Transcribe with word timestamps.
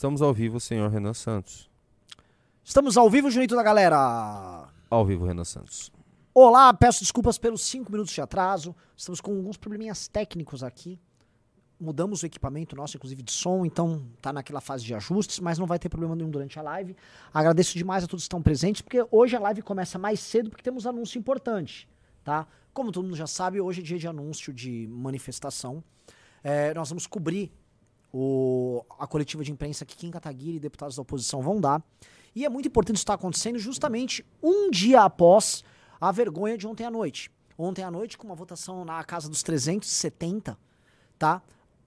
Estamos 0.00 0.22
ao 0.22 0.32
vivo, 0.32 0.58
senhor 0.58 0.90
Renan 0.90 1.12
Santos. 1.12 1.68
Estamos 2.64 2.96
ao 2.96 3.10
vivo, 3.10 3.30
Junito 3.30 3.54
da 3.54 3.62
galera. 3.62 4.66
Ao 4.88 5.04
vivo, 5.04 5.26
Renan 5.26 5.44
Santos. 5.44 5.92
Olá, 6.32 6.72
peço 6.72 7.00
desculpas 7.00 7.36
pelos 7.36 7.60
5 7.64 7.92
minutos 7.92 8.14
de 8.14 8.20
atraso. 8.22 8.74
Estamos 8.96 9.20
com 9.20 9.30
alguns 9.36 9.58
probleminhas 9.58 10.08
técnicos 10.08 10.62
aqui. 10.62 10.98
Mudamos 11.78 12.22
o 12.22 12.26
equipamento 12.26 12.74
nosso, 12.74 12.96
inclusive 12.96 13.22
de 13.22 13.30
som, 13.30 13.62
então 13.66 14.02
tá 14.22 14.32
naquela 14.32 14.62
fase 14.62 14.86
de 14.86 14.94
ajustes, 14.94 15.38
mas 15.38 15.58
não 15.58 15.66
vai 15.66 15.78
ter 15.78 15.90
problema 15.90 16.16
nenhum 16.16 16.30
durante 16.30 16.58
a 16.58 16.62
live. 16.62 16.96
Agradeço 17.30 17.76
demais 17.76 18.02
a 18.02 18.06
todos 18.06 18.22
que 18.22 18.28
estão 18.28 18.40
presentes, 18.40 18.80
porque 18.80 19.06
hoje 19.10 19.36
a 19.36 19.40
live 19.40 19.60
começa 19.60 19.98
mais 19.98 20.18
cedo 20.18 20.48
porque 20.48 20.62
temos 20.62 20.86
anúncio 20.86 21.18
importante, 21.18 21.86
tá? 22.24 22.46
Como 22.72 22.90
todo 22.90 23.04
mundo 23.04 23.16
já 23.16 23.26
sabe, 23.26 23.60
hoje 23.60 23.82
é 23.82 23.84
dia 23.84 23.98
de 23.98 24.08
anúncio 24.08 24.50
de 24.50 24.88
manifestação. 24.90 25.84
É, 26.42 26.72
nós 26.72 26.88
vamos 26.88 27.06
cobrir 27.06 27.52
o, 28.12 28.84
a 28.98 29.06
coletiva 29.06 29.44
de 29.44 29.52
imprensa 29.52 29.84
que 29.84 29.96
Kim 29.96 30.10
Kataguiri 30.10 30.56
e 30.56 30.60
deputados 30.60 30.96
da 30.96 31.02
oposição 31.02 31.42
vão 31.42 31.60
dar. 31.60 31.82
E 32.34 32.44
é 32.44 32.48
muito 32.48 32.68
importante 32.68 32.96
isso 32.96 33.02
estar 33.02 33.14
acontecendo 33.14 33.58
justamente 33.58 34.24
um 34.42 34.70
dia 34.70 35.02
após 35.02 35.64
a 36.00 36.10
vergonha 36.12 36.56
de 36.56 36.66
ontem 36.66 36.84
à 36.84 36.90
noite. 36.90 37.30
Ontem 37.58 37.82
à 37.82 37.90
noite, 37.90 38.16
com 38.16 38.26
uma 38.26 38.34
votação 38.34 38.84
na 38.84 39.02
casa 39.04 39.28
dos 39.28 39.42
370, 39.42 40.56
tá? 41.18 41.42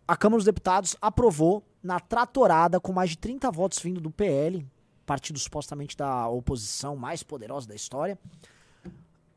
A 0.07 0.15
Câmara 0.15 0.37
dos 0.37 0.45
Deputados 0.45 0.95
aprovou 1.01 1.63
na 1.81 1.99
tratorada, 1.99 2.79
com 2.79 2.93
mais 2.93 3.11
de 3.11 3.17
30 3.17 3.49
votos 3.51 3.79
vindo 3.79 3.99
do 3.99 4.11
PL, 4.11 4.65
partido 5.05 5.39
supostamente 5.39 5.97
da 5.97 6.27
oposição 6.27 6.95
mais 6.95 7.23
poderosa 7.23 7.67
da 7.67 7.75
história, 7.75 8.19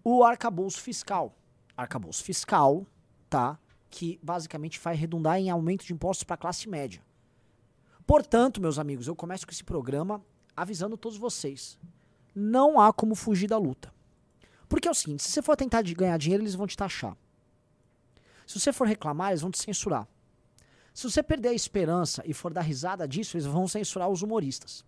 o 0.04 0.22
arcabouço 0.22 0.80
fiscal. 0.80 1.34
Arcabouço 1.76 2.22
fiscal, 2.22 2.86
tá? 3.28 3.58
Que 3.96 4.20
basicamente 4.22 4.78
vai 4.78 4.94
redundar 4.94 5.38
em 5.38 5.48
aumento 5.48 5.86
de 5.86 5.94
impostos 5.94 6.22
para 6.22 6.34
a 6.34 6.36
classe 6.36 6.68
média. 6.68 7.00
Portanto, 8.06 8.60
meus 8.60 8.78
amigos, 8.78 9.06
eu 9.06 9.16
começo 9.16 9.46
com 9.46 9.52
esse 9.52 9.64
programa 9.64 10.22
avisando 10.54 10.98
todos 10.98 11.16
vocês. 11.16 11.78
Não 12.34 12.78
há 12.78 12.92
como 12.92 13.14
fugir 13.14 13.48
da 13.48 13.56
luta. 13.56 13.90
Porque 14.68 14.86
é 14.86 14.90
o 14.90 14.94
seguinte, 14.94 15.22
se 15.22 15.30
você 15.30 15.40
for 15.40 15.56
tentar 15.56 15.80
ganhar 15.82 16.18
dinheiro, 16.18 16.42
eles 16.42 16.54
vão 16.54 16.66
te 16.66 16.76
taxar. 16.76 17.16
Se 18.46 18.60
você 18.60 18.70
for 18.70 18.86
reclamar, 18.86 19.30
eles 19.30 19.40
vão 19.40 19.50
te 19.50 19.58
censurar. 19.58 20.06
Se 20.92 21.08
você 21.10 21.22
perder 21.22 21.48
a 21.48 21.54
esperança 21.54 22.22
e 22.26 22.34
for 22.34 22.52
dar 22.52 22.60
risada 22.60 23.08
disso, 23.08 23.38
eles 23.38 23.46
vão 23.46 23.66
censurar 23.66 24.10
os 24.10 24.20
humoristas. 24.20 24.84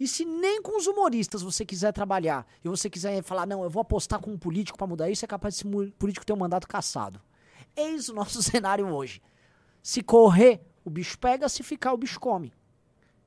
E 0.00 0.08
se 0.08 0.24
nem 0.24 0.62
com 0.62 0.78
os 0.78 0.86
humoristas 0.86 1.42
você 1.42 1.62
quiser 1.66 1.92
trabalhar 1.92 2.46
e 2.64 2.70
você 2.70 2.88
quiser 2.88 3.22
falar, 3.22 3.44
não, 3.44 3.62
eu 3.62 3.68
vou 3.68 3.82
apostar 3.82 4.18
com 4.18 4.32
um 4.32 4.38
político 4.38 4.78
para 4.78 4.86
mudar 4.86 5.10
isso, 5.10 5.26
é 5.26 5.28
capaz 5.28 5.56
desse 5.56 5.92
político 5.98 6.24
ter 6.24 6.32
um 6.32 6.36
mandato 6.36 6.66
caçado. 6.66 7.20
Eis 7.76 8.08
o 8.08 8.14
nosso 8.14 8.42
cenário 8.44 8.86
hoje. 8.88 9.20
Se 9.82 10.02
correr, 10.02 10.60
o 10.84 10.90
bicho 10.90 11.18
pega, 11.18 11.48
se 11.48 11.62
ficar, 11.62 11.92
o 11.92 11.98
bicho 11.98 12.20
come. 12.20 12.52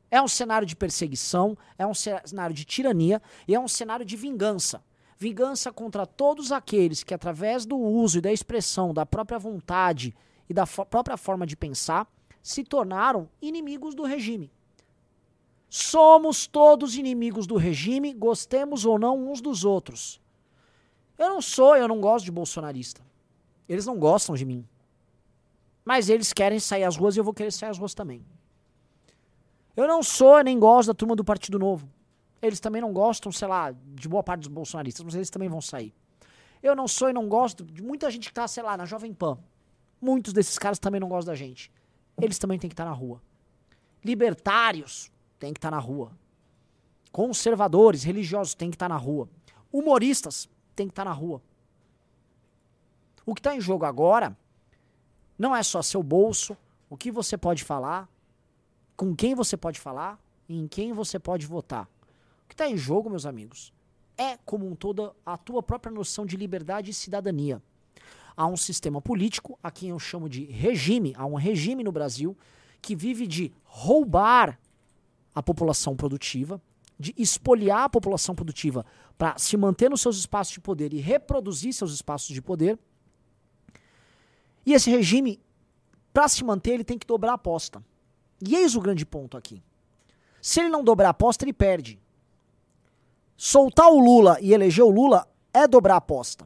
É 0.10 0.22
um 0.22 0.28
cenário 0.28 0.66
de 0.66 0.76
perseguição, 0.76 1.58
é 1.78 1.86
um 1.86 1.94
cenário 1.94 2.56
de 2.56 2.64
tirania 2.64 3.22
e 3.48 3.54
é 3.54 3.60
um 3.60 3.68
cenário 3.68 4.06
de 4.06 4.16
vingança. 4.16 4.84
Vingança 5.18 5.72
contra 5.72 6.06
todos 6.06 6.52
aqueles 6.52 7.04
que, 7.04 7.14
através 7.14 7.66
do 7.66 7.78
uso 7.78 8.20
e 8.20 8.22
da 8.22 8.32
expressão 8.32 8.94
da 8.94 9.06
própria 9.06 9.38
vontade 9.38 10.16
e 10.50 10.54
da 10.54 10.66
própria 10.66 11.18
forma 11.18 11.46
de 11.46 11.58
pensar, 11.58 12.08
se 12.42 12.64
tornaram 12.64 13.30
inimigos 13.42 13.94
do 13.94 14.04
regime. 14.04 14.52
Somos 15.70 16.48
todos 16.48 16.96
inimigos 16.96 17.46
do 17.46 17.58
regime, 17.58 18.14
gostemos 18.14 18.86
ou 18.86 18.98
não 18.98 19.30
uns 19.30 19.42
dos 19.42 19.66
outros. 19.66 20.22
Eu 21.18 21.30
não 21.30 21.42
sou, 21.42 21.76
eu 21.76 21.88
não 21.88 22.00
gosto 22.00 22.26
de 22.26 22.32
bolsonarista. 22.32 23.02
Eles 23.68 23.86
não 23.86 23.98
gostam 23.98 24.36
de 24.36 24.46
mim. 24.46 24.68
Mas 25.84 26.10
eles 26.10 26.34
querem 26.34 26.60
sair 26.60 26.84
às 26.84 26.96
ruas 26.96 27.16
e 27.16 27.20
eu 27.20 27.24
vou 27.24 27.34
querer 27.34 27.52
sair 27.52 27.70
às 27.70 27.78
ruas 27.78 27.94
também. 27.94 28.26
Eu 29.76 29.88
não 29.88 30.02
sou 30.02 30.44
nem 30.44 30.60
gosto 30.60 30.88
da 30.88 30.94
turma 30.94 31.16
do 31.16 31.24
Partido 31.24 31.60
Novo. 31.60 31.90
Eles 32.42 32.60
também 32.60 32.82
não 32.82 32.92
gostam, 32.92 33.32
sei 33.32 33.48
lá, 33.48 33.72
de 33.72 34.08
boa 34.08 34.24
parte 34.24 34.42
dos 34.42 34.50
bolsonaristas, 34.50 35.04
mas 35.04 35.16
eles 35.16 35.30
também 35.30 35.50
vão 35.50 35.62
sair. 35.62 35.94
Eu 36.62 36.76
não 36.76 36.88
sou 36.88 37.10
e 37.10 37.14
não 37.14 37.28
gosto 37.30 37.64
de 37.64 37.82
muita 37.82 38.10
gente 38.10 38.28
que 38.28 38.34
tá, 38.34 38.48
sei 38.48 38.64
lá, 38.64 38.76
na 38.76 38.86
Jovem 38.86 39.14
Pan. 39.14 39.38
Muitos 40.02 40.34
desses 40.34 40.58
caras 40.58 40.80
também 40.80 41.00
não 41.00 41.08
gostam 41.08 41.32
da 41.32 41.36
gente. 41.36 41.72
Eles 42.20 42.38
também 42.40 42.58
têm 42.58 42.70
que 42.70 42.74
estar 42.74 42.86
tá 42.86 42.90
na 42.90 42.96
rua. 42.96 43.22
Libertários 44.04 45.12
têm 45.40 45.54
que 45.54 45.60
estar 45.60 45.70
tá 45.70 45.76
na 45.76 45.82
rua. 45.82 46.12
Conservadores, 47.12 48.04
religiosos 48.04 48.54
têm 48.54 48.70
que 48.70 48.76
estar 48.76 48.88
tá 48.88 48.94
na 48.94 49.00
rua. 49.00 49.30
Humoristas 49.72 50.50
têm 50.76 50.88
que 50.88 50.92
estar 50.92 51.06
na 51.06 51.14
rua. 51.14 51.42
O 53.28 53.36
que 53.36 53.42
está 53.42 53.54
em 53.54 53.60
jogo 53.60 53.84
agora 53.84 54.38
não 55.38 55.54
é 55.54 55.62
só 55.62 55.82
seu 55.82 56.02
bolso, 56.02 56.56
o 56.90 56.96
que 56.96 57.12
você 57.12 57.38
pode 57.38 57.62
falar, 57.62 58.10
com 58.96 59.14
quem 59.14 59.36
você 59.36 59.58
pode 59.58 59.82
falar 59.82 60.18
e 60.48 60.58
em 60.58 60.66
quem 60.66 60.94
você 60.94 61.20
pode 61.20 61.46
votar. 61.46 61.90
O 62.46 62.48
que 62.48 62.54
está 62.54 62.70
em 62.70 62.78
jogo, 62.78 63.10
meus 63.10 63.26
amigos, 63.26 63.74
é, 64.18 64.38
como 64.46 64.66
um 64.66 64.74
todo, 64.74 65.14
a 65.26 65.38
tua 65.38 65.62
própria 65.62 65.92
noção 65.92 66.26
de 66.26 66.38
liberdade 66.38 66.92
e 66.92 66.94
cidadania. 66.94 67.62
Há 68.36 68.48
um 68.48 68.56
sistema 68.56 69.02
político, 69.02 69.60
a 69.62 69.70
quem 69.70 69.90
eu 69.90 70.00
chamo 70.00 70.30
de 70.30 70.46
regime, 70.46 71.14
há 71.18 71.26
um 71.26 71.36
regime 71.36 71.84
no 71.84 71.92
Brasil 71.92 72.36
que 72.82 72.96
vive 72.96 73.28
de 73.28 73.52
roubar 73.66 74.58
a 75.36 75.44
população 75.44 75.98
produtiva, 75.98 76.62
de 76.98 77.14
espoliar 77.18 77.84
a 77.84 77.90
população 77.90 78.34
produtiva 78.34 78.86
para 79.18 79.38
se 79.38 79.58
manter 79.58 79.90
nos 79.90 80.00
seus 80.00 80.18
espaços 80.18 80.54
de 80.54 80.62
poder 80.62 80.94
e 80.94 81.00
reproduzir 81.02 81.74
seus 81.74 81.92
espaços 81.92 82.34
de 82.34 82.42
poder. 82.42 82.80
E 84.68 84.74
esse 84.74 84.92
regime, 84.92 85.40
para 86.12 86.28
se 86.28 86.44
manter, 86.44 86.72
ele 86.72 86.84
tem 86.84 87.00
que 87.00 87.08
dobrar 87.08 87.32
a 87.32 87.36
aposta. 87.36 87.82
E 88.46 88.54
eis 88.54 88.76
o 88.76 88.82
grande 88.82 89.06
ponto 89.06 89.38
aqui. 89.38 89.64
Se 90.42 90.60
ele 90.60 90.68
não 90.68 90.84
dobrar 90.84 91.08
a 91.08 91.12
aposta, 91.12 91.46
ele 91.46 91.54
perde. 91.54 91.98
Soltar 93.38 93.90
o 93.90 93.98
Lula 93.98 94.38
e 94.42 94.54
eleger 94.54 94.84
o 94.84 94.90
Lula 94.90 95.26
é 95.54 95.66
dobrar 95.66 95.94
a 95.94 96.00
aposta. 96.00 96.46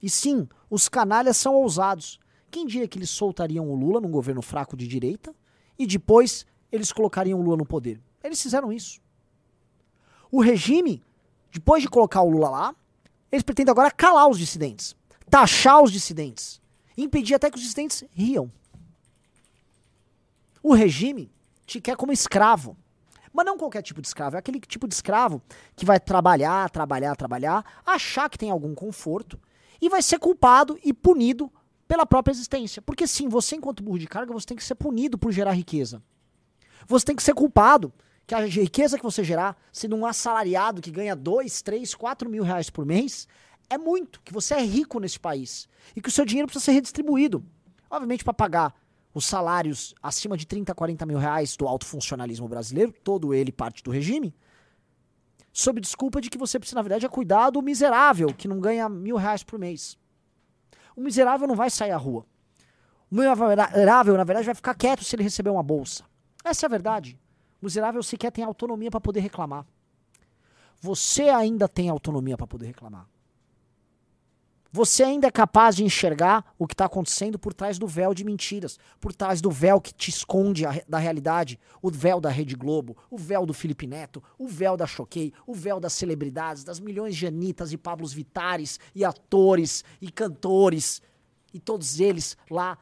E 0.00 0.08
sim, 0.08 0.48
os 0.70 0.88
canalhas 0.88 1.38
são 1.38 1.56
ousados. 1.56 2.20
Quem 2.52 2.64
diria 2.64 2.86
que 2.86 3.00
eles 3.00 3.10
soltariam 3.10 3.68
o 3.68 3.74
Lula 3.74 4.00
num 4.00 4.12
governo 4.12 4.42
fraco 4.42 4.76
de 4.76 4.86
direita 4.86 5.34
e 5.76 5.88
depois 5.88 6.46
eles 6.70 6.92
colocariam 6.92 7.40
o 7.40 7.42
Lula 7.42 7.56
no 7.56 7.66
poder? 7.66 8.00
Eles 8.22 8.40
fizeram 8.40 8.72
isso. 8.72 9.00
O 10.30 10.40
regime, 10.40 11.02
depois 11.50 11.82
de 11.82 11.88
colocar 11.88 12.22
o 12.22 12.30
Lula 12.30 12.48
lá, 12.48 12.76
eles 13.32 13.42
pretendem 13.42 13.72
agora 13.72 13.90
calar 13.90 14.28
os 14.28 14.38
dissidentes, 14.38 14.94
taxar 15.28 15.82
os 15.82 15.90
dissidentes, 15.90 16.60
impedir 16.96 17.34
até 17.34 17.50
que 17.50 17.56
os 17.56 17.62
dissidentes 17.62 18.04
riam. 18.12 18.50
O 20.62 20.74
regime 20.74 21.30
te 21.66 21.80
quer 21.80 21.96
como 21.96 22.12
escravo. 22.12 22.76
Mas 23.32 23.44
não 23.44 23.58
qualquer 23.58 23.82
tipo 23.82 24.00
de 24.00 24.08
escravo, 24.08 24.36
é 24.36 24.38
aquele 24.38 24.58
tipo 24.60 24.88
de 24.88 24.94
escravo 24.94 25.42
que 25.74 25.84
vai 25.84 26.00
trabalhar, 26.00 26.70
trabalhar, 26.70 27.14
trabalhar, 27.14 27.82
achar 27.84 28.30
que 28.30 28.38
tem 28.38 28.50
algum 28.50 28.74
conforto 28.74 29.38
e 29.80 29.90
vai 29.90 30.00
ser 30.02 30.18
culpado 30.18 30.78
e 30.82 30.92
punido 30.92 31.52
pela 31.86 32.06
própria 32.06 32.32
existência. 32.32 32.80
Porque 32.80 33.06
sim, 33.06 33.28
você 33.28 33.56
enquanto 33.56 33.82
burro 33.82 33.98
de 33.98 34.06
carga, 34.06 34.32
você 34.32 34.46
tem 34.46 34.56
que 34.56 34.64
ser 34.64 34.74
punido 34.74 35.18
por 35.18 35.32
gerar 35.32 35.52
riqueza. 35.52 36.02
Você 36.86 37.04
tem 37.04 37.16
que 37.16 37.22
ser 37.22 37.34
culpado 37.34 37.92
que 38.26 38.34
a 38.34 38.40
riqueza 38.40 38.96
que 38.96 39.04
você 39.04 39.22
gerar, 39.22 39.56
sendo 39.72 39.94
um 39.94 40.04
assalariado 40.04 40.82
que 40.82 40.90
ganha 40.90 41.14
2, 41.14 41.62
3, 41.62 41.94
4 41.94 42.28
mil 42.28 42.42
reais 42.42 42.70
por 42.70 42.84
mês, 42.84 43.28
é 43.68 43.76
muito, 43.76 44.20
que 44.22 44.32
você 44.32 44.54
é 44.54 44.62
rico 44.62 45.00
nesse 45.00 45.18
país 45.18 45.68
e 45.94 46.00
que 46.00 46.08
o 46.08 46.12
seu 46.12 46.24
dinheiro 46.24 46.46
precisa 46.46 46.64
ser 46.64 46.72
redistribuído. 46.72 47.44
Obviamente 47.90 48.24
para 48.24 48.34
pagar 48.34 48.74
os 49.14 49.26
salários 49.26 49.94
acima 50.02 50.36
de 50.36 50.46
30, 50.46 50.74
40 50.74 51.06
mil 51.06 51.18
reais 51.18 51.56
do 51.56 51.66
alto 51.66 51.86
funcionalismo 51.86 52.48
brasileiro, 52.48 52.92
todo 52.92 53.32
ele 53.32 53.50
parte 53.50 53.82
do 53.82 53.90
regime, 53.90 54.34
sob 55.52 55.80
desculpa 55.80 56.20
de 56.20 56.28
que 56.28 56.36
você 56.36 56.58
precisa, 56.58 56.76
na 56.76 56.82
verdade, 56.82 57.06
é 57.06 57.08
cuidar 57.08 57.50
do 57.50 57.62
miserável, 57.62 58.28
que 58.28 58.46
não 58.46 58.60
ganha 58.60 58.88
mil 58.88 59.16
reais 59.16 59.42
por 59.42 59.58
mês. 59.58 59.98
O 60.94 61.00
miserável 61.00 61.48
não 61.48 61.54
vai 61.54 61.70
sair 61.70 61.92
à 61.92 61.96
rua. 61.96 62.26
O 63.10 63.14
miserável, 63.14 64.16
na 64.16 64.24
verdade, 64.24 64.46
vai 64.46 64.54
ficar 64.54 64.74
quieto 64.74 65.02
se 65.02 65.16
ele 65.16 65.22
receber 65.22 65.50
uma 65.50 65.62
bolsa. 65.62 66.04
Essa 66.44 66.66
é 66.66 66.68
a 66.68 66.70
verdade. 66.70 67.18
O 67.60 67.64
miserável 67.64 68.02
sequer 68.02 68.30
tem 68.30 68.44
autonomia 68.44 68.90
para 68.90 69.00
poder 69.00 69.20
reclamar. 69.20 69.66
Você 70.80 71.30
ainda 71.30 71.66
tem 71.66 71.88
autonomia 71.88 72.36
para 72.36 72.46
poder 72.46 72.66
reclamar 72.66 73.08
você 74.76 75.04
ainda 75.04 75.26
é 75.26 75.30
capaz 75.30 75.74
de 75.74 75.82
enxergar 75.82 76.52
o 76.58 76.66
que 76.66 76.74
está 76.74 76.84
acontecendo 76.84 77.38
por 77.38 77.54
trás 77.54 77.78
do 77.78 77.86
véu 77.86 78.12
de 78.12 78.22
mentiras, 78.22 78.78
por 79.00 79.10
trás 79.10 79.40
do 79.40 79.50
véu 79.50 79.80
que 79.80 79.90
te 79.90 80.10
esconde 80.10 80.66
a, 80.66 80.82
da 80.86 80.98
realidade, 80.98 81.58
o 81.80 81.90
véu 81.90 82.20
da 82.20 82.28
Rede 82.28 82.54
Globo, 82.54 82.94
o 83.10 83.16
véu 83.16 83.46
do 83.46 83.54
Felipe 83.54 83.86
Neto, 83.86 84.22
o 84.38 84.46
véu 84.46 84.76
da 84.76 84.86
Choquei, 84.86 85.32
o 85.46 85.54
véu 85.54 85.80
das 85.80 85.94
celebridades, 85.94 86.62
das 86.62 86.78
milhões 86.78 87.16
de 87.16 87.26
Anitas 87.26 87.72
e 87.72 87.78
Pablos 87.78 88.12
Vitares 88.12 88.78
e 88.94 89.02
atores 89.02 89.82
e 89.98 90.12
cantores 90.12 91.00
e 91.54 91.58
todos 91.58 91.98
eles 91.98 92.36
lá 92.50 92.76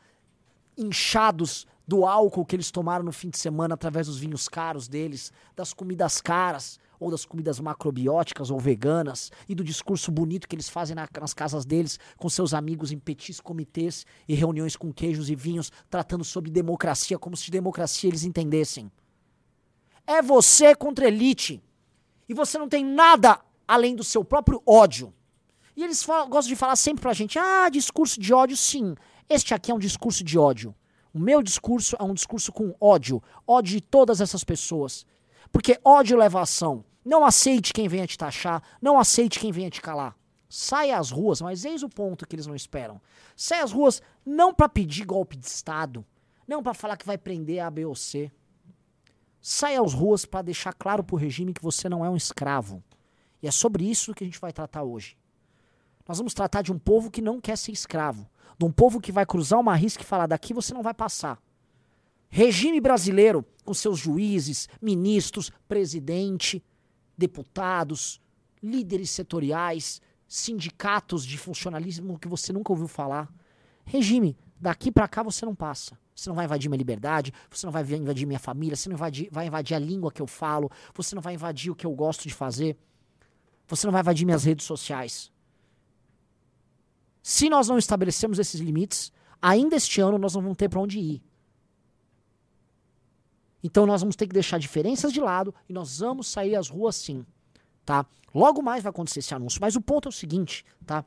inchados 0.76 1.64
do 1.86 2.04
álcool 2.04 2.44
que 2.44 2.56
eles 2.56 2.72
tomaram 2.72 3.04
no 3.04 3.12
fim 3.12 3.30
de 3.30 3.38
semana 3.38 3.74
através 3.74 4.08
dos 4.08 4.18
vinhos 4.18 4.48
caros 4.48 4.88
deles, 4.88 5.32
das 5.54 5.72
comidas 5.72 6.20
caras, 6.20 6.80
ou 7.04 7.10
das 7.10 7.24
comidas 7.24 7.60
macrobióticas 7.60 8.50
ou 8.50 8.58
veganas, 8.58 9.30
e 9.48 9.54
do 9.54 9.62
discurso 9.62 10.10
bonito 10.10 10.48
que 10.48 10.56
eles 10.56 10.68
fazem 10.68 10.96
na, 10.96 11.06
nas 11.20 11.34
casas 11.34 11.64
deles, 11.64 11.98
com 12.16 12.28
seus 12.28 12.54
amigos 12.54 12.90
em 12.90 12.98
petis 12.98 13.40
comitês 13.40 14.06
e 14.26 14.34
reuniões 14.34 14.74
com 14.74 14.92
queijos 14.92 15.28
e 15.28 15.34
vinhos, 15.34 15.70
tratando 15.90 16.24
sobre 16.24 16.50
democracia 16.50 17.18
como 17.18 17.36
se 17.36 17.50
democracia 17.50 18.08
eles 18.08 18.24
entendessem. 18.24 18.90
É 20.06 20.22
você 20.22 20.74
contra 20.74 21.06
elite. 21.06 21.62
E 22.26 22.32
você 22.32 22.56
não 22.56 22.68
tem 22.68 22.82
nada 22.84 23.38
além 23.68 23.94
do 23.94 24.02
seu 24.02 24.24
próprio 24.24 24.62
ódio. 24.66 25.12
E 25.76 25.84
eles 25.84 26.02
falam, 26.02 26.28
gostam 26.28 26.48
de 26.48 26.56
falar 26.56 26.76
sempre 26.76 27.02
pra 27.02 27.12
gente: 27.12 27.38
ah, 27.38 27.68
discurso 27.68 28.18
de 28.18 28.32
ódio, 28.32 28.56
sim. 28.56 28.94
Este 29.28 29.52
aqui 29.52 29.70
é 29.70 29.74
um 29.74 29.78
discurso 29.78 30.24
de 30.24 30.38
ódio. 30.38 30.74
O 31.12 31.18
meu 31.18 31.42
discurso 31.42 31.96
é 31.98 32.02
um 32.02 32.14
discurso 32.14 32.50
com 32.50 32.74
ódio. 32.80 33.22
Ódio 33.46 33.74
de 33.74 33.80
todas 33.80 34.20
essas 34.20 34.42
pessoas. 34.42 35.06
Porque 35.52 35.78
ódio 35.84 36.18
leva 36.18 36.40
a 36.40 36.42
ação. 36.42 36.84
Não 37.04 37.24
aceite 37.24 37.72
quem 37.72 37.86
venha 37.86 38.06
te 38.06 38.16
taxar. 38.16 38.62
Não 38.80 38.98
aceite 38.98 39.38
quem 39.38 39.52
venha 39.52 39.70
te 39.70 39.80
calar. 39.80 40.16
Saia 40.48 40.98
às 40.98 41.10
ruas, 41.10 41.40
mas 41.40 41.64
eis 41.64 41.82
o 41.82 41.88
ponto 41.88 42.26
que 42.26 42.34
eles 42.34 42.46
não 42.46 42.54
esperam. 42.54 43.00
Saia 43.36 43.64
às 43.64 43.72
ruas 43.72 44.00
não 44.24 44.54
para 44.54 44.68
pedir 44.68 45.04
golpe 45.04 45.36
de 45.36 45.46
Estado. 45.46 46.04
Não 46.46 46.62
para 46.62 46.74
falar 46.74 46.96
que 46.96 47.06
vai 47.06 47.18
prender 47.18 47.60
a 47.60 47.70
B 47.70 47.84
ou 47.84 47.94
C. 47.94 48.30
Saia 49.40 49.82
às 49.82 49.92
ruas 49.92 50.24
para 50.24 50.42
deixar 50.42 50.72
claro 50.72 51.04
pro 51.04 51.16
regime 51.16 51.52
que 51.52 51.62
você 51.62 51.88
não 51.88 52.04
é 52.04 52.08
um 52.08 52.16
escravo. 52.16 52.82
E 53.42 53.48
é 53.48 53.50
sobre 53.50 53.84
isso 53.84 54.14
que 54.14 54.24
a 54.24 54.26
gente 54.26 54.40
vai 54.40 54.52
tratar 54.52 54.82
hoje. 54.82 55.18
Nós 56.08 56.18
vamos 56.18 56.34
tratar 56.34 56.62
de 56.62 56.72
um 56.72 56.78
povo 56.78 57.10
que 57.10 57.20
não 57.20 57.40
quer 57.40 57.58
ser 57.58 57.72
escravo. 57.72 58.26
De 58.58 58.64
um 58.64 58.70
povo 58.70 59.00
que 59.00 59.12
vai 59.12 59.26
cruzar 59.26 59.58
uma 59.58 59.74
risca 59.74 60.02
e 60.02 60.06
falar: 60.06 60.26
daqui 60.26 60.54
você 60.54 60.72
não 60.72 60.82
vai 60.82 60.94
passar. 60.94 61.42
Regime 62.28 62.80
brasileiro, 62.80 63.44
com 63.64 63.74
seus 63.74 63.98
juízes, 63.98 64.68
ministros, 64.80 65.50
presidente, 65.68 66.62
deputados, 67.16 68.20
líderes 68.62 69.10
setoriais, 69.10 70.00
sindicatos 70.26 71.24
de 71.24 71.38
funcionalismo 71.38 72.18
que 72.18 72.28
você 72.28 72.52
nunca 72.52 72.72
ouviu 72.72 72.88
falar. 72.88 73.32
Regime, 73.84 74.36
daqui 74.58 74.90
para 74.90 75.06
cá 75.06 75.22
você 75.22 75.44
não 75.44 75.54
passa. 75.54 75.98
Você 76.14 76.28
não 76.28 76.36
vai 76.36 76.44
invadir 76.44 76.68
minha 76.68 76.78
liberdade, 76.78 77.32
você 77.50 77.66
não 77.66 77.72
vai 77.72 77.82
invadir 77.82 78.24
minha 78.24 78.38
família, 78.38 78.76
você 78.76 78.88
não 78.88 78.96
vai 78.96 79.08
invadir, 79.08 79.28
vai 79.32 79.46
invadir 79.46 79.74
a 79.74 79.78
língua 79.78 80.12
que 80.12 80.22
eu 80.22 80.26
falo, 80.26 80.70
você 80.94 81.14
não 81.14 81.22
vai 81.22 81.34
invadir 81.34 81.70
o 81.70 81.74
que 81.74 81.84
eu 81.84 81.92
gosto 81.92 82.28
de 82.28 82.34
fazer, 82.34 82.78
você 83.66 83.86
não 83.86 83.92
vai 83.92 84.00
invadir 84.00 84.24
minhas 84.24 84.44
redes 84.44 84.64
sociais. 84.64 85.32
Se 87.20 87.48
nós 87.48 87.68
não 87.68 87.78
estabelecemos 87.78 88.38
esses 88.38 88.60
limites, 88.60 89.12
ainda 89.42 89.76
este 89.76 90.00
ano 90.00 90.18
nós 90.18 90.34
não 90.34 90.42
vamos 90.42 90.56
ter 90.56 90.68
para 90.68 90.80
onde 90.80 91.00
ir. 91.00 91.22
Então 93.64 93.86
nós 93.86 94.02
vamos 94.02 94.14
ter 94.14 94.26
que 94.26 94.34
deixar 94.34 94.58
diferenças 94.58 95.10
de 95.10 95.20
lado 95.20 95.54
e 95.66 95.72
nós 95.72 96.00
vamos 96.00 96.28
sair 96.28 96.54
às 96.54 96.68
ruas 96.68 96.96
sim, 96.96 97.24
tá? 97.82 98.04
Logo 98.34 98.60
mais 98.60 98.82
vai 98.82 98.90
acontecer 98.90 99.20
esse 99.20 99.34
anúncio, 99.34 99.58
mas 99.58 99.74
o 99.74 99.80
ponto 99.80 100.06
é 100.06 100.10
o 100.10 100.12
seguinte, 100.12 100.66
tá? 100.84 101.02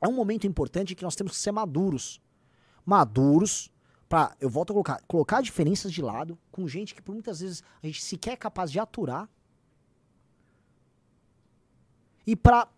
É 0.00 0.08
um 0.08 0.12
momento 0.12 0.46
importante 0.46 0.94
que 0.94 1.02
nós 1.02 1.14
temos 1.14 1.34
que 1.34 1.38
ser 1.38 1.52
maduros. 1.52 2.18
Maduros 2.84 3.70
para, 4.08 4.34
eu 4.40 4.48
volto 4.48 4.70
a 4.70 4.72
colocar, 4.72 5.02
colocar 5.06 5.42
diferenças 5.42 5.92
de 5.92 6.00
lado 6.00 6.38
com 6.50 6.66
gente 6.66 6.94
que 6.94 7.02
por 7.02 7.12
muitas 7.12 7.40
vezes 7.40 7.62
a 7.82 7.86
gente 7.86 8.02
sequer 8.02 8.32
é 8.32 8.36
capaz 8.36 8.72
de 8.72 8.78
aturar 8.78 9.28
e 12.26 12.34
para 12.34 12.68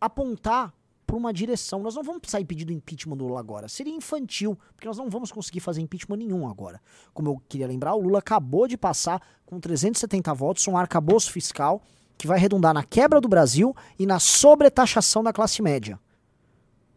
apontar 0.00 0.74
para 1.08 1.16
uma 1.16 1.32
direção. 1.32 1.82
Nós 1.82 1.94
não 1.94 2.02
vamos 2.02 2.20
sair 2.26 2.44
pedindo 2.44 2.70
impeachment 2.70 3.16
do 3.16 3.26
Lula 3.26 3.40
agora. 3.40 3.66
Seria 3.66 3.94
infantil, 3.94 4.58
porque 4.76 4.86
nós 4.86 4.98
não 4.98 5.08
vamos 5.08 5.32
conseguir 5.32 5.60
fazer 5.60 5.80
impeachment 5.80 6.18
nenhum 6.18 6.46
agora. 6.46 6.80
Como 7.14 7.30
eu 7.30 7.42
queria 7.48 7.66
lembrar, 7.66 7.94
o 7.94 8.00
Lula 8.00 8.18
acabou 8.18 8.68
de 8.68 8.76
passar 8.76 9.22
com 9.46 9.58
370 9.58 10.34
votos 10.34 10.68
um 10.68 10.76
arcabouço 10.76 11.32
fiscal 11.32 11.82
que 12.18 12.26
vai 12.26 12.38
redundar 12.38 12.74
na 12.74 12.84
quebra 12.84 13.22
do 13.22 13.28
Brasil 13.28 13.74
e 13.98 14.04
na 14.04 14.18
sobretaxação 14.18 15.22
da 15.22 15.32
classe 15.32 15.62
média. 15.62 15.98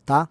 Tá? 0.06 0.28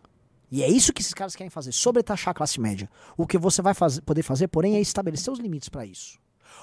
E 0.50 0.62
é 0.62 0.68
isso 0.68 0.92
que 0.92 1.00
esses 1.00 1.14
caras 1.14 1.34
querem 1.34 1.48
fazer, 1.48 1.72
sobretaxar 1.72 2.32
a 2.32 2.34
classe 2.34 2.60
média. 2.60 2.90
O 3.16 3.26
que 3.26 3.38
você 3.38 3.62
vai 3.62 3.72
fazer, 3.72 4.02
poder 4.02 4.22
fazer, 4.22 4.48
porém, 4.48 4.76
é 4.76 4.80
estabelecer 4.80 5.32
os 5.32 5.38
limites 5.38 5.70
para 5.70 5.86
isso. 5.86 6.18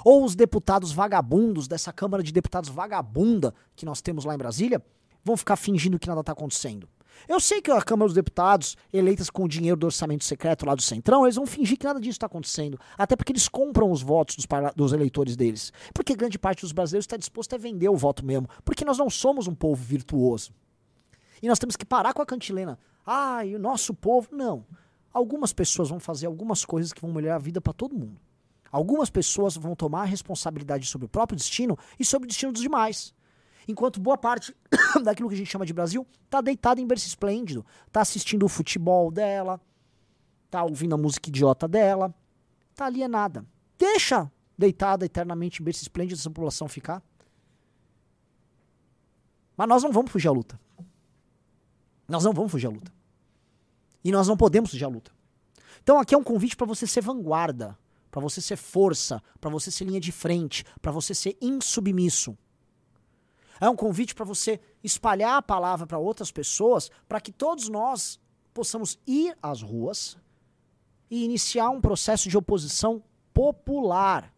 Ou 0.05 0.23
os 0.23 0.35
deputados 0.35 0.91
vagabundos 0.91 1.67
dessa 1.67 1.91
Câmara 1.91 2.21
de 2.21 2.31
Deputados 2.31 2.69
vagabunda 2.69 3.55
que 3.75 3.85
nós 3.85 4.01
temos 4.01 4.23
lá 4.23 4.35
em 4.35 4.37
Brasília 4.37 4.83
vão 5.23 5.35
ficar 5.35 5.55
fingindo 5.55 5.97
que 5.97 6.07
nada 6.07 6.19
está 6.19 6.33
acontecendo. 6.33 6.87
Eu 7.27 7.39
sei 7.39 7.61
que 7.61 7.71
a 7.71 7.81
Câmara 7.81 8.07
dos 8.07 8.15
Deputados, 8.15 8.75
eleitas 8.91 9.29
com 9.29 9.43
o 9.43 9.47
dinheiro 9.47 9.77
do 9.77 9.85
orçamento 9.85 10.23
secreto 10.23 10.65
lá 10.65 10.75
do 10.75 10.81
Centrão, 10.81 11.25
eles 11.25 11.35
vão 11.35 11.45
fingir 11.45 11.77
que 11.77 11.85
nada 11.85 11.99
disso 11.99 12.17
está 12.17 12.25
acontecendo. 12.25 12.79
Até 12.97 13.15
porque 13.15 13.31
eles 13.31 13.47
compram 13.47 13.91
os 13.91 14.01
votos 14.01 14.35
dos, 14.35 14.45
dos, 14.75 14.93
eleitores 14.93 15.35
deles. 15.35 15.71
Porque 15.93 16.15
grande 16.15 16.37
parte 16.37 16.61
dos 16.61 16.71
brasileiros 16.71 17.03
está 17.03 17.17
disposto 17.17 17.53
a 17.53 17.57
vender 17.57 17.89
o 17.89 17.95
voto 17.95 18.25
mesmo. 18.25 18.47
Porque 18.63 18.85
nós 18.85 18.97
não 18.97 19.09
somos 19.09 19.47
um 19.47 19.55
povo 19.55 19.81
virtuoso. 19.81 20.51
E 21.41 21.47
nós 21.47 21.59
temos 21.59 21.75
que 21.75 21.85
parar 21.85 22.13
com 22.13 22.21
a 22.21 22.25
cantilena. 22.25 22.79
Ah, 23.05 23.45
e 23.45 23.55
o 23.55 23.59
nosso 23.59 23.93
povo. 23.93 24.29
Não. 24.31 24.65
Algumas 25.13 25.53
pessoas 25.53 25.89
vão 25.89 25.99
fazer 25.99 26.27
algumas 26.27 26.65
coisas 26.65 26.93
que 26.93 27.01
vão 27.01 27.11
melhorar 27.11 27.35
a 27.35 27.39
vida 27.39 27.61
para 27.61 27.73
todo 27.73 27.95
mundo. 27.95 28.19
Algumas 28.71 29.09
pessoas 29.09 29.55
vão 29.55 29.75
tomar 29.75 30.05
responsabilidade 30.05 30.85
sobre 30.85 31.05
o 31.05 31.09
próprio 31.09 31.37
destino 31.37 31.77
e 31.99 32.05
sobre 32.05 32.25
o 32.25 32.27
destino 32.27 32.51
dos 32.51 32.61
demais. 32.61 33.13
Enquanto 33.67 33.99
boa 33.99 34.17
parte 34.17 34.55
daquilo 35.03 35.27
que 35.27 35.35
a 35.35 35.37
gente 35.37 35.51
chama 35.51 35.65
de 35.65 35.73
Brasil 35.73 36.07
tá 36.29 36.41
deitada 36.41 36.79
em 36.79 36.87
berço 36.87 37.07
esplêndido, 37.07 37.65
tá 37.91 38.01
assistindo 38.01 38.43
o 38.43 38.49
futebol 38.49 39.11
dela, 39.11 39.59
tá 40.49 40.63
ouvindo 40.63 40.95
a 40.95 40.97
música 40.97 41.29
idiota 41.29 41.67
dela, 41.67 42.13
tá 42.73 42.85
alienada. 42.85 43.45
Deixa 43.77 44.31
deitada 44.57 45.05
eternamente 45.05 45.61
em 45.61 45.65
berço 45.65 45.81
esplêndido 45.81 46.19
essa 46.19 46.29
população 46.29 46.67
ficar. 46.67 47.03
Mas 49.55 49.67
nós 49.67 49.83
não 49.83 49.91
vamos 49.91 50.11
fugir 50.11 50.27
à 50.27 50.31
luta. 50.31 50.59
Nós 52.07 52.23
não 52.23 52.31
vamos 52.31 52.51
fugir 52.51 52.67
à 52.67 52.69
luta. 52.69 52.91
E 54.03 54.11
nós 54.11 54.27
não 54.27 54.37
podemos 54.37 54.69
fugir 54.69 54.85
à 54.85 54.87
luta. 54.87 55.11
Então 55.83 55.99
aqui 55.99 56.15
é 56.15 56.17
um 56.17 56.23
convite 56.23 56.55
para 56.55 56.65
você 56.65 56.87
ser 56.87 57.01
vanguarda, 57.01 57.77
para 58.09 58.21
você 58.21 58.41
ser 58.41 58.55
força, 58.55 59.21
para 59.41 59.49
você 59.49 59.69
ser 59.69 59.85
linha 59.85 59.99
de 59.99 60.11
frente, 60.11 60.63
para 60.81 60.91
você 60.91 61.13
ser 61.13 61.37
insubmisso. 61.41 62.37
É 63.59 63.69
um 63.69 63.75
convite 63.75 64.13
para 64.13 64.25
você 64.25 64.59
espalhar 64.83 65.37
a 65.37 65.41
palavra 65.41 65.87
para 65.87 65.97
outras 65.97 66.31
pessoas, 66.31 66.91
para 67.07 67.21
que 67.21 67.31
todos 67.31 67.69
nós 67.69 68.19
possamos 68.53 68.99
ir 69.05 69.37
às 69.41 69.61
ruas 69.61 70.17
e 71.09 71.23
iniciar 71.23 71.69
um 71.69 71.81
processo 71.81 72.29
de 72.29 72.37
oposição 72.37 73.03
popular. 73.33 74.33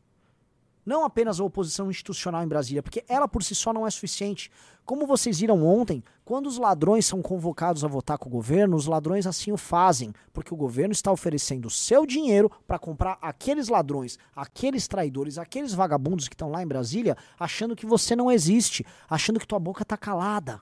Não 0.90 1.06
apenas 1.06 1.40
a 1.40 1.44
oposição 1.44 1.92
institucional 1.92 2.42
em 2.42 2.48
Brasília, 2.48 2.82
porque 2.82 3.06
ela 3.08 3.28
por 3.28 3.44
si 3.44 3.54
só 3.54 3.72
não 3.72 3.86
é 3.86 3.92
suficiente. 3.92 4.50
Como 4.84 5.06
vocês 5.06 5.40
viram 5.40 5.64
ontem, 5.64 6.04
quando 6.26 6.48
os 6.48 6.58
ladrões 6.58 7.06
são 7.06 7.22
convocados 7.22 7.84
a 7.84 7.88
votar 7.88 8.18
com 8.18 8.28
o 8.28 8.32
governo, 8.32 8.76
os 8.76 8.88
ladrões 8.88 9.28
assim 9.28 9.52
o 9.52 9.58
fazem, 9.58 10.12
porque 10.34 10.52
o 10.52 10.58
governo 10.58 10.92
está 10.92 11.12
oferecendo 11.12 11.70
seu 11.70 12.08
dinheiro 12.08 12.50
para 12.66 12.80
comprar 12.80 13.20
aqueles 13.22 13.68
ladrões, 13.68 14.18
aqueles 14.36 14.88
traidores, 14.88 15.38
aqueles 15.38 15.76
vagabundos 15.76 16.28
que 16.28 16.34
estão 16.34 16.50
lá 16.50 16.64
em 16.64 16.68
Brasília, 16.68 17.16
achando 17.40 17.76
que 17.76 17.86
você 17.86 18.16
não 18.16 18.32
existe, 18.32 18.84
achando 19.08 19.40
que 19.40 19.46
tua 19.46 19.60
boca 19.60 19.84
está 19.84 19.96
calada. 19.96 20.60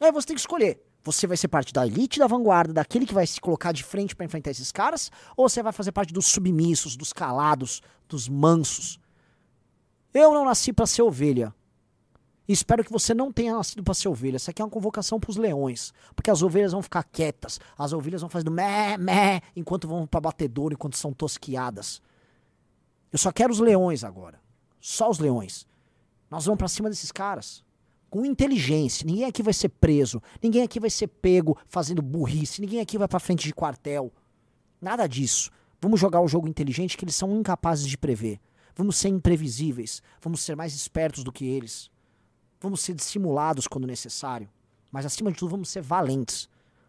Aí 0.00 0.10
você 0.10 0.26
tem 0.26 0.34
que 0.34 0.40
escolher. 0.40 0.84
Você 1.02 1.26
vai 1.26 1.36
ser 1.36 1.48
parte 1.48 1.72
da 1.72 1.86
elite 1.86 2.18
da 2.18 2.26
vanguarda, 2.26 2.72
daquele 2.72 3.06
que 3.06 3.14
vai 3.14 3.26
se 3.26 3.40
colocar 3.40 3.72
de 3.72 3.82
frente 3.82 4.14
para 4.14 4.26
enfrentar 4.26 4.50
esses 4.50 4.70
caras, 4.70 5.10
ou 5.36 5.48
você 5.48 5.62
vai 5.62 5.72
fazer 5.72 5.92
parte 5.92 6.12
dos 6.12 6.26
submissos, 6.26 6.96
dos 6.96 7.12
calados, 7.12 7.80
dos 8.08 8.28
mansos? 8.28 9.00
Eu 10.12 10.34
não 10.34 10.44
nasci 10.44 10.72
para 10.72 10.86
ser 10.86 11.02
ovelha. 11.02 11.54
Espero 12.52 12.82
que 12.82 12.90
você 12.90 13.14
não 13.14 13.32
tenha 13.32 13.54
nascido 13.54 13.82
para 13.82 13.94
ser 13.94 14.08
ovelha. 14.08 14.36
Isso 14.36 14.50
aqui 14.50 14.60
é 14.60 14.64
uma 14.64 14.70
convocação 14.70 15.20
para 15.20 15.30
os 15.30 15.36
leões. 15.36 15.94
Porque 16.16 16.30
as 16.30 16.42
ovelhas 16.42 16.72
vão 16.72 16.82
ficar 16.82 17.04
quietas. 17.04 17.60
As 17.78 17.92
ovelhas 17.92 18.22
vão 18.22 18.28
fazendo 18.28 18.50
mé, 18.50 18.98
mé, 18.98 19.40
enquanto 19.54 19.86
vão 19.86 20.04
para 20.04 20.20
batedouro, 20.20 20.74
enquanto 20.74 20.96
são 20.96 21.12
tosquiadas. 21.12 22.02
Eu 23.12 23.18
só 23.20 23.30
quero 23.30 23.52
os 23.52 23.60
leões 23.60 24.02
agora. 24.02 24.40
Só 24.80 25.08
os 25.08 25.20
leões. 25.20 25.64
Nós 26.28 26.44
vamos 26.44 26.58
para 26.58 26.66
cima 26.66 26.90
desses 26.90 27.12
caras. 27.12 27.62
Com 28.10 28.26
inteligência. 28.26 29.06
Ninguém 29.06 29.24
aqui 29.24 29.42
vai 29.42 29.54
ser 29.54 29.68
preso. 29.68 30.20
Ninguém 30.42 30.62
aqui 30.62 30.80
vai 30.80 30.90
ser 30.90 31.06
pego 31.06 31.56
fazendo 31.68 32.02
burrice. 32.02 32.60
Ninguém 32.60 32.80
aqui 32.80 32.98
vai 32.98 33.06
para 33.06 33.20
frente 33.20 33.44
de 33.46 33.54
quartel. 33.54 34.12
Nada 34.80 35.06
disso. 35.06 35.50
Vamos 35.80 36.00
jogar 36.00 36.20
o 36.20 36.28
jogo 36.28 36.48
inteligente 36.48 36.96
que 36.96 37.04
eles 37.04 37.14
são 37.14 37.34
incapazes 37.38 37.86
de 37.86 37.96
prever. 37.96 38.40
Vamos 38.74 38.96
ser 38.96 39.08
imprevisíveis. 39.08 40.02
Vamos 40.20 40.42
ser 40.42 40.56
mais 40.56 40.74
espertos 40.74 41.22
do 41.22 41.32
que 41.32 41.46
eles. 41.46 41.90
Vamos 42.60 42.80
ser 42.80 42.94
dissimulados 42.94 43.66
quando 43.66 43.86
necessário, 43.86 44.48
mas 44.92 45.06
acima 45.06 45.32
de 45.32 45.38
tudo 45.38 45.52
vamos 45.52 45.70
ser 45.70 45.80
valentes. 45.80 46.48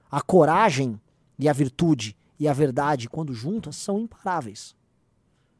A 0.10 0.22
coragem 0.22 1.00
e 1.40 1.48
a 1.48 1.54
virtude 1.54 2.18
e 2.38 2.48
a 2.48 2.54
verdade, 2.54 3.08
quando 3.08 3.34
juntas, 3.34 3.78
são 3.78 4.00
imparáveis. 4.00 4.76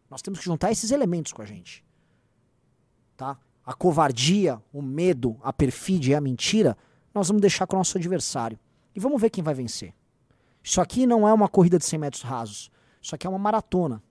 Nós 0.10 0.22
temos 0.22 0.40
que 0.40 0.46
juntar 0.46 0.72
esses 0.72 0.92
elementos 0.92 1.32
com 1.32 1.42
a 1.42 1.46
gente. 1.46 1.86
Tá? 3.16 3.40
A 3.66 3.74
covardia, 3.74 4.62
o 4.74 4.82
medo, 4.82 5.38
a 5.44 5.54
perfídia 5.54 6.14
e 6.14 6.16
a 6.16 6.22
mentira, 6.22 6.78
nós 7.14 7.28
vamos 7.28 7.42
deixar 7.42 7.68
com 7.68 7.76
o 7.76 7.80
nosso 7.80 7.98
adversário. 7.98 8.60
E 8.96 9.00
vamos 9.00 9.22
ver 9.22 9.30
quem 9.30 9.44
vai 9.44 9.54
vencer. 9.54 9.94
Isso 10.64 10.82
aqui 10.82 11.06
não 11.06 11.28
é 11.28 11.34
uma 11.34 11.48
corrida 11.48 11.78
de 11.78 11.86
100 11.86 12.00
metros 12.00 12.22
rasos. 12.24 12.72
Isso 13.02 13.16
aqui 13.16 13.26
é 13.26 13.30
uma 13.30 13.40
maratona. 13.40 14.02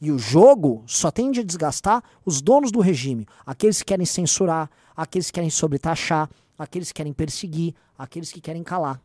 E 0.00 0.10
o 0.10 0.18
jogo 0.18 0.82
só 0.86 1.10
tende 1.10 1.40
a 1.40 1.44
desgastar 1.44 2.02
os 2.24 2.40
donos 2.40 2.72
do 2.72 2.80
regime, 2.80 3.26
aqueles 3.44 3.80
que 3.80 3.84
querem 3.84 4.06
censurar, 4.06 4.70
aqueles 4.96 5.26
que 5.26 5.34
querem 5.34 5.50
sobretaxar, 5.50 6.30
aqueles 6.58 6.88
que 6.88 6.94
querem 6.94 7.12
perseguir, 7.12 7.74
aqueles 7.98 8.32
que 8.32 8.40
querem 8.40 8.62
calar. 8.62 9.00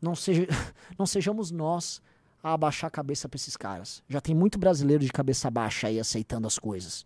Não, 0.00 0.14
seja, 0.14 0.46
não 0.98 1.04
sejamos 1.04 1.50
nós 1.50 2.00
a 2.42 2.54
abaixar 2.54 2.88
a 2.88 2.90
cabeça 2.90 3.28
pra 3.28 3.36
esses 3.36 3.56
caras. 3.56 4.02
Já 4.08 4.20
tem 4.20 4.34
muito 4.34 4.58
brasileiro 4.58 5.04
de 5.04 5.12
cabeça 5.12 5.50
baixa 5.50 5.88
aí 5.88 6.00
aceitando 6.00 6.46
as 6.46 6.58
coisas. 6.58 7.04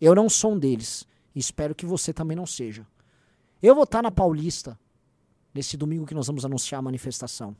Eu 0.00 0.14
não 0.14 0.28
sou 0.28 0.52
um 0.52 0.58
deles. 0.58 1.06
Espero 1.34 1.74
que 1.74 1.84
você 1.84 2.12
também 2.12 2.36
não 2.36 2.46
seja. 2.46 2.86
Eu 3.62 3.74
vou 3.74 3.84
estar 3.84 4.02
na 4.02 4.10
Paulista 4.10 4.78
nesse 5.54 5.76
domingo 5.76 6.06
que 6.06 6.14
nós 6.14 6.26
vamos 6.26 6.44
anunciar 6.44 6.78
a 6.78 6.82
manifestação. 6.82 7.54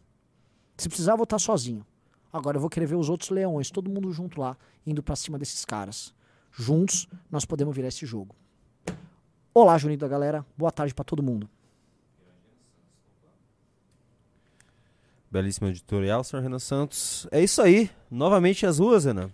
Se 0.76 0.88
precisar, 0.88 1.12
eu 1.12 1.16
vou 1.16 1.24
estar 1.24 1.38
sozinho. 1.38 1.84
Agora 2.32 2.56
eu 2.56 2.60
vou 2.60 2.70
querer 2.70 2.86
ver 2.86 2.94
os 2.94 3.08
outros 3.08 3.30
leões, 3.30 3.70
todo 3.70 3.90
mundo 3.90 4.10
junto 4.12 4.40
lá, 4.40 4.56
indo 4.86 5.02
pra 5.02 5.16
cima 5.16 5.38
desses 5.38 5.64
caras. 5.64 6.14
Juntos, 6.52 7.06
nós 7.30 7.44
podemos 7.44 7.74
virar 7.74 7.88
esse 7.88 8.06
jogo. 8.06 8.34
Olá, 9.52 9.76
Junito 9.76 10.00
da 10.00 10.08
galera. 10.08 10.46
Boa 10.56 10.70
tarde 10.70 10.94
pra 10.94 11.04
todo 11.04 11.22
mundo. 11.22 11.50
Belíssimo 15.30 15.68
editorial, 15.68 16.24
senhor 16.24 16.42
Renan 16.42 16.58
Santos. 16.58 17.26
É 17.30 17.42
isso 17.42 17.60
aí. 17.60 17.90
Novamente 18.10 18.64
as 18.64 18.78
ruas, 18.78 19.04
Renan. 19.04 19.30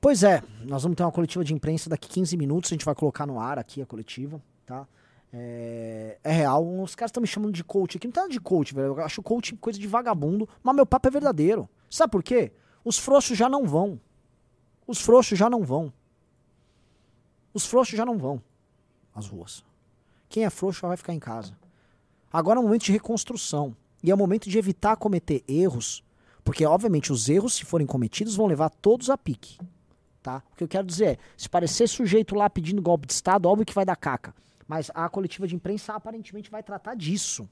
Pois 0.00 0.22
é, 0.22 0.42
nós 0.64 0.82
vamos 0.82 0.96
ter 0.96 1.02
uma 1.02 1.12
coletiva 1.12 1.44
de 1.44 1.52
imprensa 1.52 1.90
daqui 1.90 2.08
15 2.08 2.34
minutos, 2.36 2.72
a 2.72 2.74
gente 2.74 2.86
vai 2.86 2.94
colocar 2.94 3.26
no 3.26 3.38
ar 3.38 3.58
aqui 3.58 3.82
a 3.82 3.86
coletiva, 3.86 4.42
tá? 4.64 4.88
É, 5.30 6.18
é 6.24 6.32
real, 6.32 6.66
os 6.82 6.94
caras 6.94 7.10
estão 7.10 7.20
me 7.20 7.26
chamando 7.26 7.52
de 7.52 7.62
coach 7.62 7.98
aqui, 7.98 8.06
não 8.06 8.12
tá 8.12 8.26
de 8.26 8.40
coach, 8.40 8.74
velho, 8.74 8.98
eu 8.98 9.04
acho 9.04 9.22
coach 9.22 9.54
coisa 9.56 9.78
de 9.78 9.86
vagabundo, 9.86 10.48
mas 10.62 10.74
meu 10.74 10.86
papo 10.86 11.06
é 11.08 11.10
verdadeiro. 11.10 11.68
Sabe 11.90 12.10
por 12.10 12.22
quê? 12.22 12.50
Os 12.82 12.98
frouxos 12.98 13.36
já 13.36 13.46
não 13.46 13.66
vão. 13.66 14.00
Os 14.86 15.02
frouxos 15.02 15.38
já 15.38 15.50
não 15.50 15.62
vão. 15.62 15.92
Os 17.52 17.66
frouxos 17.66 17.96
já 17.96 18.06
não 18.06 18.16
vão 18.16 18.42
às 19.14 19.26
ruas. 19.26 19.62
Quem 20.30 20.46
é 20.46 20.50
frouxo 20.50 20.80
já 20.80 20.88
vai 20.88 20.96
ficar 20.96 21.12
em 21.12 21.18
casa. 21.18 21.52
Agora 22.32 22.58
é 22.58 22.60
um 22.60 22.64
momento 22.64 22.84
de 22.84 22.92
reconstrução. 22.92 23.76
E 24.02 24.10
é 24.10 24.14
o 24.14 24.18
momento 24.18 24.48
de 24.48 24.56
evitar 24.56 24.96
cometer 24.96 25.44
erros, 25.46 26.02
porque, 26.42 26.64
obviamente, 26.64 27.12
os 27.12 27.28
erros, 27.28 27.52
se 27.52 27.66
forem 27.66 27.86
cometidos, 27.86 28.34
vão 28.34 28.46
levar 28.46 28.70
todos 28.70 29.10
a 29.10 29.18
pique. 29.18 29.58
Tá? 30.22 30.42
O 30.52 30.56
que 30.56 30.64
eu 30.64 30.68
quero 30.68 30.86
dizer 30.86 31.06
é, 31.06 31.18
se 31.36 31.48
parecer 31.48 31.88
sujeito 31.88 32.34
lá 32.34 32.50
pedindo 32.50 32.82
golpe 32.82 33.06
de 33.06 33.12
Estado, 33.14 33.48
óbvio 33.48 33.64
que 33.64 33.74
vai 33.74 33.84
dar 33.84 33.96
caca. 33.96 34.34
Mas 34.68 34.90
a 34.94 35.08
coletiva 35.08 35.46
de 35.46 35.54
imprensa 35.54 35.94
aparentemente 35.94 36.50
vai 36.50 36.62
tratar 36.62 36.94
disso. 36.94 37.48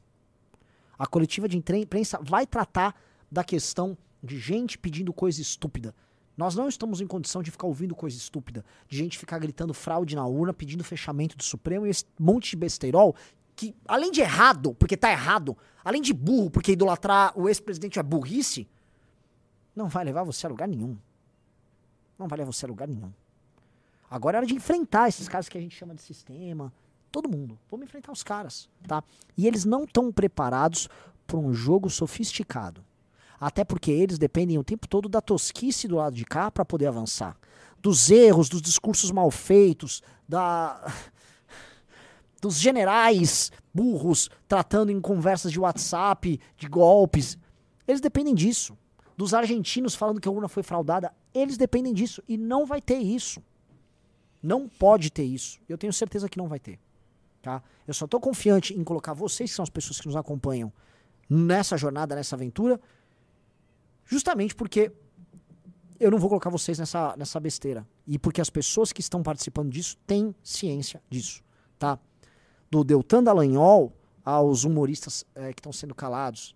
A 0.98 1.06
coletiva 1.06 1.48
de 1.48 1.56
imprensa 1.56 2.18
vai 2.22 2.46
tratar 2.46 2.94
da 3.30 3.42
questão 3.42 3.96
de 4.22 4.38
gente 4.38 4.76
pedindo 4.76 5.12
coisa 5.12 5.40
estúpida. 5.40 5.94
Nós 6.36 6.54
não 6.54 6.68
estamos 6.68 7.00
em 7.00 7.06
condição 7.06 7.42
de 7.42 7.50
ficar 7.50 7.66
ouvindo 7.66 7.94
coisa 7.94 8.16
estúpida, 8.16 8.64
de 8.88 8.96
gente 8.96 9.18
ficar 9.18 9.38
gritando 9.38 9.74
fraude 9.74 10.14
na 10.14 10.26
urna, 10.26 10.52
pedindo 10.52 10.84
fechamento 10.84 11.36
do 11.36 11.42
Supremo 11.42 11.86
e 11.86 11.90
esse 11.90 12.04
monte 12.18 12.50
de 12.50 12.56
besteirol 12.56 13.16
que, 13.56 13.74
além 13.88 14.12
de 14.12 14.20
errado, 14.20 14.72
porque 14.74 14.96
tá 14.96 15.10
errado, 15.10 15.56
além 15.84 16.00
de 16.00 16.12
burro, 16.12 16.48
porque 16.48 16.72
idolatrar 16.72 17.32
o 17.36 17.48
ex-presidente 17.48 17.98
é 17.98 18.02
burrice, 18.04 18.68
não 19.74 19.88
vai 19.88 20.04
levar 20.04 20.22
você 20.22 20.46
a 20.46 20.48
lugar 20.48 20.68
nenhum. 20.68 20.96
Não 22.18 22.26
vai 22.26 22.38
levar 22.38 22.52
você 22.52 22.66
a 22.66 22.68
lugar 22.68 22.88
nenhum. 22.88 23.12
Agora 24.10 24.36
é 24.36 24.38
hora 24.38 24.46
de 24.46 24.54
enfrentar 24.54 25.08
esses 25.08 25.28
caras 25.28 25.48
que 25.48 25.58
a 25.58 25.60
gente 25.60 25.76
chama 25.76 25.94
de 25.94 26.02
sistema. 26.02 26.72
Todo 27.12 27.28
mundo. 27.28 27.58
Vamos 27.70 27.86
enfrentar 27.86 28.12
os 28.12 28.22
caras, 28.22 28.68
tá? 28.86 29.02
E 29.36 29.46
eles 29.46 29.64
não 29.64 29.84
estão 29.84 30.10
preparados 30.10 30.88
para 31.26 31.36
um 31.36 31.52
jogo 31.52 31.88
sofisticado. 31.88 32.84
Até 33.40 33.64
porque 33.64 33.90
eles 33.90 34.18
dependem 34.18 34.58
o 34.58 34.64
tempo 34.64 34.88
todo 34.88 35.08
da 35.08 35.20
tosquice 35.20 35.86
do 35.86 35.96
lado 35.96 36.16
de 36.16 36.24
cá 36.24 36.50
para 36.50 36.64
poder 36.64 36.86
avançar. 36.86 37.36
Dos 37.80 38.10
erros, 38.10 38.48
dos 38.48 38.60
discursos 38.60 39.12
mal 39.12 39.30
feitos, 39.30 40.02
da 40.28 40.92
dos 42.42 42.58
generais 42.58 43.52
burros 43.72 44.28
tratando 44.48 44.90
em 44.90 45.00
conversas 45.00 45.52
de 45.52 45.60
WhatsApp, 45.60 46.40
de 46.56 46.66
golpes. 46.66 47.38
Eles 47.86 48.00
dependem 48.00 48.34
disso. 48.34 48.76
Dos 49.18 49.34
argentinos 49.34 49.94
falando 49.94 50.20
que 50.20 50.28
a 50.28 50.30
urna 50.30 50.48
foi 50.48 50.62
fraudada, 50.62 51.12
eles 51.34 51.58
dependem 51.58 51.92
disso. 51.92 52.22
E 52.26 52.38
não 52.38 52.64
vai 52.64 52.80
ter 52.80 52.98
isso. 52.98 53.42
Não 54.42 54.66
pode 54.66 55.10
ter 55.10 55.24
isso. 55.24 55.60
Eu 55.68 55.76
tenho 55.76 55.92
certeza 55.92 56.28
que 56.28 56.38
não 56.38 56.48
vai 56.48 56.58
ter. 56.58 56.78
Tá? 57.42 57.62
Eu 57.86 57.92
só 57.92 58.04
estou 58.04 58.18
confiante 58.20 58.72
em 58.72 58.82
colocar 58.82 59.12
vocês, 59.12 59.50
que 59.50 59.56
são 59.56 59.64
as 59.64 59.68
pessoas 59.68 60.00
que 60.00 60.06
nos 60.06 60.16
acompanham, 60.16 60.72
nessa 61.28 61.76
jornada, 61.76 62.14
nessa 62.14 62.34
aventura, 62.34 62.80
justamente 64.06 64.54
porque 64.54 64.90
eu 66.00 66.10
não 66.10 66.18
vou 66.18 66.28
colocar 66.28 66.48
vocês 66.48 66.78
nessa, 66.78 67.16
nessa 67.16 67.40
besteira. 67.40 67.86
E 68.06 68.18
porque 68.18 68.40
as 68.40 68.48
pessoas 68.48 68.92
que 68.92 69.00
estão 69.00 69.22
participando 69.22 69.70
disso 69.70 69.98
têm 70.06 70.32
ciência 70.42 71.02
disso. 71.10 71.42
Tá? 71.76 71.98
do 72.70 72.84
Deltan 72.84 73.22
Dallagnol 73.22 73.92
aos 74.24 74.64
humoristas 74.64 75.24
é, 75.34 75.52
que 75.52 75.60
estão 75.60 75.72
sendo 75.72 75.94
calados, 75.94 76.54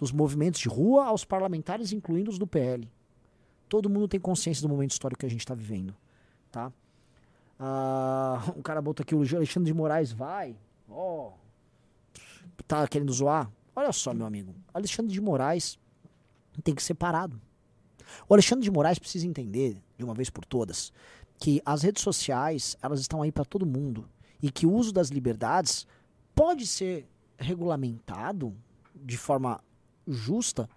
dos 0.00 0.12
movimentos 0.12 0.58
de 0.58 0.68
rua 0.68 1.04
aos 1.04 1.26
parlamentares, 1.26 1.92
incluindo 1.92 2.30
os 2.30 2.38
do 2.38 2.46
PL. 2.46 2.90
Todo 3.68 3.90
mundo 3.90 4.08
tem 4.08 4.18
consciência 4.18 4.62
do 4.62 4.68
momento 4.68 4.92
histórico 4.92 5.20
que 5.20 5.26
a 5.26 5.30
gente 5.30 5.40
está 5.40 5.54
vivendo, 5.54 5.94
tá? 6.50 6.72
Ah, 7.58 8.42
o 8.56 8.62
cara 8.64 8.80
botou 8.80 9.02
aqui 9.02 9.14
o 9.14 9.36
Alexandre 9.36 9.70
de 9.70 9.74
Moraes 9.74 10.10
vai, 10.10 10.56
ó, 10.88 11.28
oh, 11.28 11.32
tá 12.66 12.88
querendo 12.88 13.12
zoar? 13.12 13.50
Olha 13.76 13.92
só, 13.92 14.14
meu 14.14 14.24
amigo, 14.24 14.54
Alexandre 14.72 15.12
de 15.12 15.20
Moraes 15.20 15.78
tem 16.64 16.74
que 16.74 16.82
ser 16.82 16.94
parado. 16.94 17.38
O 18.26 18.32
Alexandre 18.32 18.64
de 18.64 18.70
Moraes 18.70 18.98
precisa 18.98 19.26
entender, 19.26 19.82
de 19.98 20.04
uma 20.04 20.14
vez 20.14 20.30
por 20.30 20.46
todas, 20.46 20.94
que 21.38 21.60
as 21.62 21.82
redes 21.82 22.02
sociais, 22.02 22.74
elas 22.82 23.00
estão 23.00 23.20
aí 23.20 23.30
para 23.30 23.44
todo 23.44 23.66
mundo 23.66 24.08
e 24.42 24.50
que 24.50 24.64
o 24.64 24.72
uso 24.72 24.92
das 24.92 25.10
liberdades 25.10 25.86
pode 26.34 26.66
ser 26.66 27.06
regulamentado 27.38 28.56
de 28.94 29.18
forma 29.18 29.60
justa 30.12 30.68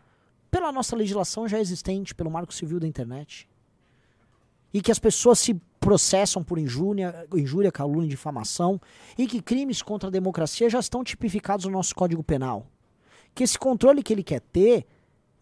pela 0.50 0.72
nossa 0.72 0.96
legislação 0.96 1.48
já 1.48 1.60
existente, 1.60 2.14
pelo 2.14 2.30
Marco 2.30 2.54
Civil 2.54 2.80
da 2.80 2.88
Internet. 2.88 3.50
E 4.74 4.82
que 4.82 4.92
as 4.92 5.00
pessoas 5.00 5.40
se 5.40 5.60
processam 5.80 6.44
por 6.44 6.58
injúria, 6.58 7.28
injúria, 7.36 7.72
calúnia 7.72 8.08
difamação, 8.08 8.80
e 9.18 9.28
que 9.28 9.42
crimes 9.42 9.82
contra 9.82 10.10
a 10.10 10.12
democracia 10.12 10.70
já 10.70 10.80
estão 10.80 11.04
tipificados 11.04 11.66
no 11.66 11.72
nosso 11.72 11.94
Código 11.94 12.24
Penal. 12.24 12.68
Que 13.36 13.44
esse 13.44 13.58
controle 13.58 14.04
que 14.04 14.14
ele 14.14 14.24
quer 14.24 14.40
ter 14.40 14.86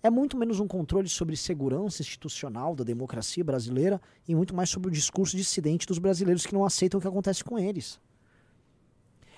é 0.04 0.10
muito 0.10 0.36
menos 0.36 0.60
um 0.60 0.68
controle 0.68 1.08
sobre 1.08 1.36
segurança 1.36 2.02
institucional 2.02 2.76
da 2.76 2.84
democracia 2.84 3.44
brasileira 3.44 4.02
e 4.28 4.34
muito 4.34 4.56
mais 4.56 4.70
sobre 4.70 4.90
o 4.90 4.92
discurso 4.92 5.38
dissidente 5.38 5.86
dos 5.86 6.00
brasileiros 6.00 6.46
que 6.46 6.54
não 6.54 6.66
aceitam 6.66 6.98
o 6.98 7.02
que 7.02 7.08
acontece 7.08 7.44
com 7.44 7.60
eles. 7.60 8.00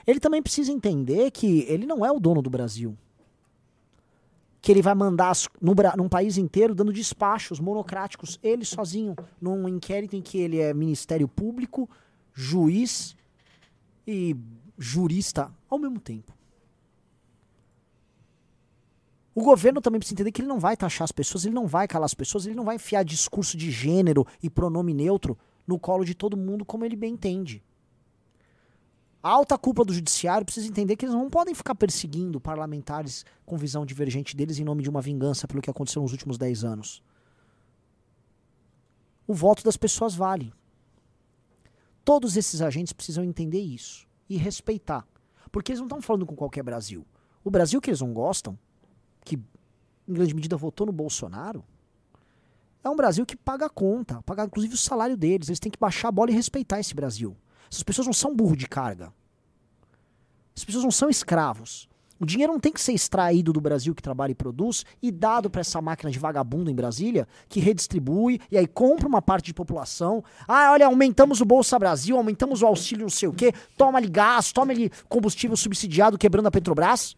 Ele 0.06 0.20
também 0.20 0.42
precisa 0.42 0.72
entender 0.72 1.32
que 1.32 1.66
ele 1.68 1.86
não 1.86 2.06
é 2.06 2.12
o 2.12 2.20
dono 2.20 2.42
do 2.42 2.50
Brasil. 2.50 2.98
Que 4.64 4.72
ele 4.72 4.82
vai 4.82 4.96
mandar 4.96 5.34
no, 5.62 5.76
num 5.98 6.10
país 6.10 6.38
inteiro 6.38 6.74
dando 6.74 6.92
despachos 6.92 7.60
monocráticos, 7.60 8.40
ele 8.42 8.66
sozinho, 8.66 9.14
num 9.40 9.68
inquérito 9.68 10.16
em 10.16 10.22
que 10.22 10.40
ele 10.40 10.60
é 10.60 10.74
Ministério 10.74 11.28
Público, 11.28 11.88
juiz 12.34 13.16
e 14.08 14.36
jurista 14.78 15.52
ao 15.70 15.78
mesmo 15.78 16.00
tempo. 16.00 16.34
O 19.36 19.44
governo 19.44 19.82
também 19.82 20.00
precisa 20.00 20.16
entender 20.16 20.32
que 20.32 20.42
ele 20.42 20.48
não 20.48 20.60
vai 20.60 20.78
taxar 20.78 21.04
as 21.04 21.12
pessoas, 21.12 21.44
ele 21.44 21.56
não 21.56 21.68
vai 21.68 21.88
calar 21.88 22.06
as 22.06 22.14
pessoas, 22.14 22.46
ele 22.46 22.56
não 22.56 22.64
vai 22.64 22.78
enfiar 22.78 23.04
discurso 23.04 23.58
de 23.58 23.70
gênero 23.70 24.26
e 24.42 24.50
pronome 24.50 24.94
neutro 24.94 25.38
no 25.68 25.80
colo 25.80 26.06
de 26.06 26.16
todo 26.16 26.38
mundo 26.38 26.64
como 26.64 26.86
ele 26.86 26.96
bem 26.96 27.14
entende. 27.14 27.64
Alta 29.24 29.58
cúpula 29.58 29.86
do 29.86 29.94
judiciário 29.94 30.44
precisa 30.44 30.68
entender 30.68 30.98
que 30.98 31.06
eles 31.06 31.16
não 31.16 31.30
podem 31.30 31.56
ficar 31.56 31.76
perseguindo 31.76 32.42
parlamentares 32.42 33.26
com 33.46 33.56
visão 33.56 33.86
divergente 33.86 34.36
deles 34.36 34.60
em 34.60 34.66
nome 34.66 34.84
de 34.84 34.90
uma 34.90 35.02
vingança 35.02 35.48
pelo 35.48 35.62
que 35.62 35.70
aconteceu 35.70 36.02
nos 36.02 36.12
últimos 36.12 36.38
10 36.38 36.66
anos. 36.66 37.02
O 39.26 39.34
voto 39.34 39.64
das 39.64 39.78
pessoas 39.78 40.14
vale. 40.14 40.54
Todos 42.04 42.36
esses 42.36 42.62
agentes 42.62 42.92
precisam 42.92 43.24
entender 43.24 43.62
isso 43.62 44.06
e 44.30 44.36
respeitar. 44.36 45.08
Porque 45.54 45.72
eles 45.72 45.80
não 45.80 45.88
estão 45.88 46.02
falando 46.02 46.26
com 46.26 46.36
qualquer 46.36 46.62
Brasil. 46.62 47.08
O 47.46 47.50
Brasil 47.50 47.80
que 47.80 47.92
eles 47.92 48.02
não 48.02 48.12
gostam, 48.12 48.60
que 49.24 49.38
em 50.06 50.14
grande 50.14 50.34
medida 50.34 50.58
votou 50.58 50.86
no 50.86 50.92
Bolsonaro, 50.92 51.64
é 52.84 52.90
um 52.90 52.96
Brasil 52.98 53.26
que 53.26 53.38
paga 53.38 53.68
a 53.68 53.70
conta, 53.70 54.22
paga 54.24 54.44
inclusive 54.44 54.74
o 54.74 54.78
salário 54.78 55.16
deles. 55.16 55.48
Eles 55.48 55.62
têm 55.62 55.72
que 55.72 55.80
baixar 55.80 56.10
a 56.10 56.12
bola 56.12 56.30
e 56.30 56.34
respeitar 56.34 56.82
esse 56.82 56.94
Brasil. 56.94 57.38
Essas 57.72 57.84
pessoas 57.84 58.08
não 58.08 58.14
são 58.14 58.36
burro 58.36 58.56
de 58.56 58.68
carga. 58.68 59.14
As 60.56 60.64
pessoas 60.64 60.84
não 60.84 60.92
são 60.92 61.10
escravos. 61.10 61.90
O 62.20 62.26
dinheiro 62.26 62.54
não 62.54 62.60
tem 62.60 62.72
que 62.72 62.80
ser 62.80 62.94
extraído 62.94 63.52
do 63.52 63.60
Brasil 63.60 63.94
que 63.94 64.02
trabalha 64.02 64.32
e 64.32 64.36
produz 64.36 64.86
e 65.02 65.12
dado 65.12 65.50
para 65.50 65.62
essa 65.62 65.82
máquina 65.82 66.10
de 66.10 66.18
vagabundo 66.18 66.72
em 66.72 66.76
Brasília 66.76 67.28
que 67.50 67.60
redistribui 67.60 68.40
e 68.50 68.58
aí 68.58 68.66
compra 68.66 69.08
uma 69.08 69.22
parte 69.22 69.48
de 69.48 69.54
população. 69.54 70.24
Ah, 70.48 70.72
olha, 70.72 70.86
aumentamos 70.86 71.42
o 71.42 71.46
Bolsa 71.46 71.78
Brasil, 71.78 72.16
aumentamos 72.16 72.62
o 72.62 72.66
auxílio 72.66 73.04
não 73.04 73.10
sei 73.10 73.28
o 73.28 73.34
quê, 73.34 73.52
toma-lhe 73.78 74.08
gás, 74.08 74.54
toma-lhe 74.54 74.90
combustível 75.10 75.58
subsidiado 75.58 76.18
quebrando 76.18 76.48
a 76.48 76.52
Petrobras. 76.52 77.16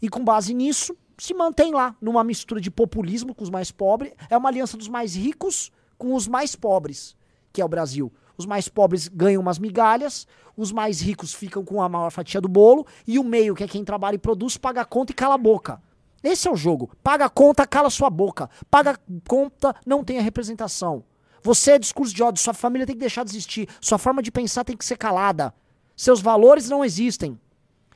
E 0.00 0.08
com 0.08 0.24
base 0.24 0.54
nisso, 0.54 0.96
se 1.16 1.34
mantém 1.34 1.72
lá 1.72 1.96
numa 2.00 2.22
mistura 2.22 2.60
de 2.60 2.70
populismo 2.70 3.34
com 3.34 3.42
os 3.42 3.50
mais 3.50 3.72
pobres. 3.72 4.12
É 4.30 4.36
uma 4.36 4.50
aliança 4.50 4.76
dos 4.76 4.86
mais 4.86 5.16
ricos 5.16 5.72
com 5.96 6.14
os 6.14 6.28
mais 6.28 6.54
pobres 6.54 7.17
que 7.52 7.60
é 7.60 7.64
o 7.64 7.68
Brasil. 7.68 8.12
Os 8.36 8.46
mais 8.46 8.68
pobres 8.68 9.08
ganham 9.08 9.42
umas 9.42 9.58
migalhas, 9.58 10.26
os 10.56 10.70
mais 10.70 11.00
ricos 11.00 11.34
ficam 11.34 11.64
com 11.64 11.82
a 11.82 11.88
maior 11.88 12.10
fatia 12.10 12.40
do 12.40 12.48
bolo, 12.48 12.86
e 13.06 13.18
o 13.18 13.24
meio, 13.24 13.54
que 13.54 13.64
é 13.64 13.68
quem 13.68 13.84
trabalha 13.84 14.14
e 14.14 14.18
produz, 14.18 14.56
paga 14.56 14.82
a 14.82 14.84
conta 14.84 15.12
e 15.12 15.14
cala 15.14 15.34
a 15.34 15.38
boca. 15.38 15.82
Esse 16.22 16.48
é 16.48 16.50
o 16.50 16.56
jogo. 16.56 16.90
Paga 17.02 17.26
a 17.26 17.28
conta, 17.28 17.66
cala 17.66 17.90
sua 17.90 18.10
boca. 18.10 18.50
Paga 18.70 18.92
a 18.92 18.98
conta, 19.28 19.74
não 19.86 20.02
tenha 20.02 20.22
representação. 20.22 21.04
Você 21.42 21.72
é 21.72 21.78
discurso 21.78 22.14
de 22.14 22.22
ódio, 22.22 22.42
sua 22.42 22.54
família 22.54 22.86
tem 22.86 22.96
que 22.96 23.00
deixar 23.00 23.24
de 23.24 23.30
existir. 23.30 23.68
Sua 23.80 23.98
forma 23.98 24.22
de 24.22 24.30
pensar 24.30 24.64
tem 24.64 24.76
que 24.76 24.84
ser 24.84 24.96
calada. 24.96 25.54
Seus 25.96 26.20
valores 26.20 26.68
não 26.68 26.84
existem. 26.84 27.38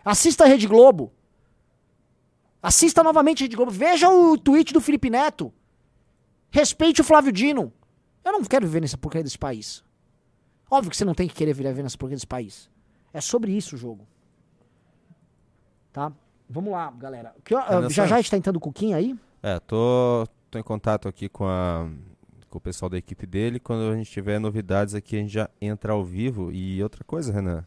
Assista 0.05 0.45
a 0.45 0.47
Rede 0.47 0.67
Globo. 0.67 1.13
Assista 2.63 3.03
novamente 3.03 3.43
a 3.43 3.45
Rede 3.45 3.57
Globo. 3.57 3.73
Veja 3.73 4.09
o 4.09 4.39
tweet 4.39 4.73
do 4.73 4.81
Felipe 4.81 5.11
Neto. 5.11 5.53
Respeite 6.51 7.01
o 7.01 7.05
Flávio 7.05 7.33
Dino. 7.33 7.73
Eu 8.25 8.33
não 8.33 8.45
quero 8.45 8.67
viver 8.67 8.81
nessa 8.81 8.97
porcaria 8.99 9.25
desse 9.25 9.39
país. 9.39 9.85
Óbvio 10.71 10.91
que 10.91 10.97
você 10.97 11.05
não 11.05 11.15
tem 11.15 11.29
que 11.29 11.35
querer 11.35 11.53
viver 11.53 11.83
nessa 11.83 11.99
porcaria 11.99 12.17
desse 12.17 12.27
país. 12.27 12.71
É 13.13 13.21
sobre 13.21 13.53
isso 13.53 13.75
o 13.75 13.79
jogo. 13.79 14.07
Tá? 15.93 16.13
Vamos 16.49 16.73
lá, 16.73 16.91
galera. 16.91 17.35
Que, 17.45 17.55
uh, 17.55 17.91
já 17.91 18.07
já 18.07 18.21
está 18.21 18.37
entrando 18.37 18.57
o 18.57 18.61
Cuquinha 18.61 18.97
aí? 18.97 19.19
É, 19.43 19.59
tô, 19.59 20.27
tô 20.51 20.59
em 20.59 20.63
contato 20.63 21.09
aqui 21.09 21.29
com, 21.29 21.47
a, 21.47 21.89
com 22.49 22.59
o 22.59 22.61
pessoal 22.61 22.89
da 22.89 22.97
equipe 22.97 23.27
dele. 23.27 23.59
Quando 23.59 23.93
a 23.93 23.97
gente 23.97 24.11
tiver 24.11 24.39
novidades 24.39 24.95
aqui, 24.95 25.17
a 25.17 25.19
gente 25.21 25.33
já 25.33 25.51
entra 25.61 25.93
ao 25.93 26.05
vivo. 26.05 26.51
E 26.53 26.83
outra 26.83 27.05
coisa, 27.05 27.33
Renan. 27.33 27.67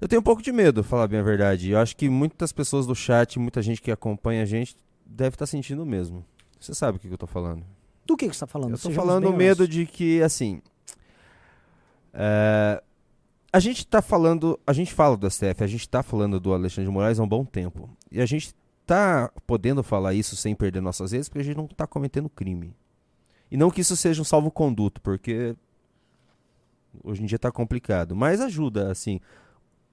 Eu 0.00 0.08
tenho 0.08 0.20
um 0.20 0.24
pouco 0.24 0.42
de 0.42 0.50
medo, 0.50 0.82
falar 0.82 1.06
bem 1.06 1.20
a 1.20 1.22
verdade. 1.22 1.70
Eu 1.70 1.78
acho 1.78 1.94
que 1.94 2.08
muitas 2.08 2.52
pessoas 2.52 2.86
do 2.86 2.94
chat, 2.94 3.38
muita 3.38 3.60
gente 3.60 3.82
que 3.82 3.90
acompanha 3.90 4.42
a 4.42 4.46
gente, 4.46 4.74
deve 5.04 5.34
estar 5.34 5.44
tá 5.44 5.46
sentindo 5.46 5.82
o 5.82 5.86
mesmo. 5.86 6.24
Você 6.58 6.74
sabe 6.74 6.96
o 6.96 7.00
que, 7.00 7.06
que 7.06 7.14
eu 7.14 7.18
tô 7.18 7.26
falando. 7.26 7.64
Do 8.10 8.16
que, 8.16 8.28
que 8.28 8.34
você 8.34 8.40
tá 8.40 8.46
falando? 8.48 8.72
Eu 8.72 8.78
tô 8.78 8.90
falando 8.90 9.30
o 9.30 9.32
medo 9.32 9.68
de 9.68 9.86
que, 9.86 10.20
assim. 10.20 10.60
É, 12.12 12.82
a 13.52 13.60
gente 13.60 13.86
tá 13.86 14.02
falando. 14.02 14.58
A 14.66 14.72
gente 14.72 14.92
fala 14.92 15.16
do 15.16 15.30
STF, 15.30 15.62
a 15.62 15.66
gente 15.68 15.88
tá 15.88 16.02
falando 16.02 16.40
do 16.40 16.52
Alexandre 16.52 16.86
de 16.86 16.90
Moraes 16.90 17.20
há 17.20 17.22
um 17.22 17.28
bom 17.28 17.44
tempo. 17.44 17.88
E 18.10 18.20
a 18.20 18.26
gente 18.26 18.52
tá 18.84 19.30
podendo 19.46 19.84
falar 19.84 20.12
isso 20.12 20.34
sem 20.34 20.56
perder 20.56 20.80
nossas 20.80 21.12
vezes, 21.12 21.28
porque 21.28 21.38
a 21.38 21.44
gente 21.44 21.56
não 21.56 21.68
tá 21.68 21.86
cometendo 21.86 22.28
crime. 22.28 22.74
E 23.48 23.56
não 23.56 23.70
que 23.70 23.80
isso 23.80 23.96
seja 23.96 24.20
um 24.20 24.24
salvo-conduto, 24.24 25.00
porque 25.02 25.54
hoje 27.04 27.22
em 27.22 27.26
dia 27.26 27.38
tá 27.38 27.52
complicado. 27.52 28.16
Mas 28.16 28.40
ajuda, 28.40 28.90
assim. 28.90 29.20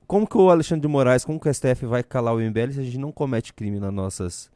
Como 0.08 0.26
que 0.26 0.38
o 0.40 0.50
Alexandre 0.50 0.82
de 0.82 0.88
Moraes, 0.88 1.24
como 1.24 1.40
que 1.40 1.48
o 1.48 1.54
STF 1.54 1.86
vai 1.86 2.02
calar 2.02 2.34
o 2.34 2.40
MBL 2.40 2.72
se 2.72 2.80
a 2.80 2.84
gente 2.84 2.98
não 2.98 3.12
comete 3.12 3.54
crime 3.54 3.80
nas 3.80 3.94
nossas, 3.94 4.52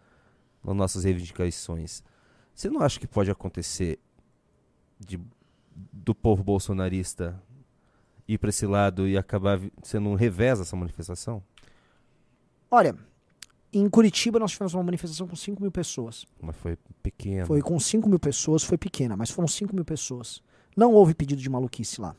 nas 0.65 0.75
nossas 0.75 1.03
reivindicações? 1.03 2.01
Você 2.62 2.70
não 2.70 2.82
acha 2.82 3.00
que 3.00 3.08
pode 3.08 3.32
acontecer 3.32 3.98
de, 5.00 5.20
do 5.91 6.13
povo 6.13 6.44
bolsonarista 6.44 7.41
ir 8.27 8.38
para 8.38 8.51
esse 8.51 8.68
lado 8.68 9.08
e 9.08 9.18
acabar 9.18 9.60
sendo 9.82 10.10
um 10.10 10.13
revés 10.13 10.60
essa 10.60 10.75
manifestação? 10.75 11.41
Olha, 12.70 12.96
em 13.74 13.89
Curitiba 13.89 14.38
nós 14.38 14.51
tivemos 14.51 14.75
uma 14.75 14.84
manifestação 14.84 15.27
com 15.27 15.36
5 15.36 15.60
mil 15.60 15.72
pessoas. 15.72 16.27
Mas 16.39 16.56
foi 16.56 16.77
pequena. 17.01 17.48
Foi 17.48 17.63
com 17.63 17.80
5 17.80 18.08
mil 18.08 18.20
pessoas, 18.20 18.63
foi 18.63 18.77
pequena, 18.77 19.18
mas 19.18 19.32
foram 19.32 19.48
5 19.48 19.74
mil 19.74 19.84
pessoas. 19.84 20.44
Não 20.77 20.94
houve 20.94 21.15
pedido 21.15 21.41
de 21.41 21.50
maluquice 21.50 22.00
lá. 22.00 22.15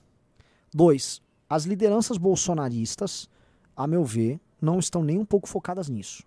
Dois, 0.75 1.23
as 1.49 1.67
lideranças 1.67 2.19
bolsonaristas, 2.19 3.31
a 3.77 3.87
meu 3.87 4.05
ver, 4.05 4.41
não 4.61 4.81
estão 4.81 5.05
nem 5.05 5.21
um 5.21 5.25
pouco 5.25 5.49
focadas 5.49 5.89
nisso. 5.89 6.25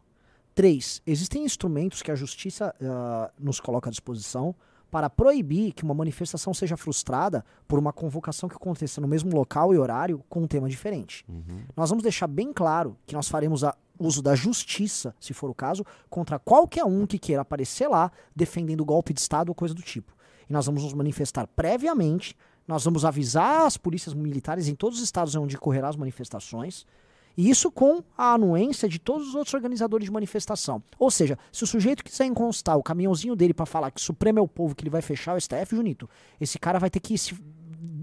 Três, 0.56 1.02
existem 1.06 1.44
instrumentos 1.44 2.02
que 2.02 2.10
a 2.10 2.16
justiça 2.16 2.74
uh, 2.80 3.30
nos 3.38 3.60
coloca 3.60 3.90
à 3.90 3.92
disposição 3.92 4.56
para 4.90 5.10
proibir 5.10 5.74
que 5.74 5.84
uma 5.84 5.94
manifestação 5.94 6.54
seja 6.54 6.78
frustrada 6.78 7.44
por 7.68 7.78
uma 7.78 7.92
convocação 7.92 8.48
que 8.48 8.56
aconteça 8.56 9.02
no 9.02 9.08
mesmo 9.10 9.36
local 9.36 9.74
e 9.74 9.78
horário 9.78 10.24
com 10.30 10.44
um 10.44 10.48
tema 10.48 10.70
diferente. 10.70 11.26
Uhum. 11.28 11.64
Nós 11.76 11.90
vamos 11.90 12.02
deixar 12.02 12.28
bem 12.28 12.54
claro 12.54 12.96
que 13.06 13.14
nós 13.14 13.28
faremos 13.28 13.64
uso 14.00 14.22
da 14.22 14.34
justiça, 14.34 15.14
se 15.20 15.34
for 15.34 15.50
o 15.50 15.54
caso, 15.54 15.86
contra 16.10 16.40
qualquer 16.40 16.86
um 16.86 17.06
que 17.06 17.20
queira 17.20 17.42
aparecer 17.42 17.90
lá 17.90 18.10
defendendo 18.34 18.86
golpe 18.86 19.14
de 19.14 19.20
Estado 19.20 19.50
ou 19.50 19.56
coisa 19.56 19.74
do 19.74 19.82
tipo. 19.82 20.16
E 20.50 20.54
nós 20.54 20.66
vamos 20.66 20.84
nos 20.84 20.94
manifestar 20.94 21.46
previamente, 21.48 22.34
nós 22.66 22.86
vamos 22.86 23.04
avisar 23.04 23.66
as 23.66 23.76
polícias 23.76 24.14
militares 24.14 24.70
em 24.70 24.76
todos 24.76 25.00
os 25.00 25.04
estados 25.04 25.36
onde 25.36 25.58
ocorrerão 25.58 25.90
as 25.90 25.98
manifestações, 25.98 26.86
e 27.38 27.50
isso 27.50 27.72
com 27.72 28.04
a 28.18 28.34
anuência 28.34 28.88
de 28.88 29.00
todos 29.00 29.30
os 29.30 29.36
outros 29.36 29.54
organizadores 29.54 30.06
de 30.06 30.12
manifestação. 30.12 30.82
Ou 30.98 31.12
seja, 31.12 31.38
se 31.52 31.64
o 31.64 31.68
sujeito 31.68 32.04
quiser 32.04 32.26
encostar 32.26 32.78
o 32.78 32.84
caminhãozinho 32.84 33.36
dele 33.36 33.54
para 33.54 33.66
falar 33.66 33.92
que 33.92 34.02
Supremo 34.02 34.40
é 34.40 34.42
o 34.42 34.48
povo, 34.48 34.76
que 34.76 34.84
ele 34.84 34.90
vai 34.90 35.02
fechar 35.02 35.36
o 35.36 35.42
STF, 35.42 35.76
Junito, 35.76 36.10
esse 36.40 36.58
cara 36.58 36.80
vai 36.80 36.90
ter 36.90 37.00
que 37.00 37.18
se, 37.18 37.36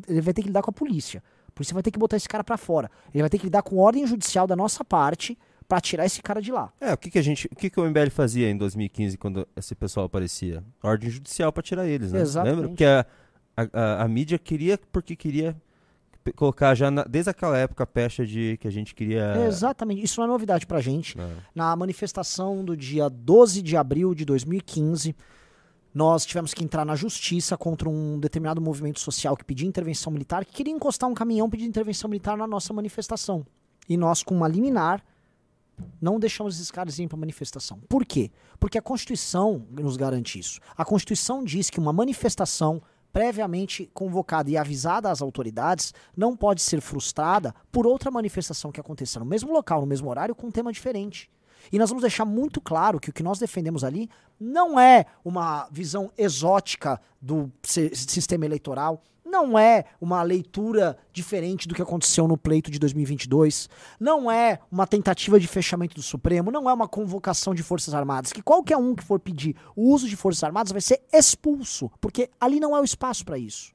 ele 0.06 0.20
vai 0.20 0.34
ter 0.34 0.42
que 0.42 0.48
lidar 0.48 0.62
com 0.62 0.70
a 0.70 0.74
polícia. 0.74 1.22
A 1.48 1.52
polícia 1.52 1.74
vai 1.74 1.82
ter 1.82 1.90
que 1.90 1.98
botar 1.98 2.16
esse 2.16 2.28
cara 2.28 2.44
para 2.44 2.56
fora. 2.56 2.90
Ele 3.12 3.22
vai 3.22 3.30
ter 3.30 3.38
que 3.38 3.44
lidar 3.44 3.62
com 3.62 3.76
ordem 3.78 4.06
judicial 4.06 4.46
da 4.46 4.56
nossa 4.56 4.84
parte 4.84 5.38
para 5.68 5.80
tirar 5.80 6.04
esse 6.04 6.20
cara 6.20 6.40
de 6.40 6.52
lá. 6.52 6.72
É, 6.80 6.92
o 6.92 6.98
que, 6.98 7.10
que 7.10 7.18
a 7.18 7.22
gente, 7.22 7.46
o 7.50 7.56
que, 7.56 7.70
que 7.70 7.80
o 7.80 7.84
MBL 7.88 8.10
fazia 8.10 8.50
em 8.50 8.56
2015 8.56 9.16
quando 9.16 9.48
esse 9.56 9.74
pessoal 9.74 10.06
aparecia? 10.06 10.62
Ordem 10.82 11.08
judicial 11.08 11.52
para 11.52 11.62
tirar 11.62 11.86
eles, 11.86 12.12
né? 12.12 12.20
Exatamente. 12.20 12.54
Lembra? 12.54 12.68
Porque 12.68 12.84
a, 12.84 13.06
a, 13.56 13.68
a, 13.72 14.02
a 14.04 14.08
mídia 14.08 14.38
queria 14.38 14.78
porque 14.90 15.16
queria 15.16 15.56
colocar 16.36 16.74
já 16.74 16.90
na, 16.90 17.04
desde 17.04 17.30
aquela 17.30 17.56
época 17.56 17.84
a 17.84 17.86
pecha 17.86 18.24
de 18.24 18.56
que 18.58 18.68
a 18.68 18.70
gente 18.70 18.94
queria. 18.94 19.34
exatamente, 19.46 20.02
isso 20.04 20.20
não 20.20 20.26
é 20.26 20.30
novidade 20.30 20.66
pra 20.66 20.80
gente. 20.80 21.18
É. 21.18 21.30
Na 21.54 21.74
manifestação 21.74 22.64
do 22.64 22.76
dia 22.76 23.08
12 23.08 23.62
de 23.62 23.76
abril 23.76 24.14
de 24.14 24.24
2015, 24.24 25.14
nós 25.94 26.24
tivemos 26.24 26.54
que 26.54 26.64
entrar 26.64 26.84
na 26.84 26.94
justiça 26.94 27.56
contra 27.56 27.88
um 27.88 28.18
determinado 28.18 28.60
movimento 28.60 29.00
social 29.00 29.36
que 29.36 29.44
pedia 29.44 29.68
intervenção 29.68 30.12
militar, 30.12 30.44
que 30.44 30.52
queria 30.52 30.72
encostar 30.72 31.08
um 31.08 31.14
caminhão 31.14 31.50
pedir 31.50 31.64
intervenção 31.64 32.08
militar 32.08 32.36
na 32.36 32.46
nossa 32.46 32.72
manifestação. 32.72 33.44
E 33.88 33.96
nós, 33.96 34.22
com 34.22 34.34
uma 34.34 34.48
liminar, 34.48 35.04
não 36.00 36.18
deixamos 36.18 36.54
esses 36.54 36.70
caras 36.70 36.98
irem 36.98 37.08
para 37.08 37.18
manifestação. 37.18 37.80
Por 37.88 38.04
quê? 38.04 38.30
Porque 38.58 38.78
a 38.78 38.82
Constituição 38.82 39.66
nos 39.70 39.96
garante 39.96 40.38
isso. 40.38 40.60
A 40.76 40.84
Constituição 40.84 41.44
diz 41.44 41.68
que 41.68 41.80
uma 41.80 41.92
manifestação 41.92 42.82
previamente 43.12 43.90
convocada 43.92 44.50
e 44.50 44.56
avisada 44.56 45.10
às 45.10 45.20
autoridades 45.20 45.92
não 46.16 46.36
pode 46.36 46.62
ser 46.62 46.80
frustrada 46.80 47.54
por 47.70 47.86
outra 47.86 48.10
manifestação 48.10 48.72
que 48.72 48.80
aconteça 48.80 49.18
no 49.20 49.26
mesmo 49.26 49.52
local, 49.52 49.80
no 49.80 49.86
mesmo 49.86 50.08
horário, 50.08 50.34
com 50.34 50.46
um 50.46 50.50
tema 50.50 50.72
diferente. 50.72 51.30
E 51.70 51.78
nós 51.78 51.90
vamos 51.90 52.02
deixar 52.02 52.24
muito 52.24 52.60
claro 52.60 52.98
que 52.98 53.10
o 53.10 53.12
que 53.12 53.22
nós 53.22 53.38
defendemos 53.38 53.84
ali 53.84 54.08
não 54.40 54.80
é 54.80 55.06
uma 55.24 55.68
visão 55.70 56.10
exótica 56.16 57.00
do 57.20 57.52
sistema 57.62 58.44
eleitoral, 58.44 59.02
não 59.32 59.58
é 59.58 59.86
uma 59.98 60.22
leitura 60.22 60.98
diferente 61.10 61.66
do 61.66 61.74
que 61.74 61.80
aconteceu 61.80 62.28
no 62.28 62.36
pleito 62.36 62.70
de 62.70 62.78
2022, 62.78 63.68
não 63.98 64.30
é 64.30 64.60
uma 64.70 64.86
tentativa 64.86 65.40
de 65.40 65.48
fechamento 65.48 65.94
do 65.94 66.02
Supremo, 66.02 66.50
não 66.52 66.68
é 66.68 66.72
uma 66.72 66.86
convocação 66.86 67.54
de 67.54 67.62
Forças 67.62 67.94
Armadas, 67.94 68.30
que 68.30 68.42
qualquer 68.42 68.76
um 68.76 68.94
que 68.94 69.02
for 69.02 69.18
pedir 69.18 69.56
o 69.74 69.90
uso 69.90 70.06
de 70.06 70.16
Forças 70.16 70.44
Armadas 70.44 70.70
vai 70.70 70.82
ser 70.82 71.00
expulso, 71.10 71.90
porque 71.98 72.28
ali 72.38 72.60
não 72.60 72.76
é 72.76 72.80
o 72.80 72.84
espaço 72.84 73.24
para 73.24 73.38
isso. 73.38 73.72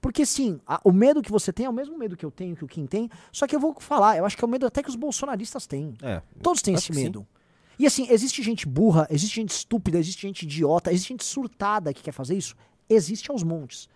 Porque 0.00 0.26
sim, 0.26 0.60
a, 0.66 0.80
o 0.82 0.90
medo 0.90 1.22
que 1.22 1.30
você 1.30 1.52
tem 1.52 1.66
é 1.66 1.70
o 1.70 1.72
mesmo 1.72 1.96
medo 1.96 2.16
que 2.16 2.26
eu 2.26 2.30
tenho, 2.32 2.56
que 2.56 2.64
o 2.64 2.68
Kim 2.68 2.86
tem, 2.86 3.08
só 3.30 3.46
que 3.46 3.54
eu 3.54 3.60
vou 3.60 3.76
falar, 3.78 4.16
eu 4.16 4.26
acho 4.26 4.36
que 4.36 4.44
é 4.44 4.46
o 4.46 4.50
medo 4.50 4.66
até 4.66 4.82
que 4.82 4.88
os 4.88 4.96
bolsonaristas 4.96 5.64
têm. 5.64 5.94
É, 6.02 6.20
Todos 6.42 6.60
têm 6.60 6.74
esse 6.74 6.92
medo. 6.92 7.20
Sim. 7.20 7.26
E 7.78 7.86
assim, 7.86 8.08
existe 8.10 8.42
gente 8.42 8.66
burra, 8.66 9.06
existe 9.08 9.36
gente 9.36 9.50
estúpida, 9.50 9.98
existe 9.98 10.22
gente 10.22 10.42
idiota, 10.42 10.92
existe 10.92 11.10
gente 11.10 11.24
surtada 11.24 11.94
que 11.94 12.02
quer 12.02 12.12
fazer 12.12 12.36
isso? 12.36 12.56
Existe 12.88 13.30
aos 13.30 13.44
montes. 13.44 13.88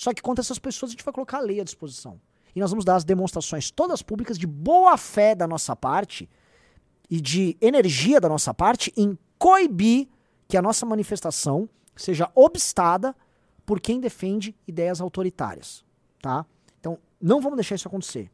Só 0.00 0.14
que 0.14 0.22
contra 0.22 0.40
essas 0.40 0.58
pessoas 0.58 0.88
a 0.88 0.92
gente 0.92 1.04
vai 1.04 1.12
colocar 1.12 1.36
a 1.36 1.42
lei 1.42 1.60
à 1.60 1.64
disposição. 1.64 2.18
E 2.56 2.58
nós 2.58 2.70
vamos 2.70 2.86
dar 2.86 2.96
as 2.96 3.04
demonstrações 3.04 3.70
todas 3.70 4.00
públicas 4.00 4.38
de 4.38 4.46
boa 4.46 4.96
fé 4.96 5.34
da 5.34 5.46
nossa 5.46 5.76
parte 5.76 6.26
e 7.10 7.20
de 7.20 7.54
energia 7.60 8.18
da 8.18 8.26
nossa 8.26 8.54
parte 8.54 8.90
em 8.96 9.18
coibir 9.38 10.08
que 10.48 10.56
a 10.56 10.62
nossa 10.62 10.86
manifestação 10.86 11.68
seja 11.94 12.30
obstada 12.34 13.14
por 13.66 13.78
quem 13.78 14.00
defende 14.00 14.56
ideias 14.66 15.02
autoritárias, 15.02 15.84
tá? 16.22 16.46
Então, 16.80 16.98
não 17.20 17.42
vamos 17.42 17.58
deixar 17.58 17.74
isso 17.74 17.86
acontecer. 17.86 18.30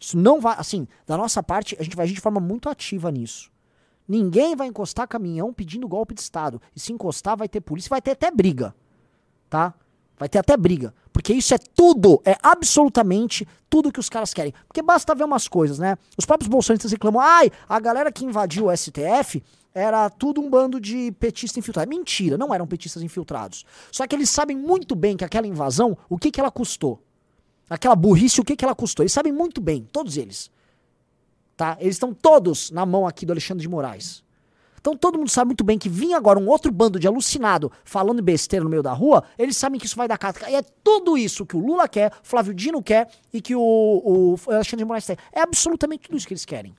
Isso 0.00 0.18
não 0.18 0.40
vai, 0.40 0.56
assim, 0.58 0.88
da 1.06 1.16
nossa 1.16 1.44
parte, 1.44 1.76
a 1.78 1.84
gente 1.84 1.94
vai 1.94 2.06
agir 2.06 2.14
de 2.14 2.20
forma 2.20 2.40
muito 2.40 2.68
ativa 2.68 3.08
nisso. 3.08 3.52
Ninguém 4.08 4.56
vai 4.56 4.66
encostar 4.66 5.06
caminhão 5.06 5.52
pedindo 5.52 5.86
golpe 5.86 6.12
de 6.12 6.22
Estado. 6.22 6.60
E 6.74 6.80
se 6.80 6.92
encostar, 6.92 7.36
vai 7.36 7.48
ter 7.48 7.60
polícia, 7.60 7.88
vai 7.88 8.02
ter 8.02 8.10
até 8.10 8.32
briga, 8.32 8.74
tá? 9.48 9.74
Vai 10.22 10.28
ter 10.28 10.38
até 10.38 10.56
briga. 10.56 10.94
Porque 11.12 11.32
isso 11.32 11.52
é 11.52 11.58
tudo, 11.58 12.22
é 12.24 12.36
absolutamente 12.40 13.44
tudo 13.68 13.90
que 13.90 13.98
os 13.98 14.08
caras 14.08 14.32
querem. 14.32 14.54
Porque 14.68 14.80
basta 14.80 15.16
ver 15.16 15.24
umas 15.24 15.48
coisas, 15.48 15.80
né? 15.80 15.98
Os 16.16 16.24
próprios 16.24 16.48
bolsonaristas 16.48 16.92
reclamam, 16.92 17.20
ai, 17.20 17.50
a 17.68 17.80
galera 17.80 18.12
que 18.12 18.24
invadiu 18.24 18.66
o 18.66 18.76
STF 18.76 19.42
era 19.74 20.08
tudo 20.08 20.40
um 20.40 20.48
bando 20.48 20.80
de 20.80 21.10
petistas 21.18 21.58
infiltrados. 21.58 21.92
Mentira, 21.92 22.38
não 22.38 22.54
eram 22.54 22.68
petistas 22.68 23.02
infiltrados. 23.02 23.64
Só 23.90 24.06
que 24.06 24.14
eles 24.14 24.30
sabem 24.30 24.56
muito 24.56 24.94
bem 24.94 25.16
que 25.16 25.24
aquela 25.24 25.44
invasão, 25.44 25.98
o 26.08 26.16
que, 26.16 26.30
que 26.30 26.38
ela 26.38 26.52
custou. 26.52 27.02
Aquela 27.68 27.96
burrice, 27.96 28.40
o 28.40 28.44
que, 28.44 28.54
que 28.54 28.64
ela 28.64 28.76
custou. 28.76 29.02
Eles 29.02 29.12
sabem 29.12 29.32
muito 29.32 29.60
bem, 29.60 29.88
todos 29.90 30.16
eles. 30.16 30.52
Tá? 31.56 31.76
Eles 31.80 31.96
estão 31.96 32.14
todos 32.14 32.70
na 32.70 32.86
mão 32.86 33.08
aqui 33.08 33.26
do 33.26 33.32
Alexandre 33.32 33.62
de 33.62 33.68
Moraes. 33.68 34.22
Então 34.82 34.96
todo 34.96 35.16
mundo 35.16 35.30
sabe 35.30 35.50
muito 35.50 35.62
bem 35.62 35.78
que 35.78 35.88
vinha 35.88 36.16
agora 36.16 36.40
um 36.40 36.48
outro 36.48 36.72
bando 36.72 36.98
de 36.98 37.06
alucinado 37.06 37.70
falando 37.84 38.20
besteira 38.20 38.64
no 38.64 38.68
meio 38.68 38.82
da 38.82 38.92
rua, 38.92 39.22
eles 39.38 39.56
sabem 39.56 39.78
que 39.78 39.86
isso 39.86 39.94
vai 39.94 40.08
dar 40.08 40.18
casca. 40.18 40.50
E 40.50 40.56
é 40.56 40.62
tudo 40.82 41.16
isso 41.16 41.46
que 41.46 41.56
o 41.56 41.60
Lula 41.64 41.86
quer, 41.86 42.12
Flávio 42.24 42.52
Dino 42.52 42.82
quer 42.82 43.08
e 43.32 43.40
que 43.40 43.54
o, 43.54 43.60
o 43.62 44.50
Alexandre 44.50 44.78
de 44.78 44.84
Moraes 44.84 45.06
quer. 45.06 45.18
É 45.32 45.40
absolutamente 45.40 46.02
tudo 46.08 46.18
isso 46.18 46.26
que 46.26 46.34
eles 46.34 46.44
querem. 46.44 46.74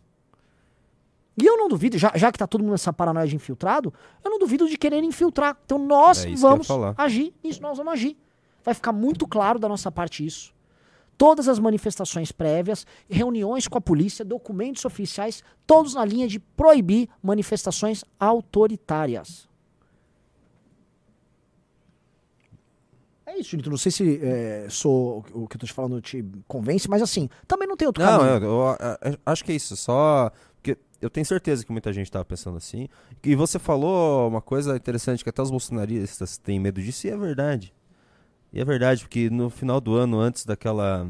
E 1.41 1.45
eu 1.45 1.57
não 1.57 1.69
duvido, 1.69 1.97
já, 1.97 2.11
já 2.13 2.29
que 2.29 2.37
tá 2.37 2.45
todo 2.45 2.61
mundo 2.61 2.71
nessa 2.71 2.91
paranoia 2.91 3.25
de 3.25 3.37
infiltrado, 3.37 3.93
eu 4.23 4.29
não 4.29 4.37
duvido 4.37 4.67
de 4.67 4.77
querer 4.77 5.01
infiltrar. 5.01 5.57
Então 5.65 5.79
nós 5.79 6.25
É 6.25 6.35
vamos 6.35 6.67
agir, 6.97 7.33
isso 7.41 7.61
nós 7.61 7.77
vamos 7.77 7.93
agir. 7.93 8.17
Vai 8.65 8.73
ficar 8.73 8.91
muito 8.91 9.25
claro 9.25 9.57
da 9.57 9.69
nossa 9.69 9.89
parte 9.89 10.25
isso. 10.25 10.53
Todas 11.17 11.47
as 11.47 11.59
manifestações 11.59 12.31
prévias, 12.31 12.85
reuniões 13.09 13.67
com 13.67 13.77
a 13.77 13.81
polícia, 13.81 14.25
documentos 14.25 14.83
oficiais, 14.85 15.43
todos 15.65 15.93
na 15.93 16.03
linha 16.03 16.27
de 16.27 16.39
proibir 16.39 17.07
manifestações 17.21 18.03
autoritárias. 18.19 19.47
É 23.25 23.39
isso, 23.39 23.51
Junito. 23.51 23.69
Não 23.69 23.77
sei 23.77 23.91
se 23.91 24.19
é, 24.21 24.67
sou 24.69 25.25
o 25.33 25.47
que 25.47 25.55
eu 25.55 25.59
tô 25.59 25.65
te 25.65 25.73
falando 25.73 25.99
te 26.01 26.23
convence, 26.47 26.89
mas 26.89 27.01
assim, 27.01 27.29
também 27.47 27.67
não 27.67 27.77
tem 27.77 27.87
outro 27.87 28.03
Não, 28.03 28.19
caminho. 28.19 28.35
eu, 28.37 28.43
eu, 28.43 28.67
a- 28.67 28.75
a- 29.25 29.31
acho 29.31 29.43
que 29.45 29.51
é 29.51 29.55
isso. 29.55 29.75
Só. 29.77 30.29
Porque 30.55 30.77
eu 31.01 31.09
tenho 31.09 31.25
certeza 31.25 31.65
que 31.65 31.71
muita 31.71 31.91
gente 31.93 32.11
tava 32.11 32.25
pensando 32.25 32.57
assim. 32.57 32.87
E 33.23 33.35
você 33.35 33.57
falou 33.59 34.27
uma 34.27 34.41
coisa 34.41 34.75
interessante, 34.75 35.23
que 35.23 35.29
até 35.29 35.41
os 35.41 35.49
bolsonaristas 35.51 36.37
têm 36.37 36.59
medo 36.59 36.81
disso, 36.81 37.07
e 37.07 37.09
é 37.09 37.17
verdade. 37.17 37.73
E 38.53 38.61
é 38.61 38.65
verdade, 38.65 39.01
porque 39.03 39.29
no 39.29 39.49
final 39.49 39.81
do 39.81 39.95
ano, 39.95 40.19
antes 40.19 40.45
daquela. 40.45 41.07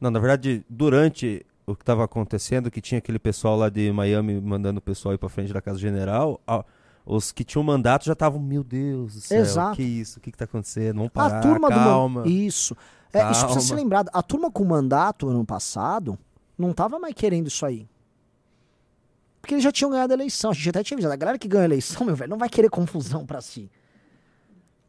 Não, 0.00 0.10
na 0.10 0.18
verdade, 0.18 0.64
durante 0.68 1.44
o 1.66 1.74
que 1.76 1.82
estava 1.82 2.02
acontecendo, 2.04 2.70
que 2.70 2.80
tinha 2.80 2.98
aquele 2.98 3.18
pessoal 3.18 3.56
lá 3.56 3.68
de 3.68 3.92
Miami 3.92 4.40
mandando 4.40 4.78
o 4.78 4.82
pessoal 4.82 5.14
ir 5.14 5.18
pra 5.18 5.28
frente 5.28 5.52
da 5.52 5.60
Casa 5.60 5.78
General, 5.78 6.40
a- 6.46 6.64
os 7.04 7.30
que 7.32 7.44
tinham 7.44 7.62
mandato 7.62 8.04
já 8.06 8.14
estavam, 8.14 8.40
meu 8.40 8.64
Deus 8.64 9.14
do 9.14 9.20
céu, 9.20 9.40
Exato. 9.40 9.76
que 9.76 9.82
isso, 9.82 10.18
o 10.18 10.22
que, 10.22 10.32
que 10.32 10.38
tá 10.38 10.44
acontecendo? 10.46 10.96
Vamos 10.96 11.12
parar, 11.12 11.38
a 11.38 11.40
turma 11.42 11.68
calma. 11.68 12.22
do 12.22 12.28
Isso. 12.28 12.74
É, 13.12 13.30
isso 13.30 13.40
precisa 13.44 13.60
ser 13.60 13.68
Calma. 13.70 13.82
lembrado. 13.82 14.10
A 14.12 14.22
turma 14.22 14.50
com 14.50 14.64
mandato 14.64 15.28
ano 15.28 15.44
passado 15.44 16.16
não 16.56 16.72
tava 16.72 16.98
mais 16.98 17.12
querendo 17.14 17.48
isso 17.48 17.66
aí. 17.66 17.86
Porque 19.40 19.54
eles 19.54 19.64
já 19.64 19.72
tinham 19.72 19.90
ganhado 19.90 20.12
a 20.12 20.16
eleição. 20.16 20.50
A 20.50 20.54
gente 20.54 20.68
até 20.68 20.82
tinha 20.84 20.96
avisado. 20.96 21.12
A 21.14 21.16
galera 21.16 21.38
que 21.38 21.48
ganha 21.48 21.62
a 21.62 21.66
eleição, 21.66 22.06
meu 22.06 22.14
velho, 22.14 22.30
não 22.30 22.38
vai 22.38 22.48
querer 22.48 22.70
confusão 22.70 23.26
pra 23.26 23.40
si. 23.40 23.68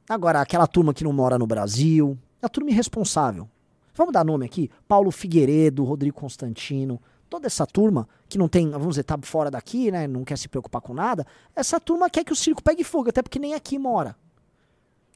Agora, 0.08 0.42
aquela 0.42 0.68
turma 0.68 0.94
que 0.94 1.04
não 1.04 1.14
mora 1.14 1.38
no 1.38 1.48
Brasil, 1.48 2.18
a 2.42 2.50
turma 2.50 2.70
irresponsável. 2.72 3.48
Vamos 3.94 4.14
dar 4.14 4.26
nome 4.26 4.46
aqui? 4.46 4.70
Paulo 4.88 5.12
Figueiredo, 5.12 5.84
Rodrigo 5.84 6.16
Constantino, 6.16 7.00
toda 7.30 7.48
essa 7.48 7.66
turma 7.66 8.08
que 8.28 8.38
não 8.38 8.48
tem, 8.48 8.70
vamos 8.70 8.90
dizer, 8.90 9.04
tá 9.04 9.18
fora 9.22 9.52
daqui, 9.52 9.92
né? 9.92 10.08
Não 10.08 10.24
quer 10.24 10.38
se 10.38 10.48
preocupar 10.48 10.82
com 10.82 10.94
nada. 10.94 11.26
Essa 11.56 11.80
turma 11.80 12.10
quer 12.10 12.24
que 12.24 12.34
o 12.34 12.36
circo 12.36 12.64
pegue 12.64 12.84
fogo, 12.84 13.10
até 13.10 13.22
porque 13.22 13.40
nem 13.40 13.54
aqui 13.54 13.78
mora. 13.78 14.16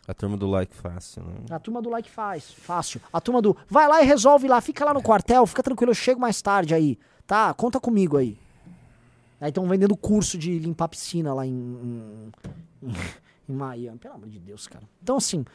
A 0.07 0.13
turma 0.13 0.37
do 0.37 0.47
like 0.47 0.75
fácil, 0.75 1.23
né? 1.23 1.33
A 1.49 1.59
turma 1.59 1.81
do 1.81 1.89
like 1.89 2.09
faz, 2.09 2.51
fácil. 2.51 3.01
A 3.11 3.19
turma 3.19 3.41
do 3.41 3.57
vai 3.67 3.87
lá 3.87 4.03
e 4.03 4.05
resolve 4.05 4.47
lá, 4.47 4.61
fica 4.61 4.85
lá 4.85 4.93
no 4.93 5.01
quartel, 5.01 5.45
fica 5.47 5.63
tranquilo, 5.63 5.91
eu 5.91 5.95
chego 5.95 6.21
mais 6.21 6.41
tarde 6.41 6.75
aí. 6.75 6.99
Tá, 7.25 7.53
conta 7.53 7.79
comigo 7.79 8.17
aí. 8.17 8.37
Aí 9.41 9.49
estão 9.49 9.67
vendendo 9.67 9.97
curso 9.97 10.37
de 10.37 10.59
limpar 10.59 10.87
piscina 10.87 11.33
lá 11.33 11.45
em, 11.45 11.51
em, 11.51 12.31
em 13.47 13.53
Miami. 13.53 13.97
Pelo 13.97 14.15
amor 14.15 14.29
de 14.29 14.39
Deus, 14.39 14.67
cara. 14.67 14.87
Então, 15.01 15.17
assim, 15.17 15.45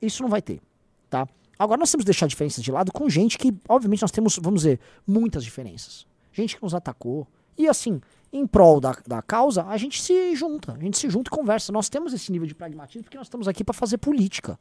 isso 0.00 0.22
não 0.22 0.30
vai 0.30 0.42
ter, 0.42 0.60
tá? 1.08 1.26
Agora, 1.58 1.78
nós 1.78 1.90
temos 1.90 2.04
que 2.04 2.06
deixar 2.06 2.26
diferenças 2.26 2.62
de 2.62 2.70
lado 2.70 2.92
com 2.92 3.10
gente 3.10 3.36
que, 3.36 3.52
obviamente, 3.68 4.02
nós 4.02 4.12
temos, 4.12 4.38
vamos 4.40 4.60
dizer, 4.60 4.78
muitas 5.06 5.42
diferenças. 5.42 6.06
Gente 6.32 6.56
que 6.56 6.62
nos 6.62 6.74
atacou. 6.74 7.26
E, 7.56 7.66
assim, 7.66 8.00
em 8.32 8.46
prol 8.46 8.80
da, 8.80 8.96
da 9.06 9.20
causa, 9.20 9.64
a 9.64 9.76
gente 9.76 10.00
se 10.00 10.36
junta. 10.36 10.74
A 10.74 10.78
gente 10.78 10.96
se 10.96 11.10
junta 11.10 11.28
e 11.28 11.36
conversa. 11.36 11.72
Nós 11.72 11.88
temos 11.88 12.12
esse 12.12 12.30
nível 12.30 12.46
de 12.46 12.54
pragmatismo 12.54 13.02
porque 13.02 13.16
nós 13.16 13.26
estamos 13.26 13.48
aqui 13.48 13.64
para 13.64 13.74
fazer 13.74 13.98
política 13.98 14.58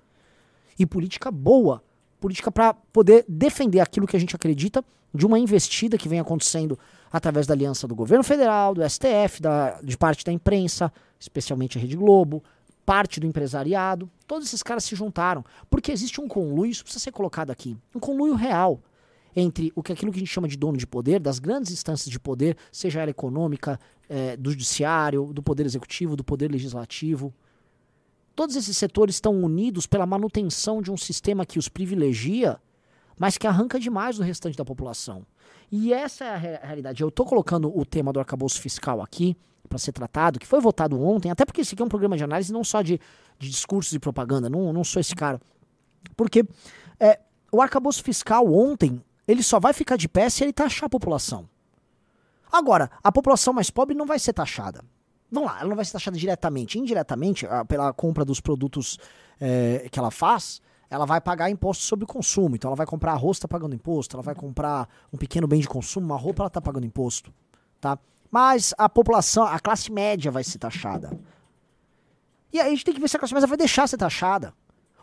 e 0.79 0.85
política 0.85 1.29
boa. 1.29 1.83
Política 2.19 2.51
para 2.51 2.73
poder 2.73 3.23
defender 3.27 3.79
aquilo 3.79 4.07
que 4.07 4.17
a 4.17 4.19
gente 4.19 4.35
acredita 4.35 4.83
de 5.13 5.25
uma 5.25 5.37
investida 5.37 5.97
que 5.97 6.09
vem 6.09 6.19
acontecendo 6.19 6.77
através 7.11 7.45
da 7.45 7.53
aliança 7.53 7.87
do 7.87 7.95
governo 7.95 8.23
federal, 8.23 8.73
do 8.73 8.87
STF, 8.87 9.41
da, 9.41 9.79
de 9.81 9.97
parte 9.97 10.25
da 10.25 10.31
imprensa, 10.31 10.91
especialmente 11.19 11.77
a 11.77 11.81
Rede 11.81 11.95
Globo, 11.95 12.43
parte 12.87 13.19
do 13.19 13.27
empresariado. 13.27 14.09
Todos 14.25 14.47
esses 14.47 14.63
caras 14.63 14.83
se 14.85 14.95
juntaram. 14.95 15.43
Porque 15.69 15.91
existe 15.91 16.21
um 16.21 16.27
conluio, 16.27 16.71
isso 16.71 16.83
precisa 16.83 17.03
ser 17.03 17.11
colocado 17.11 17.51
aqui, 17.51 17.77
um 17.93 17.99
conluio 17.99 18.33
real 18.33 18.81
entre 19.35 19.71
o 19.75 19.83
que 19.83 19.91
aquilo 19.93 20.11
que 20.11 20.17
a 20.17 20.21
gente 20.21 20.33
chama 20.33 20.47
de 20.47 20.57
dono 20.57 20.77
de 20.77 20.87
poder, 20.87 21.19
das 21.19 21.37
grandes 21.37 21.71
instâncias 21.71 22.09
de 22.09 22.19
poder, 22.19 22.57
seja 22.71 23.01
ela 23.01 23.11
econômica, 23.11 23.79
eh, 24.09 24.35
do 24.35 24.49
judiciário, 24.49 25.31
do 25.31 25.43
poder 25.43 25.65
executivo, 25.65 26.15
do 26.15 26.23
poder 26.23 26.49
legislativo, 26.49 27.31
Todos 28.35 28.55
esses 28.55 28.77
setores 28.77 29.15
estão 29.15 29.33
unidos 29.33 29.87
pela 29.87 30.05
manutenção 30.05 30.79
de 30.79 30.91
um 30.91 30.95
sistema 30.95 31.43
que 31.43 31.57
os 31.57 31.67
privilegia, 31.67 32.59
mas 33.17 33.35
que 33.35 33.47
arranca 33.47 33.79
demais 33.79 34.17
do 34.17 34.23
restante 34.23 34.55
da 34.55 34.63
população. 34.63 35.25
E 35.71 35.91
essa 35.91 36.23
é 36.23 36.29
a 36.29 36.37
re- 36.37 36.59
realidade. 36.61 37.01
Eu 37.01 37.09
estou 37.09 37.25
colocando 37.25 37.75
o 37.75 37.83
tema 37.83 38.13
do 38.13 38.19
arcabouço 38.19 38.61
fiscal 38.61 39.01
aqui 39.01 39.35
para 39.67 39.77
ser 39.77 39.91
tratado, 39.91 40.39
que 40.39 40.47
foi 40.47 40.59
votado 40.59 41.01
ontem, 41.01 41.29
até 41.29 41.45
porque 41.45 41.61
esse 41.61 41.73
aqui 41.73 41.81
é 41.81 41.85
um 41.85 41.89
programa 41.89 42.17
de 42.17 42.23
análise 42.23 42.51
não 42.51 42.63
só 42.63 42.81
de, 42.81 42.99
de 43.37 43.49
discursos 43.49 43.93
e 43.93 43.99
propaganda, 43.99 44.49
não, 44.49 44.71
não 44.73 44.83
sou 44.83 44.99
esse 44.99 45.15
cara. 45.15 45.39
Porque 46.15 46.45
é, 46.99 47.19
o 47.51 47.61
arcabouço 47.61 48.03
fiscal 48.03 48.51
ontem, 48.51 49.01
ele 49.27 49.43
só 49.43 49.59
vai 49.59 49.73
ficar 49.73 49.97
de 49.97 50.07
pé 50.07 50.29
se 50.29 50.43
ele 50.43 50.53
taxar 50.53 50.85
a 50.85 50.89
população. 50.89 51.47
Agora, 52.51 52.89
a 53.03 53.11
população 53.11 53.53
mais 53.53 53.69
pobre 53.69 53.95
não 53.95 54.05
vai 54.05 54.19
ser 54.19 54.33
taxada. 54.33 54.83
Vamos 55.29 55.51
lá, 55.51 55.59
ela 55.59 55.69
não 55.69 55.75
vai 55.75 55.83
ser 55.83 55.93
taxada 55.93 56.17
diretamente. 56.17 56.79
Indiretamente, 56.79 57.45
pela 57.67 57.91
compra 57.91 58.23
dos 58.23 58.39
produtos 58.39 58.97
eh, 59.39 59.87
que 59.91 59.99
ela 59.99 60.09
faz, 60.09 60.61
ela 60.89 61.05
vai 61.05 61.19
pagar 61.19 61.49
imposto 61.49 61.83
sobre 61.83 62.05
o 62.05 62.07
consumo. 62.07 62.55
Então 62.55 62.69
ela 62.69 62.75
vai 62.75 62.85
comprar 62.85 63.11
arroz, 63.11 63.39
tá 63.39 63.47
pagando 63.47 63.75
imposto. 63.75 64.15
Ela 64.15 64.23
vai 64.23 64.35
comprar 64.35 64.87
um 65.11 65.17
pequeno 65.17 65.47
bem 65.47 65.59
de 65.59 65.67
consumo, 65.67 66.05
uma 66.05 66.17
roupa, 66.17 66.43
ela 66.43 66.49
tá 66.49 66.61
pagando 66.61 66.85
imposto. 66.85 67.33
Tá? 67.79 67.99
Mas 68.29 68.73
a 68.77 68.89
população, 68.89 69.43
a 69.43 69.59
classe 69.59 69.91
média 69.91 70.31
vai 70.31 70.43
ser 70.43 70.59
taxada. 70.59 71.17
E 72.51 72.59
aí 72.59 72.67
a 72.67 72.69
gente 72.69 72.85
tem 72.85 72.93
que 72.93 72.99
ver 72.99 73.07
se 73.07 73.15
a 73.15 73.19
classe 73.19 73.33
média 73.33 73.47
vai 73.47 73.57
deixar 73.57 73.87
ser 73.87 73.97
taxada. 73.97 74.53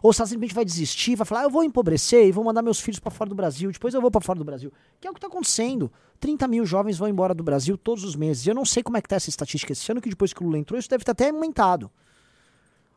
Ou 0.02 0.12
se 0.12 0.20
ela 0.20 0.28
simplesmente 0.28 0.54
vai 0.54 0.64
desistir, 0.64 1.16
vai 1.16 1.24
falar, 1.24 1.40
"Ah, 1.40 1.44
eu 1.44 1.50
vou 1.50 1.64
empobrecer 1.64 2.26
e 2.26 2.32
vou 2.32 2.44
mandar 2.44 2.60
meus 2.60 2.78
filhos 2.78 3.00
para 3.00 3.10
fora 3.10 3.30
do 3.30 3.34
Brasil, 3.34 3.72
depois 3.72 3.94
eu 3.94 4.02
vou 4.02 4.10
para 4.10 4.20
fora 4.20 4.38
do 4.38 4.44
Brasil. 4.44 4.70
Que 5.00 5.08
é 5.08 5.10
o 5.10 5.14
que 5.14 5.18
está 5.18 5.28
acontecendo. 5.28 5.90
30 6.20 6.46
mil 6.46 6.66
jovens 6.66 6.98
vão 6.98 7.08
embora 7.08 7.34
do 7.34 7.42
Brasil 7.42 7.78
todos 7.78 8.04
os 8.04 8.14
meses. 8.14 8.44
E 8.44 8.50
eu 8.50 8.54
não 8.54 8.66
sei 8.66 8.82
como 8.82 8.98
é 8.98 9.02
que 9.02 9.08
tá 9.08 9.16
essa 9.16 9.30
estatística 9.30 9.72
esse 9.72 9.90
ano, 9.90 10.00
que 10.02 10.10
depois 10.10 10.32
que 10.32 10.42
o 10.42 10.46
Lula 10.46 10.58
entrou, 10.58 10.78
isso 10.78 10.90
deve 10.90 11.04
ter 11.04 11.12
até 11.12 11.30
aumentado. 11.30 11.90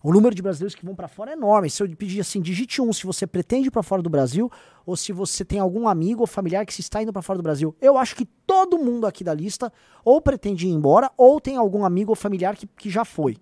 O 0.03 0.13
número 0.13 0.35
de 0.35 0.41
brasileiros 0.41 0.75
que 0.75 0.85
vão 0.85 0.95
para 0.95 1.07
fora 1.07 1.31
é 1.31 1.33
enorme. 1.33 1.69
Se 1.69 1.81
eu 1.81 1.95
pedir 1.95 2.21
assim, 2.21 2.39
digite 2.39 2.81
um 2.81 2.93
se 2.93 3.05
você 3.05 3.25
pretende 3.25 3.67
ir 3.67 3.71
para 3.71 3.81
fora 3.81 4.01
do 4.01 4.09
Brasil 4.09 4.51
ou 4.85 4.95
se 4.95 5.11
você 5.11 5.43
tem 5.43 5.59
algum 5.59 5.87
amigo 5.87 6.21
ou 6.21 6.27
familiar 6.27 6.65
que 6.65 6.73
se 6.73 6.81
está 6.81 7.01
indo 7.01 7.11
para 7.11 7.21
fora 7.21 7.37
do 7.37 7.43
Brasil. 7.43 7.75
Eu 7.81 7.97
acho 7.97 8.15
que 8.15 8.25
todo 8.25 8.77
mundo 8.77 9.07
aqui 9.07 9.23
da 9.23 9.33
lista 9.33 9.73
ou 10.05 10.21
pretende 10.21 10.67
ir 10.67 10.71
embora 10.71 11.11
ou 11.17 11.41
tem 11.41 11.57
algum 11.57 11.83
amigo 11.83 12.11
ou 12.11 12.15
familiar 12.15 12.55
que, 12.55 12.67
que 12.67 12.89
já 12.89 13.03
foi. 13.03 13.37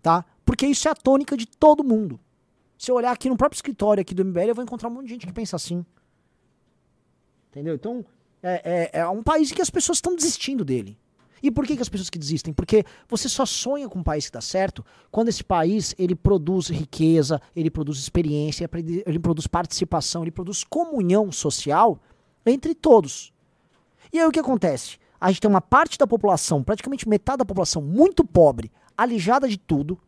Tá? 0.00 0.24
Porque 0.44 0.66
isso 0.66 0.86
é 0.86 0.92
a 0.92 0.94
tônica 0.94 1.36
de 1.36 1.46
todo 1.46 1.82
mundo. 1.82 2.20
Se 2.78 2.90
eu 2.90 2.94
olhar 2.94 3.10
aqui 3.10 3.28
no 3.28 3.36
próprio 3.36 3.56
escritório 3.56 4.00
aqui 4.00 4.14
do 4.14 4.24
MBL, 4.24 4.48
eu 4.48 4.54
vou 4.54 4.64
encontrar 4.64 4.88
um 4.88 4.92
monte 4.92 5.06
de 5.06 5.12
gente 5.14 5.26
que 5.26 5.32
pensa 5.32 5.56
assim. 5.56 5.84
Entendeu? 7.50 7.74
Então, 7.74 8.04
é, 8.42 8.90
é, 8.92 9.00
é 9.00 9.08
um 9.08 9.22
país 9.22 9.50
que 9.50 9.62
as 9.62 9.70
pessoas 9.70 9.98
estão 9.98 10.14
desistindo 10.14 10.64
dele. 10.64 10.96
E 11.42 11.50
por 11.50 11.66
que, 11.66 11.76
que 11.76 11.82
as 11.82 11.88
pessoas 11.88 12.10
que 12.10 12.18
desistem? 12.18 12.52
Porque 12.52 12.84
você 13.08 13.28
só 13.28 13.44
sonha 13.44 13.88
com 13.88 13.98
um 13.98 14.02
país 14.02 14.26
que 14.26 14.32
dá 14.32 14.40
certo 14.40 14.84
quando 15.10 15.28
esse 15.28 15.44
país 15.44 15.94
ele 15.98 16.14
produz 16.14 16.68
riqueza, 16.68 17.40
ele 17.54 17.70
produz 17.70 17.98
experiência, 17.98 18.68
ele 19.06 19.18
produz 19.18 19.46
participação, 19.46 20.22
ele 20.22 20.30
produz 20.30 20.64
comunhão 20.64 21.30
social 21.30 22.00
entre 22.44 22.74
todos. 22.74 23.32
E 24.12 24.18
aí 24.18 24.26
o 24.26 24.32
que 24.32 24.40
acontece? 24.40 24.98
A 25.20 25.30
gente 25.30 25.40
tem 25.40 25.50
uma 25.50 25.60
parte 25.60 25.98
da 25.98 26.06
população, 26.06 26.62
praticamente 26.62 27.08
metade 27.08 27.38
da 27.38 27.44
população, 27.44 27.82
muito 27.82 28.24
pobre, 28.24 28.70
alijada 28.96 29.48
de 29.48 29.58
tudo, 29.58 29.98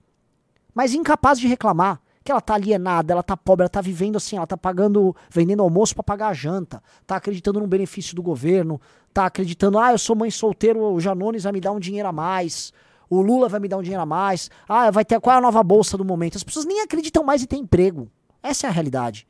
mas 0.74 0.94
incapaz 0.94 1.38
de 1.38 1.46
reclamar 1.46 2.00
que 2.28 2.32
ela 2.32 2.42
tá 2.42 2.52
alienada, 2.52 3.14
ela 3.14 3.22
tá 3.22 3.34
pobre, 3.34 3.62
ela 3.62 3.70
tá 3.70 3.80
vivendo 3.80 4.16
assim, 4.16 4.36
ela 4.36 4.46
tá 4.46 4.54
pagando, 4.54 5.16
vendendo 5.30 5.62
almoço 5.62 5.94
para 5.94 6.04
pagar 6.04 6.28
a 6.28 6.34
janta, 6.34 6.82
tá 7.06 7.16
acreditando 7.16 7.58
num 7.58 7.66
benefício 7.66 8.14
do 8.14 8.22
governo, 8.22 8.78
tá 9.14 9.24
acreditando, 9.24 9.78
ah, 9.78 9.92
eu 9.92 9.98
sou 9.98 10.14
mãe 10.14 10.30
solteira, 10.30 10.78
o 10.78 11.00
Janones 11.00 11.44
vai 11.44 11.52
me 11.54 11.60
dar 11.60 11.72
um 11.72 11.80
dinheiro 11.80 12.06
a 12.06 12.12
mais, 12.12 12.70
o 13.08 13.22
Lula 13.22 13.48
vai 13.48 13.58
me 13.58 13.66
dar 13.66 13.78
um 13.78 13.82
dinheiro 13.82 14.02
a 14.02 14.04
mais, 14.04 14.50
ah, 14.68 14.90
vai 14.90 15.06
ter 15.06 15.18
qual 15.20 15.36
é 15.36 15.38
a 15.38 15.40
nova 15.40 15.62
bolsa 15.62 15.96
do 15.96 16.04
momento. 16.04 16.36
As 16.36 16.44
pessoas 16.44 16.66
nem 16.66 16.82
acreditam 16.82 17.24
mais 17.24 17.42
em 17.42 17.46
ter 17.46 17.56
emprego. 17.56 18.10
Essa 18.42 18.66
é 18.66 18.68
a 18.68 18.72
realidade. 18.74 19.26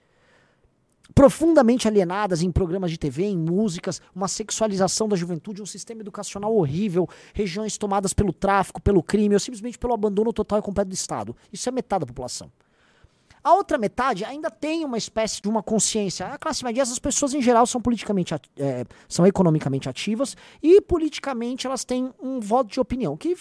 Profundamente 1.14 1.86
alienadas 1.86 2.42
em 2.42 2.50
programas 2.50 2.90
de 2.90 2.98
TV, 2.98 3.26
em 3.26 3.38
músicas, 3.38 4.02
uma 4.12 4.26
sexualização 4.26 5.08
da 5.08 5.14
juventude, 5.14 5.62
um 5.62 5.66
sistema 5.66 6.00
educacional 6.00 6.52
horrível, 6.52 7.08
regiões 7.32 7.78
tomadas 7.78 8.12
pelo 8.12 8.32
tráfico, 8.32 8.82
pelo 8.82 9.04
crime, 9.04 9.36
ou 9.36 9.40
simplesmente 9.40 9.78
pelo 9.78 9.94
abandono 9.94 10.32
total 10.32 10.58
e 10.58 10.62
completo 10.62 10.88
do 10.88 10.94
Estado. 10.94 11.36
Isso 11.52 11.68
é 11.68 11.70
metade 11.70 12.00
da 12.00 12.06
população. 12.06 12.50
A 13.48 13.54
outra 13.54 13.78
metade 13.78 14.26
ainda 14.26 14.50
tem 14.50 14.84
uma 14.84 14.98
espécie 14.98 15.40
de 15.40 15.48
uma 15.48 15.62
consciência. 15.62 16.26
A 16.26 16.36
classe 16.36 16.62
média, 16.62 16.82
essas 16.82 16.98
pessoas 16.98 17.32
em 17.32 17.40
geral 17.40 17.66
são 17.66 17.80
politicamente, 17.80 18.34
é, 18.34 18.84
são 19.08 19.26
economicamente 19.26 19.88
ativas 19.88 20.36
e 20.62 20.82
politicamente 20.82 21.66
elas 21.66 21.82
têm 21.82 22.12
um 22.22 22.40
voto 22.40 22.70
de 22.70 22.78
opinião 22.78 23.16
que 23.16 23.34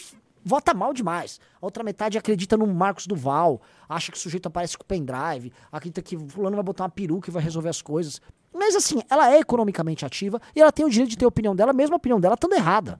vota 0.45 0.73
mal 0.73 0.93
demais. 0.93 1.41
A 1.61 1.65
outra 1.65 1.83
metade 1.83 2.17
acredita 2.17 2.55
no 2.55 2.65
Marcos 2.65 3.05
Duval, 3.05 3.61
acha 3.89 4.09
que 4.09 4.17
o 4.17 4.21
sujeito 4.21 4.45
aparece 4.45 4.77
com 4.77 4.85
pendrive, 4.85 5.51
acredita 5.69 6.01
que 6.01 6.17
fulano 6.17 6.55
vai 6.55 6.63
botar 6.63 6.85
uma 6.85 6.89
peruca 6.89 7.29
e 7.29 7.33
vai 7.33 7.43
resolver 7.43 7.67
as 7.67 7.81
coisas. 7.81 8.21
Mas 8.53 8.77
assim, 8.77 9.01
ela 9.09 9.29
é 9.29 9.39
economicamente 9.39 10.05
ativa 10.05 10.41
e 10.55 10.61
ela 10.61 10.71
tem 10.71 10.85
o 10.85 10.89
direito 10.89 11.09
de 11.09 11.17
ter 11.17 11.25
a 11.25 11.27
opinião 11.27 11.53
dela, 11.53 11.73
mesmo 11.73 11.95
a 11.95 11.97
opinião 11.97 12.17
dela 12.17 12.35
estando 12.35 12.53
errada. 12.53 12.97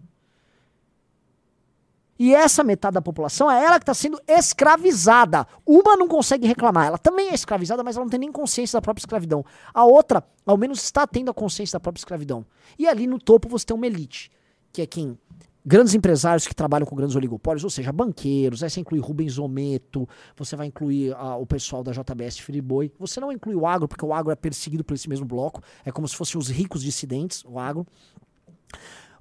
E 2.20 2.34
essa 2.34 2.64
metade 2.64 2.96
da 2.96 3.02
população 3.02 3.50
é 3.50 3.64
ela 3.64 3.80
que 3.80 3.84
está 3.84 3.94
sendo 3.94 4.20
escravizada. 4.28 5.48
Uma 5.66 5.96
não 5.96 6.08
consegue 6.08 6.48
reclamar, 6.48 6.88
ela 6.88 6.98
também 6.98 7.30
é 7.30 7.34
escravizada, 7.34 7.84
mas 7.84 7.96
ela 7.96 8.06
não 8.06 8.10
tem 8.10 8.20
nem 8.20 8.32
consciência 8.32 8.78
da 8.78 8.82
própria 8.82 9.02
escravidão. 9.02 9.46
A 9.74 9.86
outra, 9.86 10.24
ao 10.46 10.58
menos, 10.58 10.82
está 10.82 11.06
tendo 11.06 11.30
a 11.30 11.34
consciência 11.34 11.78
da 11.78 11.80
própria 11.80 12.00
escravidão. 12.00 12.46
E 12.78 12.88
ali 12.88 13.06
no 13.08 13.20
topo 13.20 13.48
você 13.48 13.66
tem 13.66 13.76
uma 13.76 13.88
elite, 13.88 14.32
que 14.72 14.82
é 14.82 14.86
quem? 14.86 15.18
Grandes 15.66 15.94
empresários 15.94 16.48
que 16.48 16.56
trabalham 16.56 16.88
com 16.88 16.96
grandes 16.96 17.16
oligopólios, 17.18 17.62
ou 17.66 17.70
seja, 17.70 17.92
banqueiros, 17.92 18.64
aí 18.64 18.70
você 18.70 18.80
inclui 18.80 19.02
Rubens 19.02 19.38
Ometo, 19.38 20.08
você 20.34 20.56
vai 20.56 20.68
incluir 20.68 21.14
ah, 21.18 21.36
o 21.36 21.46
pessoal 21.46 21.84
da 21.84 21.92
JBS 21.92 22.40
Friboi. 22.40 22.90
Você 22.98 23.20
não 23.20 23.34
inclui 23.34 23.54
o 23.54 23.68
agro, 23.68 23.86
porque 23.86 24.06
o 24.06 24.14
agro 24.14 24.32
é 24.32 24.36
perseguido 24.36 24.82
por 24.82 24.94
esse 24.94 25.10
mesmo 25.10 25.26
bloco, 25.26 25.62
é 25.84 25.92
como 25.92 26.08
se 26.08 26.16
fossem 26.16 26.40
os 26.40 26.48
ricos 26.48 26.82
dissidentes, 26.82 27.44
o 27.46 27.60
agro. 27.60 27.86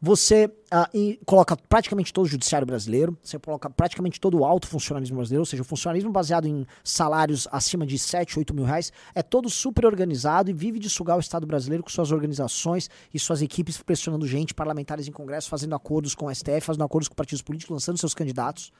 Você 0.07 0.49
ah, 0.71 0.89
coloca 1.25 1.57
praticamente 1.57 2.13
todo 2.13 2.27
o 2.27 2.29
judiciário 2.29 2.65
brasileiro, 2.65 3.19
você 3.21 3.41
coloca 3.41 3.69
praticamente 3.69 4.21
todo 4.21 4.39
o 4.39 4.45
alto 4.45 4.69
funcionalismo 4.69 5.17
brasileiro, 5.17 5.41
ou 5.41 5.47
seja, 5.47 5.63
o 5.63 5.65
funcionalismo 5.65 6.13
baseado 6.13 6.47
em 6.47 6.65
salários 6.85 7.49
acima 7.51 7.85
de 7.85 7.99
7, 7.99 8.39
8 8.39 8.55
mil 8.55 8.65
reais, 8.65 8.93
é 9.17 9.21
todo 9.21 9.51
super 9.51 9.85
organizado 9.85 10.49
e 10.49 10.53
vive 10.53 10.79
de 10.79 10.89
sugar 10.89 11.17
o 11.17 11.21
Estado 11.21 11.45
brasileiro 11.45 11.83
com 11.83 11.91
suas 11.91 12.13
organizações 12.13 12.89
e 13.13 13.19
suas 13.19 13.43
equipes 13.43 13.83
pressionando 13.83 14.29
gente, 14.29 14.55
parlamentares 14.55 15.09
em 15.09 15.13
congresso, 15.13 15.49
fazendo 15.49 15.75
acordos 15.75 16.15
com 16.15 16.27
o 16.27 16.33
STF, 16.33 16.61
fazendo 16.61 16.85
acordos 16.85 17.09
com 17.09 17.17
partidos 17.17 17.43
políticos, 17.43 17.75
lançando 17.75 17.99
seus 17.99 18.15
candidatos. 18.15 18.73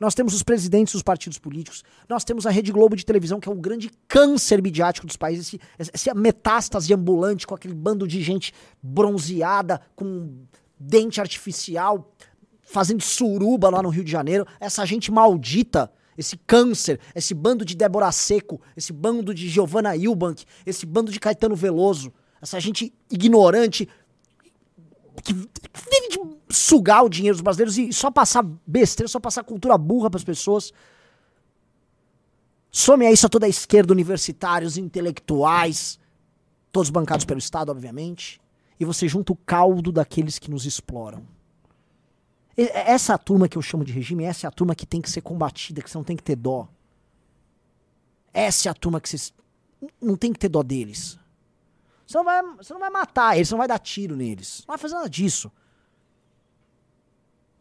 Nós 0.00 0.16
temos 0.16 0.34
os 0.34 0.42
presidentes 0.42 0.94
dos 0.94 1.02
partidos 1.02 1.38
políticos. 1.38 1.84
Nós 2.08 2.24
temos 2.24 2.44
a 2.44 2.50
Rede 2.50 2.72
Globo 2.72 2.96
de 2.96 3.06
televisão, 3.06 3.38
que 3.38 3.48
é 3.48 3.52
um 3.52 3.60
grande 3.60 3.88
câncer 4.08 4.60
midiático 4.60 5.06
dos 5.06 5.16
países. 5.16 5.56
Essa 5.78 6.12
metástase 6.12 6.92
ambulante 6.92 7.46
com 7.46 7.54
aquele 7.54 7.74
bando 7.74 8.08
de 8.08 8.20
gente 8.20 8.52
bronzeada, 8.82 9.80
com 9.94 10.44
dente 10.82 11.20
artificial, 11.20 12.12
fazendo 12.60 13.02
suruba 13.02 13.70
lá 13.70 13.82
no 13.82 13.88
Rio 13.88 14.04
de 14.04 14.10
Janeiro. 14.10 14.46
Essa 14.58 14.84
gente 14.84 15.10
maldita, 15.10 15.92
esse 16.16 16.36
câncer, 16.36 17.00
esse 17.14 17.34
bando 17.34 17.64
de 17.64 17.76
Débora 17.76 18.10
Seco, 18.10 18.60
esse 18.76 18.92
bando 18.92 19.34
de 19.34 19.48
Giovanna 19.48 19.96
Eubank, 19.96 20.44
esse 20.66 20.84
bando 20.84 21.12
de 21.12 21.20
Caetano 21.20 21.54
Veloso, 21.54 22.12
essa 22.40 22.58
gente 22.58 22.92
ignorante 23.10 23.88
que 25.22 25.32
vive 25.32 26.08
de 26.10 26.18
sugar 26.48 27.04
o 27.04 27.08
dinheiro 27.08 27.36
dos 27.36 27.42
brasileiros 27.42 27.78
e 27.78 27.92
só 27.92 28.10
passar 28.10 28.44
besteira, 28.66 29.08
só 29.08 29.20
passar 29.20 29.44
cultura 29.44 29.78
burra 29.78 30.10
para 30.10 30.18
as 30.18 30.24
pessoas. 30.24 30.72
Some 32.70 33.06
a 33.06 33.12
isso 33.12 33.26
a 33.26 33.28
toda 33.28 33.46
a 33.46 33.48
esquerda, 33.48 33.92
universitários, 33.92 34.78
intelectuais, 34.78 36.00
todos 36.72 36.90
bancados 36.90 37.24
pelo 37.24 37.38
Estado, 37.38 37.70
obviamente 37.70 38.41
e 38.82 38.84
você 38.84 39.06
junta 39.06 39.32
o 39.32 39.36
caldo 39.36 39.92
daqueles 39.92 40.40
que 40.40 40.50
nos 40.50 40.66
exploram. 40.66 41.22
Essa 42.56 43.16
turma 43.16 43.48
que 43.48 43.56
eu 43.56 43.62
chamo 43.62 43.84
de 43.84 43.92
regime, 43.92 44.24
essa 44.24 44.44
é 44.44 44.48
a 44.48 44.50
turma 44.50 44.74
que 44.74 44.84
tem 44.84 45.00
que 45.00 45.08
ser 45.08 45.20
combatida, 45.20 45.80
que 45.80 45.88
você 45.88 45.96
não 45.96 46.04
tem 46.04 46.16
que 46.16 46.22
ter 46.22 46.34
dó. 46.34 46.68
Essa 48.34 48.68
é 48.68 48.70
a 48.70 48.74
turma 48.74 49.00
que 49.00 49.08
você 49.08 49.32
não 50.00 50.16
tem 50.16 50.32
que 50.32 50.38
ter 50.38 50.48
dó 50.48 50.64
deles. 50.64 51.16
Você 52.04 52.18
não 52.18 52.24
vai, 52.24 52.42
você 52.56 52.72
não 52.72 52.80
vai 52.80 52.90
matar 52.90 53.36
eles, 53.36 53.48
você 53.48 53.54
não 53.54 53.58
vai 53.58 53.68
dar 53.68 53.78
tiro 53.78 54.16
neles. 54.16 54.64
Não 54.66 54.72
vai 54.72 54.78
fazer 54.78 54.94
nada 54.94 55.08
disso. 55.08 55.50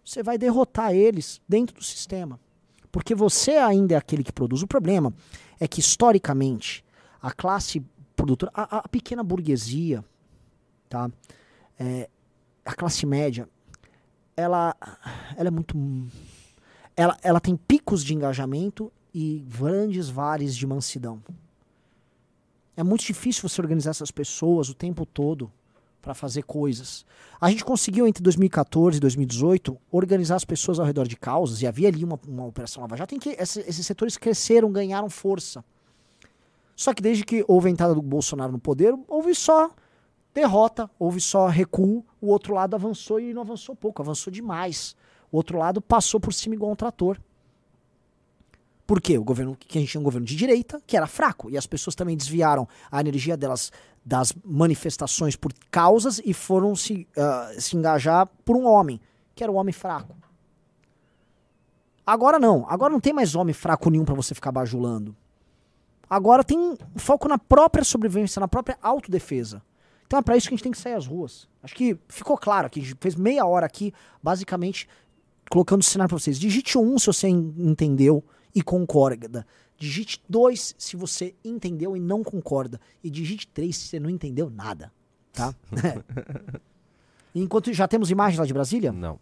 Você 0.03 0.23
vai 0.23 0.39
derrotar 0.39 0.91
eles 0.91 1.39
dentro 1.47 1.75
do 1.75 1.84
sistema. 1.84 2.39
Porque 2.91 3.13
você 3.13 3.51
ainda 3.51 3.93
é 3.93 3.97
aquele 3.97 4.23
que 4.23 4.34
produz. 4.34 4.63
O 4.63 4.67
problema 4.67 5.13
é 5.60 5.67
que, 5.67 5.79
historicamente, 5.79 6.84
a 7.21 7.31
classe 7.31 7.86
produtora, 8.15 8.51
a, 8.55 8.79
a 8.79 8.88
pequena 8.89 9.23
burguesia, 9.23 10.03
tá? 10.91 11.10
É, 11.80 12.10
a 12.65 12.75
classe 12.75 13.06
média, 13.06 13.47
ela, 14.36 14.75
ela 15.38 15.47
é 15.47 15.51
muito, 15.51 15.75
ela, 16.95 17.17
ela 17.23 17.39
tem 17.39 17.56
picos 17.56 18.04
de 18.04 18.13
engajamento 18.13 18.91
e 19.13 19.45
grandes 19.47 20.10
vales 20.10 20.56
de 20.56 20.67
mansidão. 20.67 21.23
É 22.75 22.84
muito 22.84 23.06
difícil 23.06 23.47
você 23.47 23.62
organizar 23.62 23.91
essas 23.91 24.12
pessoas 24.12 24.69
o 24.69 24.73
tempo 24.73 25.06
todo 25.06 25.51
para 26.01 26.13
fazer 26.13 26.43
coisas. 26.43 27.06
A 27.39 27.49
gente 27.49 27.63
conseguiu 27.63 28.08
entre 28.08 28.23
2014 28.23 28.97
e 28.97 28.99
2018 28.99 29.77
organizar 29.91 30.36
as 30.36 30.45
pessoas 30.45 30.80
ao 30.80 30.86
redor 30.86 31.08
de 31.08 31.15
causas 31.15 31.62
e 31.62 31.67
havia 31.67 31.88
ali 31.88 32.04
uma, 32.04 32.19
uma 32.27 32.45
operação 32.45 32.82
Lava 32.82 32.97
Jato 32.97 33.15
em 33.15 33.19
que 33.19 33.30
esses, 33.30 33.67
esses 33.67 33.86
setores 33.86 34.17
cresceram, 34.17 34.71
ganharam 34.71 35.10
força. 35.10 35.63
Só 36.75 36.93
que 36.93 37.01
desde 37.01 37.23
que 37.23 37.45
houve 37.47 37.69
a 37.69 37.71
entrada 37.71 37.93
do 37.93 38.01
Bolsonaro 38.01 38.51
no 38.51 38.60
poder, 38.60 38.93
houve 39.08 39.36
só 39.36 39.71
derrota, 40.34 40.89
houve 40.98 41.20
só 41.20 41.48
recuo, 41.48 42.06
o 42.20 42.28
outro 42.28 42.54
lado 42.54 42.76
avançou 42.76 43.20
e 43.20 43.34
não 43.34 43.41
avançou 43.41 43.76
pouco, 43.76 44.02
avançou 44.02 44.32
demais. 44.32 44.96
O 45.32 45.38
outro 45.38 45.58
lado 45.58 45.82
passou 45.82 46.20
por 46.20 46.34
cima 46.34 46.56
igual 46.56 46.72
um 46.72 46.76
trator. 46.76 47.20
Por 48.86 49.00
quê? 49.00 49.17
O 49.17 49.24
governo 49.24 49.56
que 49.56 49.78
a 49.78 49.82
gente 49.82 49.91
tinha 49.91 50.02
um 50.02 50.04
governo 50.04 50.28
de 50.28 50.36
direita, 50.36 50.82
que 50.86 50.98
era 50.98 51.08
fraco, 51.08 51.50
e 51.50 51.58
as 51.58 51.65
pessoas 51.65 51.96
também 51.96 52.17
desviaram 52.17 52.67
a 52.91 53.00
energia 53.00 53.38
delas 53.38 53.72
das 54.04 54.34
manifestações 54.44 55.36
por 55.36 55.54
causas 55.70 56.22
e 56.26 56.34
foram 56.34 56.76
se, 56.76 57.08
uh, 57.15 57.62
se 57.62 57.78
engajar 57.78 58.28
por 58.44 58.58
um 58.58 58.65
homem, 58.65 59.00
que 59.34 59.44
era 59.44 59.52
o 59.52 59.56
homem 59.56 59.72
fraco. 59.72 60.15
Agora 62.06 62.38
não, 62.39 62.65
agora 62.67 62.91
não 62.91 63.00
tem 63.00 63.13
mais 63.13 63.36
homem 63.36 63.54
fraco 63.54 63.89
nenhum 63.89 64.04
para 64.04 64.15
você 64.15 64.36
ficar 64.36 64.52
bajulando. 64.52 65.15
Agora 66.10 66.44
tem 66.44 66.78
foco 66.98 67.30
na 67.30 67.38
própria 67.38 67.86
sobrevivência, 67.86 68.41
na 68.41 68.48
própria 68.48 68.78
autodefesa. 68.82 69.62
Então 70.12 70.19
é 70.19 70.21
para 70.21 70.36
isso 70.36 70.50
que 70.50 70.54
a 70.54 70.58
gente 70.58 70.63
tem 70.63 70.74
que 70.74 70.78
sair 70.78 70.95
às 70.95 71.08
ruas. 71.08 71.47
Acho 71.63 71.74
que 71.74 71.97
ficou 72.10 72.38
claro 72.38 72.67
aqui. 72.67 72.82
A 72.82 72.84
gente 72.84 72.97
fez 73.00 73.15
meia 73.15 73.45
hora 73.45 73.65
aqui, 73.65 73.93
basicamente, 74.21 74.86
colocando 75.50 75.80
o 75.80 75.86
cenário 75.86 76.10
para 76.10 76.19
vocês. 76.19 76.38
Digite 76.38 76.78
um 76.78 77.00
se 77.00 77.06
você 77.06 77.30
entendeu 77.30 78.21
e 78.54 78.62
concorda. 78.62 79.47
Digite 79.78 80.21
dois 80.28 80.76
se 80.78 80.97
você 80.97 81.34
entendeu 81.45 81.95
e 81.95 82.00
não 82.02 82.26
concorda. 82.26 82.78
E 83.02 83.10
digite 83.10 83.47
três 83.47 83.78
se 83.78 83.88
você 83.88 84.02
não 84.02 84.10
entendeu 84.10 84.50
nada. 84.50 84.91
Tá? 85.32 85.56
Enquanto 87.34 87.71
já 87.71 87.88
temos 87.88 88.12
imagens 88.12 88.38
lá 88.38 88.45
de 88.45 88.54
Brasília? 88.54 88.91
Não. 88.91 89.17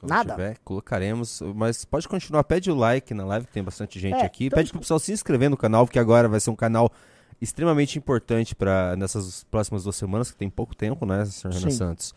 Quando 0.00 0.10
Nada? 0.10 0.32
Tiver, 0.32 0.58
colocaremos. 0.64 1.42
Mas 1.54 1.84
pode 1.84 2.08
continuar. 2.08 2.42
Pede 2.42 2.72
o 2.72 2.74
like 2.74 3.14
na 3.14 3.24
live, 3.24 3.46
que 3.46 3.52
tem 3.52 3.62
bastante 3.62 4.00
gente 4.00 4.16
é, 4.16 4.24
aqui. 4.24 4.46
então, 4.46 4.56
Pede 4.56 4.72
pro 4.72 4.80
pessoal 4.80 4.98
se 4.98 5.12
inscrever 5.12 5.48
no 5.48 5.56
canal, 5.56 5.86
porque 5.86 6.00
agora 6.00 6.28
vai 6.28 6.40
ser 6.40 6.50
um 6.50 6.56
canal 6.56 6.90
extremamente 7.40 7.98
importante 7.98 8.54
para 8.54 8.96
nessas 8.96 9.44
próximas 9.44 9.84
duas 9.84 9.96
semanas, 9.96 10.30
que 10.30 10.36
tem 10.36 10.48
pouco 10.48 10.74
tempo, 10.74 11.04
né, 11.04 11.24
Sr. 11.24 11.50
Renan 11.50 11.70
Santos? 11.70 12.14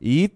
E 0.00 0.30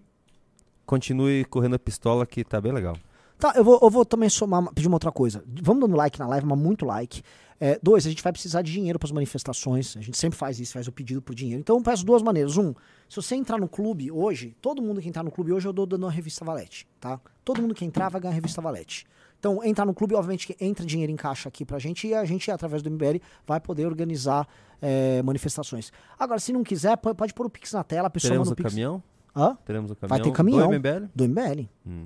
continue 0.85 1.45
correndo 1.45 1.75
a 1.75 1.79
pistola 1.79 2.25
que 2.25 2.43
tá 2.43 2.59
bem 2.59 2.71
legal. 2.71 2.97
Tá, 3.39 3.53
eu 3.55 3.63
vou, 3.63 3.79
eu 3.81 3.89
vou 3.89 4.05
também 4.05 4.29
somar, 4.29 4.71
pedir 4.73 4.87
uma 4.87 4.95
outra 4.95 5.11
coisa. 5.11 5.43
Vamos 5.61 5.81
dando 5.81 5.95
like 5.95 6.17
na 6.19 6.27
live, 6.27 6.45
mas 6.45 6.57
muito 6.57 6.85
like. 6.85 7.21
É, 7.59 7.79
dois, 7.81 8.05
a 8.05 8.09
gente 8.09 8.21
vai 8.21 8.31
precisar 8.31 8.61
de 8.61 8.71
dinheiro 8.71 8.99
para 8.99 9.07
as 9.07 9.11
manifestações. 9.11 9.95
A 9.97 10.01
gente 10.01 10.17
sempre 10.17 10.37
faz 10.37 10.59
isso, 10.59 10.73
faz 10.73 10.87
o 10.87 10.91
pedido 10.91 11.21
por 11.21 11.33
dinheiro. 11.33 11.61
Então 11.61 11.77
eu 11.77 11.81
peço 11.83 12.05
duas 12.05 12.21
maneiras. 12.21 12.57
Um, 12.57 12.73
se 13.09 13.15
você 13.15 13.35
entrar 13.35 13.57
no 13.57 13.67
clube 13.67 14.11
hoje, 14.11 14.55
todo 14.61 14.81
mundo 14.81 15.01
que 15.01 15.07
entrar 15.07 15.23
no 15.23 15.31
clube 15.31 15.51
hoje 15.51 15.67
eu 15.67 15.73
dou 15.73 15.85
dando 15.85 16.03
uma 16.03 16.11
revista 16.11 16.43
Valete, 16.43 16.87
tá? 16.99 17.19
Todo 17.43 17.61
mundo 17.61 17.73
que 17.73 17.85
entrar 17.85 18.09
vai 18.09 18.19
ganhar 18.19 18.31
a 18.31 18.35
revista 18.35 18.61
Valete. 18.61 19.05
Então, 19.43 19.61
entrar 19.61 19.85
no 19.85 19.93
clube, 19.93 20.15
obviamente 20.15 20.47
que 20.47 20.55
entra 20.63 20.85
dinheiro 20.85 21.11
em 21.11 21.17
caixa 21.17 21.49
aqui 21.49 21.65
pra 21.65 21.77
gente 21.77 22.07
e 22.07 22.15
a 22.15 22.23
gente, 22.23 22.49
através 22.49 22.81
do 22.81 22.89
MBL, 22.89 23.19
vai 23.45 23.59
poder 23.59 23.85
organizar 23.85 24.47
é, 24.81 25.21
manifestações. 25.21 25.91
Agora, 26.17 26.39
se 26.39 26.53
não 26.53 26.63
quiser, 26.63 26.95
pode 26.95 27.33
pôr 27.33 27.47
o 27.47 27.49
Pix 27.49 27.73
na 27.73 27.83
tela, 27.83 28.07
a 28.07 28.09
pessoa 28.09 28.29
Teremos 28.29 28.47
manda 28.47 28.53
o 28.53 28.55
Pix. 28.55 28.69
caminhão? 28.71 29.03
Hã? 29.35 29.57
Teremos 29.65 29.91
o 29.91 29.95
caminhão 29.97 30.17
Vai 30.17 30.21
ter 30.21 30.31
caminhão. 30.31 30.69
do 30.69 30.73
MBL? 30.79 31.07
Do 31.13 31.27
MBL. 31.27 31.67
Hum. 31.85 32.05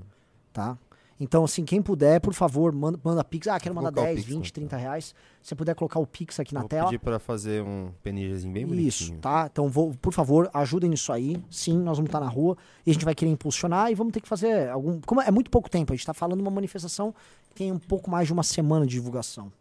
Tá? 0.51 0.79
Então, 1.19 1.43
assim, 1.43 1.65
quem 1.65 1.81
puder, 1.81 2.21
por 2.21 2.33
favor, 2.33 2.71
manda, 2.71 2.99
manda 3.03 3.23
Pix. 3.23 3.47
Ah, 3.47 3.59
quero 3.59 3.73
Vou 3.73 3.81
mandar 3.83 3.93
colocar 3.95 4.11
o 4.11 4.15
10, 4.15 4.25
Pix, 4.25 4.35
20, 4.35 4.45
então. 4.49 4.53
30 4.53 4.77
reais. 4.77 5.05
Se 5.41 5.49
você 5.49 5.55
puder 5.55 5.73
colocar 5.73 5.99
o 5.99 6.05
Pix 6.05 6.39
aqui 6.39 6.53
na 6.53 6.59
Vou 6.59 6.69
tela. 6.69 6.85
pedir 6.85 6.99
para 6.99 7.17
fazer 7.17 7.63
um 7.63 7.91
PNGzinho 8.03 8.53
bem 8.53 8.63
Isso, 8.63 9.05
bonitinho. 9.05 9.19
tá? 9.19 9.49
Então, 9.51 9.67
vou, 9.67 9.95
por 9.99 10.13
favor, 10.13 10.47
ajudem 10.53 10.91
nisso 10.91 11.11
aí. 11.11 11.41
Sim, 11.49 11.79
nós 11.79 11.97
vamos 11.97 12.09
estar 12.09 12.19
na 12.19 12.27
rua 12.27 12.55
e 12.85 12.91
a 12.91 12.93
gente 12.93 13.03
vai 13.03 13.15
querer 13.15 13.31
impulsionar 13.31 13.91
e 13.91 13.95
vamos 13.95 14.13
ter 14.13 14.21
que 14.21 14.27
fazer 14.27 14.69
algum. 14.69 15.01
Como 15.01 15.19
é 15.19 15.31
muito 15.31 15.49
pouco 15.49 15.67
tempo, 15.69 15.91
a 15.91 15.95
gente 15.95 16.01
está 16.03 16.13
falando 16.13 16.37
de 16.37 16.43
uma 16.43 16.51
manifestação 16.51 17.11
que 17.49 17.55
tem 17.55 17.71
um 17.71 17.79
pouco 17.79 18.11
mais 18.11 18.27
de 18.27 18.33
uma 18.33 18.43
semana 18.43 18.85
de 18.85 18.91
divulgação. 18.91 19.51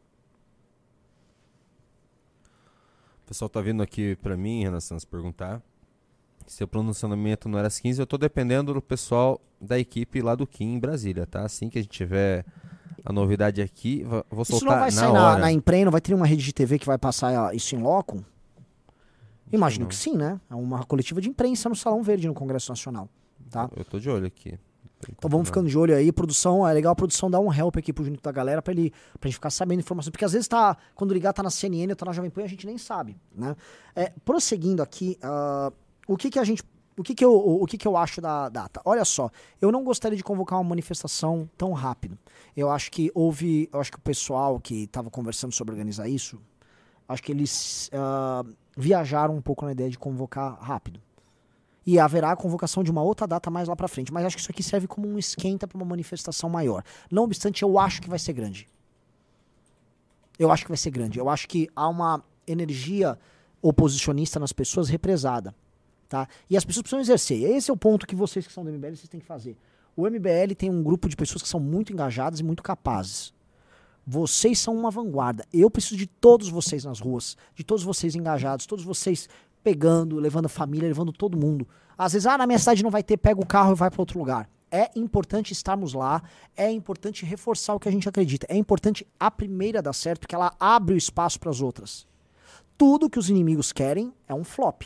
O 3.25 3.29
pessoal 3.29 3.49
tá 3.49 3.61
vindo 3.61 3.83
aqui 3.83 4.15
para 4.17 4.37
mim, 4.37 4.63
Renan 4.63 4.81
Santos, 4.81 5.05
perguntar 5.05 5.63
se 6.47 6.63
o 6.63 6.69
pronunciamento 6.69 7.49
não 7.49 7.59
era 7.59 7.69
às 7.69 7.79
15. 7.79 8.01
Eu 8.01 8.07
tô 8.07 8.17
dependendo 8.17 8.73
do 8.73 8.83
pessoal 8.83 9.41
da 9.61 9.79
equipe 9.79 10.21
lá 10.21 10.35
do 10.35 10.47
Kim 10.47 10.75
em 10.75 10.79
Brasília, 10.79 11.27
tá? 11.27 11.43
Assim 11.43 11.69
que 11.69 11.79
a 11.79 11.83
gente 11.83 11.91
tiver 11.91 12.45
a 13.05 13.13
novidade 13.13 13.61
aqui, 13.63 14.05
vou 14.31 14.43
Isso 14.43 14.59
soltar 14.59 14.69
não 14.69 14.79
vai 14.79 14.91
na 14.91 14.97
sair 14.97 15.13
na, 15.13 15.29
hora. 15.31 15.39
na 15.41 15.53
Impren, 15.53 15.85
não 15.85 15.93
vai 15.93 16.01
ter 16.01 16.15
uma 16.15 16.27
rede 16.27 16.45
de 16.45 16.53
TV 16.53 16.79
que 16.79 16.87
vai 16.87 16.99
passar 16.99 17.55
isso 17.55 17.75
em 17.75 17.79
loco? 17.79 18.25
Imagino 19.53 19.85
não. 19.85 19.89
que 19.89 19.95
sim, 19.95 20.17
né? 20.17 20.41
É 20.51 20.55
uma 20.55 20.85
coletiva 20.85 21.21
de 21.21 21.29
imprensa 21.29 21.69
no 21.69 21.77
Salão 21.77 22.03
Verde 22.03 22.27
no 22.27 22.35
Congresso 22.35 22.71
Nacional. 22.71 23.09
Tá? 23.51 23.71
Eu 23.77 23.85
tô 23.85 24.01
de 24.01 24.11
olho 24.11 24.27
aqui. 24.27 24.59
Então 25.09 25.31
vamos 25.31 25.49
ficando 25.49 25.69
de 25.69 25.79
olho 25.79 25.95
aí. 25.95 26.11
Produção, 26.11 26.67
é 26.67 26.73
legal 26.73 26.93
a 26.93 26.97
produção 26.97 27.31
dar 27.31 27.39
um 27.39 27.53
help 27.53 27.77
aqui 27.77 27.93
pro 27.93 28.05
junto 28.05 28.21
da 28.21 28.33
galera 28.33 28.61
pra, 28.61 28.73
ele, 28.73 28.93
pra 29.21 29.29
gente 29.29 29.37
ficar 29.37 29.51
sabendo 29.51 29.81
informações. 29.81 30.11
Porque 30.11 30.25
às 30.25 30.33
vezes 30.33 30.49
tá, 30.49 30.77
quando 30.95 31.15
ligar 31.15 31.33
tá 31.33 31.43
na 31.43 31.51
CNN 31.51 31.93
ou 31.93 31.97
tá 31.97 32.07
na 32.07 32.13
Jovem 32.13 32.31
Pan, 32.31 32.43
a 32.43 32.49
gente 32.49 32.67
nem 32.67 32.79
sabe, 32.79 33.17
né? 33.35 33.55
É, 33.95 34.13
prosseguindo 34.25 34.83
aqui, 34.83 35.19
ah, 35.23 35.73
o 36.07 36.17
que 36.17 36.31
que 36.31 36.39
a 36.39 36.45
gente 36.45 36.63
O 36.99 37.03
que, 37.03 37.15
que, 37.15 37.25
eu, 37.25 37.35
o, 37.35 37.67
que, 37.67 37.77
que 37.77 37.87
eu 37.87 37.95
acho 37.95 38.23
da 38.23 38.49
data? 38.49 38.81
Olha 38.83 39.05
só, 39.05 39.31
eu 39.61 39.71
não 39.71 39.85
gostaria 39.85 40.17
de 40.17 40.25
convocar 40.25 40.59
uma 40.59 40.71
manifestação 40.71 41.49
tão 41.57 41.73
rápido. 41.73 42.17
Eu 42.57 42.71
acho 42.71 42.91
que 42.91 43.11
houve. 43.15 43.69
Eu 43.71 43.81
acho 43.81 43.91
que 43.93 43.99
o 43.99 44.01
pessoal 44.01 44.59
que 44.59 44.85
estava 44.85 45.11
conversando 45.11 45.53
sobre 45.53 45.75
organizar 45.75 46.09
isso, 46.09 46.41
acho 47.07 47.23
que 47.23 47.33
eles 47.33 47.91
uh, 47.93 48.51
viajaram 48.75 49.37
um 49.37 49.43
pouco 49.43 49.67
na 49.67 49.73
ideia 49.73 49.91
de 49.91 49.99
convocar 49.99 50.59
rápido. 50.59 50.99
E 51.85 51.99
haverá 52.01 52.33
a 52.33 52.37
convocação 52.37 52.83
de 52.83 52.91
uma 52.91 53.03
outra 53.03 53.27
data 53.27 53.51
mais 53.51 53.69
lá 53.69 53.77
para 53.77 53.89
frente. 53.89 54.11
Mas 54.13 54.25
acho 54.25 54.37
que 54.37 54.43
isso 54.43 54.51
aqui 54.51 54.63
serve 54.63 54.87
como 54.89 55.07
um 55.07 55.19
esquenta 55.19 55.69
para 55.69 55.77
uma 55.77 55.85
manifestação 55.85 56.49
maior. 56.49 56.83
Não 57.11 57.25
obstante, 57.25 57.63
eu 57.63 57.79
acho 57.79 58.01
que 58.01 58.09
vai 58.09 58.19
ser 58.19 58.33
grande. 58.33 58.67
Eu 60.39 60.51
acho 60.51 60.65
que 60.65 60.71
vai 60.71 60.79
ser 60.79 60.91
grande. 60.91 61.19
Eu 61.19 61.29
acho 61.29 61.47
que 61.47 61.69
há 61.77 61.87
uma 61.89 62.25
energia 62.47 63.19
oposicionista 63.61 64.41
nas 64.41 64.53
pessoas 64.53 64.89
represada. 64.89 65.55
Tá? 66.09 66.29
E 66.49 66.57
as 66.57 66.65
pessoas 66.65 66.83
precisam 66.83 67.01
exercer. 67.01 67.43
Esse 67.43 67.71
é 67.71 67.75
o 67.75 67.77
ponto 67.77 68.07
que 68.07 68.15
vocês 68.15 68.47
que 68.47 68.53
são 68.53 68.65
do 68.65 68.71
MBL 68.71 68.95
vocês 68.97 69.09
têm 69.09 69.21
que 69.21 69.27
fazer. 69.27 69.57
O 69.97 70.09
MBL 70.09 70.55
tem 70.57 70.71
um 70.71 70.83
grupo 70.83 71.09
de 71.09 71.17
pessoas 71.17 71.43
que 71.43 71.49
são 71.49 71.59
muito 71.59 71.93
engajadas 71.93 72.39
e 72.39 72.45
muito 72.45 72.63
capazes. 72.63 73.35
Vocês 74.07 74.59
são 74.59 74.77
uma 74.77 74.91
vanguarda. 74.91 75.45
Eu 75.53 75.69
preciso 75.69 75.97
de 75.97 76.07
todos 76.07 76.49
vocês 76.49 76.85
nas 76.85 77.01
ruas, 77.01 77.37
de 77.55 77.65
todos 77.65 77.83
vocês 77.83 78.15
engajados, 78.15 78.67
todos 78.67 78.85
vocês 78.85 79.29
pegando, 79.65 80.17
levando 80.17 80.47
a 80.47 80.51
família, 80.51 80.87
levando 80.87 81.13
todo 81.13 81.37
mundo. 81.37 81.67
Às 81.99 82.13
vezes, 82.13 82.27
ah, 82.27 82.39
na 82.39 82.47
minha 82.47 82.59
cidade 82.59 82.85
não 82.85 82.91
vai 82.91 83.03
ter, 83.03 83.17
pega 83.17 83.41
o 83.41 83.47
carro 83.47 83.73
e 83.73 83.75
vai 83.75 83.91
para 83.91 84.01
outro 84.01 84.19
lugar. 84.19 84.49
É 84.71 84.91
importante 84.95 85.53
estarmos 85.53 85.93
lá, 85.93 86.23
é 86.57 86.71
importante 86.71 87.25
reforçar 87.25 87.75
o 87.75 87.81
que 87.81 87.89
a 87.89 87.93
gente 87.93 88.09
acredita. 88.09 88.47
É 88.49 88.57
importante 88.57 89.05
a 89.19 89.31
primeira 89.31 89.83
dar 89.83 89.93
certo, 89.93 90.21
porque 90.21 90.35
ela 90.35 90.55
abre 90.61 90.95
o 90.95 90.99
espaço 90.99 91.41
para 91.41 91.51
as 91.51 91.61
outras. 91.61 92.07
Tudo 92.79 93.11
que 93.11 93.19
os 93.19 93.29
inimigos 93.31 93.73
querem 93.73 94.13
é 94.29 94.35
um 94.35 94.45
flop 94.45 94.83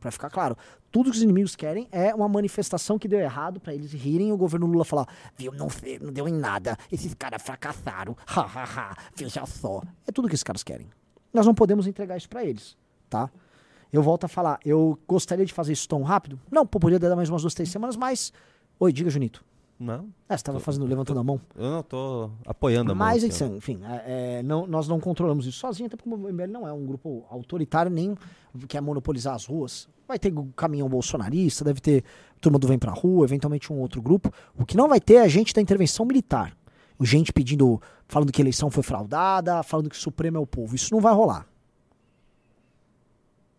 para 0.00 0.10
ficar 0.10 0.30
claro. 0.30 0.56
Tudo 0.90 1.10
que 1.10 1.16
os 1.16 1.22
inimigos 1.22 1.56
querem 1.56 1.88
é 1.90 2.14
uma 2.14 2.28
manifestação 2.28 2.98
que 2.98 3.08
deu 3.08 3.18
errado 3.18 3.60
para 3.60 3.74
eles 3.74 3.92
rirem 3.92 4.28
e 4.28 4.32
o 4.32 4.36
governo 4.36 4.66
Lula 4.66 4.84
falar: 4.84 5.06
viu, 5.36 5.52
não, 5.52 5.68
não 6.00 6.12
deu 6.12 6.28
em 6.28 6.32
nada, 6.32 6.76
esses 6.90 7.14
caras 7.14 7.42
fracassaram, 7.42 8.16
hahaha, 8.26 8.96
veja 9.14 9.44
só. 9.46 9.82
É 10.06 10.12
tudo 10.12 10.28
que 10.28 10.34
esses 10.34 10.44
caras 10.44 10.62
querem. 10.62 10.88
Nós 11.32 11.46
não 11.46 11.54
podemos 11.54 11.86
entregar 11.86 12.16
isso 12.16 12.28
para 12.28 12.44
eles, 12.44 12.76
tá? 13.10 13.30
Eu 13.92 14.02
volto 14.02 14.24
a 14.24 14.28
falar, 14.28 14.58
eu 14.64 14.98
gostaria 15.06 15.44
de 15.46 15.52
fazer 15.52 15.72
isso 15.72 15.88
tão 15.88 16.02
rápido? 16.02 16.40
Não, 16.50 16.66
pô, 16.66 16.78
poderia 16.78 16.98
dar 16.98 17.16
mais 17.16 17.28
umas 17.28 17.42
duas, 17.42 17.54
três 17.54 17.70
semanas, 17.70 17.96
mas. 17.96 18.32
Oi, 18.78 18.92
diga, 18.92 19.08
Junito. 19.10 19.44
Não. 19.78 20.08
É, 20.28 20.36
você 20.36 20.42
tava 20.42 20.58
tô, 20.58 20.64
fazendo, 20.64 20.86
levantando 20.86 21.16
tô, 21.16 21.20
a 21.20 21.24
mão. 21.24 21.40
Eu 21.54 21.70
não 21.70 21.82
tô 21.82 22.30
apoiando 22.46 22.92
a 22.92 22.94
mão. 22.94 23.06
Mas, 23.06 23.22
assim, 23.22 23.56
enfim, 23.56 23.80
é, 23.84 24.38
é, 24.38 24.42
não, 24.42 24.66
nós 24.66 24.88
não 24.88 24.98
controlamos 24.98 25.46
isso 25.46 25.58
sozinho, 25.58 25.86
até 25.86 25.96
porque 25.96 26.08
o 26.08 26.16
MBL 26.16 26.46
não 26.48 26.66
é 26.66 26.72
um 26.72 26.86
grupo 26.86 27.26
autoritário, 27.28 27.90
nem 27.90 28.16
quer 28.68 28.80
monopolizar 28.80 29.34
as 29.34 29.44
ruas. 29.44 29.88
Vai 30.08 30.18
ter 30.18 30.32
caminhão 30.54 30.88
bolsonarista, 30.88 31.64
deve 31.64 31.80
ter 31.80 32.04
turma 32.40 32.58
do 32.58 32.66
Vem 32.66 32.78
Pra 32.78 32.92
Rua, 32.92 33.26
eventualmente 33.26 33.72
um 33.72 33.78
outro 33.78 34.00
grupo. 34.00 34.32
O 34.56 34.64
que 34.64 34.76
não 34.76 34.88
vai 34.88 35.00
ter 35.00 35.14
é 35.14 35.22
a 35.22 35.28
gente 35.28 35.52
da 35.52 35.60
intervenção 35.60 36.06
militar. 36.06 36.56
Gente 37.02 37.30
pedindo, 37.30 37.80
falando 38.08 38.32
que 38.32 38.40
a 38.40 38.44
eleição 38.44 38.70
foi 38.70 38.82
fraudada, 38.82 39.62
falando 39.62 39.90
que 39.90 39.96
o 39.96 40.00
Supremo 40.00 40.38
é 40.38 40.40
o 40.40 40.46
povo. 40.46 40.74
Isso 40.74 40.94
não 40.94 41.00
vai 41.00 41.12
rolar. 41.12 41.46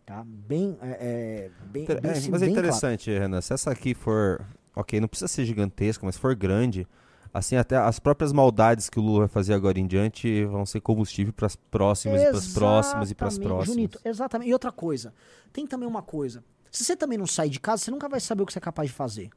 Tá? 0.04 0.24
Bem, 0.26 0.76
é, 0.80 0.88
é 0.88 1.50
bem, 1.66 1.86
bem, 1.86 1.96
é, 2.02 2.28
Mas 2.30 2.42
é 2.42 2.48
interessante, 2.48 3.10
claro. 3.10 3.20
Renan, 3.20 3.40
se 3.40 3.52
essa 3.52 3.70
aqui 3.70 3.94
for 3.94 4.44
ok, 4.78 5.00
não 5.00 5.08
precisa 5.08 5.28
ser 5.28 5.44
gigantesca, 5.44 6.06
mas 6.06 6.16
for 6.16 6.34
grande, 6.36 6.86
assim, 7.34 7.56
até 7.56 7.76
as 7.76 7.98
próprias 7.98 8.32
maldades 8.32 8.88
que 8.88 8.98
o 8.98 9.02
Lula 9.02 9.20
vai 9.20 9.28
fazer 9.28 9.52
agora 9.52 9.78
em 9.78 9.86
diante 9.86 10.44
vão 10.44 10.64
ser 10.64 10.80
combustível 10.80 11.32
para 11.32 11.46
as 11.46 11.56
próximas, 11.56 12.22
para 12.22 12.38
as 12.38 12.48
próximas 12.48 13.10
e 13.10 13.14
para 13.14 13.28
as 13.28 13.38
próximas. 13.38 13.66
Junito, 13.66 14.00
exatamente. 14.04 14.48
E 14.48 14.52
outra 14.52 14.70
coisa, 14.70 15.12
tem 15.52 15.66
também 15.66 15.88
uma 15.88 16.02
coisa. 16.02 16.44
Se 16.70 16.84
você 16.84 16.96
também 16.96 17.18
não 17.18 17.26
sair 17.26 17.50
de 17.50 17.58
casa, 17.58 17.84
você 17.84 17.90
nunca 17.90 18.08
vai 18.08 18.20
saber 18.20 18.42
o 18.42 18.46
que 18.46 18.52
você 18.52 18.58
é 18.58 18.62
capaz 18.62 18.88
de 18.88 18.94
fazer. 18.94 19.30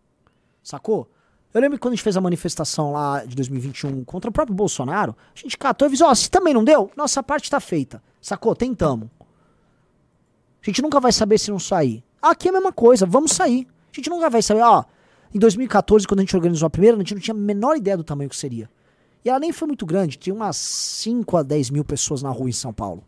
Sacou? 0.61 1.09
Eu 1.53 1.59
lembro 1.59 1.77
que 1.77 1.81
quando 1.81 1.93
a 1.93 1.95
gente 1.95 2.03
fez 2.03 2.15
a 2.15 2.21
manifestação 2.21 2.93
lá 2.93 3.25
de 3.25 3.35
2021 3.35 4.05
contra 4.05 4.29
o 4.29 4.33
próprio 4.33 4.55
Bolsonaro, 4.55 5.15
a 5.35 5.39
gente 5.39 5.57
catou 5.57 5.85
e 5.85 5.89
avisou, 5.89 6.07
ó, 6.07 6.15
se 6.15 6.29
também 6.29 6.53
não 6.53 6.63
deu, 6.63 6.91
nossa 6.95 7.23
parte 7.23 7.49
tá 7.49 7.59
feita. 7.59 8.01
Sacou? 8.21 8.55
Tentamos. 8.55 9.09
A 10.61 10.65
gente 10.65 10.81
nunca 10.81 10.99
vai 10.99 11.11
saber 11.11 11.39
se 11.39 11.49
não 11.49 11.57
sair. 11.59 12.03
Aqui 12.21 12.47
é 12.47 12.51
a 12.51 12.53
mesma 12.53 12.71
coisa, 12.71 13.05
vamos 13.05 13.31
sair. 13.31 13.67
A 13.91 13.95
gente 13.95 14.09
nunca 14.09 14.29
vai 14.29 14.41
saber, 14.41 14.61
ó, 14.61 14.85
em 15.33 15.39
2014, 15.39 16.07
quando 16.07 16.19
a 16.19 16.23
gente 16.23 16.35
organizou 16.35 16.67
a 16.67 16.69
primeira, 16.69 16.95
a 16.95 16.99
gente 16.99 17.13
não 17.13 17.21
tinha 17.21 17.35
a 17.35 17.37
menor 17.37 17.77
ideia 17.77 17.97
do 17.97 18.03
tamanho 18.03 18.29
que 18.29 18.35
seria. 18.35 18.69
E 19.23 19.29
ela 19.29 19.39
nem 19.39 19.51
foi 19.51 19.67
muito 19.67 19.85
grande, 19.85 20.17
tinha 20.17 20.33
umas 20.33 20.57
5 20.57 21.37
a 21.37 21.43
10 21.43 21.69
mil 21.69 21.85
pessoas 21.85 22.21
na 22.21 22.29
rua 22.29 22.49
em 22.49 22.53
São 22.53 22.73
Paulo. 22.73 23.03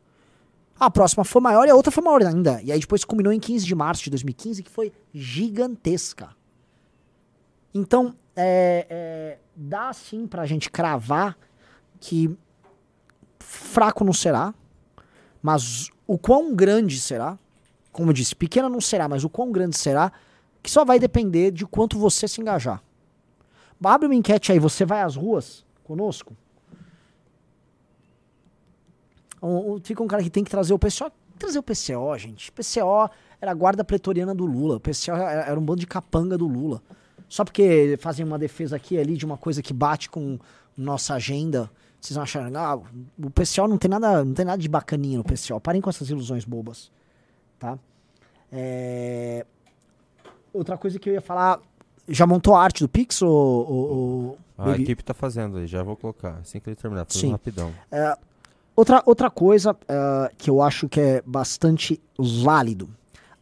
A 0.80 0.90
próxima 0.90 1.24
foi 1.24 1.42
maior 1.42 1.68
e 1.68 1.72
a 1.72 1.76
outra 1.76 1.92
foi 1.92 2.04
maior 2.04 2.22
ainda. 2.24 2.62
E 2.62 2.72
aí 2.72 2.80
depois 2.80 3.04
culminou 3.04 3.32
em 3.32 3.40
15 3.40 3.66
de 3.66 3.76
março 3.76 4.04
de 4.04 4.10
2015, 4.10 4.64
que 4.64 4.70
foi 4.72 4.92
gigantesca. 5.14 6.36
Então, 7.74 8.16
é, 8.36 8.86
é, 8.90 9.38
dá 9.56 9.92
sim 9.94 10.28
pra 10.28 10.46
gente 10.46 10.70
cravar 10.70 11.38
que 12.00 12.36
fraco 13.40 14.04
não 14.04 14.14
será, 14.14 14.54
mas 15.42 15.90
o 16.06 16.18
quão 16.18 16.54
grande 16.54 17.00
será, 17.00 17.38
como 17.92 18.10
eu 18.10 18.14
disse, 18.14 18.36
pequena 18.36 18.70
não 18.70 18.82
será, 18.82 19.08
mas 19.08 19.24
o 19.24 19.30
quão 19.30 19.52
grande 19.52 19.78
será, 19.78 20.12
que 20.64 20.72
só 20.72 20.86
vai 20.86 20.98
depender 20.98 21.52
de 21.52 21.66
quanto 21.66 22.00
você 22.00 22.28
se 22.28 22.42
engajar. 22.42 22.82
Abre 23.84 24.08
uma 24.08 24.16
enquete 24.16 24.52
aí, 24.52 24.60
você 24.60 24.86
vai 24.86 25.02
às 25.02 25.18
ruas 25.18 25.66
conosco? 25.84 26.34
Fica 29.84 30.02
um 30.02 30.08
cara 30.08 30.24
que 30.24 30.30
tem 30.30 30.44
que 30.44 30.50
trazer 30.50 30.74
o 30.74 30.80
PCO. 30.80 31.12
Trazer 31.38 31.60
o 31.60 31.64
PCO, 31.64 32.18
gente. 32.18 32.50
PCO 32.54 33.10
era 33.42 33.52
a 33.52 33.54
guarda 33.54 33.84
pretoriana 33.84 34.34
do 34.34 34.46
Lula. 34.46 34.78
O 34.78 34.80
PCO 34.80 35.12
era, 35.12 35.50
era 35.50 35.60
um 35.60 35.66
bando 35.66 35.82
de 35.82 35.88
capanga 35.88 36.38
do 36.38 36.48
Lula. 36.48 36.82
Só 37.28 37.44
porque 37.44 37.98
fazem 38.00 38.26
uma 38.26 38.40
defesa 38.40 38.78
aqui 38.78 38.96
e 38.96 39.00
ali 39.00 39.18
de 39.18 39.26
uma 39.26 39.38
coisa 39.38 39.62
que 39.62 39.74
bate 39.74 40.10
com 40.10 40.40
nossa 40.78 41.16
agenda, 41.16 41.70
vocês 42.00 42.16
vão 42.16 42.24
achar, 42.24 42.50
ah, 42.56 42.76
o 42.76 43.30
PCO 43.30 43.68
não 43.68 43.78
tem 43.78 43.90
nada, 43.90 44.24
não 44.24 44.34
tem 44.34 44.46
nada 44.46 44.62
de 44.62 44.70
bacaninha 44.70 45.18
no 45.18 45.24
PCO. 45.24 45.60
Parem 45.60 45.82
com 45.82 45.90
essas 45.90 46.10
ilusões 46.10 46.46
bobas, 46.46 46.92
tá? 47.60 47.78
É... 48.52 49.46
Outra 50.54 50.78
coisa 50.78 51.00
que 51.00 51.10
eu 51.10 51.14
ia 51.14 51.22
falar, 51.22 51.60
já 52.08 52.28
montou 52.28 52.56
a 52.56 52.64
arte 52.64 52.84
do 52.84 52.90
Pix 52.90 53.22
ou, 53.22 53.32
ou, 53.32 54.38
A 54.58 54.66
Baby? 54.66 54.84
equipe 54.84 55.04
tá 55.04 55.14
fazendo 55.14 55.58
aí, 55.58 55.68
já 55.68 55.82
vou 55.84 55.96
colocar, 55.96 56.38
assim 56.42 56.60
que 56.60 56.70
ele 56.70 56.76
terminar, 56.76 57.06
fazendo 57.06 57.32
rapidão. 57.32 57.74
É, 57.92 58.16
outra, 58.76 59.02
outra 59.06 59.30
coisa 59.30 59.72
uh, 59.72 60.36
que 60.38 60.50
eu 60.50 60.62
acho 60.62 60.88
que 60.88 61.00
é 61.00 61.24
bastante 61.26 62.00
válido, 62.18 62.90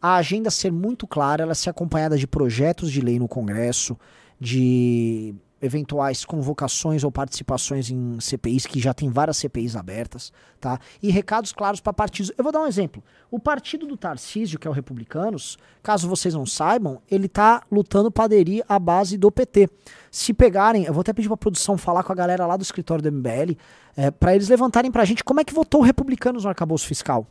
a 0.00 0.16
agenda 0.16 0.50
ser 0.50 0.72
muito 0.72 1.06
clara, 1.06 1.42
ela 1.42 1.54
ser 1.54 1.70
acompanhada 1.70 2.16
de 2.16 2.26
projetos 2.26 2.90
de 2.90 3.00
lei 3.00 3.18
no 3.18 3.28
Congresso, 3.28 3.96
de 4.40 5.34
eventuais 5.62 6.24
convocações 6.24 7.04
ou 7.04 7.12
participações 7.12 7.88
em 7.88 8.18
CPIs, 8.18 8.66
que 8.66 8.80
já 8.80 8.92
tem 8.92 9.08
várias 9.08 9.36
CPIs 9.36 9.76
abertas, 9.76 10.32
tá? 10.60 10.80
E 11.00 11.08
recados 11.08 11.52
claros 11.52 11.80
para 11.80 11.92
partidos. 11.92 12.32
Eu 12.36 12.42
vou 12.42 12.52
dar 12.52 12.60
um 12.60 12.66
exemplo. 12.66 13.00
O 13.30 13.38
partido 13.38 13.86
do 13.86 13.96
Tarcísio, 13.96 14.58
que 14.58 14.66
é 14.66 14.70
o 14.70 14.74
Republicanos, 14.74 15.56
caso 15.80 16.08
vocês 16.08 16.34
não 16.34 16.44
saibam, 16.44 17.00
ele 17.08 17.28
tá 17.28 17.62
lutando 17.70 18.10
para 18.10 18.24
aderir 18.24 18.64
à 18.68 18.76
base 18.76 19.16
do 19.16 19.30
PT. 19.30 19.70
Se 20.10 20.34
pegarem, 20.34 20.84
eu 20.84 20.92
vou 20.92 21.02
até 21.02 21.12
pedir 21.12 21.28
pra 21.28 21.36
produção 21.36 21.78
falar 21.78 22.02
com 22.02 22.12
a 22.12 22.16
galera 22.16 22.44
lá 22.44 22.56
do 22.56 22.62
escritório 22.62 23.02
do 23.02 23.12
MBL, 23.12 23.56
é, 23.96 24.10
para 24.10 24.34
eles 24.34 24.48
levantarem 24.48 24.90
pra 24.90 25.04
gente 25.04 25.22
como 25.22 25.40
é 25.40 25.44
que 25.44 25.54
votou 25.54 25.80
o 25.80 25.84
Republicanos 25.84 26.42
no 26.42 26.48
arcabouço 26.48 26.86
fiscal. 26.86 27.24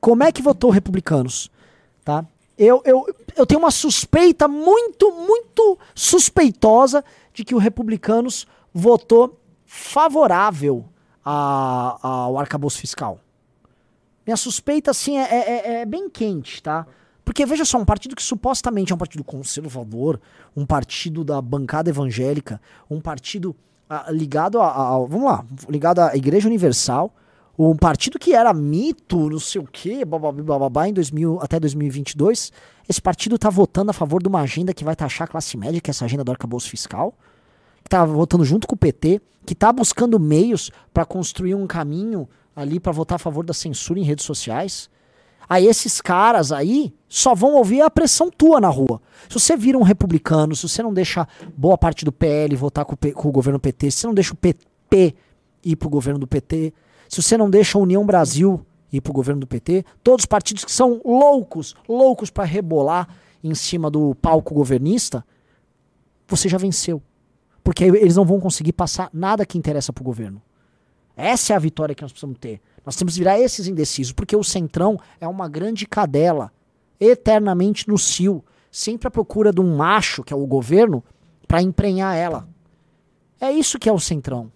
Como 0.00 0.24
é 0.24 0.32
que 0.32 0.40
votou 0.40 0.70
o 0.70 0.72
Republicanos, 0.72 1.50
tá? 2.02 2.24
Eu, 2.58 2.80
eu, 2.86 3.14
eu 3.36 3.44
tenho 3.44 3.60
uma 3.60 3.70
suspeita 3.70 4.48
muito, 4.48 5.12
muito 5.12 5.78
suspeitosa 5.94 7.04
de 7.36 7.44
que 7.44 7.54
o 7.54 7.58
Republicanos 7.58 8.46
votou 8.72 9.38
favorável 9.66 10.86
a, 11.22 11.98
a, 12.02 12.08
ao 12.08 12.38
arcabouço 12.38 12.78
fiscal. 12.78 13.20
Minha 14.26 14.38
suspeita, 14.38 14.90
assim, 14.90 15.18
é, 15.18 15.22
é, 15.22 15.50
é, 15.50 15.80
é 15.82 15.84
bem 15.84 16.08
quente, 16.08 16.62
tá? 16.62 16.86
Porque, 17.22 17.44
veja 17.44 17.64
só, 17.64 17.76
um 17.76 17.84
partido 17.84 18.16
que 18.16 18.22
supostamente 18.22 18.90
é 18.90 18.94
um 18.94 18.98
partido 18.98 19.22
conservador, 19.22 20.18
um 20.56 20.64
partido 20.64 21.22
da 21.22 21.42
bancada 21.42 21.90
evangélica, 21.90 22.58
um 22.88 23.02
partido 23.02 23.54
ah, 23.88 24.06
ligado 24.10 24.58
a, 24.58 24.68
a, 24.68 24.98
Vamos 25.00 25.24
lá, 25.24 25.44
ligado 25.68 25.98
à 25.98 26.16
Igreja 26.16 26.48
Universal, 26.48 27.14
um 27.58 27.74
partido 27.74 28.18
que 28.18 28.34
era 28.34 28.52
mito, 28.52 29.30
não 29.30 29.38
sei 29.38 29.60
o 29.60 29.64
quê, 29.64 30.04
bababá, 30.04 30.88
em 30.88 30.92
2000, 30.92 31.38
até 31.40 31.58
2022, 31.58 32.52
esse 32.88 33.00
partido 33.00 33.38
tá 33.38 33.48
votando 33.48 33.90
a 33.90 33.94
favor 33.94 34.22
de 34.22 34.28
uma 34.28 34.40
agenda 34.40 34.74
que 34.74 34.84
vai 34.84 34.94
taxar 34.94 35.26
a 35.26 35.30
classe 35.30 35.56
média, 35.56 35.80
que 35.80 35.90
é 35.90 35.92
essa 35.92 36.04
agenda 36.04 36.22
do 36.22 36.30
arcabouço 36.30 36.68
fiscal, 36.68 37.14
que 37.82 37.88
tá 37.88 38.04
votando 38.04 38.44
junto 38.44 38.66
com 38.66 38.74
o 38.74 38.78
PT, 38.78 39.22
que 39.46 39.54
tá 39.54 39.72
buscando 39.72 40.20
meios 40.20 40.70
para 40.92 41.04
construir 41.04 41.54
um 41.54 41.66
caminho 41.66 42.28
ali 42.54 42.78
para 42.78 42.92
votar 42.92 43.16
a 43.16 43.18
favor 43.18 43.44
da 43.44 43.54
censura 43.54 43.98
em 43.98 44.02
redes 44.02 44.24
sociais. 44.24 44.90
Aí 45.48 45.66
esses 45.66 46.00
caras 46.00 46.50
aí 46.50 46.92
só 47.08 47.34
vão 47.34 47.54
ouvir 47.54 47.80
a 47.80 47.88
pressão 47.88 48.30
tua 48.30 48.60
na 48.60 48.68
rua. 48.68 49.00
Se 49.28 49.38
você 49.38 49.56
vira 49.56 49.78
um 49.78 49.82
republicano, 49.82 50.56
se 50.56 50.68
você 50.68 50.82
não 50.82 50.92
deixa 50.92 51.26
boa 51.56 51.78
parte 51.78 52.04
do 52.04 52.12
PL 52.12 52.54
votar 52.56 52.84
com 52.84 52.94
o, 52.94 52.96
P, 52.96 53.12
com 53.12 53.28
o 53.28 53.32
governo 53.32 53.60
PT, 53.60 53.90
se 53.90 53.98
você 53.98 54.06
não 54.08 54.14
deixa 54.14 54.32
o 54.32 54.36
PP 54.36 55.14
ir 55.64 55.76
pro 55.76 55.88
governo 55.88 56.18
do 56.18 56.26
PT, 56.26 56.74
se 57.08 57.22
você 57.22 57.36
não 57.36 57.48
deixa 57.48 57.78
a 57.78 57.80
União 57.80 58.04
Brasil 58.04 58.64
ir 58.92 59.00
pro 59.00 59.12
governo 59.12 59.40
do 59.40 59.46
PT, 59.46 59.84
todos 60.02 60.22
os 60.22 60.26
partidos 60.26 60.64
que 60.64 60.72
são 60.72 61.00
loucos, 61.04 61.74
loucos 61.88 62.30
para 62.30 62.44
rebolar 62.44 63.08
em 63.42 63.54
cima 63.54 63.90
do 63.90 64.14
palco 64.16 64.54
governista, 64.54 65.24
você 66.26 66.48
já 66.48 66.58
venceu. 66.58 67.02
Porque 67.62 67.84
eles 67.84 68.16
não 68.16 68.24
vão 68.24 68.40
conseguir 68.40 68.72
passar 68.72 69.10
nada 69.12 69.44
que 69.44 69.58
interessa 69.58 69.92
pro 69.92 70.04
governo. 70.04 70.40
Essa 71.16 71.52
é 71.52 71.56
a 71.56 71.58
vitória 71.58 71.94
que 71.94 72.02
nós 72.02 72.12
precisamos 72.12 72.38
ter. 72.38 72.60
Nós 72.84 72.94
temos 72.94 73.14
que 73.14 73.20
virar 73.20 73.40
esses 73.40 73.66
indecisos, 73.66 74.12
porque 74.12 74.36
o 74.36 74.44
Centrão 74.44 74.98
é 75.20 75.26
uma 75.26 75.48
grande 75.48 75.86
cadela, 75.86 76.52
eternamente 77.00 77.88
no 77.88 77.98
cio, 77.98 78.44
sempre 78.70 79.08
à 79.08 79.10
procura 79.10 79.52
de 79.52 79.60
um 79.60 79.76
macho, 79.76 80.22
que 80.22 80.32
é 80.32 80.36
o 80.36 80.46
governo, 80.46 81.02
para 81.48 81.62
emprenhar 81.62 82.14
ela. 82.14 82.48
É 83.40 83.50
isso 83.50 83.78
que 83.78 83.88
é 83.88 83.92
o 83.92 83.98
Centrão. 83.98 84.52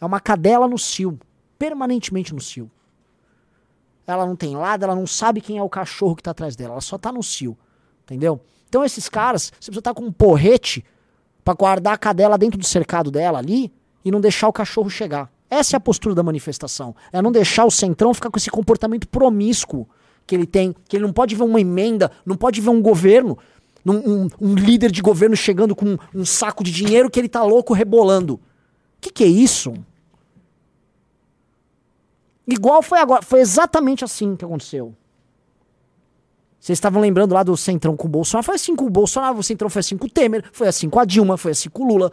É 0.00 0.06
uma 0.06 0.20
cadela 0.20 0.68
no 0.68 0.78
cio, 0.78 1.18
permanentemente 1.58 2.34
no 2.34 2.40
cio. 2.40 2.70
Ela 4.06 4.24
não 4.24 4.36
tem 4.36 4.56
lado, 4.56 4.84
ela 4.84 4.94
não 4.94 5.06
sabe 5.06 5.40
quem 5.40 5.58
é 5.58 5.62
o 5.62 5.68
cachorro 5.68 6.16
que 6.16 6.22
tá 6.22 6.30
atrás 6.30 6.56
dela, 6.56 6.72
ela 6.72 6.80
só 6.80 6.96
tá 6.96 7.12
no 7.12 7.22
cio. 7.22 7.56
Entendeu? 8.04 8.40
Então 8.68 8.84
esses 8.84 9.08
caras, 9.08 9.44
você 9.44 9.66
precisa 9.66 9.80
estar 9.80 9.94
com 9.94 10.04
um 10.04 10.12
porrete 10.12 10.84
para 11.44 11.54
guardar 11.54 11.94
a 11.94 11.98
cadela 11.98 12.38
dentro 12.38 12.58
do 12.58 12.66
cercado 12.66 13.10
dela 13.10 13.38
ali 13.38 13.72
e 14.04 14.10
não 14.10 14.20
deixar 14.20 14.48
o 14.48 14.52
cachorro 14.52 14.88
chegar. 14.88 15.30
Essa 15.50 15.76
é 15.76 15.78
a 15.78 15.80
postura 15.80 16.14
da 16.14 16.22
manifestação. 16.22 16.94
É 17.12 17.22
não 17.22 17.32
deixar 17.32 17.64
o 17.64 17.70
centrão 17.70 18.12
ficar 18.12 18.30
com 18.30 18.38
esse 18.38 18.50
comportamento 18.50 19.08
promíscuo 19.08 19.88
que 20.26 20.34
ele 20.34 20.46
tem, 20.46 20.74
que 20.86 20.96
ele 20.96 21.04
não 21.04 21.12
pode 21.12 21.34
ver 21.34 21.44
uma 21.44 21.60
emenda, 21.60 22.10
não 22.24 22.36
pode 22.36 22.60
ver 22.60 22.68
um 22.68 22.82
governo, 22.82 23.38
um, 23.84 23.92
um, 23.92 24.28
um 24.40 24.54
líder 24.54 24.90
de 24.90 25.00
governo 25.00 25.34
chegando 25.34 25.74
com 25.74 25.86
um, 25.86 25.98
um, 26.14 26.24
saco 26.24 26.62
de 26.62 26.70
dinheiro 26.70 27.10
que 27.10 27.18
ele 27.18 27.28
tá 27.28 27.42
louco 27.42 27.72
rebolando. 27.72 28.34
O 28.34 28.40
que, 29.00 29.10
que 29.10 29.24
é 29.24 29.26
isso? 29.26 29.72
Igual 32.48 32.80
foi 32.80 32.98
agora, 32.98 33.20
foi 33.20 33.40
exatamente 33.40 34.02
assim 34.04 34.34
que 34.34 34.42
aconteceu. 34.42 34.94
Vocês 36.58 36.78
estavam 36.78 37.00
lembrando 37.00 37.34
lá 37.34 37.42
do 37.42 37.54
Centrão 37.58 37.94
com 37.94 38.08
o 38.08 38.10
Bolsonaro? 38.10 38.44
Foi 38.44 38.54
assim 38.54 38.74
com 38.74 38.86
o 38.86 38.90
Bolsonaro, 38.90 39.38
o 39.38 39.42
Centrão 39.42 39.68
foi 39.68 39.80
assim 39.80 39.98
com 39.98 40.06
o 40.06 40.10
Temer, 40.10 40.42
foi 40.50 40.66
assim 40.66 40.88
com 40.88 40.98
a 40.98 41.04
Dilma, 41.04 41.36
foi 41.36 41.52
assim 41.52 41.68
com 41.68 41.84
o 41.84 41.86
Lula. 41.86 42.10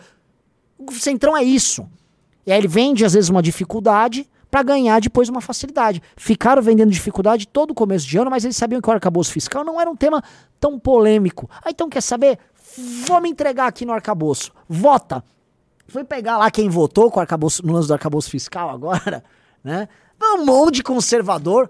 O 0.77 0.91
Centrão 0.91 1.37
é 1.37 1.43
isso. 1.43 1.89
E 2.45 2.51
aí 2.51 2.59
ele 2.59 2.67
vende, 2.67 3.05
às 3.05 3.13
vezes, 3.13 3.29
uma 3.29 3.41
dificuldade 3.41 4.29
para 4.51 4.61
ganhar 4.61 4.99
depois 4.99 5.29
uma 5.29 5.41
facilidade. 5.41 6.01
Ficaram 6.17 6.61
vendendo 6.61 6.91
dificuldade 6.91 7.47
todo 7.47 7.71
o 7.71 7.73
começo 7.73 8.05
de 8.05 8.17
ano, 8.17 8.29
mas 8.29 8.43
eles 8.43 8.57
sabiam 8.57 8.81
que 8.81 8.89
o 8.89 8.93
arcabouço 8.93 9.31
fiscal 9.31 9.63
não 9.63 9.79
era 9.79 9.89
um 9.89 9.95
tema 9.95 10.21
tão 10.59 10.77
polêmico. 10.77 11.49
Ah, 11.63 11.71
então 11.71 11.89
quer 11.89 12.01
saber? 12.01 12.37
Me 13.21 13.29
entregar 13.29 13.67
aqui 13.67 13.85
no 13.85 13.93
arcabouço. 13.93 14.51
Vota. 14.67 15.23
Foi 15.87 16.03
pegar 16.03 16.37
lá 16.37 16.51
quem 16.51 16.69
votou 16.69 17.09
com 17.09 17.19
o 17.19 17.21
arcabouço, 17.21 17.65
no 17.65 17.73
lance 17.73 17.87
do 17.87 17.93
arcabouço 17.93 18.29
fiscal 18.29 18.69
agora, 18.69 19.23
né? 19.63 19.87
Um 20.21 20.45
monte 20.45 20.75
de 20.75 20.83
conservador, 20.83 21.69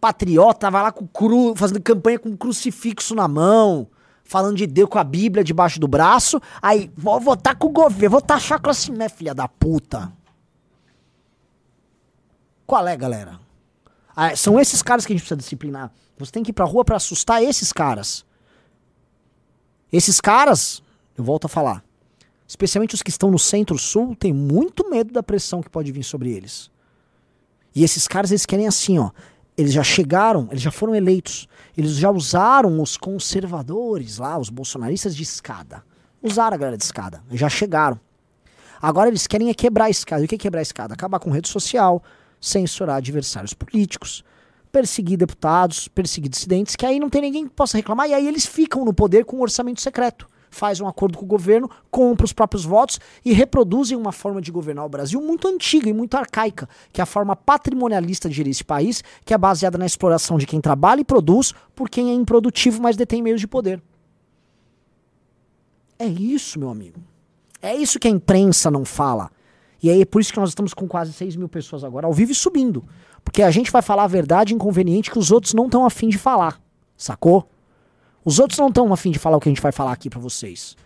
patriota, 0.00 0.70
vai 0.70 0.82
lá 0.82 0.92
com 0.92 1.06
cru, 1.06 1.54
fazendo 1.56 1.82
campanha 1.82 2.18
com 2.18 2.36
crucifixo 2.36 3.14
na 3.14 3.26
mão, 3.26 3.88
falando 4.22 4.56
de 4.56 4.66
Deus 4.66 4.88
com 4.88 4.98
a 4.98 5.04
Bíblia 5.04 5.42
debaixo 5.42 5.80
do 5.80 5.88
braço. 5.88 6.40
Aí, 6.62 6.90
vou 6.96 7.18
votar 7.20 7.56
com 7.56 7.68
o 7.68 7.72
governo, 7.72 8.10
vou 8.10 8.20
taxar 8.20 8.58
a 8.58 8.60
classe 8.60 8.90
média, 8.90 9.08
filha 9.08 9.34
da 9.34 9.48
puta. 9.48 10.12
Qual 12.66 12.86
é, 12.86 12.96
galera? 12.96 13.40
Ah, 14.14 14.34
são 14.36 14.60
esses 14.60 14.82
caras 14.82 15.06
que 15.06 15.12
a 15.12 15.14
gente 15.14 15.22
precisa 15.22 15.38
disciplinar. 15.38 15.90
Você 16.18 16.32
tem 16.32 16.42
que 16.42 16.50
ir 16.50 16.52
pra 16.52 16.64
rua 16.64 16.84
para 16.84 16.96
assustar 16.96 17.42
esses 17.42 17.72
caras. 17.72 18.26
Esses 19.92 20.20
caras, 20.20 20.82
eu 21.16 21.24
volto 21.24 21.46
a 21.46 21.48
falar, 21.48 21.82
especialmente 22.46 22.94
os 22.94 23.02
que 23.02 23.10
estão 23.10 23.30
no 23.30 23.38
centro-sul, 23.38 24.14
têm 24.14 24.32
muito 24.32 24.90
medo 24.90 25.12
da 25.12 25.22
pressão 25.22 25.62
que 25.62 25.70
pode 25.70 25.90
vir 25.92 26.02
sobre 26.02 26.30
eles. 26.30 26.70
E 27.78 27.84
esses 27.84 28.08
caras, 28.08 28.32
eles 28.32 28.44
querem 28.44 28.66
assim, 28.66 28.98
ó. 28.98 29.12
Eles 29.56 29.72
já 29.72 29.84
chegaram, 29.84 30.48
eles 30.50 30.60
já 30.60 30.70
foram 30.72 30.96
eleitos. 30.96 31.46
Eles 31.76 31.92
já 31.92 32.10
usaram 32.10 32.82
os 32.82 32.96
conservadores 32.96 34.18
lá, 34.18 34.36
os 34.36 34.50
bolsonaristas 34.50 35.14
de 35.14 35.22
escada. 35.22 35.84
Usaram 36.20 36.56
a 36.56 36.58
galera 36.58 36.76
de 36.76 36.82
escada. 36.82 37.22
Já 37.30 37.48
chegaram. 37.48 38.00
Agora 38.82 39.08
eles 39.08 39.28
querem 39.28 39.48
é 39.48 39.54
quebrar 39.54 39.84
a 39.84 39.90
escada. 39.90 40.22
E 40.22 40.24
o 40.24 40.28
que 40.28 40.34
é 40.34 40.38
quebrar 40.38 40.58
a 40.58 40.62
escada? 40.62 40.94
Acabar 40.94 41.20
com 41.20 41.30
rede 41.30 41.48
social, 41.48 42.02
censurar 42.40 42.96
adversários 42.96 43.54
políticos, 43.54 44.24
perseguir 44.72 45.16
deputados, 45.16 45.86
perseguir 45.86 46.30
dissidentes, 46.30 46.74
que 46.74 46.84
aí 46.84 46.98
não 46.98 47.08
tem 47.08 47.22
ninguém 47.22 47.46
que 47.46 47.54
possa 47.54 47.76
reclamar, 47.76 48.08
e 48.08 48.14
aí 48.14 48.26
eles 48.26 48.44
ficam 48.44 48.84
no 48.84 48.92
poder 48.92 49.24
com 49.24 49.36
um 49.36 49.42
orçamento 49.42 49.80
secreto. 49.80 50.28
Faz 50.50 50.80
um 50.80 50.86
acordo 50.86 51.18
com 51.18 51.24
o 51.24 51.28
governo, 51.28 51.70
compra 51.90 52.24
os 52.24 52.32
próprios 52.32 52.64
votos 52.64 52.98
e 53.24 53.32
reproduzem 53.32 53.96
uma 53.96 54.12
forma 54.12 54.40
de 54.40 54.50
governar 54.50 54.84
o 54.84 54.88
Brasil 54.88 55.20
muito 55.20 55.48
antiga 55.48 55.88
e 55.88 55.92
muito 55.92 56.16
arcaica, 56.16 56.68
que 56.92 57.00
é 57.00 57.02
a 57.02 57.06
forma 57.06 57.36
patrimonialista 57.36 58.28
de 58.28 58.34
gerir 58.34 58.50
esse 58.50 58.64
país, 58.64 59.02
que 59.24 59.34
é 59.34 59.38
baseada 59.38 59.78
na 59.78 59.86
exploração 59.86 60.38
de 60.38 60.46
quem 60.46 60.60
trabalha 60.60 61.00
e 61.00 61.04
produz 61.04 61.52
por 61.74 61.88
quem 61.88 62.10
é 62.10 62.14
improdutivo, 62.14 62.82
mas 62.82 62.96
detém 62.96 63.22
meios 63.22 63.40
de 63.40 63.46
poder. 63.46 63.82
É 65.98 66.06
isso, 66.06 66.58
meu 66.58 66.70
amigo. 66.70 67.00
É 67.60 67.74
isso 67.74 67.98
que 67.98 68.06
a 68.06 68.10
imprensa 68.10 68.70
não 68.70 68.84
fala. 68.84 69.30
E 69.82 69.90
aí 69.90 70.02
é 70.02 70.04
por 70.04 70.20
isso 70.20 70.32
que 70.32 70.38
nós 70.38 70.50
estamos 70.50 70.74
com 70.74 70.86
quase 70.86 71.12
6 71.12 71.36
mil 71.36 71.48
pessoas 71.48 71.84
agora, 71.84 72.06
ao 72.06 72.12
vivo 72.12 72.32
e 72.32 72.34
subindo. 72.34 72.84
Porque 73.24 73.42
a 73.42 73.50
gente 73.50 73.70
vai 73.70 73.82
falar 73.82 74.04
a 74.04 74.08
verdade 74.08 74.54
inconveniente 74.54 75.10
que 75.10 75.18
os 75.18 75.30
outros 75.30 75.54
não 75.54 75.66
estão 75.66 75.84
afim 75.84 76.08
de 76.08 76.18
falar. 76.18 76.60
Sacou? 76.96 77.48
Os 78.28 78.38
outros 78.38 78.58
não 78.58 78.68
estão 78.68 78.92
afim 78.92 79.10
de 79.10 79.18
falar 79.18 79.36
o 79.36 79.40
que 79.40 79.48
a 79.48 79.52
gente 79.52 79.62
vai 79.62 79.72
falar 79.72 79.92
aqui 79.92 80.10
para 80.10 80.20
vocês. 80.20 80.76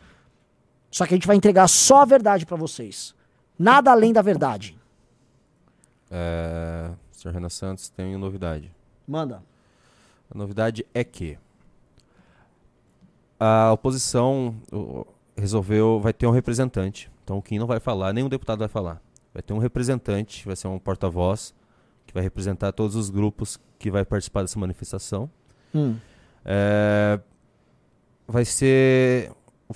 Só 0.91 1.07
que 1.07 1.15
a 1.15 1.17
gente 1.17 1.27
vai 1.27 1.35
entregar 1.35 1.67
só 1.67 2.03
a 2.03 2.05
verdade 2.05 2.47
para 2.47 2.57
vocês. 2.57 3.15
Nada 3.59 3.91
além 3.91 4.13
da 4.13 4.23
verdade. 4.23 4.79
É, 6.11 6.91
Sr. 7.11 7.31
Renan 7.31 7.49
Santos, 7.49 7.89
tem 7.89 8.15
uma 8.15 8.19
novidade. 8.19 8.71
Manda. 9.09 9.43
A 10.31 10.39
novidade 10.39 10.87
é 10.95 11.03
que 11.03 11.39
a 13.41 13.73
oposição 13.73 14.55
resolveu, 15.37 15.99
vai 15.99 16.13
ter 16.13 16.27
um 16.27 16.31
representante 16.31 17.11
então 17.25 17.39
o 17.39 17.43
Kim 17.43 17.59
não 17.59 17.67
vai 17.67 17.81
falar, 17.81 18.13
nenhum 18.13 18.29
deputado 18.29 18.59
vai 18.59 18.69
falar. 18.69 19.01
Vai 19.33 19.43
ter 19.43 19.53
um 19.53 19.59
representante, 19.59 20.45
vai 20.45 20.57
ser 20.57 20.69
um 20.69 20.79
porta-voz, 20.79 21.55
que 22.07 22.13
vai 22.13 22.23
representar 22.23 22.73
todos 22.73 22.97
os 22.97 23.09
grupos 23.09 23.59
que 23.79 23.91
vai 23.91 24.05
participar 24.05 24.43
dessa 24.43 24.59
manifestação. 24.59 25.31
Hum. 25.75 25.97
É, 26.45 27.19
vai 28.27 28.45
ser. 28.45 29.31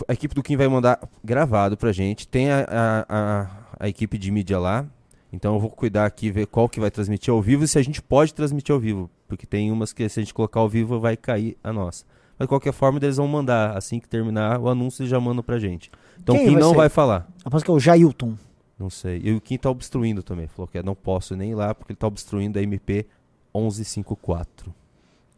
A 0.07 0.13
equipe 0.13 0.35
do 0.35 0.43
Kim 0.43 0.57
vai 0.57 0.69
mandar 0.69 1.01
gravado 1.25 1.77
pra 1.77 1.93
gente. 1.93 2.29
Tem 2.29 2.51
a, 2.51 2.67
a, 2.69 3.07
a, 3.09 3.49
a 3.81 3.89
equipe 3.89 4.19
de 4.19 4.31
mídia 4.31 4.59
lá. 4.59 4.87
Então 5.33 5.55
eu 5.55 5.61
vou 5.61 5.71
cuidar 5.71 6.07
aqui, 6.07 6.31
ver 6.31 6.47
qual 6.47 6.69
que 6.69 6.81
vai 6.81 6.91
transmitir 6.91 7.33
ao 7.33 7.43
vivo 7.43 7.65
e 7.65 7.69
se 7.69 7.79
a 7.79 7.83
gente 7.83 8.01
pode 8.01 8.33
transmitir 8.33 8.73
ao 8.73 8.81
vivo. 8.81 9.11
Porque 9.27 9.47
tem 9.47 9.73
umas 9.73 9.93
que 9.93 10.09
se 10.09 10.21
a 10.21 10.23
gente 10.23 10.35
colocar 10.35 10.61
ao 10.61 10.69
vivo 10.69 11.01
vai 11.01 11.17
cair 11.17 11.57
a 11.63 11.73
nossa. 11.73 12.05
Mas 12.39 12.47
de 12.47 12.49
qualquer 12.49 12.73
forma, 12.73 12.99
eles 12.99 13.17
vão 13.17 13.27
mandar. 13.27 13.77
Assim 13.77 13.99
que 13.99 14.09
terminar 14.09 14.61
o 14.61 14.69
anúncio, 14.69 15.03
eles 15.03 15.11
já 15.11 15.19
mandam 15.19 15.43
pra 15.43 15.59
gente. 15.59 15.91
Então 16.23 16.35
quem, 16.35 16.45
quem 16.45 16.55
vai 16.55 16.63
não 16.63 16.71
ser? 16.71 16.77
vai 16.77 16.89
falar? 16.89 17.29
Aposto 17.45 17.65
que 17.65 17.71
é 17.71 17.75
o 17.75 17.81
Jailton. 17.81 18.35
Não 18.79 18.91
sei. 18.91 19.21
E 19.25 19.33
o 19.33 19.41
Kim 19.41 19.57
tá 19.57 19.71
obstruindo 19.71 20.23
também. 20.23 20.47
Falou 20.47 20.69
que 20.69 20.81
não 20.83 20.95
posso 20.95 21.35
nem 21.35 21.53
ir 21.53 21.55
lá 21.55 21.75
porque 21.75 21.93
ele 21.93 21.97
tá 21.99 22.07
obstruindo 22.07 22.59
a 22.59 22.63
MP 22.63 23.07
1154. 23.55 24.75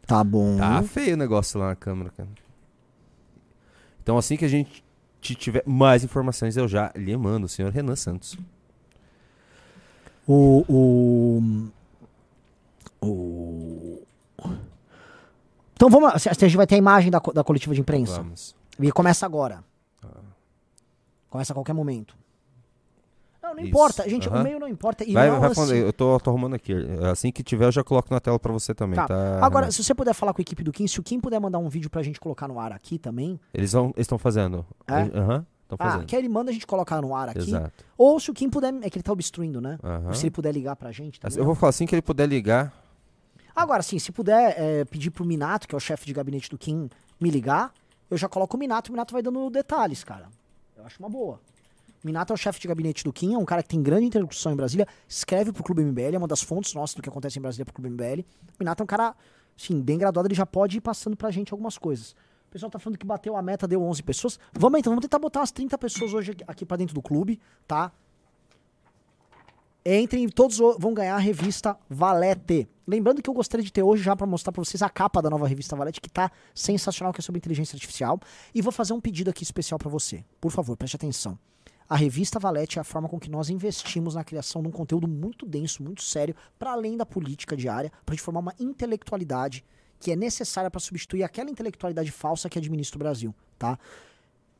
Tá 0.05 0.23
bom. 0.23 0.57
Tá 0.57 0.83
feio 0.83 1.13
o 1.13 1.17
negócio 1.17 1.59
lá 1.59 1.67
na 1.69 1.75
Câmara, 1.75 2.09
cara. 2.09 2.29
Então 4.09 4.17
assim 4.17 4.35
que 4.35 4.43
a 4.43 4.47
gente 4.47 4.83
tiver 5.21 5.61
mais 5.67 6.03
informações, 6.03 6.57
eu 6.57 6.67
já 6.67 6.91
lhe 6.95 7.15
mando, 7.15 7.45
o 7.45 7.47
senhor 7.47 7.71
Renan 7.71 7.95
Santos. 7.95 8.35
O. 10.27 10.65
O. 10.67 11.69
o... 13.05 14.01
Então 15.73 15.91
vamos 15.91 16.09
lá. 16.09 16.15
A 16.15 16.33
gente 16.33 16.57
vai 16.57 16.65
ter 16.65 16.73
a 16.73 16.77
imagem 16.79 17.11
da, 17.11 17.19
da 17.19 17.43
coletiva 17.43 17.75
de 17.75 17.81
imprensa. 17.81 18.13
Vamos. 18.13 18.55
E 18.79 18.91
começa 18.91 19.27
agora. 19.27 19.63
Ah. 20.03 20.07
Começa 21.29 21.53
a 21.53 21.55
qualquer 21.55 21.73
momento. 21.73 22.15
Não, 23.49 23.55
não 23.55 23.59
Isso. 23.61 23.69
importa. 23.69 24.09
Gente, 24.09 24.29
uhum. 24.29 24.39
o 24.39 24.43
meio 24.43 24.59
não 24.59 24.67
importa. 24.67 25.03
E 25.03 25.13
vai, 25.13 25.29
não 25.29 25.39
vai 25.39 25.51
assim... 25.51 25.75
Eu 25.75 25.93
tô, 25.93 26.19
tô, 26.19 26.29
arrumando 26.29 26.53
aqui. 26.53 26.73
Assim 27.11 27.31
que 27.31 27.43
tiver, 27.43 27.65
eu 27.65 27.71
já 27.71 27.83
coloco 27.83 28.13
na 28.13 28.19
tela 28.19 28.37
pra 28.39 28.51
você 28.53 28.73
também, 28.73 28.95
tá? 28.95 29.07
tá 29.07 29.45
Agora, 29.45 29.71
se 29.71 29.83
você 29.83 29.93
puder 29.95 30.13
falar 30.13 30.33
com 30.33 30.41
a 30.41 30.43
equipe 30.43 30.63
do 30.63 30.71
Kim, 30.71 30.87
se 30.87 30.99
o 30.99 31.03
Kim 31.03 31.19
puder 31.19 31.39
mandar 31.39 31.57
um 31.57 31.69
vídeo 31.69 31.89
pra 31.89 32.03
gente 32.03 32.19
colocar 32.19 32.47
no 32.47 32.59
ar 32.59 32.71
aqui 32.71 32.97
também. 32.97 33.39
Eles 33.53 33.73
estão 33.97 34.17
fazendo. 34.17 34.65
É? 34.87 35.01
Uhum, 35.03 35.45
ah, 35.77 36.03
que 36.03 36.15
ele 36.15 36.29
manda 36.29 36.49
a 36.49 36.53
gente 36.53 36.65
colocar 36.65 37.01
no 37.01 37.15
ar 37.15 37.29
aqui. 37.29 37.39
Exato. 37.39 37.85
Ou 37.97 38.19
se 38.19 38.31
o 38.31 38.33
Kim 38.33 38.49
puder. 38.49 38.73
É 38.81 38.89
que 38.89 38.97
ele 38.97 39.03
tá 39.03 39.11
obstruindo, 39.11 39.61
né? 39.61 39.77
Uhum. 39.83 40.13
Se 40.13 40.25
ele 40.25 40.31
puder 40.31 40.51
ligar 40.51 40.75
pra 40.75 40.91
gente. 40.91 41.19
Também, 41.19 41.37
eu 41.37 41.45
vou 41.45 41.55
falar 41.55 41.69
assim 41.69 41.85
que 41.85 41.93
ele 41.93 42.01
puder 42.01 42.27
ligar. 42.27 42.73
Agora, 43.55 43.83
sim, 43.83 43.99
se 43.99 44.11
puder 44.11 44.55
é, 44.57 44.85
pedir 44.85 45.11
pro 45.11 45.25
Minato, 45.25 45.67
que 45.67 45.75
é 45.75 45.77
o 45.77 45.81
chefe 45.81 46.05
de 46.05 46.13
gabinete 46.13 46.49
do 46.49 46.57
Kim, 46.57 46.89
me 47.19 47.29
ligar, 47.29 47.73
eu 48.09 48.17
já 48.17 48.29
coloco 48.29 48.55
o 48.55 48.59
Minato, 48.59 48.89
o 48.89 48.93
Minato 48.93 49.11
vai 49.11 49.21
dando 49.21 49.49
detalhes, 49.49 50.03
cara. 50.03 50.27
Eu 50.77 50.85
acho 50.85 50.97
uma 50.99 51.09
boa. 51.09 51.39
Minato 52.03 52.31
é 52.31 52.35
o 52.35 52.37
chefe 52.37 52.59
de 52.59 52.67
gabinete 52.67 53.03
do 53.03 53.11
Kim, 53.11 53.33
é 53.33 53.37
um 53.37 53.45
cara 53.45 53.61
que 53.61 53.69
tem 53.69 53.81
grande 53.81 54.05
interlocução 54.05 54.51
em 54.51 54.55
Brasília, 54.55 54.87
escreve 55.07 55.51
pro 55.51 55.63
Clube 55.63 55.83
MBL, 55.83 56.15
é 56.15 56.17
uma 56.17 56.27
das 56.27 56.41
fontes 56.41 56.73
nossas 56.73 56.95
do 56.95 57.01
que 57.01 57.09
acontece 57.09 57.37
em 57.37 57.41
Brasília 57.41 57.65
pro 57.65 57.73
Clube 57.73 57.89
MBL. 57.89 58.23
Minato 58.59 58.81
é 58.81 58.85
um 58.85 58.87
cara, 58.87 59.15
sim, 59.57 59.81
bem 59.81 59.97
graduado, 59.97 60.27
ele 60.27 60.35
já 60.35 60.45
pode 60.45 60.77
ir 60.77 60.81
passando 60.81 61.17
pra 61.17 61.29
gente 61.29 61.51
algumas 61.51 61.77
coisas. 61.77 62.15
O 62.47 62.51
pessoal 62.51 62.71
tá 62.71 62.79
falando 62.79 62.97
que 62.97 63.05
bateu 63.05 63.35
a 63.35 63.41
meta, 63.41 63.67
deu 63.67 63.83
11 63.83 64.01
pessoas. 64.01 64.39
Vamos 64.53 64.79
então, 64.79 64.91
vamos 64.91 65.03
tentar 65.03 65.19
botar 65.19 65.41
umas 65.41 65.51
30 65.51 65.77
pessoas 65.77 66.13
hoje 66.13 66.35
aqui 66.47 66.65
pra 66.65 66.77
dentro 66.77 66.95
do 66.95 67.01
clube, 67.01 67.39
tá? 67.67 67.91
Entrem, 69.85 70.27
todos 70.27 70.57
vão 70.57 70.93
ganhar 70.93 71.15
a 71.15 71.19
revista 71.19 71.77
Valete. 71.89 72.67
Lembrando 72.87 73.21
que 73.21 73.29
eu 73.29 73.33
gostaria 73.33 73.63
de 73.63 73.71
ter 73.71 73.83
hoje 73.83 74.03
já 74.03 74.15
para 74.15 74.25
mostrar 74.25 74.51
para 74.51 74.63
vocês 74.63 74.81
a 74.81 74.89
capa 74.89 75.21
da 75.21 75.29
nova 75.29 75.47
revista 75.47 75.75
Valete, 75.75 76.01
que 76.01 76.09
tá 76.09 76.31
sensacional, 76.55 77.13
que 77.13 77.21
é 77.21 77.23
sobre 77.23 77.37
inteligência 77.37 77.75
artificial. 77.75 78.19
E 78.53 78.61
vou 78.61 78.71
fazer 78.71 78.93
um 78.93 78.99
pedido 78.99 79.29
aqui 79.29 79.43
especial 79.43 79.77
para 79.77 79.89
você. 79.89 80.25
Por 80.41 80.51
favor, 80.51 80.75
preste 80.75 80.95
atenção. 80.95 81.37
A 81.89 81.95
revista 81.95 82.37
Valete 82.37 82.77
é 82.77 82.81
a 82.81 82.83
forma 82.83 83.09
com 83.09 83.19
que 83.19 83.31
nós 83.31 83.49
investimos 83.49 84.13
na 84.13 84.23
criação 84.23 84.61
de 84.61 84.67
um 84.67 84.71
conteúdo 84.71 85.07
muito 85.07 85.43
denso, 85.43 85.81
muito 85.81 86.03
sério, 86.03 86.35
para 86.59 86.71
além 86.71 86.95
da 86.95 87.03
política 87.03 87.57
diária, 87.57 87.91
para 88.05 88.13
gente 88.13 88.23
formar 88.23 88.41
uma 88.41 88.53
intelectualidade 88.59 89.65
que 89.99 90.11
é 90.11 90.15
necessária 90.15 90.69
para 90.69 90.79
substituir 90.79 91.23
aquela 91.23 91.49
intelectualidade 91.49 92.11
falsa 92.11 92.47
que 92.47 92.59
administra 92.59 92.95
o 92.95 92.99
Brasil, 92.99 93.33
tá? 93.57 93.77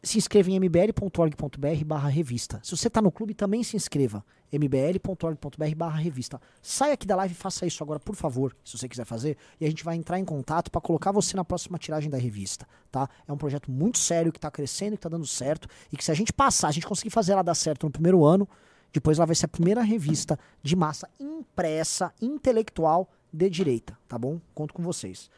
Se 0.02 0.18
inscreva 0.18 0.50
em 0.50 0.56
mbl.org.br 0.56 1.86
barra 1.86 2.08
revista. 2.08 2.62
Se 2.64 2.76
você 2.76 2.88
está 2.88 3.02
no 3.02 3.12
clube, 3.12 3.34
também 3.34 3.64
se 3.64 3.76
inscreva. 3.76 4.24
mbl.org.br 4.50 5.76
barra 5.76 6.00
revista. 6.00 6.40
Saia 6.62 6.94
aqui 6.94 7.06
da 7.06 7.18
live 7.18 7.34
e 7.34 7.38
faça 7.38 7.66
isso 7.66 7.84
agora, 7.84 8.00
por 8.00 8.16
favor, 8.16 8.56
se 8.64 8.78
você 8.78 8.88
quiser 8.88 9.06
fazer. 9.06 9.38
E 9.60 9.66
a 9.66 9.70
gente 9.70 9.84
vai 9.84 9.98
entrar 9.98 10.18
em 10.18 10.24
contato 10.24 10.72
para 10.72 10.80
colocar 10.80 11.12
você 11.12 11.36
na 11.36 11.44
próxima 11.44 11.78
tiragem 11.78 12.10
da 12.10 12.18
revista, 12.18 12.66
tá? 12.90 13.10
É 13.28 13.34
um 13.34 13.38
projeto 13.38 13.70
muito 13.70 14.00
sério, 14.00 14.32
que 14.32 14.38
está 14.38 14.50
crescendo, 14.50 14.92
que 14.92 15.00
está 15.00 15.10
dando 15.10 15.28
certo. 15.28 15.68
E 15.92 15.98
que 15.98 16.04
se 16.04 16.12
a 16.12 16.16
gente 16.16 16.32
passar, 16.32 16.70
a 16.70 16.72
gente 16.72 16.88
conseguir 16.88 17.10
fazer 17.10 17.34
ela 17.34 17.44
dar 17.44 17.56
certo 17.56 17.84
no 17.86 17.92
primeiro 17.92 18.24
ano, 18.24 18.48
depois 18.94 19.18
ela 19.18 19.26
vai 19.26 19.36
ser 19.36 19.46
a 19.46 19.50
primeira 19.50 19.82
revista 19.82 20.40
de 20.64 20.78
massa 20.78 21.10
impressa, 21.20 22.14
intelectual, 22.22 23.10
de 23.32 23.50
direita, 23.50 23.98
tá 24.08 24.18
bom? 24.18 24.40
Conto 24.56 24.74
com 24.74 24.82
vocês. 24.82 25.30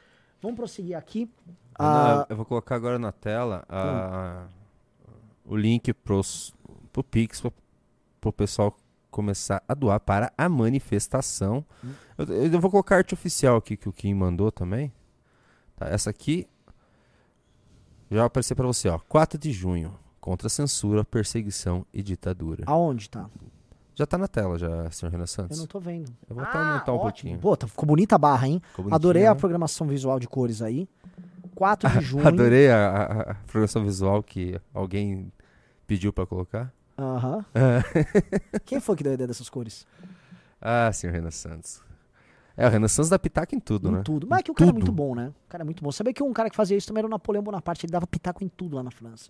Vamos 0.42 0.56
prosseguir 0.56 0.96
aqui. 0.96 1.30
Ana, 1.82 2.22
Ah, 2.22 2.26
eu 2.30 2.36
vou 2.36 2.46
colocar 2.46 2.76
agora 2.76 2.98
na 3.00 3.12
tela 3.12 3.64
a- 3.70 4.46
o 5.46 5.56
link 5.56 5.94
pros, 5.94 6.54
pro 6.94 7.04
Pix 7.04 7.42
pro, 7.42 7.54
pro 8.20 8.32
pessoal 8.34 8.76
começar 9.10 9.62
a 9.68 9.74
doar 9.74 10.00
para 10.00 10.32
a 10.38 10.48
manifestação. 10.48 11.66
Hum. 11.84 11.92
Eu, 12.18 12.26
eu 12.54 12.60
vou 12.62 12.72
colocar 12.72 12.96
a 12.96 12.98
arte 13.00 13.14
oficial 13.14 13.58
aqui 13.58 13.76
que 13.76 13.90
o 13.90 13.94
Kim 13.94 14.14
mandou 14.14 14.52
também. 14.52 14.92
Tá, 15.76 15.88
essa 15.88 16.10
aqui 16.10 16.48
já 18.10 18.18
vai 18.18 18.26
aparecer 18.28 18.56
para 18.56 18.68
você, 18.68 18.90
ó. 18.90 19.00
4 19.00 19.38
de 19.40 19.52
junho. 19.52 19.94
Contra 20.20 20.48
a 20.48 20.50
censura, 20.50 21.04
perseguição 21.04 21.86
e 21.92 22.04
ditadura. 22.04 22.64
aonde 22.68 23.10
tá? 23.10 23.28
Já 23.96 24.06
tá 24.06 24.18
na 24.18 24.28
tela, 24.28 24.58
já, 24.58 24.90
senhor 24.92 25.12
Renan 25.12 25.26
Santos. 25.26 25.58
Eu 25.58 25.62
não 25.62 25.68
tô 25.68 25.80
vendo. 25.80 26.12
Eu 26.30 26.36
vou 26.36 26.44
até 26.44 26.58
aumentar 26.58 26.92
um 26.94 26.96
ótimo. 26.96 27.02
pouquinho. 27.12 27.40
Pô, 27.40 27.58
tá- 27.58 27.68
ficou 27.68 27.86
bonita 27.88 28.16
a 28.16 28.18
barra, 28.18 28.48
hein? 28.48 28.62
Adorei 28.92 29.26
a 29.26 29.34
né? 29.34 29.40
programação 29.40 29.88
visual 29.88 30.20
de 30.20 30.28
cores 30.28 30.62
aí. 30.62 30.88
4 31.62 31.90
de 31.92 32.02
junho. 32.02 32.28
Adorei 32.28 32.72
a, 32.72 33.04
a- 33.04 33.36
programação 33.46 33.84
visual 33.84 34.24
que 34.24 34.60
alguém 34.74 35.32
pediu 35.86 36.12
para 36.12 36.26
colocar. 36.26 36.74
Aham. 36.98 37.46
Quem 38.66 38.80
foi 38.80 38.96
que 38.96 39.04
deu 39.04 39.12
a 39.12 39.14
ideia 39.14 39.28
dessas 39.28 39.48
cores? 39.48 39.86
Ah, 40.60 40.92
senhor 40.92 41.14
Renan 41.14 41.30
Santos. 41.30 41.80
É, 42.58 42.66
o 42.66 42.70
Renan 42.72 42.88
Santos 42.88 43.10
dá 43.12 43.20
pitaco 43.20 43.54
em 43.54 43.60
tudo, 43.60 43.90
em 43.90 43.92
né? 43.92 44.02
tudo. 44.04 44.26
Mas 44.28 44.40
é 44.40 44.44
que 44.44 44.50
o 44.52 44.56
cara 44.56 44.72
é 44.72 44.74
tudo. 44.74 44.80
muito 44.82 44.92
bom, 44.92 45.14
né? 45.14 45.32
O 45.46 45.50
cara 45.50 45.64
é 45.64 45.66
muito 45.66 45.84
bom. 45.84 45.92
Sabia 45.92 46.12
que 46.14 46.24
um 46.24 46.34
cara 46.34 46.50
que 46.50 46.56
fazia 46.56 46.76
isso 46.76 46.88
também 46.88 47.02
era 47.02 47.08
o 47.08 47.10
Napoleão 47.12 47.44
Bonaparte. 47.44 47.86
Ele 47.86 47.92
dava 47.94 48.08
pitaco 48.08 48.44
em 48.44 48.48
tudo 48.50 48.76
lá 48.76 48.82
na 48.84 48.90
França. 48.92 49.30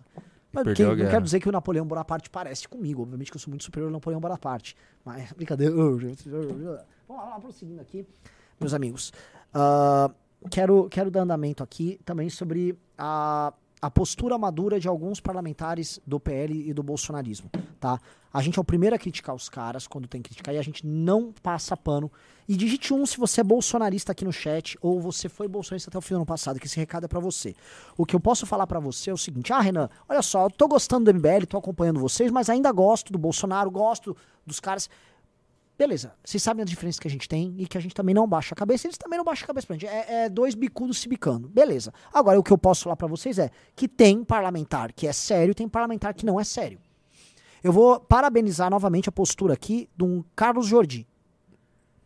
Mas 0.52 0.64
Perdeu 0.64 0.94
que- 0.96 1.02
a 1.02 1.04
não 1.04 1.10
quero 1.10 1.24
dizer 1.24 1.38
que 1.40 1.48
o 1.48 1.52
Napoleão 1.52 1.86
Bonaparte 1.86 2.30
parece 2.30 2.66
comigo. 2.66 3.02
Obviamente 3.02 3.30
que 3.30 3.36
eu 3.36 3.40
sou 3.40 3.50
muito 3.50 3.64
superior 3.64 3.88
ao 3.88 3.92
Napoleão 3.92 4.20
Bonaparte. 4.20 4.74
Mas, 5.04 5.30
brincadeira. 5.36 5.74
Vamos 5.74 6.02
lá, 6.64 6.84
vamos 7.08 7.24
lá, 7.30 7.40
prosseguindo 7.40 7.80
aqui. 7.82 8.06
Meus 8.58 8.72
amigos. 8.74 9.12
Ah, 9.54 10.10
quero, 10.50 10.88
quero 10.88 11.10
dar 11.10 11.22
andamento 11.22 11.62
aqui 11.62 11.98
também 12.04 12.28
sobre 12.28 12.78
a, 12.96 13.52
a 13.80 13.90
postura 13.90 14.38
madura 14.38 14.78
de 14.78 14.88
alguns 14.88 15.20
parlamentares 15.20 16.00
do 16.06 16.20
PL 16.20 16.68
e 16.68 16.72
do 16.72 16.82
bolsonarismo, 16.82 17.50
tá? 17.80 18.00
A 18.32 18.40
gente 18.40 18.58
é 18.58 18.62
o 18.62 18.64
primeiro 18.64 18.96
a 18.96 18.98
criticar 18.98 19.34
os 19.34 19.48
caras 19.48 19.86
quando 19.86 20.08
tem 20.08 20.22
que 20.22 20.30
criticar 20.30 20.54
e 20.54 20.58
a 20.58 20.62
gente 20.62 20.86
não 20.86 21.32
passa 21.42 21.76
pano. 21.76 22.10
E 22.48 22.56
digite 22.56 22.94
um 22.94 23.04
se 23.04 23.18
você 23.18 23.42
é 23.42 23.44
bolsonarista 23.44 24.12
aqui 24.12 24.24
no 24.24 24.32
chat 24.32 24.78
ou 24.80 25.00
você 25.00 25.28
foi 25.28 25.46
bolsonarista 25.46 25.90
até 25.90 25.98
o 25.98 26.00
fim 26.00 26.14
do 26.14 26.18
ano 26.18 26.26
passado, 26.26 26.58
que 26.58 26.66
esse 26.66 26.78
recado 26.78 27.04
é 27.04 27.08
pra 27.08 27.20
você. 27.20 27.54
O 27.96 28.06
que 28.06 28.16
eu 28.16 28.20
posso 28.20 28.46
falar 28.46 28.66
pra 28.66 28.80
você 28.80 29.10
é 29.10 29.12
o 29.12 29.18
seguinte: 29.18 29.52
ah, 29.52 29.60
Renan, 29.60 29.88
olha 30.08 30.22
só, 30.22 30.44
eu 30.44 30.50
tô 30.50 30.66
gostando 30.66 31.12
do 31.12 31.18
MBL, 31.18 31.46
tô 31.46 31.58
acompanhando 31.58 32.00
vocês, 32.00 32.30
mas 32.30 32.48
ainda 32.48 32.72
gosto 32.72 33.12
do 33.12 33.18
Bolsonaro, 33.18 33.70
gosto 33.70 34.16
dos 34.46 34.60
caras. 34.60 34.88
Beleza, 35.76 36.14
vocês 36.24 36.42
sabem 36.42 36.62
a 36.62 36.66
diferença 36.66 37.00
que 37.00 37.08
a 37.08 37.10
gente 37.10 37.28
tem 37.28 37.54
e 37.58 37.66
que 37.66 37.76
a 37.76 37.80
gente 37.80 37.94
também 37.94 38.14
não 38.14 38.28
baixa 38.28 38.54
a 38.54 38.56
cabeça, 38.56 38.86
eles 38.86 38.98
também 38.98 39.16
não 39.16 39.24
baixam 39.24 39.44
a 39.44 39.46
cabeça 39.48 39.66
pra 39.66 39.74
gente. 39.74 39.86
É, 39.86 40.24
é 40.24 40.28
dois 40.28 40.54
bicudos 40.54 40.98
se 40.98 41.08
bicando. 41.08 41.48
Beleza. 41.48 41.92
Agora, 42.12 42.38
o 42.38 42.42
que 42.42 42.52
eu 42.52 42.58
posso 42.58 42.84
falar 42.84 42.96
pra 42.96 43.08
vocês 43.08 43.38
é 43.38 43.50
que 43.74 43.88
tem 43.88 44.22
parlamentar 44.22 44.92
que 44.92 45.06
é 45.06 45.12
sério 45.12 45.52
e 45.52 45.54
tem 45.54 45.68
parlamentar 45.68 46.14
que 46.14 46.24
não 46.26 46.38
é 46.38 46.44
sério. 46.44 46.78
Eu 47.64 47.72
vou 47.72 47.98
parabenizar 47.98 48.68
novamente 48.70 49.08
a 49.08 49.12
postura 49.12 49.54
aqui 49.54 49.88
de 49.96 50.04
um 50.04 50.22
Carlos 50.36 50.66
Jordi, 50.66 51.06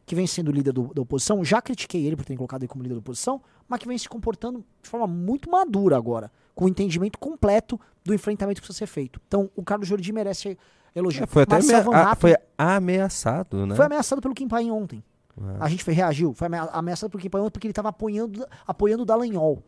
que 0.07 0.15
vem 0.15 0.27
sendo 0.27 0.53
líder 0.53 0.73
do- 0.73 0.95
da 0.95 1.03
oposição. 1.03 1.45
Já 1.45 1.61
critiquei 1.61 2.07
ele 2.07 2.15
por 2.15 2.25
ter 2.25 2.37
colocado 2.37 2.63
ele 2.63 2.69
como 2.69 2.83
líder 2.83 2.95
da 2.95 3.01
oposição, 3.01 3.43
mas 3.69 3.81
que 3.81 3.89
vem 3.89 3.99
se 3.99 4.09
comportando 4.09 4.65
de 4.83 4.89
forma 4.89 5.07
muito 5.07 5.51
madura 5.51 5.97
agora, 5.97 6.31
com 6.55 6.67
o 6.67 6.69
entendimento 6.69 7.19
completo 7.19 7.81
do 8.05 8.15
enfrentamento 8.15 8.61
que 8.61 8.67
precisa 8.67 8.79
ser 8.79 8.87
feito. 8.87 9.21
Então, 9.27 9.51
o 9.57 9.63
Carlos 9.65 9.89
Jordi 9.89 10.13
merece 10.13 10.57
elogio. 10.99 11.23
É, 11.25 11.27
foi 11.27 11.43
até 11.43 11.57
amea- 11.57 11.85
a- 12.11 12.15
foi 12.17 12.35
ameaçado, 12.59 13.67
né? 13.67 13.75
foi 13.75 13.85
ameaçado 13.87 14.21
pelo 14.23 14.35
Kim 14.35 14.49
Paim 14.49 14.71
ontem. 14.71 15.03
É. 15.39 15.57
A 15.61 15.69
gente 15.69 15.85
foi, 15.85 15.93
reagiu. 15.95 16.33
Foi 16.35 16.47
amea- 16.47 16.69
ameaçado 16.73 17.11
pelo 17.11 17.21
Kim 17.23 17.29
Paim 17.31 17.43
ontem 17.43 17.51
porque 17.53 17.67
ele 17.67 17.73
estava 17.73 17.91
apoiando, 17.91 18.47
apoiando 18.67 19.03
o 19.03 19.07
Dallagnol. 19.07 19.63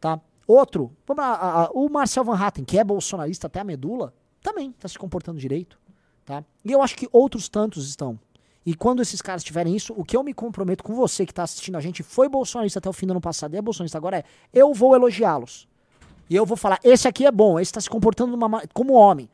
Tá? 0.00 0.18
Outro, 0.46 0.90
vamos 1.06 1.22
lá, 1.22 1.70
o 1.72 1.88
Marcel 1.88 2.24
Van 2.24 2.34
Hatten, 2.36 2.64
que 2.64 2.78
é 2.78 2.82
bolsonarista 2.84 3.46
até 3.46 3.60
a 3.60 3.64
medula, 3.64 4.12
também 4.42 4.70
está 4.70 4.88
se 4.88 4.98
comportando 4.98 5.38
direito. 5.38 5.78
Tá? 6.24 6.42
E 6.64 6.72
eu 6.72 6.82
acho 6.82 6.96
que 6.96 7.08
outros 7.12 7.48
tantos 7.48 7.88
estão. 7.88 8.18
E 8.64 8.74
quando 8.74 9.02
esses 9.02 9.20
caras 9.20 9.42
tiverem 9.42 9.74
isso, 9.74 9.92
o 9.96 10.04
que 10.04 10.16
eu 10.16 10.22
me 10.22 10.32
comprometo 10.32 10.84
com 10.84 10.94
você 10.94 11.24
que 11.26 11.32
está 11.32 11.42
assistindo 11.42 11.76
a 11.76 11.80
gente, 11.80 12.02
foi 12.02 12.28
bolsonarista 12.28 12.78
até 12.78 12.88
o 12.88 12.92
fim 12.92 13.06
do 13.06 13.10
ano 13.12 13.20
passado 13.20 13.54
e 13.54 13.56
é 13.56 13.62
bolsonarista 13.62 13.98
agora, 13.98 14.18
é 14.18 14.24
eu 14.52 14.72
vou 14.72 14.94
elogiá-los. 14.94 15.68
E 16.30 16.36
eu 16.36 16.46
vou 16.46 16.56
falar, 16.56 16.78
esse 16.82 17.06
aqui 17.08 17.26
é 17.26 17.30
bom, 17.32 17.58
esse 17.58 17.70
está 17.70 17.80
se 17.80 17.90
comportando 17.90 18.30
numa 18.32 18.48
ma- 18.48 18.62
como 18.72 18.94
homem. 18.94 19.28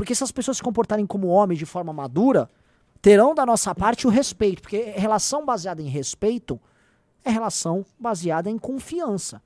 Porque 0.00 0.14
se 0.14 0.24
as 0.24 0.32
pessoas 0.32 0.56
se 0.56 0.62
comportarem 0.62 1.04
como 1.04 1.26
homens 1.26 1.58
de 1.58 1.66
forma 1.66 1.92
madura, 1.92 2.50
terão 3.02 3.34
da 3.34 3.44
nossa 3.44 3.74
parte 3.74 4.06
o 4.06 4.10
respeito. 4.10 4.62
Porque 4.62 4.78
relação 4.96 5.44
baseada 5.44 5.82
em 5.82 5.88
respeito 5.88 6.58
é 7.22 7.28
relação 7.28 7.84
baseada 7.98 8.48
em 8.48 8.56
confiança. 8.56 9.42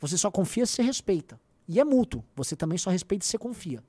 Você 0.00 0.16
só 0.16 0.30
confia 0.30 0.64
se 0.64 0.76
você 0.76 0.82
respeita. 0.82 1.38
E 1.68 1.78
é 1.78 1.84
mútuo. 1.84 2.24
Você 2.34 2.56
também 2.56 2.78
só 2.78 2.88
respeita 2.88 3.22
se 3.22 3.32
você 3.32 3.36
confia. 3.36 3.84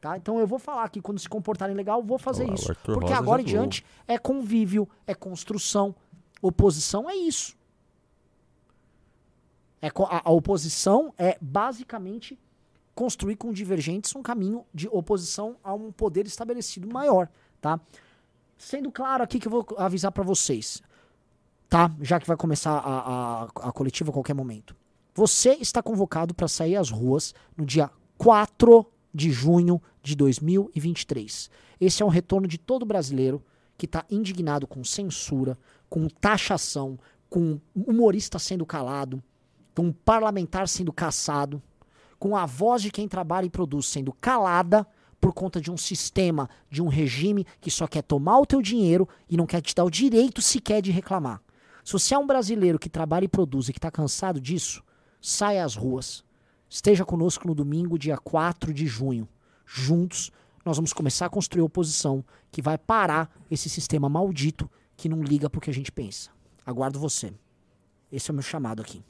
Tá? 0.00 0.16
Então 0.16 0.38
eu 0.38 0.46
vou 0.46 0.60
falar 0.60 0.88
que 0.88 1.00
quando 1.00 1.18
se 1.18 1.28
comportarem 1.28 1.74
legal, 1.74 1.98
eu 1.98 2.06
vou 2.06 2.16
fazer 2.16 2.44
Olha 2.44 2.50
lá, 2.50 2.54
o 2.54 2.60
isso. 2.60 2.70
Arthur 2.70 2.94
Porque 2.94 3.10
Rosa 3.10 3.18
agora 3.18 3.42
em 3.42 3.44
diante 3.44 3.84
é 4.06 4.16
convívio, 4.16 4.88
é 5.04 5.16
construção. 5.16 5.96
Oposição 6.40 7.10
é 7.10 7.16
isso. 7.16 7.56
É, 9.82 9.88
a, 9.88 10.28
a 10.28 10.30
oposição 10.30 11.12
é 11.18 11.36
basicamente 11.40 12.38
construir 12.94 13.36
com 13.36 13.52
divergentes 13.52 14.14
um 14.14 14.22
caminho 14.22 14.64
de 14.72 14.88
oposição 14.88 15.56
a 15.62 15.74
um 15.74 15.90
poder 15.90 16.26
estabelecido 16.26 16.88
maior, 16.88 17.28
tá? 17.60 17.80
Sendo 18.56 18.90
claro 18.90 19.22
aqui 19.22 19.38
que 19.38 19.48
eu 19.48 19.50
vou 19.50 19.66
avisar 19.76 20.12
pra 20.12 20.22
vocês, 20.22 20.82
tá? 21.68 21.90
Já 22.00 22.20
que 22.20 22.26
vai 22.26 22.36
começar 22.36 22.72
a, 22.72 22.98
a, 22.98 23.68
a 23.68 23.72
coletiva 23.72 24.10
a 24.10 24.12
qualquer 24.12 24.34
momento. 24.34 24.76
Você 25.14 25.54
está 25.54 25.82
convocado 25.82 26.34
para 26.34 26.48
sair 26.48 26.76
às 26.76 26.90
ruas 26.90 27.34
no 27.56 27.64
dia 27.64 27.90
4 28.18 28.86
de 29.12 29.30
junho 29.30 29.80
de 30.02 30.16
2023. 30.16 31.50
Esse 31.80 32.02
é 32.02 32.06
um 32.06 32.08
retorno 32.08 32.48
de 32.48 32.58
todo 32.58 32.84
brasileiro 32.84 33.42
que 33.76 33.86
está 33.86 34.04
indignado 34.10 34.66
com 34.66 34.84
censura, 34.84 35.58
com 35.88 36.08
taxação, 36.08 36.98
com 37.28 37.60
humorista 37.74 38.38
sendo 38.38 38.64
calado, 38.64 39.22
com 39.74 39.92
parlamentar 39.92 40.68
sendo 40.68 40.92
caçado, 40.92 41.62
com 42.18 42.36
a 42.36 42.46
voz 42.46 42.82
de 42.82 42.90
quem 42.90 43.08
trabalha 43.08 43.46
e 43.46 43.50
produz 43.50 43.86
sendo 43.86 44.12
calada 44.12 44.86
por 45.20 45.32
conta 45.32 45.60
de 45.60 45.70
um 45.70 45.76
sistema, 45.76 46.48
de 46.70 46.82
um 46.82 46.88
regime 46.88 47.46
que 47.60 47.70
só 47.70 47.86
quer 47.86 48.02
tomar 48.02 48.38
o 48.40 48.46
teu 48.46 48.60
dinheiro 48.60 49.08
e 49.28 49.36
não 49.36 49.46
quer 49.46 49.62
te 49.62 49.74
dar 49.74 49.84
o 49.84 49.90
direito 49.90 50.42
sequer 50.42 50.82
de 50.82 50.90
reclamar. 50.90 51.40
Se 51.84 51.92
você 51.92 52.14
é 52.14 52.18
um 52.18 52.26
brasileiro 52.26 52.78
que 52.78 52.88
trabalha 52.88 53.24
e 53.24 53.28
produz 53.28 53.68
e 53.68 53.72
que 53.72 53.78
está 53.78 53.90
cansado 53.90 54.40
disso, 54.40 54.82
saia 55.20 55.64
às 55.64 55.74
ruas. 55.74 56.24
Esteja 56.68 57.04
conosco 57.04 57.46
no 57.46 57.54
domingo, 57.54 57.98
dia 57.98 58.18
4 58.18 58.72
de 58.72 58.86
junho. 58.86 59.28
Juntos, 59.64 60.30
nós 60.64 60.76
vamos 60.76 60.92
começar 60.92 61.26
a 61.26 61.30
construir 61.30 61.62
oposição 61.62 62.24
que 62.50 62.60
vai 62.60 62.76
parar 62.76 63.30
esse 63.50 63.68
sistema 63.68 64.08
maldito 64.08 64.70
que 64.96 65.08
não 65.08 65.22
liga 65.22 65.48
pro 65.48 65.60
que 65.60 65.70
a 65.70 65.74
gente 65.74 65.92
pensa. 65.92 66.30
Aguardo 66.66 66.98
você. 66.98 67.32
Esse 68.10 68.30
é 68.30 68.32
o 68.32 68.34
meu 68.34 68.42
chamado 68.42 68.80
aqui. 68.80 69.02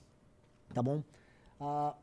Tá 0.73 0.83
bom? 0.83 1.03
Ah, 1.61 1.95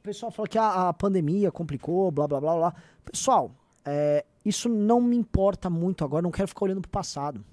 o 0.00 0.02
pessoal 0.02 0.32
falou 0.32 0.48
que 0.48 0.58
a, 0.58 0.88
a 0.88 0.92
pandemia 0.94 1.52
complicou, 1.52 2.10
blá 2.10 2.26
blá 2.26 2.40
blá 2.40 2.56
blá. 2.56 2.74
Pessoal, 3.04 3.54
é, 3.84 4.24
isso 4.44 4.68
não 4.68 5.00
me 5.00 5.14
importa 5.14 5.68
muito 5.68 6.04
agora, 6.04 6.22
não 6.22 6.30
quero 6.30 6.48
ficar 6.48 6.64
olhando 6.64 6.80
pro 6.80 6.90
passado. 6.90 7.44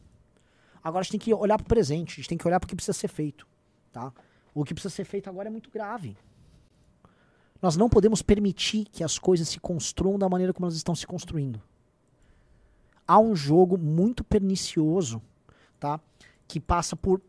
Agora 0.81 1.01
a 1.01 1.03
gente 1.03 1.11
tem 1.11 1.19
que 1.19 1.33
olhar 1.33 1.57
pro 1.57 1.67
presente, 1.67 2.13
a 2.13 2.15
gente 2.15 2.29
tem 2.29 2.37
que 2.37 2.47
olhar 2.47 2.59
pro 2.59 2.69
que 2.69 2.75
precisa 2.75 2.97
ser 2.97 3.09
feito. 3.09 3.45
Tá? 3.91 4.13
O 4.53 4.63
que 4.63 4.73
precisa 4.73 4.93
ser 4.93 5.03
feito 5.03 5.29
agora 5.29 5.49
é 5.49 5.51
muito 5.51 5.69
grave. 5.69 6.17
Nós 7.61 7.75
não 7.75 7.89
podemos 7.89 8.21
permitir 8.21 8.85
que 8.85 9.03
as 9.03 9.19
coisas 9.19 9.49
se 9.49 9.59
construam 9.59 10.17
da 10.17 10.29
maneira 10.29 10.53
como 10.53 10.65
elas 10.65 10.75
estão 10.77 10.95
se 10.95 11.05
construindo. 11.05 11.61
há 13.05 13.19
um 13.19 13.35
jogo 13.35 13.77
muito 13.77 14.23
pernicioso, 14.23 15.21
tá? 15.79 15.99
Que 16.47 16.59
passa 16.59 16.95
por 16.95 17.21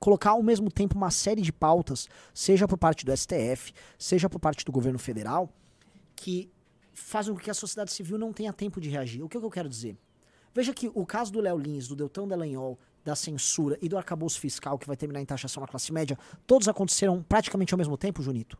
colocar 0.00 0.30
ao 0.30 0.42
mesmo 0.42 0.70
tempo 0.70 0.96
uma 0.96 1.10
série 1.10 1.42
de 1.42 1.52
pautas, 1.52 2.08
seja 2.34 2.66
por 2.66 2.78
parte 2.78 3.04
do 3.04 3.14
STF, 3.14 3.72
seja 3.98 4.28
por 4.28 4.40
parte 4.40 4.64
do 4.64 4.72
governo 4.72 4.98
federal, 4.98 5.52
que 6.16 6.50
fazem 6.92 7.34
com 7.34 7.40
que 7.40 7.50
a 7.50 7.54
sociedade 7.54 7.92
civil 7.92 8.18
não 8.18 8.32
tenha 8.32 8.52
tempo 8.52 8.80
de 8.80 8.88
reagir. 8.88 9.22
O 9.22 9.28
que, 9.28 9.36
é 9.36 9.40
que 9.40 9.46
eu 9.46 9.50
quero 9.50 9.68
dizer? 9.68 9.96
Veja 10.54 10.74
que 10.74 10.90
o 10.92 11.06
caso 11.06 11.30
do 11.30 11.40
Léo 11.40 11.58
Lins, 11.58 11.86
do 11.86 11.94
Deltão 11.94 12.26
Dallagnol, 12.26 12.78
da 13.04 13.14
censura 13.14 13.78
e 13.80 13.88
do 13.88 13.96
arcabouço 13.96 14.40
fiscal 14.40 14.78
que 14.78 14.86
vai 14.86 14.96
terminar 14.96 15.20
em 15.20 15.24
taxação 15.24 15.60
na 15.60 15.66
classe 15.66 15.92
média, 15.92 16.18
todos 16.46 16.66
aconteceram 16.66 17.22
praticamente 17.22 17.72
ao 17.72 17.78
mesmo 17.78 17.96
tempo, 17.96 18.22
Junito. 18.22 18.58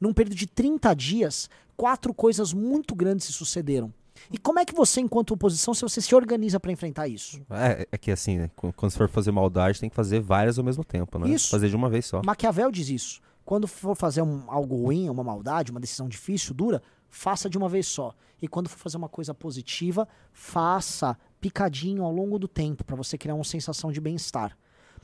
Num 0.00 0.12
período 0.12 0.36
de 0.36 0.46
30 0.46 0.94
dias, 0.94 1.48
quatro 1.76 2.12
coisas 2.12 2.52
muito 2.52 2.94
grandes 2.94 3.26
se 3.26 3.32
sucederam. 3.32 3.92
E 4.30 4.38
como 4.38 4.58
é 4.58 4.64
que 4.64 4.74
você, 4.74 5.00
enquanto 5.00 5.32
oposição, 5.32 5.72
se 5.72 5.82
você 5.82 6.00
se 6.00 6.14
organiza 6.14 6.58
para 6.58 6.72
enfrentar 6.72 7.08
isso? 7.08 7.40
É, 7.50 7.86
é 7.90 7.98
que 7.98 8.10
assim, 8.10 8.38
né? 8.38 8.50
Quando 8.56 8.90
você 8.90 8.98
for 8.98 9.08
fazer 9.08 9.30
maldade, 9.30 9.80
tem 9.80 9.88
que 9.88 9.96
fazer 9.96 10.20
várias 10.20 10.58
ao 10.58 10.64
mesmo 10.64 10.84
tempo, 10.84 11.18
né? 11.18 11.28
Isso. 11.28 11.50
Fazer 11.50 11.68
de 11.68 11.76
uma 11.76 11.88
vez 11.88 12.06
só. 12.06 12.22
Maquiavel 12.24 12.70
diz 12.70 12.88
isso. 12.88 13.20
Quando 13.44 13.66
for 13.66 13.96
fazer 13.96 14.22
um, 14.22 14.44
algo 14.48 14.76
ruim, 14.76 15.08
uma 15.08 15.24
maldade, 15.24 15.70
uma 15.70 15.80
decisão 15.80 16.08
difícil, 16.08 16.54
dura, 16.54 16.82
faça 17.08 17.50
de 17.50 17.58
uma 17.58 17.68
vez 17.68 17.86
só. 17.86 18.14
E 18.40 18.48
quando 18.48 18.68
for 18.68 18.78
fazer 18.78 18.96
uma 18.96 19.08
coisa 19.08 19.34
positiva, 19.34 20.06
faça 20.32 21.16
picadinho 21.40 22.04
ao 22.04 22.12
longo 22.12 22.38
do 22.38 22.46
tempo, 22.46 22.84
para 22.84 22.96
você 22.96 23.18
criar 23.18 23.34
uma 23.34 23.44
sensação 23.44 23.90
de 23.90 24.00
bem-estar. 24.00 24.56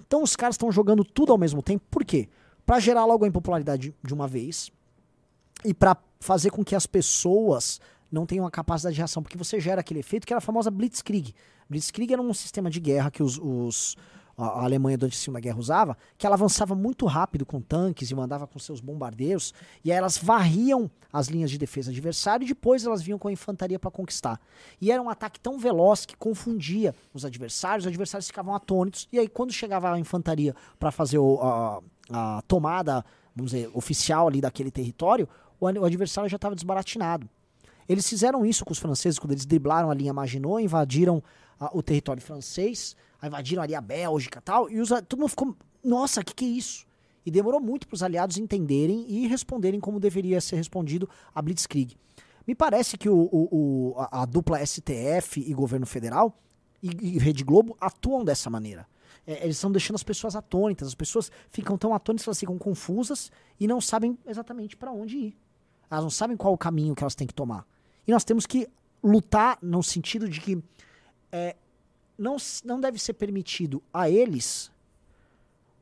Então 0.07 0.23
os 0.23 0.37
caras 0.37 0.55
estão 0.55 0.71
jogando 0.71 1.05
tudo 1.05 1.33
ao 1.33 1.39
mesmo 1.39 1.63
tempo, 1.63 1.85
por 1.91 2.05
quê? 2.05 2.29
Para 2.65 2.79
gerar 2.79 3.05
logo 3.05 3.25
a 3.25 3.29
impopularidade 3.29 3.95
de 4.03 4.15
uma 4.15 4.29
vez 4.29 4.71
e 5.65 5.73
para 5.73 5.97
fazer 6.21 6.51
com 6.51 6.65
que 6.65 6.75
as 6.75 6.87
pessoas 6.87 7.81
não 8.11 8.27
tenham 8.27 8.47
a 8.47 8.51
capacidade 8.51 8.95
de 8.95 9.01
reação, 9.01 9.23
porque 9.23 9.37
você 9.37 9.61
gera 9.61 9.81
aquele 9.81 10.01
efeito 10.01 10.27
que 10.27 10.33
era 10.33 10.39
a 10.39 10.41
famosa 10.41 10.71
Blitzkrieg. 10.71 11.35
Blitzkrieg 11.69 12.13
era 12.13 12.23
um 12.23 12.35
sistema 12.35 12.71
de 12.71 12.81
guerra 12.81 13.11
que 13.11 13.23
os, 13.23 13.39
os 13.39 13.97
a 14.37 14.65
Alemanha 14.65 14.99
durante 14.99 15.15
a 15.15 15.19
Segunda 15.19 15.41
Guerra 15.41 15.59
usava, 15.59 15.97
que 16.19 16.27
ela 16.27 16.35
avançava 16.35 16.75
muito 16.75 17.07
rápido 17.07 17.47
com 17.47 17.61
tanques 17.61 18.11
e 18.11 18.15
mandava 18.15 18.47
com 18.47 18.59
seus 18.59 18.81
bombardeiros, 18.81 19.55
e 19.83 19.91
aí 19.91 19.97
elas 19.97 20.19
varriam 20.19 20.91
as 21.11 21.29
linhas 21.29 21.51
de 21.51 21.57
defesa 21.57 21.91
adversário 21.91 22.45
e 22.45 22.49
depois 22.49 22.85
elas 22.85 23.01
vinham 23.01 23.19
com 23.19 23.29
a 23.29 23.33
infantaria 23.33 23.79
para 23.79 23.91
conquistar. 23.91 24.39
E 24.79 24.93
era 24.93 25.01
um 25.01 25.09
ataque 25.09 25.41
tão 25.41 25.59
veloz 25.59 26.05
que 26.05 26.15
confundia 26.17 26.95
os 27.15 27.25
adversários, 27.25 27.87
os 27.87 27.89
adversários 27.89 28.27
ficavam 28.27 28.55
atônitos, 28.55 29.09
e 29.11 29.19
aí 29.19 29.29
quando 29.29 29.53
chegava 29.53 29.91
a 29.91 29.99
infantaria 29.99 30.55
para 30.79 30.91
fazer 30.91 31.19
o, 31.19 31.41
a, 31.41 31.81
a 32.11 32.43
tomada, 32.43 33.03
vamos 33.35 33.53
dizer, 33.53 33.71
oficial 33.73 34.29
ali 34.29 34.43
daquele 34.43 34.71
território, 34.71 35.27
o 35.59 35.67
adversário 35.67 36.29
já 36.29 36.37
estava 36.37 36.55
desbaratinado. 36.55 37.27
Eles 37.89 38.09
fizeram 38.09 38.45
isso 38.45 38.65
com 38.65 38.73
os 38.73 38.79
franceses 38.79 39.19
quando 39.19 39.33
eles 39.33 39.47
driblaram 39.47 39.91
a 39.91 39.95
linha 39.95 40.13
Maginot, 40.13 40.63
invadiram 40.63 41.23
a, 41.59 41.77
o 41.77 41.83
território 41.83 42.23
francês, 42.23 42.97
invadiram 43.23 43.63
ali 43.63 43.75
a 43.75 43.81
Bélgica 43.81 44.41
tal, 44.41 44.71
e 44.71 44.81
os, 44.81 44.91
todo 45.09 45.21
mundo 45.21 45.29
ficou, 45.29 45.57
nossa, 45.83 46.21
o 46.21 46.25
que, 46.25 46.35
que 46.35 46.45
é 46.45 46.49
isso? 46.49 46.87
E 47.25 47.31
demorou 47.31 47.61
muito 47.61 47.89
para 47.89 47.95
os 47.95 48.03
aliados 48.03 48.39
entenderem 48.39 49.05
e 49.09 49.27
responderem 49.27 49.81
como 49.81 49.99
deveria 49.99 50.41
ser 50.41 50.57
respondido 50.57 51.09
a 51.35 51.43
Blitzkrieg. 51.43 51.97
Me 52.47 52.55
parece 52.55 52.97
que 52.97 53.09
o, 53.09 53.29
o, 53.33 53.49
o 53.51 53.95
a, 53.99 54.23
a, 54.23 54.25
dupla 54.25 54.65
STF 54.65 55.41
e 55.41 55.53
governo 55.53 55.85
federal 55.87 56.39
e, 56.81 57.17
e 57.17 57.19
Rede 57.19 57.43
Globo 57.43 57.77
atuam 57.81 58.25
dessa 58.25 58.49
maneira. 58.49 58.87
É, 59.27 59.43
eles 59.43 59.57
estão 59.57 59.73
deixando 59.73 59.97
as 59.97 60.05
pessoas 60.05 60.37
atônitas, 60.37 60.87
as 60.87 60.95
pessoas 60.95 61.33
ficam 61.51 61.77
tão 61.77 61.93
atônitas 61.93 62.25
que 62.25 62.29
elas 62.29 62.39
ficam 62.39 62.57
confusas 62.57 63.33
e 63.59 63.67
não 63.67 63.81
sabem 63.81 64.17
exatamente 64.25 64.77
para 64.77 64.93
onde 64.93 65.17
ir. 65.17 65.37
Elas 65.91 66.05
não 66.05 66.11
sabem 66.11 66.37
qual 66.37 66.53
o 66.55 66.59
caminho 66.59 66.95
que 66.95 67.03
elas 67.03 67.17
têm 67.17 67.27
que 67.27 67.35
tomar. 67.35 67.67
E 68.07 68.13
nós 68.13 68.25
temos 68.25 68.47
que 68.47 68.69
lutar 69.03 69.59
no 69.63 69.83
sentido 69.83 70.29
de 70.29 70.41
que 70.41 70.63
é, 71.31 71.57
não, 72.19 72.37
não 72.65 72.81
deve 72.81 72.99
ser 72.99 73.15
permitido 73.15 73.83
a 73.93 74.09
eles 74.09 74.71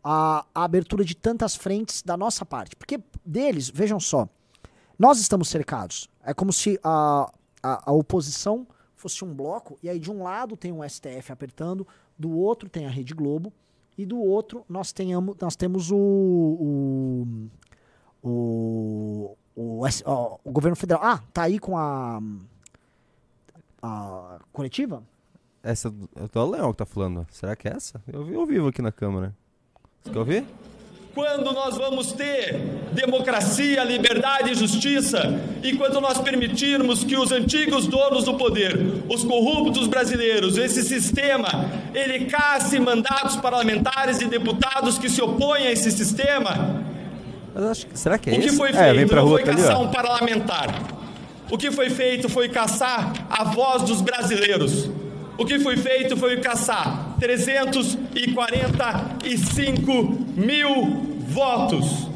a, 0.03 0.45
a, 0.55 0.65
abertura 0.65 1.05
de 1.05 1.15
tantas 1.15 1.55
frentes 1.55 2.03
da 2.03 2.17
nossa 2.17 2.45
parte. 2.45 2.77
Porque 2.77 3.01
deles, 3.25 3.69
vejam 3.69 3.99
só, 4.01 4.29
nós 4.99 5.19
estamos 5.19 5.49
cercados. 5.49 6.09
É 6.23 6.35
como 6.35 6.53
se 6.53 6.79
a, 6.83 7.31
a, 7.63 7.91
a 7.91 7.93
oposição 7.93 8.67
fosse 8.95 9.25
um 9.25 9.35
bloco, 9.35 9.79
e 9.83 9.89
aí 9.89 9.99
de 9.99 10.11
um 10.11 10.23
lado 10.23 10.57
tem 10.57 10.73
um 10.73 10.87
STF 10.89 11.31
apertando, 11.31 11.87
do 12.19 12.31
outro 12.31 12.69
tem 12.69 12.87
a 12.87 12.91
Rede 12.91 13.13
Globo, 13.13 13.53
e 13.97 14.05
do 14.05 14.19
outro 14.19 14.65
nós, 14.69 14.93
tenhamos, 14.93 15.37
nós 15.41 15.55
temos 15.57 15.91
o, 15.91 15.97
o, 15.97 17.27
o, 18.23 19.37
o, 19.55 19.87
o, 19.87 20.41
o 20.45 20.51
governo 20.51 20.77
federal. 20.77 21.03
Ah, 21.03 21.21
tá 21.33 21.43
aí 21.43 21.59
com 21.59 21.77
a, 21.77 22.21
a 23.83 24.39
coletiva? 24.53 25.03
Essa 25.63 25.89
é 25.89 26.39
o 26.39 26.51
Leão 26.51 26.73
que 26.73 26.79
tá 26.79 26.87
falando. 26.87 27.27
Será 27.31 27.57
que 27.57 27.67
é 27.67 27.73
essa? 27.73 28.03
Eu 28.13 28.25
vi 28.25 28.35
ao 28.35 28.45
vivo 28.45 28.69
aqui 28.69 28.83
na 28.83 28.93
câmera. 28.93 29.35
Você 30.03 30.11
quer 30.11 30.19
ouvir? 30.19 30.45
Quando 31.15 31.53
nós 31.53 31.77
vamos 31.77 32.13
ter 32.13 32.59
democracia, 32.93 33.85
liberdade 33.85 34.51
e 34.51 34.55
justiça, 34.55 35.23
enquanto 35.63 36.01
nós 36.01 36.19
permitirmos 36.19 37.05
que 37.05 37.17
os 37.17 37.31
antigos 37.31 37.87
donos 37.87 38.25
do 38.25 38.35
poder, 38.35 38.77
os 39.09 39.23
corruptos 39.23 39.87
brasileiros, 39.87 40.59
esse 40.59 40.83
sistema, 40.83 41.49
ele 41.95 42.25
casse 42.25 42.81
mandatos 42.81 43.37
parlamentares 43.37 44.21
e 44.21 44.27
deputados 44.27 44.99
que 44.99 45.09
se 45.09 45.23
opõem 45.23 45.69
a 45.69 45.73
esse 45.73 45.93
sistema, 45.93 46.83
Acho, 47.55 47.87
será 47.95 48.19
que 48.19 48.31
é 48.31 48.35
O 48.35 48.41
que 48.41 48.47
esse? 48.47 48.57
foi 48.57 48.71
é, 48.71 48.73
feito 48.73 49.15
não 49.15 49.29
foi 49.29 49.43
ali, 49.43 49.57
caçar 49.57 49.81
ó. 49.81 49.85
um 49.85 49.91
parlamentar. 49.91 50.75
O 51.51 51.59
que 51.59 51.71
foi 51.71 51.91
feito 51.91 52.29
foi 52.29 52.49
caçar 52.49 53.13
a 53.31 53.45
voz 53.45 53.83
dos 53.83 54.01
brasileiros. 54.01 54.91
O 55.39 55.45
que 55.45 55.59
foi 55.59 55.77
feito 55.77 56.17
foi 56.17 56.39
caçar 56.41 57.15
345 57.21 59.93
mil 60.37 60.85
votos. 61.29 62.09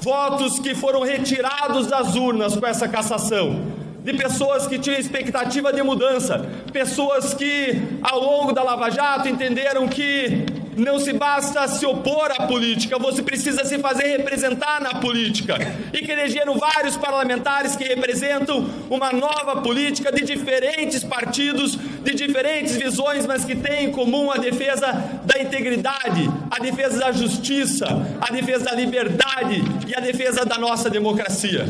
Votos 0.00 0.58
que 0.58 0.74
foram 0.74 1.02
retirados 1.02 1.86
das 1.86 2.14
urnas 2.14 2.56
com 2.56 2.66
essa 2.66 2.88
cassação. 2.88 3.60
De 4.04 4.12
pessoas 4.14 4.66
que 4.66 4.78
tinham 4.78 4.98
expectativa 4.98 5.72
de 5.72 5.82
mudança. 5.82 6.46
Pessoas 6.72 7.34
que, 7.34 7.82
ao 8.02 8.20
longo 8.20 8.52
da 8.52 8.62
Lava 8.62 8.90
Jato, 8.90 9.28
entenderam 9.28 9.88
que 9.88 10.46
não 10.76 10.98
se 10.98 11.12
basta 11.12 11.66
se 11.68 11.86
opor 11.86 12.30
à 12.38 12.46
política, 12.46 12.98
você 12.98 13.22
precisa 13.22 13.64
se 13.64 13.78
fazer 13.78 14.18
representar 14.18 14.80
na 14.80 15.00
política. 15.00 15.56
E 15.92 16.02
que 16.02 16.12
elegeram 16.12 16.58
vários 16.58 16.96
parlamentares 16.96 17.74
que 17.74 17.84
representam 17.84 18.68
uma 18.90 19.10
nova 19.12 19.62
política 19.62 20.12
de 20.12 20.22
diferentes 20.22 21.02
partidos, 21.02 21.76
de 21.76 22.14
diferentes 22.14 22.76
visões, 22.76 23.26
mas 23.26 23.44
que 23.44 23.56
têm 23.56 23.86
em 23.86 23.90
comum 23.90 24.30
a 24.30 24.36
defesa 24.36 24.92
da 25.24 25.40
integridade, 25.40 26.30
a 26.50 26.58
defesa 26.58 26.98
da 26.98 27.12
justiça, 27.12 27.86
a 28.20 28.32
defesa 28.32 28.66
da 28.66 28.72
liberdade 28.72 29.62
e 29.86 29.94
a 29.94 30.00
defesa 30.00 30.44
da 30.44 30.58
nossa 30.58 30.90
democracia. 30.90 31.64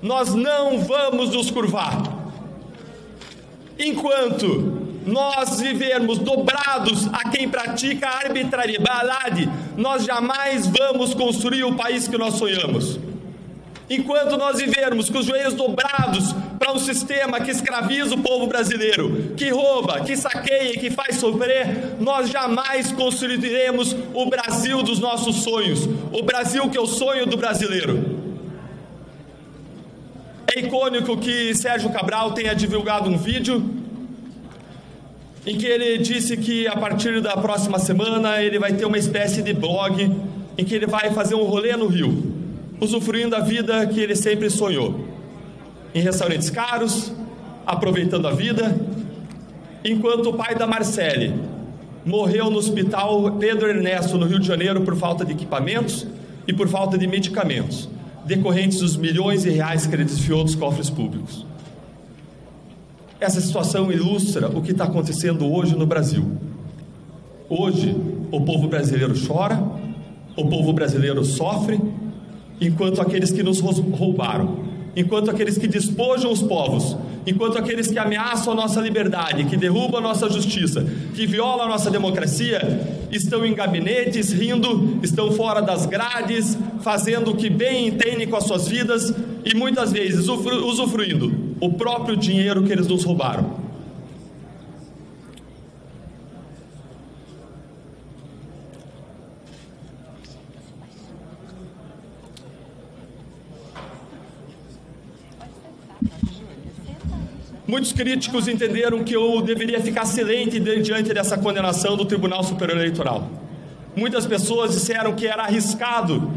Nós 0.00 0.34
não 0.34 0.78
vamos 0.78 1.30
nos 1.30 1.50
curvar. 1.50 2.00
Enquanto 3.78 4.75
nós 5.06 5.60
vivermos 5.60 6.18
dobrados 6.18 7.06
a 7.12 7.30
quem 7.30 7.48
pratica 7.48 8.08
arbitrariedade, 8.08 9.48
nós 9.76 10.04
jamais 10.04 10.66
vamos 10.66 11.14
construir 11.14 11.62
o 11.62 11.76
país 11.76 12.08
que 12.08 12.18
nós 12.18 12.34
sonhamos. 12.34 12.98
Enquanto 13.88 14.36
nós 14.36 14.58
vivermos 14.58 15.08
com 15.08 15.18
os 15.18 15.26
joelhos 15.26 15.54
dobrados 15.54 16.34
para 16.58 16.72
um 16.72 16.78
sistema 16.78 17.40
que 17.40 17.52
escraviza 17.52 18.16
o 18.16 18.20
povo 18.20 18.48
brasileiro, 18.48 19.32
que 19.36 19.48
rouba, 19.50 20.00
que 20.00 20.16
saqueia, 20.16 20.72
que 20.72 20.90
faz 20.90 21.16
sofrer, 21.16 21.94
nós 22.00 22.28
jamais 22.28 22.90
construiremos 22.90 23.94
o 24.12 24.26
Brasil 24.26 24.82
dos 24.82 24.98
nossos 24.98 25.44
sonhos, 25.44 25.88
o 26.12 26.22
Brasil 26.24 26.68
que 26.68 26.76
é 26.76 26.80
o 26.80 26.86
sonho 26.86 27.26
do 27.26 27.36
brasileiro. 27.36 28.26
É 30.52 30.60
icônico 30.60 31.16
que 31.16 31.54
Sérgio 31.54 31.90
Cabral 31.90 32.32
tenha 32.32 32.56
divulgado 32.56 33.08
um 33.08 33.16
vídeo 33.16 33.85
em 35.46 35.56
que 35.56 35.64
ele 35.64 35.98
disse 35.98 36.36
que 36.36 36.66
a 36.66 36.76
partir 36.76 37.20
da 37.22 37.36
próxima 37.36 37.78
semana 37.78 38.42
ele 38.42 38.58
vai 38.58 38.72
ter 38.72 38.84
uma 38.84 38.98
espécie 38.98 39.42
de 39.42 39.52
blog 39.52 40.10
em 40.58 40.64
que 40.64 40.74
ele 40.74 40.86
vai 40.86 41.12
fazer 41.12 41.36
um 41.36 41.44
rolê 41.44 41.76
no 41.76 41.86
Rio, 41.86 42.34
usufruindo 42.80 43.36
a 43.36 43.40
vida 43.40 43.86
que 43.86 44.00
ele 44.00 44.16
sempre 44.16 44.50
sonhou, 44.50 45.06
em 45.94 46.00
restaurantes 46.00 46.50
caros, 46.50 47.12
aproveitando 47.64 48.26
a 48.26 48.32
vida, 48.32 48.76
enquanto 49.84 50.30
o 50.30 50.34
pai 50.34 50.56
da 50.56 50.66
Marcele 50.66 51.32
morreu 52.04 52.50
no 52.50 52.58
hospital 52.58 53.36
Pedro 53.38 53.68
Ernesto 53.68 54.18
no 54.18 54.26
Rio 54.26 54.40
de 54.40 54.46
Janeiro 54.46 54.80
por 54.80 54.96
falta 54.96 55.24
de 55.24 55.32
equipamentos 55.32 56.06
e 56.46 56.52
por 56.52 56.66
falta 56.66 56.98
de 56.98 57.06
medicamentos, 57.06 57.88
decorrentes 58.24 58.80
dos 58.80 58.96
milhões 58.96 59.42
de 59.42 59.50
reais 59.50 59.86
que 59.86 59.94
ele 59.94 60.04
desfiou 60.04 60.42
dos 60.42 60.56
cofres 60.56 60.90
públicos. 60.90 61.46
Essa 63.18 63.40
situação 63.40 63.90
ilustra 63.90 64.48
o 64.48 64.60
que 64.60 64.72
está 64.72 64.84
acontecendo 64.84 65.50
hoje 65.50 65.74
no 65.74 65.86
Brasil. 65.86 66.22
Hoje, 67.48 67.96
o 68.30 68.42
povo 68.42 68.68
brasileiro 68.68 69.14
chora, 69.26 69.58
o 70.36 70.46
povo 70.46 70.70
brasileiro 70.74 71.24
sofre, 71.24 71.80
enquanto 72.60 73.00
aqueles 73.00 73.30
que 73.30 73.42
nos 73.42 73.60
roubaram, 73.60 74.66
enquanto 74.94 75.30
aqueles 75.30 75.56
que 75.56 75.66
despojam 75.66 76.30
os 76.30 76.42
povos, 76.42 76.94
enquanto 77.26 77.56
aqueles 77.56 77.86
que 77.86 77.98
ameaçam 77.98 78.52
a 78.52 78.56
nossa 78.56 78.82
liberdade, 78.82 79.44
que 79.44 79.56
derrubam 79.56 79.98
a 79.98 80.02
nossa 80.02 80.28
justiça, 80.28 80.84
que 81.14 81.26
violam 81.26 81.64
a 81.64 81.68
nossa 81.68 81.90
democracia, 81.90 82.60
estão 83.10 83.46
em 83.46 83.54
gabinetes 83.54 84.30
rindo, 84.30 84.98
estão 85.02 85.32
fora 85.32 85.62
das 85.62 85.86
grades, 85.86 86.58
fazendo 86.82 87.30
o 87.30 87.36
que 87.36 87.48
bem 87.48 87.88
entendem 87.88 88.28
com 88.28 88.36
as 88.36 88.44
suas 88.44 88.68
vidas 88.68 89.14
e 89.42 89.54
muitas 89.54 89.90
vezes 89.90 90.28
usufruindo 90.28 91.45
o 91.60 91.72
próprio 91.72 92.16
dinheiro 92.16 92.62
que 92.62 92.72
eles 92.72 92.86
nos 92.86 93.04
roubaram. 93.04 93.66
Muitos 107.66 107.92
críticos 107.92 108.46
entenderam 108.46 109.02
que 109.02 109.14
eu 109.14 109.42
deveria 109.42 109.80
ficar 109.80 110.04
silente 110.04 110.60
diante 110.60 111.12
dessa 111.12 111.36
condenação 111.36 111.96
do 111.96 112.04
Tribunal 112.04 112.44
Superior 112.44 112.78
Eleitoral. 112.78 113.28
Muitas 113.96 114.24
pessoas 114.24 114.72
disseram 114.72 115.14
que 115.14 115.26
era 115.26 115.42
arriscado 115.42 116.30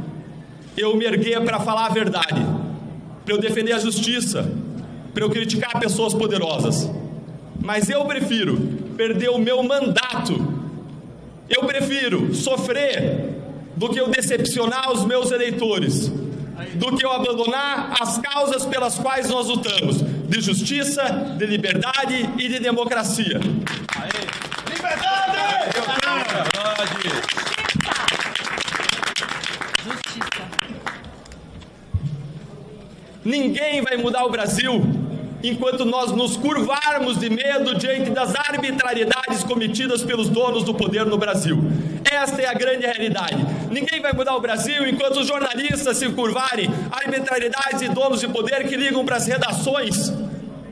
eu 0.76 0.96
me 0.96 1.06
erguer 1.06 1.42
para 1.44 1.60
falar 1.60 1.88
a 1.88 1.90
verdade, 1.90 2.46
para 3.26 3.34
eu 3.34 3.40
defender 3.40 3.74
a 3.74 3.80
justiça, 3.80 4.50
para 5.20 5.26
eu 5.26 5.30
criticar 5.30 5.78
pessoas 5.78 6.14
poderosas. 6.14 6.90
Mas 7.62 7.90
eu 7.90 8.06
prefiro 8.06 8.58
perder 8.96 9.30
o 9.30 9.38
meu 9.38 9.62
mandato, 9.62 10.34
eu 11.50 11.66
prefiro 11.66 12.34
sofrer 12.34 13.36
do 13.76 13.90
que 13.90 14.00
eu 14.00 14.08
decepcionar 14.08 14.90
os 14.94 15.04
meus 15.04 15.30
eleitores 15.32 16.10
do 16.76 16.96
que 16.96 17.06
eu 17.06 17.12
abandonar 17.12 17.96
as 18.02 18.18
causas 18.18 18.66
pelas 18.66 19.00
quais 19.00 19.30
nós 19.30 19.48
lutamos, 19.48 20.02
de 20.02 20.42
justiça, 20.42 21.04
de 21.38 21.46
liberdade 21.46 22.30
e 22.38 22.50
de 22.50 22.60
democracia. 22.60 23.40
Aê. 23.96 24.10
Liberdade! 24.70 25.38
Liberdade! 25.68 27.10
Justiça. 29.84 30.44
Ninguém 33.24 33.82
vai 33.82 33.96
mudar 33.98 34.26
o 34.26 34.30
Brasil 34.30 34.99
enquanto 35.44 35.86
nós 35.86 36.12
nos 36.12 36.36
curvarmos 36.36 37.18
de 37.20 37.30
medo 37.30 37.76
diante 37.76 38.10
das 38.10 38.36
arbitrariedades 38.36 39.44
cometidas 39.44 40.04
pelos 40.04 40.30
donos 40.30 40.64
do 40.64 40.74
poder 40.74 41.06
no 41.06 41.18
Brasil. 41.18 41.58
Esta 42.10 42.42
é 42.42 42.48
a 42.48 42.54
grande 42.54 42.86
realidade. 42.86 43.38
Ninguém 43.72 44.02
vai 44.02 44.14
mudar 44.14 44.36
o 44.36 44.42
Brasil 44.42 44.88
enquanto 44.88 45.20
os 45.20 45.28
jornalistas 45.28 45.98
se 45.98 46.10
curvarem 46.10 46.70
arbitrariedades 46.92 47.82
e 47.82 47.90
donos 47.90 48.20
de 48.20 48.28
poder 48.28 48.68
que 48.68 48.76
ligam 48.76 49.06
para 49.06 49.18
as 49.18 49.28
redações 49.28 50.12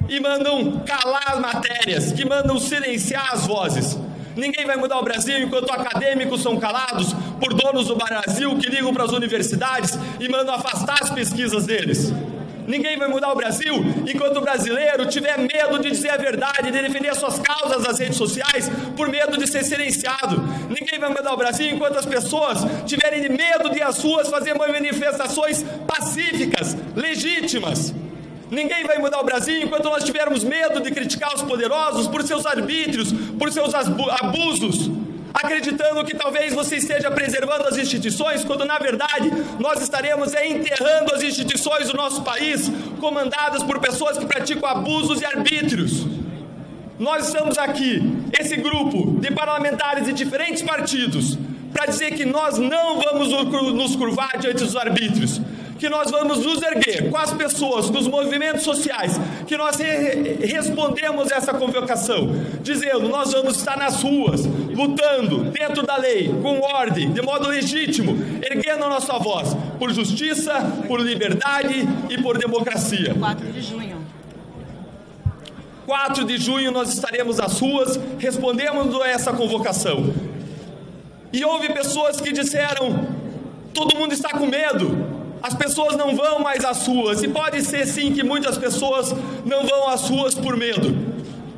e 0.10 0.20
mandam 0.20 0.82
calar 0.86 1.40
matérias, 1.40 2.12
que 2.12 2.26
mandam 2.26 2.60
silenciar 2.60 3.34
as 3.34 3.46
vozes. 3.46 3.98
Ninguém 4.36 4.66
vai 4.66 4.78
mudar 4.78 5.00
o 5.00 5.04
Brasil 5.04 5.40
enquanto 5.40 5.72
acadêmicos 5.72 6.44
são 6.44 6.58
calados 6.58 7.14
por 7.40 7.54
donos 7.54 7.88
do 7.88 7.96
Brasil 7.96 8.56
que 8.58 8.70
ligam 8.70 8.94
para 8.94 9.06
as 9.06 9.12
universidades 9.12 9.98
e 10.20 10.30
mandam 10.30 10.54
afastar 10.54 10.98
as 11.02 11.10
pesquisas 11.10 11.66
deles. 11.66 12.14
Ninguém 12.68 12.98
vai 12.98 13.08
mudar 13.08 13.32
o 13.32 13.36
Brasil 13.36 13.76
enquanto 14.06 14.38
o 14.38 14.42
brasileiro 14.42 15.06
tiver 15.06 15.38
medo 15.38 15.80
de 15.80 15.90
dizer 15.90 16.10
a 16.10 16.18
verdade, 16.18 16.70
de 16.70 16.82
defender 16.82 17.08
as 17.08 17.18
suas 17.18 17.40
causas 17.40 17.82
nas 17.82 17.98
redes 17.98 18.18
sociais, 18.18 18.70
por 18.96 19.08
medo 19.08 19.38
de 19.38 19.48
ser 19.48 19.64
silenciado. 19.64 20.44
Ninguém 20.70 21.00
vai 21.00 21.10
mudar 21.10 21.34
o 21.34 21.38
Brasil 21.38 21.70
enquanto 21.74 21.98
as 21.98 22.06
pessoas 22.06 22.60
tiverem 22.86 23.30
medo 23.30 23.70
de 23.70 23.82
as 23.82 24.04
ruas 24.04 24.28
fazer 24.28 24.54
manifestações 24.54 25.64
pacíficas, 25.88 26.76
legítimas. 26.94 27.94
Ninguém 28.52 28.84
vai 28.84 28.98
mudar 28.98 29.22
o 29.22 29.26
Brasil 29.26 29.62
enquanto 29.62 29.86
nós 29.86 30.04
tivermos 30.04 30.44
medo 30.44 30.82
de 30.82 30.92
criticar 30.92 31.34
os 31.36 31.44
poderosos 31.44 32.08
por 32.08 32.22
seus 32.24 32.46
arbítrios, 32.46 33.14
por 33.40 33.50
seus 33.52 33.74
abusos 33.74 34.90
acreditando 35.44 36.04
que 36.04 36.16
talvez 36.16 36.54
você 36.54 36.78
esteja 36.78 37.12
preservando 37.12 37.68
as 37.68 37.78
instituições, 37.78 38.44
quando 38.44 38.66
na 38.66 38.80
verdade 38.80 39.32
nós 39.60 39.82
estaremos 39.82 40.34
enterrando 40.34 41.14
as 41.14 41.22
instituições 41.22 41.90
do 41.90 41.98
nosso 41.98 42.24
país, 42.24 42.72
comandadas 43.00 43.62
por 43.64 43.80
pessoas 43.80 44.18
que 44.18 44.26
praticam 44.26 44.68
abusos 44.68 45.22
e 45.22 45.26
arbítrios. 45.26 46.06
Nós 46.98 47.28
estamos 47.28 47.58
aqui, 47.60 48.02
esse 48.40 48.56
grupo 48.56 49.20
de 49.20 49.32
parlamentares 49.32 50.06
de 50.06 50.14
diferentes 50.14 50.64
partidos, 50.64 51.38
para 51.72 51.86
dizer 51.86 52.16
que 52.16 52.26
nós 52.26 52.58
não 52.58 53.00
vamos 53.00 53.30
nos 53.74 53.96
curvar 53.96 54.38
diante 54.40 54.64
dos 54.64 54.76
arbítrios, 54.76 55.40
que 55.78 55.90
nós 55.90 56.12
vamos 56.12 56.40
nos 56.40 56.62
erguer 56.62 57.10
com 57.10 57.18
as 57.18 57.34
pessoas, 57.34 57.90
com 57.90 57.98
os 57.98 58.08
movimentos 58.08 58.64
sociais, 58.64 59.20
que 59.46 59.56
nós 59.58 59.78
re 59.78 60.38
respondemos 60.46 61.32
essa 61.32 61.54
convocação, 61.54 62.30
dizendo: 62.62 63.08
nós 63.10 63.32
vamos 63.32 63.58
estar 63.58 63.78
nas 63.78 64.02
ruas, 64.02 64.46
lutando 64.46 65.46
dentro 65.52 65.86
da 65.86 65.98
lei, 65.98 66.30
com 66.42 66.60
ordem, 66.60 67.12
de 67.12 67.22
modo 67.22 67.48
legítimo, 67.48 68.18
erguendo 68.44 68.86
a 68.86 68.90
nossa 68.90 69.18
voz 69.20 69.56
por 69.78 69.92
justiça, 69.92 70.54
por 70.88 71.00
liberdade 71.00 71.88
e 72.10 72.22
por 72.22 72.38
democracia. 72.38 73.16
4 73.18 73.52
de 73.52 73.62
junho. 73.62 73.98
4 75.86 76.26
de 76.26 76.38
junho 76.38 76.70
nós 76.72 76.94
estaremos 76.94 77.38
nas 77.38 77.60
ruas, 77.60 77.98
respondemos 78.20 79.02
a 79.02 79.08
essa 79.08 79.32
convocação. 79.32 80.14
E 81.32 81.44
houve 81.46 81.72
pessoas 81.72 82.20
que 82.20 82.32
disseram: 82.32 83.08
todo 83.74 83.96
mundo 83.98 84.14
está 84.14 84.32
com 84.32 84.46
medo, 84.46 85.17
as 85.42 85.54
pessoas 85.54 85.96
não 85.96 86.16
vão 86.16 86.40
mais 86.40 86.64
às 86.66 86.86
ruas, 86.86 87.24
e 87.24 87.28
pode 87.28 87.62
ser 87.62 87.86
sim 87.86 88.14
que 88.14 88.24
muitas 88.24 88.58
pessoas 88.58 89.14
não 89.46 89.66
vão 89.66 89.90
às 89.90 90.10
ruas 90.10 90.36
por 90.36 90.56
medo, 90.56 90.96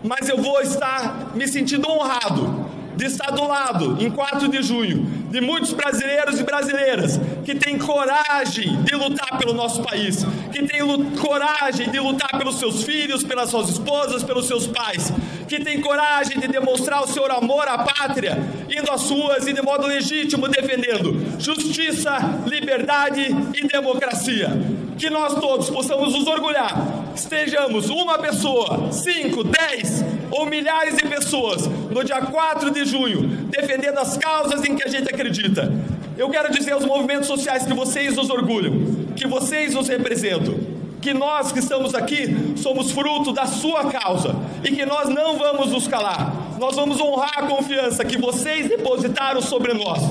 mas 0.04 0.30
eu 0.30 0.38
vou 0.38 0.62
estar 0.62 1.32
me 1.36 1.48
sentindo 1.48 1.90
honrado 1.90 2.70
de 3.00 3.06
estar 3.06 3.32
do 3.32 3.48
lado, 3.48 3.98
em 4.04 4.12
4 4.12 4.50
de 4.50 4.62
junho, 4.62 5.06
de 5.32 5.40
muitos 5.40 5.72
brasileiros 5.72 6.38
e 6.38 6.44
brasileiras 6.44 7.18
que 7.46 7.56
têm 7.56 7.78
coragem 7.78 8.84
de 8.84 8.94
lutar 8.94 9.38
pelo 9.38 9.54
nosso 9.54 9.82
país, 9.82 10.26
que 10.52 10.68
têm 10.68 10.82
coragem 11.16 11.90
de 11.90 11.98
lutar 11.98 12.38
pelos 12.38 12.60
seus 12.60 12.84
filhos, 12.84 13.24
pelas 13.24 13.52
suas 13.52 13.70
esposas, 13.70 14.22
pelos 14.22 14.48
seus 14.48 14.68
pais, 14.68 15.14
que 15.50 15.60
têm 15.60 15.82
coragem 15.82 16.40
de 16.40 16.48
demonstrar 16.48 17.04
o 17.04 17.08
seu 17.08 17.26
amor 17.32 17.68
à 17.68 17.80
pátria, 17.80 18.38
indo 18.70 18.90
às 18.92 19.10
ruas 19.10 19.48
e 19.48 19.52
de 19.52 19.62
modo 19.64 19.88
legítimo 19.88 20.48
defendendo 20.48 21.40
justiça, 21.40 22.16
liberdade 22.46 23.36
e 23.56 23.68
democracia. 23.68 24.52
Que 24.96 25.10
nós 25.10 25.34
todos 25.40 25.70
possamos 25.70 26.14
nos 26.14 26.28
orgulhar, 26.28 27.04
estejamos 27.16 27.90
uma 27.90 28.20
pessoa, 28.20 28.92
cinco, 28.92 29.44
dez 29.44 30.04
ou 30.30 30.46
milhares 30.46 30.98
de 30.98 31.08
pessoas 31.08 31.66
no 31.66 32.04
dia 32.04 32.22
4 32.22 32.70
de 32.70 32.86
junho, 32.86 33.22
defendendo 33.50 33.98
as 33.98 34.18
causas 34.18 34.64
em 34.64 34.76
que 34.76 34.88
a 34.88 34.92
gente 34.92 35.10
acredita. 35.10 35.74
Eu 36.16 36.30
quero 36.30 36.52
dizer 36.52 36.74
aos 36.74 36.86
movimentos 36.86 37.28
sociais 37.28 37.66
que 37.66 37.74
vocês 37.74 38.16
nos 38.16 38.30
orgulham, 38.30 38.74
que 39.16 39.26
vocês 39.26 39.74
nos 39.74 39.88
representam, 39.88 40.79
que 41.02 41.14
nós 41.14 41.52
que 41.52 41.60
estamos 41.60 41.96
aqui 41.96 42.54
somos 42.58 42.92
fruto 42.92 43.32
da 43.32 43.46
sua 43.46 43.86
causa 43.86 44.36
e 44.64 44.72
que 44.72 44.86
nós 44.86 45.10
não 45.10 45.38
vamos 45.38 45.72
nos 45.72 45.88
calar. 45.88 46.34
Nós 46.60 46.76
vamos 46.76 47.00
honrar 47.00 47.40
a 47.40 47.44
confiança 47.44 48.04
que 48.04 48.18
vocês 48.18 48.68
depositaram 48.68 49.42
sobre 49.42 49.74
nós. 49.74 50.02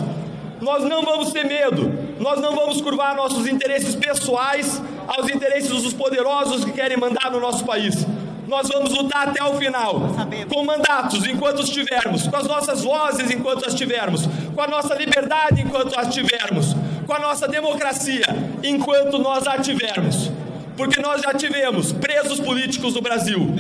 Nós 0.60 0.82
não 0.84 1.02
vamos 1.02 1.30
ter 1.32 1.44
medo, 1.44 1.92
nós 2.18 2.40
não 2.40 2.56
vamos 2.56 2.80
curvar 2.80 3.14
nossos 3.14 3.46
interesses 3.46 3.94
pessoais 3.94 4.82
aos 5.06 5.28
interesses 5.28 5.70
dos 5.70 5.92
poderosos 5.92 6.64
que 6.64 6.72
querem 6.72 6.96
mandar 6.96 7.30
no 7.30 7.40
nosso 7.40 7.64
país 7.64 8.06
nós 8.48 8.66
vamos 8.66 8.94
lutar 8.94 9.28
até 9.28 9.44
o 9.44 9.54
final, 9.58 10.00
com 10.48 10.64
mandatos 10.64 11.26
enquanto 11.26 11.58
os 11.58 11.68
tivermos, 11.68 12.26
com 12.26 12.34
as 12.34 12.46
nossas 12.46 12.82
vozes 12.82 13.30
enquanto 13.30 13.66
as 13.66 13.74
tivermos, 13.74 14.26
com 14.54 14.62
a 14.62 14.66
nossa 14.66 14.94
liberdade 14.94 15.60
enquanto 15.60 15.98
as 15.98 16.12
tivermos, 16.12 16.74
com 17.06 17.12
a 17.12 17.18
nossa 17.18 17.46
democracia 17.46 18.24
enquanto 18.64 19.18
nós 19.18 19.46
a 19.46 19.58
tivermos. 19.58 20.30
Porque 20.78 21.00
nós 21.00 21.20
já 21.20 21.34
tivemos 21.34 21.90
presos 21.90 22.38
políticos 22.38 22.94
no 22.94 23.02
Brasil, 23.02 23.52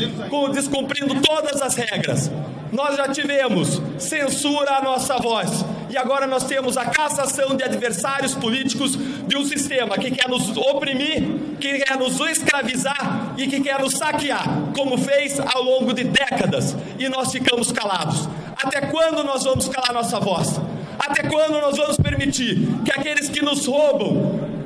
descumprindo 0.52 1.20
todas 1.20 1.60
as 1.60 1.74
regras. 1.74 2.30
Nós 2.72 2.96
já 2.96 3.08
tivemos 3.08 3.82
censura 3.98 4.76
à 4.76 4.82
nossa 4.82 5.16
voz. 5.16 5.64
E 5.90 5.96
agora 5.96 6.28
nós 6.28 6.44
temos 6.44 6.76
a 6.76 6.84
cassação 6.84 7.56
de 7.56 7.64
adversários 7.64 8.36
políticos 8.36 8.96
de 9.26 9.36
um 9.36 9.44
sistema 9.44 9.98
que 9.98 10.12
quer 10.12 10.28
nos 10.28 10.56
oprimir, 10.56 11.56
que 11.58 11.80
quer 11.80 11.96
nos 11.96 12.20
escravizar 12.20 13.34
e 13.36 13.48
que 13.48 13.60
quer 13.62 13.80
nos 13.80 13.94
saquear, 13.94 14.44
como 14.72 14.96
fez 14.96 15.40
ao 15.40 15.62
longo 15.64 15.92
de 15.92 16.04
décadas. 16.04 16.76
E 17.00 17.08
nós 17.08 17.32
ficamos 17.32 17.72
calados. 17.72 18.28
Até 18.62 18.82
quando 18.82 19.24
nós 19.24 19.42
vamos 19.42 19.68
calar 19.68 19.92
nossa 19.92 20.20
voz? 20.20 20.60
Até 20.96 21.24
quando 21.24 21.60
nós 21.60 21.76
vamos 21.76 21.96
permitir 21.96 22.60
que 22.84 22.92
aqueles 22.92 23.28
que 23.28 23.42
nos 23.42 23.66
roubam 23.66 24.57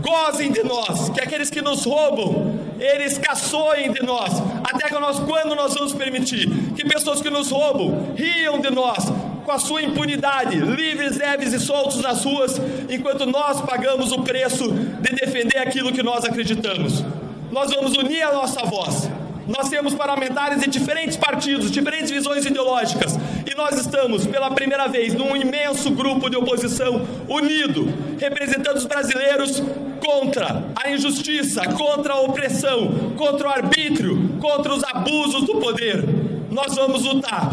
gozem 0.00 0.50
de 0.50 0.62
nós, 0.62 1.08
que 1.10 1.20
aqueles 1.20 1.50
que 1.50 1.60
nos 1.60 1.84
roubam, 1.84 2.58
eles 2.78 3.18
caçoem 3.18 3.92
de 3.92 4.02
nós, 4.04 4.32
até 4.64 4.88
que 4.88 4.98
nós, 4.98 5.18
quando 5.20 5.54
nós 5.54 5.74
vamos 5.74 5.94
permitir 5.94 6.48
que 6.74 6.84
pessoas 6.84 7.20
que 7.20 7.30
nos 7.30 7.50
roubam 7.50 8.14
riam 8.16 8.60
de 8.60 8.70
nós, 8.70 9.04
com 9.44 9.52
a 9.52 9.58
sua 9.58 9.82
impunidade, 9.82 10.58
livres, 10.58 11.16
leves 11.16 11.52
e 11.52 11.60
soltos 11.60 12.00
nas 12.00 12.24
ruas, 12.24 12.60
enquanto 12.88 13.26
nós 13.26 13.60
pagamos 13.62 14.12
o 14.12 14.22
preço 14.22 14.70
de 14.70 15.10
defender 15.14 15.58
aquilo 15.58 15.92
que 15.92 16.02
nós 16.02 16.24
acreditamos. 16.24 17.02
Nós 17.50 17.72
vamos 17.72 17.96
unir 17.96 18.22
a 18.22 18.32
nossa 18.32 18.64
voz 18.66 19.08
Nós 19.48 19.70
temos 19.70 19.94
parlamentares 19.94 20.60
de 20.60 20.68
diferentes 20.68 21.16
partidos, 21.16 21.70
diferentes 21.70 22.10
visões 22.10 22.44
ideológicas, 22.44 23.18
e 23.50 23.54
nós 23.56 23.80
estamos, 23.80 24.26
pela 24.26 24.50
primeira 24.50 24.86
vez, 24.88 25.14
num 25.14 25.34
imenso 25.34 25.90
grupo 25.90 26.28
de 26.28 26.36
oposição 26.36 27.00
unido, 27.26 27.90
representando 28.20 28.76
os 28.76 28.84
brasileiros 28.84 29.62
contra 30.04 30.64
a 30.76 30.90
injustiça, 30.90 31.62
contra 31.72 32.12
a 32.12 32.20
opressão, 32.20 33.14
contra 33.16 33.48
o 33.48 33.50
arbítrio, 33.50 34.38
contra 34.38 34.74
os 34.74 34.84
abusos 34.84 35.44
do 35.44 35.56
poder. 35.56 36.04
Nós 36.50 36.74
vamos 36.74 37.04
lutar 37.04 37.48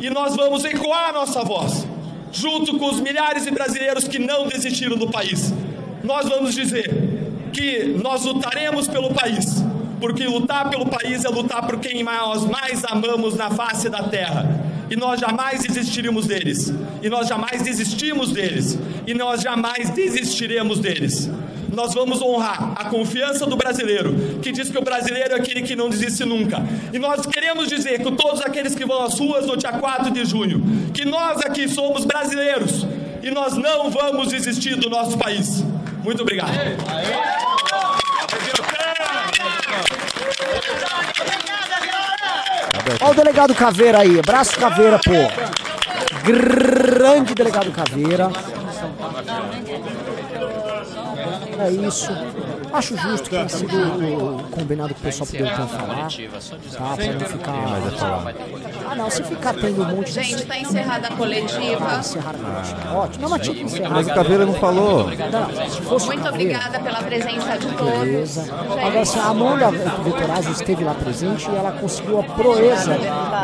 e 0.00 0.08
nós 0.08 0.34
vamos 0.34 0.64
ecoar 0.64 1.12
nossa 1.12 1.44
voz, 1.44 1.86
junto 2.32 2.78
com 2.78 2.88
os 2.88 3.00
milhares 3.00 3.44
de 3.44 3.50
brasileiros 3.50 4.08
que 4.08 4.18
não 4.18 4.48
desistiram 4.48 4.96
do 4.96 5.10
país. 5.10 5.52
Nós 6.02 6.26
vamos 6.26 6.54
dizer 6.54 6.88
que 7.52 7.98
nós 8.02 8.24
lutaremos 8.24 8.88
pelo 8.88 9.12
país, 9.12 9.62
porque 10.00 10.26
lutar 10.26 10.70
pelo 10.70 10.86
país 10.86 11.24
é 11.24 11.28
lutar 11.28 11.66
por 11.66 11.78
quem 11.78 12.02
nós 12.02 12.44
mais 12.46 12.84
amamos 12.84 13.36
na 13.36 13.50
face 13.50 13.88
da 13.88 14.02
terra. 14.04 14.48
E 14.90 14.96
nós 14.96 15.20
jamais 15.20 15.62
desistiremos 15.62 16.26
deles. 16.26 16.72
E 17.00 17.08
nós 17.08 17.28
jamais 17.28 17.62
desistimos 17.62 18.32
deles. 18.32 18.76
E 19.06 19.14
nós 19.14 19.40
jamais 19.40 19.90
desistiremos 19.90 20.80
deles. 20.80 21.30
Nós 21.72 21.94
vamos 21.94 22.20
honrar 22.20 22.72
a 22.76 22.86
confiança 22.86 23.46
do 23.46 23.56
brasileiro, 23.56 24.40
que 24.42 24.50
diz 24.50 24.68
que 24.68 24.76
o 24.76 24.82
brasileiro 24.82 25.34
é 25.34 25.36
aquele 25.36 25.62
que 25.62 25.76
não 25.76 25.88
desiste 25.88 26.24
nunca. 26.24 26.60
E 26.92 26.98
nós 26.98 27.24
queremos 27.26 27.68
dizer 27.68 28.02
que 28.02 28.10
todos 28.10 28.40
aqueles 28.40 28.74
que 28.74 28.84
vão 28.84 29.04
às 29.04 29.16
ruas 29.16 29.46
no 29.46 29.56
dia 29.56 29.72
4 29.72 30.10
de 30.10 30.24
junho, 30.24 30.90
que 30.92 31.04
nós 31.04 31.40
aqui 31.42 31.68
somos 31.68 32.04
brasileiros 32.04 32.84
e 33.22 33.30
nós 33.30 33.56
não 33.56 33.88
vamos 33.88 34.28
desistir 34.28 34.74
do 34.74 34.90
nosso 34.90 35.16
país. 35.16 35.64
Muito 36.02 36.22
obrigado. 36.22 36.50
Olha 43.00 43.10
o 43.10 43.14
delegado 43.14 43.54
Caveira 43.54 44.00
aí. 44.00 44.18
Abraço 44.18 44.58
Caveira, 44.58 44.98
pô. 44.98 45.12
Grande 46.24 47.34
delegado 47.34 47.70
Caveira. 47.72 48.30
É 51.58 51.70
isso. 51.70 52.29
Acho 52.72 52.96
justo 52.96 53.24
que 53.24 53.30
tenha 53.30 53.48
sido 53.48 53.76
o- 53.76 54.42
combinado 54.50 54.94
com 54.94 55.00
o 55.00 55.02
pessoal 55.02 55.26
poder 55.26 55.46
então 55.52 55.68
falar. 55.68 56.08
Tá, 56.08 56.96
pra 56.96 57.12
não 57.12 57.20
ficar. 57.20 58.22
Ah, 58.90 58.94
não, 58.94 59.10
se 59.10 59.22
ficar 59.24 59.54
tendo 59.54 59.82
um 59.82 59.96
monte 59.96 60.06
de. 60.12 60.22
Gente, 60.22 60.34
está 60.42 60.58
encerrada 60.58 61.08
a 61.08 61.16
coletiva. 61.16 61.94
Encerrar 61.98 62.30
a 62.30 62.38
coletiva. 62.38 62.94
Ótimo. 62.96 63.22
Não, 63.22 63.30
mas 63.30 63.42
tinha 63.42 63.54
que 63.56 63.62
encerrar. 63.62 63.90
Mas 63.90 64.06
o 64.06 64.14
Caveira 64.14 64.46
não 64.46 64.54
falou. 64.54 65.08
Não, 65.10 65.98
Muito 66.06 66.28
obrigada 66.28 66.80
pela 66.80 67.02
presença 67.02 67.58
de 67.58 67.66
todos. 67.76 67.98
Beleza. 68.00 68.54
Agora, 68.70 69.00
assim, 69.00 69.18
a 69.18 69.24
Amanda 69.26 69.70
Vitorazzo 69.70 70.50
esteve 70.52 70.84
lá 70.84 70.94
presente 70.94 71.50
e 71.50 71.54
ela 71.56 71.72
conseguiu 71.72 72.20
a 72.20 72.22
proeza 72.24 72.94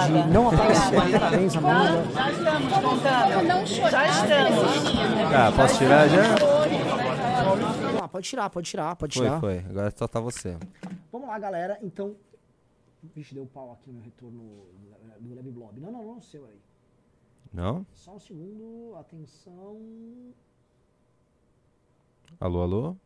de 0.06 0.28
não 0.32 0.48
aparecer. 0.48 1.00
Parabéns, 1.18 1.56
Amanda. 1.56 2.04
Já 3.90 4.06
estamos. 4.06 4.66
Ah, 5.34 5.52
posso 5.56 5.78
tirar 5.78 6.08
já? 6.08 6.22
Pode 8.16 8.28
tirar, 8.30 8.48
pode 8.48 8.70
tirar, 8.70 8.96
pode 8.96 9.14
Foi, 9.18 9.26
tirar. 9.26 9.40
foi. 9.40 9.58
Agora 9.58 9.90
só 9.90 10.08
tá 10.08 10.18
você. 10.20 10.56
Vamos 11.12 11.28
lá, 11.28 11.38
galera. 11.38 11.78
Então. 11.82 12.16
Vixe, 13.14 13.34
deu 13.34 13.44
pau 13.44 13.72
aqui 13.72 13.92
no 13.92 14.00
retorno 14.00 14.64
do 15.20 15.34
Lab 15.34 15.50
Blob. 15.50 15.78
Não, 15.78 15.92
não, 15.92 16.02
não, 16.02 16.22
seu 16.22 16.46
aí. 16.46 16.58
Não? 17.52 17.84
Só 17.92 18.14
um 18.14 18.18
segundo, 18.18 18.96
atenção. 18.96 19.78
Alô, 22.40 22.62
alô? 22.62 22.96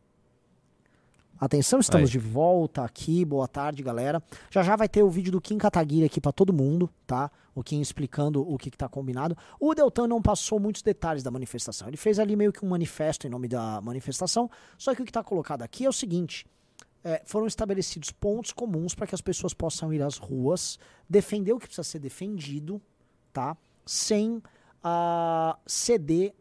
Atenção, 1.41 1.79
estamos 1.79 2.09
Aí. 2.09 2.11
de 2.11 2.19
volta 2.19 2.83
aqui. 2.83 3.25
Boa 3.25 3.47
tarde, 3.47 3.81
galera. 3.81 4.21
Já 4.51 4.61
já 4.61 4.75
vai 4.75 4.87
ter 4.87 5.01
o 5.01 5.09
vídeo 5.09 5.31
do 5.31 5.41
Kim 5.41 5.57
Kataguiri 5.57 6.05
aqui 6.05 6.21
pra 6.21 6.31
todo 6.31 6.53
mundo, 6.53 6.87
tá? 7.07 7.31
O 7.55 7.63
Kim 7.63 7.81
explicando 7.81 8.47
o 8.47 8.59
que, 8.59 8.69
que 8.69 8.77
tá 8.77 8.87
combinado. 8.87 9.35
O 9.59 9.73
Deltan 9.73 10.07
não 10.07 10.21
passou 10.21 10.59
muitos 10.59 10.83
detalhes 10.83 11.23
da 11.23 11.31
manifestação. 11.31 11.87
Ele 11.87 11.97
fez 11.97 12.19
ali 12.19 12.35
meio 12.35 12.53
que 12.53 12.63
um 12.63 12.69
manifesto 12.69 13.25
em 13.25 13.29
nome 13.31 13.47
da 13.47 13.81
manifestação. 13.81 14.51
Só 14.77 14.93
que 14.93 15.01
o 15.01 15.05
que 15.05 15.11
tá 15.11 15.23
colocado 15.23 15.63
aqui 15.63 15.83
é 15.83 15.89
o 15.89 15.93
seguinte: 15.93 16.45
é, 17.03 17.23
foram 17.25 17.47
estabelecidos 17.47 18.11
pontos 18.11 18.51
comuns 18.51 18.93
para 18.93 19.07
que 19.07 19.15
as 19.15 19.21
pessoas 19.21 19.51
possam 19.51 19.91
ir 19.91 20.03
às 20.03 20.17
ruas, 20.17 20.77
defender 21.09 21.53
o 21.53 21.57
que 21.57 21.65
precisa 21.65 21.83
ser 21.83 21.97
defendido, 21.97 22.79
tá? 23.33 23.57
Sem 23.83 24.43
ah, 24.83 25.57
ceder 25.65 26.35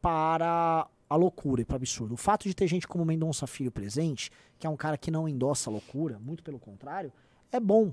para 0.00 0.86
a 1.08 1.16
loucura 1.16 1.62
e 1.62 1.64
para 1.64 1.76
absurdo. 1.76 2.14
O 2.14 2.16
fato 2.16 2.44
de 2.48 2.54
ter 2.54 2.66
gente 2.66 2.86
como 2.88 3.04
Mendonça 3.04 3.46
Filho 3.46 3.70
presente, 3.70 4.30
que 4.58 4.66
é 4.66 4.70
um 4.70 4.76
cara 4.76 4.96
que 4.98 5.10
não 5.10 5.28
endossa 5.28 5.70
a 5.70 5.72
loucura, 5.72 6.18
muito 6.18 6.42
pelo 6.42 6.58
contrário, 6.58 7.12
é 7.52 7.60
bom. 7.60 7.92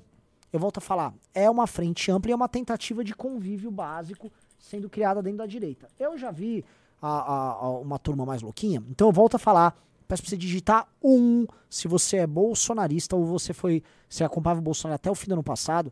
Eu 0.51 0.59
volto 0.59 0.77
a 0.77 0.81
falar, 0.81 1.13
é 1.33 1.49
uma 1.49 1.65
frente 1.67 2.11
ampla 2.11 2.29
e 2.31 2.33
é 2.33 2.35
uma 2.35 2.47
tentativa 2.49 3.03
de 3.03 3.13
convívio 3.15 3.71
básico 3.71 4.31
sendo 4.57 4.89
criada 4.89 5.21
dentro 5.21 5.39
da 5.39 5.45
direita. 5.45 5.87
Eu 5.99 6.17
já 6.17 6.31
vi 6.31 6.63
a- 7.01 7.07
a- 7.07 7.51
a 7.65 7.69
uma 7.79 7.99
turma 7.99 8.25
mais 8.25 8.41
louquinha, 8.41 8.81
então 8.89 9.07
eu 9.07 9.11
volto 9.11 9.35
a 9.35 9.39
falar, 9.39 9.75
peço 10.07 10.21
pra 10.23 10.29
você 10.29 10.37
digitar 10.37 10.87
um 11.03 11.45
se 11.69 11.87
você 11.87 12.17
é 12.17 12.27
bolsonarista 12.27 13.15
ou 13.15 13.25
você 13.25 13.51
foi, 13.53 13.83
você 14.07 14.23
acompanhava 14.23 14.59
o 14.59 14.63
Bolsonaro 14.63 14.95
até 14.95 15.09
o 15.11 15.15
fim 15.15 15.27
do 15.27 15.33
ano 15.33 15.43
passado, 15.43 15.91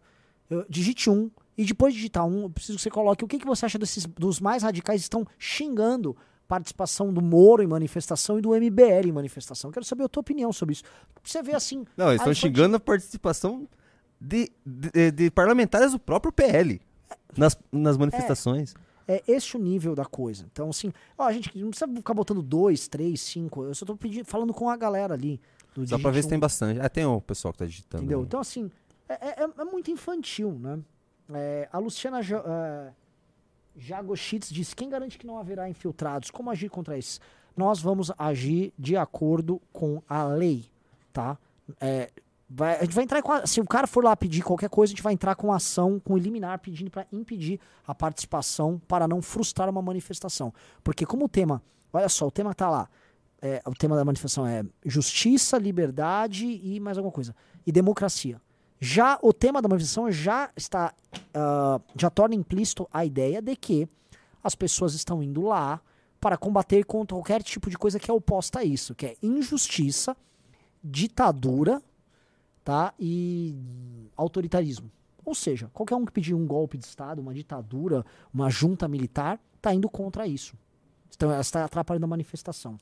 eu- 0.49 0.65
digite 0.69 1.09
um 1.09 1.29
e 1.57 1.65
depois 1.65 1.93
de 1.93 1.97
digitar 1.99 2.25
um, 2.25 2.43
eu 2.43 2.49
preciso 2.49 2.77
que 2.77 2.83
você 2.83 2.89
coloque 2.91 3.25
o 3.25 3.27
que, 3.27 3.39
que 3.39 3.45
você 3.45 3.65
acha 3.65 3.77
desses 3.79 4.05
dos 4.05 4.39
mais 4.39 4.63
radicais 4.63 5.01
que 5.01 5.05
estão 5.05 5.25
xingando 5.37 6.15
participação 6.51 7.13
do 7.13 7.21
Moro 7.21 7.63
em 7.63 7.67
manifestação 7.67 8.37
e 8.37 8.41
do 8.41 8.49
MBL 8.49 9.07
em 9.07 9.11
manifestação. 9.13 9.71
Quero 9.71 9.85
saber 9.85 10.03
a 10.03 10.09
tua 10.09 10.19
opinião 10.19 10.51
sobre 10.51 10.73
isso. 10.73 10.83
Você 11.23 11.41
vê 11.41 11.53
assim. 11.55 11.85
Não, 11.95 12.09
eles 12.09 12.19
estão 12.19 12.33
xingando 12.33 12.75
a 12.75 12.79
participação 12.79 13.65
de, 14.19 14.51
de, 14.65 15.11
de 15.11 15.31
parlamentares 15.31 15.93
do 15.93 15.99
próprio 15.99 16.29
PL 16.33 16.81
nas, 17.37 17.57
nas 17.71 17.95
manifestações. 17.97 18.73
É 19.07 19.23
esse 19.25 19.55
o 19.55 19.59
nível 19.61 19.95
da 19.95 20.03
coisa. 20.03 20.45
Então, 20.51 20.69
assim, 20.69 20.91
ó, 21.17 21.23
a 21.23 21.31
gente 21.31 21.57
não 21.57 21.69
precisa 21.69 21.89
ficar 21.89 22.13
botando 22.13 22.41
dois, 22.41 22.89
três, 22.89 23.21
cinco. 23.21 23.63
Eu 23.63 23.73
só 23.73 23.85
tô 23.85 23.95
pedindo, 23.95 24.25
falando 24.25 24.53
com 24.53 24.69
a 24.69 24.75
galera 24.75 25.13
ali. 25.13 25.39
Do 25.73 25.87
Só 25.87 25.97
pra 25.97 26.11
ver 26.11 26.21
se 26.21 26.27
tem 26.27 26.37
bastante. 26.37 26.81
Ah, 26.81 26.89
tem 26.89 27.05
o 27.05 27.21
pessoal 27.21 27.53
que 27.53 27.59
tá 27.59 27.65
digitando. 27.65 28.03
Entendeu? 28.03 28.23
Então, 28.23 28.41
assim, 28.41 28.69
é, 29.07 29.41
é- 29.41 29.49
é 29.57 29.63
muito 29.63 29.89
infantil, 29.89 30.51
né? 30.59 30.79
É, 31.33 31.69
a 31.71 31.77
Luciana 31.79 32.21
Jo- 32.21 32.43
é, 33.75 33.79
Jagoshitz 33.79 34.49
diz: 34.49 34.73
quem 34.73 34.89
garante 34.89 35.17
que 35.17 35.25
não 35.27 35.37
haverá 35.37 35.69
infiltrados? 35.69 36.31
Como 36.31 36.49
agir 36.49 36.69
contra 36.69 36.97
isso? 36.97 37.19
Nós 37.55 37.81
vamos 37.81 38.11
agir 38.17 38.73
de 38.77 38.95
acordo 38.95 39.61
com 39.73 40.01
a 40.07 40.23
lei, 40.23 40.65
tá? 41.11 41.37
É, 41.79 42.09
vai- 42.49 42.77
a 42.77 42.83
gente 42.83 42.93
vai 42.95 43.03
entrar 43.03 43.21
com 43.21 43.45
se 43.45 43.59
o 43.59 43.65
cara 43.65 43.85
for 43.87 44.03
lá 44.03 44.15
pedir 44.15 44.41
qualquer 44.41 44.69
coisa, 44.69 44.91
a 44.91 44.93
gente 44.95 45.03
vai 45.03 45.13
entrar 45.13 45.35
com 45.35 45.51
ação, 45.51 45.99
com 45.99 46.17
liminar, 46.17 46.59
pedindo 46.59 46.89
para 46.89 47.05
impedir 47.11 47.59
a 47.85 47.93
participação 47.93 48.81
para 48.87 49.07
não 49.07 49.21
frustrar 49.21 49.69
uma 49.69 49.81
manifestação. 49.81 50.53
Porque 50.83 51.05
como 51.05 51.25
o 51.25 51.29
tema, 51.29 51.61
olha 51.91 52.07
só, 52.07 52.27
o 52.27 52.31
tema 52.31 52.53
tá 52.53 52.69
lá, 52.69 52.89
é, 53.41 53.61
o 53.65 53.73
tema 53.73 53.95
da 53.95 54.05
manifestação 54.05 54.47
é 54.47 54.63
justiça, 54.85 55.57
liberdade 55.57 56.45
e 56.63 56.79
mais 56.79 56.97
alguma 56.97 57.11
coisa. 57.11 57.35
E 57.65 57.71
democracia. 57.71 58.41
Já 58.83 59.19
o 59.21 59.31
tema 59.31 59.61
da 59.61 59.69
manifestação 59.69 60.11
já 60.11 60.51
está. 60.57 60.91
ah, 61.35 61.79
já 61.95 62.09
torna 62.09 62.33
implícito 62.33 62.89
a 62.91 63.05
ideia 63.05 63.39
de 63.39 63.55
que 63.55 63.87
as 64.43 64.55
pessoas 64.55 64.95
estão 64.95 65.21
indo 65.21 65.43
lá 65.43 65.79
para 66.19 66.35
combater 66.35 66.83
contra 66.83 67.15
qualquer 67.15 67.43
tipo 67.43 67.69
de 67.69 67.77
coisa 67.77 67.99
que 67.99 68.09
é 68.09 68.13
oposta 68.13 68.59
a 68.59 68.63
isso, 68.63 68.95
que 68.95 69.05
é 69.05 69.17
injustiça, 69.21 70.17
ditadura, 70.83 71.79
tá? 72.63 72.91
E 72.99 73.55
autoritarismo. 74.17 74.91
Ou 75.23 75.35
seja, 75.35 75.69
qualquer 75.71 75.95
um 75.95 76.03
que 76.03 76.11
pedir 76.11 76.33
um 76.33 76.47
golpe 76.47 76.75
de 76.75 76.85
Estado, 76.85 77.21
uma 77.21 77.35
ditadura, 77.35 78.03
uma 78.33 78.49
junta 78.49 78.87
militar, 78.87 79.39
está 79.57 79.71
indo 79.75 79.87
contra 79.87 80.25
isso. 80.25 80.55
Então, 81.15 81.39
está 81.39 81.65
atrapalhando 81.65 82.05
a 82.05 82.07
manifestação. 82.07 82.79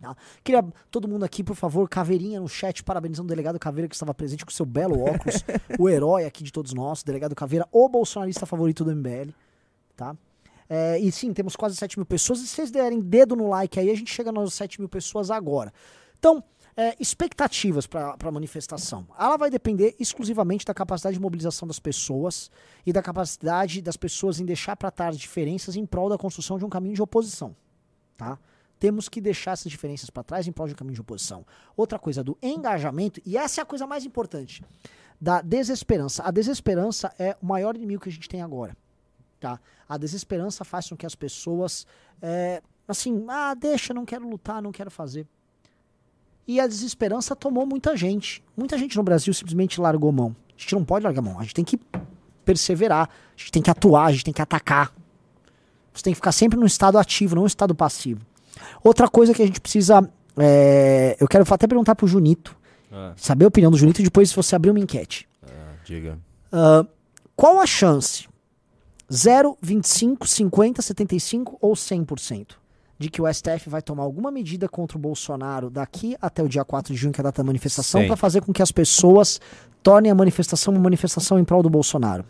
Tá? 0.00 0.16
Queria 0.42 0.64
todo 0.90 1.06
mundo 1.06 1.24
aqui, 1.24 1.44
por 1.44 1.54
favor, 1.54 1.86
caveirinha 1.86 2.40
no 2.40 2.48
chat, 2.48 2.82
parabenizando 2.82 3.26
o 3.26 3.28
delegado 3.28 3.58
Caveira 3.58 3.86
que 3.86 3.94
estava 3.94 4.14
presente 4.14 4.46
com 4.46 4.50
seu 4.50 4.64
belo 4.64 4.98
óculos, 4.98 5.44
o 5.78 5.88
herói 5.90 6.24
aqui 6.24 6.42
de 6.42 6.50
todos 6.50 6.72
nós, 6.72 7.02
delegado 7.02 7.34
Caveira, 7.34 7.68
o 7.70 7.86
bolsonarista 7.86 8.46
favorito 8.46 8.82
do 8.82 8.96
MBL, 8.96 9.30
tá? 9.94 10.16
É, 10.70 10.98
e 10.98 11.12
sim, 11.12 11.34
temos 11.34 11.54
quase 11.54 11.76
7 11.76 11.98
mil 11.98 12.06
pessoas, 12.06 12.40
e 12.40 12.46
se 12.46 12.54
vocês 12.54 12.70
derem 12.70 13.00
dedo 13.00 13.36
no 13.36 13.48
like 13.50 13.78
aí, 13.78 13.90
a 13.90 13.94
gente 13.94 14.10
chega 14.10 14.32
nas 14.32 14.54
7 14.54 14.80
mil 14.80 14.88
pessoas 14.88 15.30
agora. 15.30 15.70
Então, 16.18 16.42
é, 16.76 16.96
expectativas 16.98 17.86
para 17.86 18.16
a 18.18 18.30
manifestação. 18.30 19.06
Ela 19.18 19.36
vai 19.36 19.50
depender 19.50 19.94
exclusivamente 19.98 20.64
da 20.64 20.72
capacidade 20.72 21.16
de 21.16 21.20
mobilização 21.20 21.68
das 21.68 21.78
pessoas 21.78 22.50
e 22.86 22.92
da 22.92 23.02
capacidade 23.02 23.82
das 23.82 23.98
pessoas 23.98 24.40
em 24.40 24.46
deixar 24.46 24.76
para 24.76 24.90
trás 24.90 25.18
diferenças 25.18 25.76
em 25.76 25.84
prol 25.84 26.08
da 26.08 26.16
construção 26.16 26.56
de 26.56 26.64
um 26.64 26.70
caminho 26.70 26.94
de 26.94 27.02
oposição, 27.02 27.54
tá? 28.16 28.38
Temos 28.80 29.10
que 29.10 29.20
deixar 29.20 29.52
essas 29.52 29.70
diferenças 29.70 30.08
para 30.08 30.24
trás 30.24 30.48
em 30.48 30.52
prol 30.52 30.66
de 30.66 30.72
um 30.72 30.76
caminho 30.76 30.94
de 30.94 31.00
oposição. 31.02 31.46
Outra 31.76 31.98
coisa 31.98 32.24
do 32.24 32.36
engajamento, 32.42 33.20
e 33.26 33.36
essa 33.36 33.60
é 33.60 33.62
a 33.62 33.66
coisa 33.66 33.86
mais 33.86 34.06
importante, 34.06 34.64
da 35.20 35.42
desesperança. 35.42 36.22
A 36.24 36.30
desesperança 36.30 37.14
é 37.18 37.36
o 37.42 37.46
maior 37.46 37.76
inimigo 37.76 38.02
que 38.02 38.08
a 38.08 38.12
gente 38.12 38.26
tem 38.26 38.40
agora. 38.40 38.74
Tá? 39.38 39.60
A 39.86 39.98
desesperança 39.98 40.64
faz 40.64 40.88
com 40.88 40.96
que 40.96 41.04
as 41.04 41.14
pessoas, 41.14 41.86
é, 42.22 42.62
assim, 42.88 43.22
ah, 43.28 43.52
deixa, 43.52 43.92
não 43.92 44.06
quero 44.06 44.26
lutar, 44.26 44.62
não 44.62 44.72
quero 44.72 44.90
fazer. 44.90 45.26
E 46.48 46.58
a 46.58 46.66
desesperança 46.66 47.36
tomou 47.36 47.66
muita 47.66 47.94
gente. 47.94 48.42
Muita 48.56 48.78
gente 48.78 48.96
no 48.96 49.02
Brasil 49.02 49.32
simplesmente 49.34 49.78
largou 49.78 50.10
mão. 50.10 50.34
A 50.48 50.60
gente 50.60 50.74
não 50.74 50.84
pode 50.86 51.04
largar 51.04 51.20
mão. 51.20 51.38
A 51.38 51.42
gente 51.42 51.54
tem 51.54 51.64
que 51.64 51.78
perseverar. 52.46 53.08
A 53.08 53.36
gente 53.36 53.52
tem 53.52 53.62
que 53.62 53.70
atuar, 53.70 54.06
a 54.06 54.12
gente 54.12 54.24
tem 54.24 54.34
que 54.34 54.42
atacar. 54.42 54.92
Você 55.92 56.02
tem 56.02 56.12
que 56.12 56.16
ficar 56.16 56.32
sempre 56.32 56.58
no 56.58 56.66
estado 56.66 56.98
ativo, 56.98 57.34
não 57.34 57.42
no 57.42 57.46
estado 57.46 57.74
passivo. 57.74 58.24
Outra 58.82 59.08
coisa 59.08 59.32
que 59.34 59.42
a 59.42 59.46
gente 59.46 59.60
precisa. 59.60 60.08
é, 60.38 61.16
eu 61.20 61.26
quero 61.28 61.44
até 61.52 61.66
perguntar 61.66 61.94
pro 61.94 62.06
Junito, 62.06 62.56
Ah, 62.92 63.12
saber 63.16 63.44
a 63.44 63.48
opinião 63.48 63.70
do 63.70 63.76
Junito 63.76 64.00
e 64.00 64.04
depois 64.04 64.32
você 64.32 64.56
abrir 64.56 64.70
uma 64.70 64.80
enquete. 64.80 65.28
ah, 65.44 65.74
diga. 65.84 66.18
Ah, 66.52 66.84
qual 67.36 67.60
a 67.60 67.66
chance? 67.66 68.28
0, 69.12 69.56
25, 69.60 70.26
50, 70.26 70.82
75 70.82 71.58
ou 71.60 71.72
100%? 71.74 72.52
De 72.98 73.08
que 73.08 73.20
o 73.22 73.32
STF 73.32 73.68
vai 73.70 73.80
tomar 73.80 74.02
alguma 74.02 74.30
medida 74.30 74.68
contra 74.68 74.96
o 74.98 75.00
Bolsonaro 75.00 75.70
daqui 75.70 76.16
até 76.20 76.42
o 76.42 76.48
dia 76.48 76.64
4 76.64 76.92
de 76.92 77.00
junho, 77.00 77.12
que 77.12 77.20
é 77.20 77.22
a 77.22 77.24
data 77.24 77.42
da 77.42 77.46
manifestação, 77.46 78.06
para 78.06 78.16
fazer 78.16 78.42
com 78.42 78.52
que 78.52 78.62
as 78.62 78.70
pessoas 78.70 79.40
tornem 79.82 80.12
a 80.12 80.14
manifestação 80.14 80.74
uma 80.74 80.82
manifestação 80.82 81.38
em 81.38 81.44
prol 81.44 81.62
do 81.62 81.70
Bolsonaro? 81.70 82.24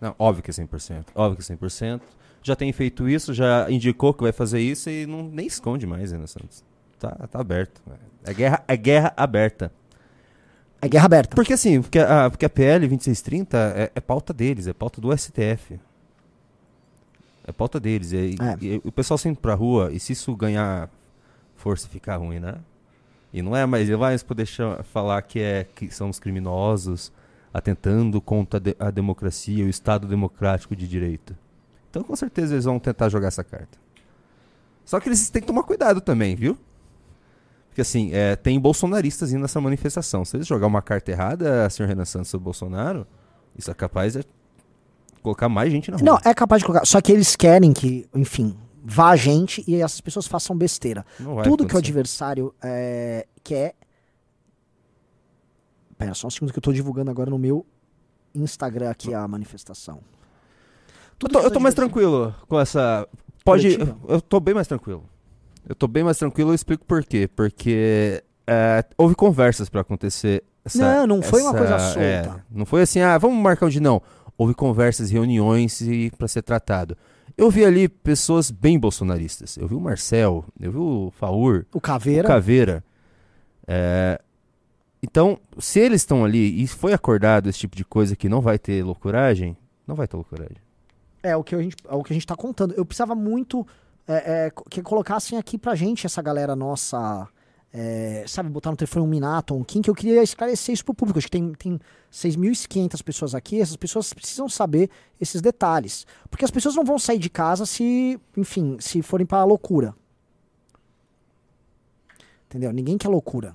Não, 0.00 0.14
óbvio 0.18 0.44
que 0.44 0.50
é 0.50 0.54
100%. 0.54 1.06
Óbvio 1.14 1.36
que 1.44 1.52
é 1.52 1.56
100%. 1.56 2.00
Já 2.46 2.54
tem 2.54 2.72
feito 2.72 3.08
isso, 3.08 3.34
já 3.34 3.68
indicou 3.68 4.14
que 4.14 4.22
vai 4.22 4.30
fazer 4.30 4.60
isso 4.60 4.88
e 4.88 5.04
não, 5.04 5.24
nem 5.24 5.48
esconde 5.48 5.84
mais, 5.84 6.12
né, 6.12 6.24
Santos? 6.28 6.62
Tá, 6.96 7.10
tá 7.28 7.40
aberto. 7.40 7.82
É 8.24 8.32
guerra, 8.32 8.62
é 8.68 8.76
guerra 8.76 9.12
aberta. 9.16 9.72
É 10.80 10.86
guerra 10.88 11.06
aberta. 11.06 11.34
Porque 11.34 11.52
assim, 11.54 11.82
porque 11.82 11.98
a, 11.98 12.30
porque 12.30 12.44
a 12.46 12.48
PL 12.48 12.86
2630 12.86 13.58
é, 13.76 13.90
é 13.96 14.00
pauta 14.00 14.32
deles, 14.32 14.68
é 14.68 14.72
pauta 14.72 15.00
do 15.00 15.10
STF. 15.16 15.80
É 17.44 17.50
pauta 17.50 17.80
deles. 17.80 18.12
E, 18.12 18.36
É. 18.40 18.56
e 18.64 18.80
o 18.84 18.92
pessoal 18.92 19.18
sempre 19.18 19.42
pra 19.42 19.54
rua, 19.54 19.90
e 19.92 19.98
se 19.98 20.12
isso 20.12 20.34
ganhar 20.36 20.88
força 21.56 21.88
e 21.88 21.90
ficar 21.90 22.16
ruim, 22.18 22.38
né? 22.38 22.54
E 23.32 23.42
não 23.42 23.56
é 23.56 23.66
mais, 23.66 23.88
ele 23.88 23.96
vai 23.96 24.16
poder 24.20 24.46
falar 24.84 25.20
que, 25.22 25.40
é, 25.40 25.64
que 25.74 25.90
somos 25.90 26.20
criminosos, 26.20 27.12
atentando 27.52 28.20
contra 28.20 28.58
a, 28.58 28.62
de- 28.62 28.76
a 28.78 28.90
democracia, 28.92 29.64
o 29.64 29.68
Estado 29.68 30.06
democrático 30.06 30.76
de 30.76 30.86
direito. 30.86 31.36
Então 31.96 32.04
com 32.04 32.14
certeza 32.14 32.52
eles 32.52 32.66
vão 32.66 32.78
tentar 32.78 33.08
jogar 33.08 33.28
essa 33.28 33.42
carta. 33.42 33.78
Só 34.84 35.00
que 35.00 35.08
eles 35.08 35.30
têm 35.30 35.40
que 35.40 35.46
tomar 35.46 35.62
cuidado 35.62 35.98
também, 35.98 36.36
viu? 36.36 36.58
Porque 37.68 37.80
assim, 37.80 38.10
é, 38.12 38.36
tem 38.36 38.60
bolsonaristas 38.60 39.32
indo 39.32 39.40
nessa 39.40 39.62
manifestação. 39.62 40.22
Se 40.22 40.36
eles 40.36 40.46
jogar 40.46 40.66
uma 40.66 40.82
carta 40.82 41.10
errada, 41.10 41.70
senhor 41.70 41.88
Renan 41.88 42.04
Santos 42.04 42.28
sobre 42.28 42.44
Bolsonaro, 42.44 43.06
isso 43.56 43.70
é 43.70 43.74
capaz 43.74 44.12
de 44.12 44.26
colocar 45.22 45.48
mais 45.48 45.72
gente 45.72 45.90
na 45.90 45.96
rua. 45.96 46.04
Não, 46.04 46.18
é 46.22 46.34
capaz 46.34 46.60
de 46.60 46.66
colocar. 46.66 46.84
Só 46.84 47.00
que 47.00 47.10
eles 47.10 47.34
querem 47.34 47.72
que, 47.72 48.06
enfim, 48.14 48.54
vá 48.84 49.16
gente 49.16 49.64
e 49.66 49.76
essas 49.76 50.02
pessoas 50.02 50.26
façam 50.26 50.54
besteira. 50.54 51.02
Tudo 51.16 51.34
que 51.34 51.40
o 51.40 51.52
acontecer. 51.52 51.78
adversário 51.78 52.54
é, 52.62 53.26
quer. 53.42 53.74
Pera, 55.96 56.12
só 56.12 56.26
um 56.26 56.30
segundo 56.30 56.52
que 56.52 56.58
eu 56.58 56.62
tô 56.62 56.74
divulgando 56.74 57.10
agora 57.10 57.30
no 57.30 57.38
meu 57.38 57.64
Instagram 58.34 58.90
aqui 58.90 59.14
a 59.14 59.26
manifestação. 59.26 60.00
Eu 61.22 61.28
tô, 61.28 61.40
eu 61.40 61.50
tô 61.50 61.60
mais 61.60 61.74
tranquilo 61.74 62.34
com 62.48 62.58
essa. 62.60 63.08
Pode. 63.44 63.76
Coletiva? 63.78 63.96
Eu 64.08 64.20
tô 64.20 64.38
bem 64.40 64.54
mais 64.54 64.66
tranquilo. 64.68 65.04
Eu 65.68 65.74
tô 65.74 65.88
bem 65.88 66.04
mais 66.04 66.18
tranquilo, 66.18 66.50
eu 66.50 66.54
explico 66.54 66.84
por 66.84 67.02
quê. 67.04 67.28
Porque 67.34 68.22
é, 68.46 68.84
houve 68.98 69.14
conversas 69.14 69.68
pra 69.68 69.80
acontecer. 69.80 70.44
Essa, 70.64 70.78
Não, 70.78 71.06
não 71.16 71.22
foi 71.22 71.42
uma 71.42 71.50
essa- 71.50 71.58
coisa 71.58 71.78
solta. 71.78 72.00
é, 72.00 72.34
não 72.50 72.66
foi 72.66 72.82
assim, 72.82 73.00
ah, 73.00 73.16
vamos 73.18 73.40
marcar 73.42 73.66
um 73.66 73.68
dia. 73.68 73.80
Não. 73.80 74.02
Houve 74.36 74.52
conversas, 74.54 75.10
reuniões 75.10 75.80
e 75.80 76.10
para 76.18 76.28
ser 76.28 76.42
tratado. 76.42 76.96
Eu 77.38 77.50
vi 77.50 77.64
ali 77.64 77.88
pessoas 77.88 78.50
bem 78.50 78.78
bolsonaristas. 78.78 79.56
Eu 79.56 79.66
vi 79.68 79.74
o 79.74 79.80
Marcel, 79.80 80.44
eu 80.60 80.72
vi 80.72 80.78
o 80.78 81.12
Faur, 81.18 81.64
O 81.72 81.78
o 81.78 81.80
Caveira. 81.80 82.26
Caveira. 82.28 82.84
É, 83.66 84.20
então, 85.02 85.38
se 85.58 85.78
eles 85.80 86.02
estão 86.02 86.24
ali 86.24 86.62
e 86.62 86.66
foi 86.66 86.92
acordado 86.92 87.48
esse 87.48 87.58
tipo 87.60 87.76
de 87.76 87.84
coisa 87.84 88.14
que 88.16 88.28
não 88.28 88.40
vai 88.40 88.58
ter 88.58 88.84
loucuragem, 88.84 89.56
não 89.86 89.94
vai 89.94 90.06
ter 90.06 90.16
loucuragem. 90.16 90.56
É 91.30 91.36
o 91.36 91.42
que 91.42 91.54
a 91.54 91.62
gente, 91.62 91.76
é 91.88 91.94
o 91.94 92.02
que 92.02 92.12
a 92.12 92.14
gente 92.14 92.26
tá 92.26 92.36
contando. 92.36 92.74
Eu 92.74 92.84
precisava 92.84 93.14
muito 93.14 93.66
é, 94.06 94.46
é, 94.46 94.52
que 94.70 94.82
colocassem 94.82 95.36
aqui 95.36 95.58
pra 95.58 95.74
gente 95.74 96.06
essa 96.06 96.22
galera 96.22 96.54
nossa. 96.54 97.28
é, 97.72 98.24
sabe, 98.28 98.48
botar 98.48 98.70
no 98.70 98.76
telefone 98.76 99.04
um 99.04 99.08
Minato, 99.08 99.54
um 99.54 99.64
Kim, 99.64 99.82
que 99.82 99.90
eu 99.90 99.94
queria 99.94 100.22
esclarecer 100.22 100.72
isso 100.72 100.84
pro 100.84 100.94
público. 100.94 101.18
Acho 101.18 101.26
que 101.26 101.32
tem, 101.32 101.52
tem 101.54 101.80
6.500 102.12 103.02
pessoas 103.02 103.34
aqui, 103.34 103.60
essas 103.60 103.76
pessoas 103.76 104.12
precisam 104.12 104.48
saber 104.48 104.88
esses 105.20 105.42
detalhes. 105.42 106.06
Porque 106.30 106.44
as 106.44 106.50
pessoas 106.50 106.76
não 106.76 106.84
vão 106.84 106.98
sair 106.98 107.18
de 107.18 107.28
casa 107.28 107.66
se, 107.66 108.20
enfim, 108.36 108.76
se 108.78 109.02
forem 109.02 109.26
pra 109.26 109.42
loucura. 109.44 109.94
Entendeu? 112.46 112.72
Ninguém 112.72 112.96
quer 112.96 113.08
loucura. 113.08 113.54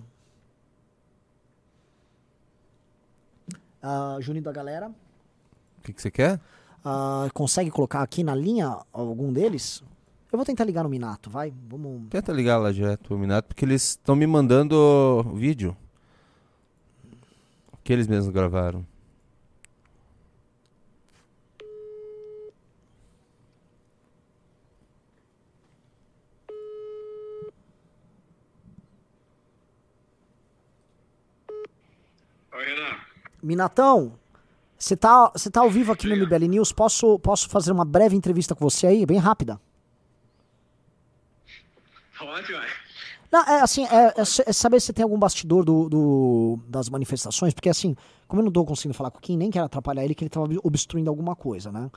Ah, 3.82 4.18
Juninho 4.20 4.44
da 4.44 4.52
galera. 4.52 4.90
O 4.90 5.82
que, 5.84 5.94
que 5.94 6.02
você 6.02 6.12
quer? 6.12 6.40
Ah, 6.84 7.30
consegue 7.34 7.70
colocar 7.70 8.02
aqui 8.02 8.24
na 8.24 8.34
linha 8.34 8.78
algum 8.92 9.32
deles? 9.32 9.84
Eu 10.32 10.38
vou 10.38 10.46
tentar 10.46 10.64
ligar 10.64 10.84
no 10.84 10.90
Minato, 10.90 11.30
vai? 11.30 11.54
Vamos. 11.70 12.08
Tenta 12.10 12.32
ligar 12.32 12.58
lá 12.58 12.72
direto 12.72 13.14
o 13.14 13.18
Minato, 13.20 13.50
porque 13.50 13.66
eles 13.66 13.90
estão 13.90 14.16
me 14.16 14.26
mandando 14.26 15.22
vídeo. 15.36 15.76
Que 17.84 17.92
eles 17.94 18.08
mesmos 18.08 18.34
gravaram. 18.34 18.86
Oi, 32.54 32.66
Renan. 32.66 32.98
Minatão, 33.44 34.14
você 34.84 34.96
tá, 34.98 35.32
você 35.34 35.50
tá 35.52 35.62
ao 35.62 35.70
vivo 35.70 35.92
aqui 35.92 36.08
no 36.08 36.16
MBL 36.16 36.48
News? 36.48 36.72
Posso, 36.72 37.20
posso 37.20 37.48
fazer 37.50 37.72
uma 37.72 37.86
breve 37.86 38.16
entrevista 38.16 38.56
com 38.56 38.68
você 38.70 38.88
aí, 38.88 39.06
bem 39.06 39.18
rápida? 39.18 39.60
Pode, 42.18 42.54
ué. 42.54 42.68
Não, 43.32 43.44
é 43.46 43.62
assim, 43.62 43.86
é, 43.86 44.08
é 44.08 44.22
é 44.22 44.54
saber 44.54 44.80
se 44.82 44.92
tem 44.92 45.04
algum 45.04 45.18
bastidor 45.18 45.64
do, 45.64 45.88
do- 45.88 46.60
das 46.68 46.90
manifestações, 46.90 47.54
porque 47.54 47.70
assim, 47.70 47.96
como 48.28 48.42
eu 48.42 48.46
não 48.46 48.52
tô 48.52 48.66
conseguindo 48.66 48.94
falar 48.94 49.10
com 49.10 49.20
o 49.20 49.22
Kim, 49.22 49.38
nem 49.38 49.50
quero 49.50 49.66
atrapalhar 49.66 50.04
ele, 50.04 50.14
que 50.14 50.24
ele 50.24 50.30
tava 50.30 50.48
obstruindo 50.64 51.10
alguma 51.10 51.36
coisa, 51.36 51.72
né? 51.72 51.90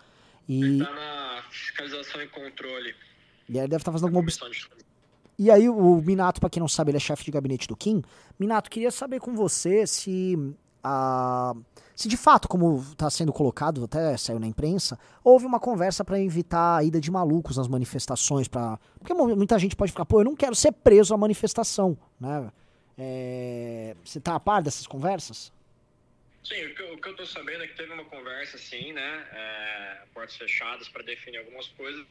E, 0.48 0.78
Tá 0.78 0.90
na 0.94 1.42
fiscalização 1.50 2.22
e 2.22 2.28
controle. 2.28 2.94
e 3.48 3.54
aí 3.58 3.64
ele 3.64 3.68
deve 3.68 3.80
estar 3.82 3.90
fazendo 3.90 4.06
alguma 4.06 4.22
obstrução. 4.22 4.68
E 5.36 5.50
aí 5.50 5.68
o 5.68 5.96
Minato, 6.00 6.40
pra 6.40 6.48
quem 6.48 6.60
não 6.60 6.68
sabe, 6.68 6.92
ele 6.92 6.98
é 6.98 7.00
chefe 7.00 7.24
de 7.24 7.32
gabinete 7.32 7.66
do 7.66 7.76
Kim. 7.76 8.00
Minato, 8.38 8.70
queria 8.70 8.92
saber 8.92 9.18
com 9.18 9.34
você 9.34 9.84
se 9.86 10.36
a 10.84 11.52
se 11.94 12.08
de 12.08 12.16
fato, 12.16 12.48
como 12.48 12.78
está 12.80 13.08
sendo 13.08 13.32
colocado, 13.32 13.84
até 13.84 14.16
saiu 14.16 14.38
na 14.40 14.46
imprensa, 14.46 14.98
houve 15.22 15.46
uma 15.46 15.60
conversa 15.60 16.04
para 16.04 16.18
evitar 16.20 16.78
a 16.78 16.84
ida 16.84 17.00
de 17.00 17.10
malucos 17.10 17.56
nas 17.56 17.68
manifestações, 17.68 18.48
para 18.48 18.78
porque 18.98 19.14
mu- 19.14 19.36
muita 19.36 19.58
gente 19.58 19.76
pode 19.76 19.92
ficar, 19.92 20.04
pô, 20.04 20.20
eu 20.20 20.24
não 20.24 20.34
quero 20.36 20.54
ser 20.54 20.72
preso 20.72 21.14
à 21.14 21.16
manifestação, 21.16 21.96
né? 22.20 22.50
É, 22.98 23.96
Você 24.04 24.20
tá 24.20 24.34
a 24.34 24.40
par 24.40 24.62
dessas 24.62 24.86
conversas? 24.86 25.52
Sim, 26.44 26.62
o 26.66 26.74
que, 26.74 27.08
eu- 27.08 27.16
tô 27.16 27.24
sabendo 27.26 27.64
é 27.64 27.66
que 27.66 27.74
teve 27.76 27.92
uma 27.92 28.04
conversa, 28.04 28.58
sim, 28.58 28.92
né? 28.92 29.26
é, 29.32 30.02
portas 30.12 30.36
fechadas 30.36 30.88
para 30.88 31.02
definir 31.02 31.38
algumas 31.38 31.68
coisas, 31.68 32.04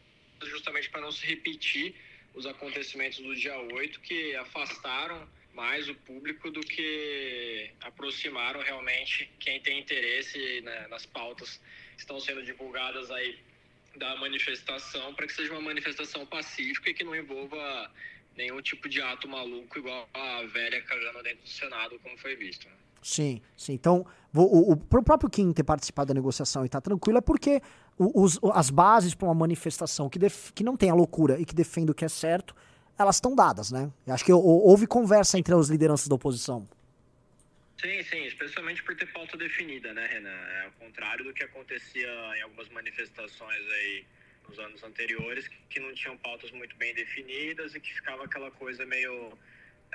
justamente 0.44 0.90
para 0.90 1.02
não 1.02 1.12
se 1.12 1.26
repetir 1.26 1.96
os 2.36 2.46
acontecimentos 2.48 3.20
do 3.20 3.36
dia 3.36 3.56
8 3.74 4.00
que 4.02 4.36
afastaram 4.38 5.22
mais 5.54 5.88
o 5.88 5.96
público 5.96 6.50
do 6.52 6.62
que 6.62 7.70
aproximaram 7.82 8.62
realmente 8.62 9.30
quem 9.40 9.60
tem 9.62 9.80
interesse 9.80 10.62
né, 10.62 10.88
nas 10.90 11.06
pautas 11.06 11.60
que 11.96 12.00
estão 12.02 12.20
sendo 12.20 12.44
divulgadas 12.44 13.10
aí 13.12 13.38
da 13.96 14.16
manifestação 14.16 15.14
para 15.14 15.28
que 15.28 15.34
seja 15.34 15.52
uma 15.52 15.62
manifestação 15.62 16.26
pacífica 16.26 16.90
e 16.90 16.94
que 16.94 17.04
não 17.04 17.16
envolva 17.16 17.92
nenhum 18.36 18.60
tipo 18.62 18.90
de 18.90 19.00
ato 19.02 19.28
maluco 19.28 19.78
igual 19.78 20.10
a 20.14 20.42
velha 20.48 20.82
cagando 20.82 21.22
dentro 21.22 21.44
do 21.44 21.50
Senado, 21.50 22.00
como 22.02 22.18
foi 22.18 22.36
visto. 22.36 22.68
né? 22.68 22.74
Sim, 23.04 23.42
sim. 23.56 23.74
Então, 23.74 24.06
o, 24.34 24.72
o, 24.72 24.78
próprio 24.78 25.30
Kim 25.30 25.52
ter 25.54 25.64
participado 25.64 26.08
da 26.08 26.14
negociação 26.16 26.66
e 26.66 26.70
tá 26.70 26.82
tranquilo 26.82 27.18
é 27.20 27.22
porque 27.22 27.62
os- 28.00 28.40
as 28.54 28.72
bases 28.72 29.14
para 29.14 29.28
uma 29.28 29.36
manifestação 29.36 30.10
que, 30.10 30.18
def- 30.18 30.52
que 30.54 30.64
não 30.64 30.76
tem 30.76 30.90
a 30.90 30.96
loucura 30.96 31.40
e 31.40 31.46
que 31.46 31.54
defende 31.54 31.92
o 31.92 31.94
que 31.94 32.06
é 32.06 32.10
certo, 32.10 32.56
elas 32.98 33.16
estão 33.16 33.36
dadas, 33.36 33.72
né? 33.72 33.92
Acho 34.08 34.24
que 34.24 34.32
hou- 34.32 34.44
houve 34.68 34.86
conversa 34.88 35.38
entre 35.38 35.54
as 35.54 35.70
lideranças 35.70 36.08
da 36.08 36.16
oposição. 36.16 36.68
Sim, 37.82 38.02
sim, 38.04 38.26
especialmente 38.26 38.82
por 38.84 38.96
ter 38.96 39.08
pauta 39.12 39.36
definida, 39.36 39.94
né, 39.94 40.06
Renan? 40.08 40.30
É 40.30 40.66
ao 40.66 40.72
contrário 40.74 41.26
do 41.26 41.34
que 41.34 41.44
acontecia 41.44 42.08
em 42.38 42.42
algumas 42.42 42.70
manifestações 42.70 43.62
aí 43.72 44.06
nos 44.48 44.58
anos 44.60 44.84
anteriores, 44.84 45.50
que 45.70 45.80
não 45.80 45.94
tinham 45.94 46.18
pautas 46.18 46.52
muito 46.52 46.76
bem 46.78 46.94
definidas 46.94 47.76
e 47.76 47.80
que 47.80 47.94
ficava 47.94 48.24
aquela 48.26 48.52
coisa 48.52 48.86
meio 48.86 49.32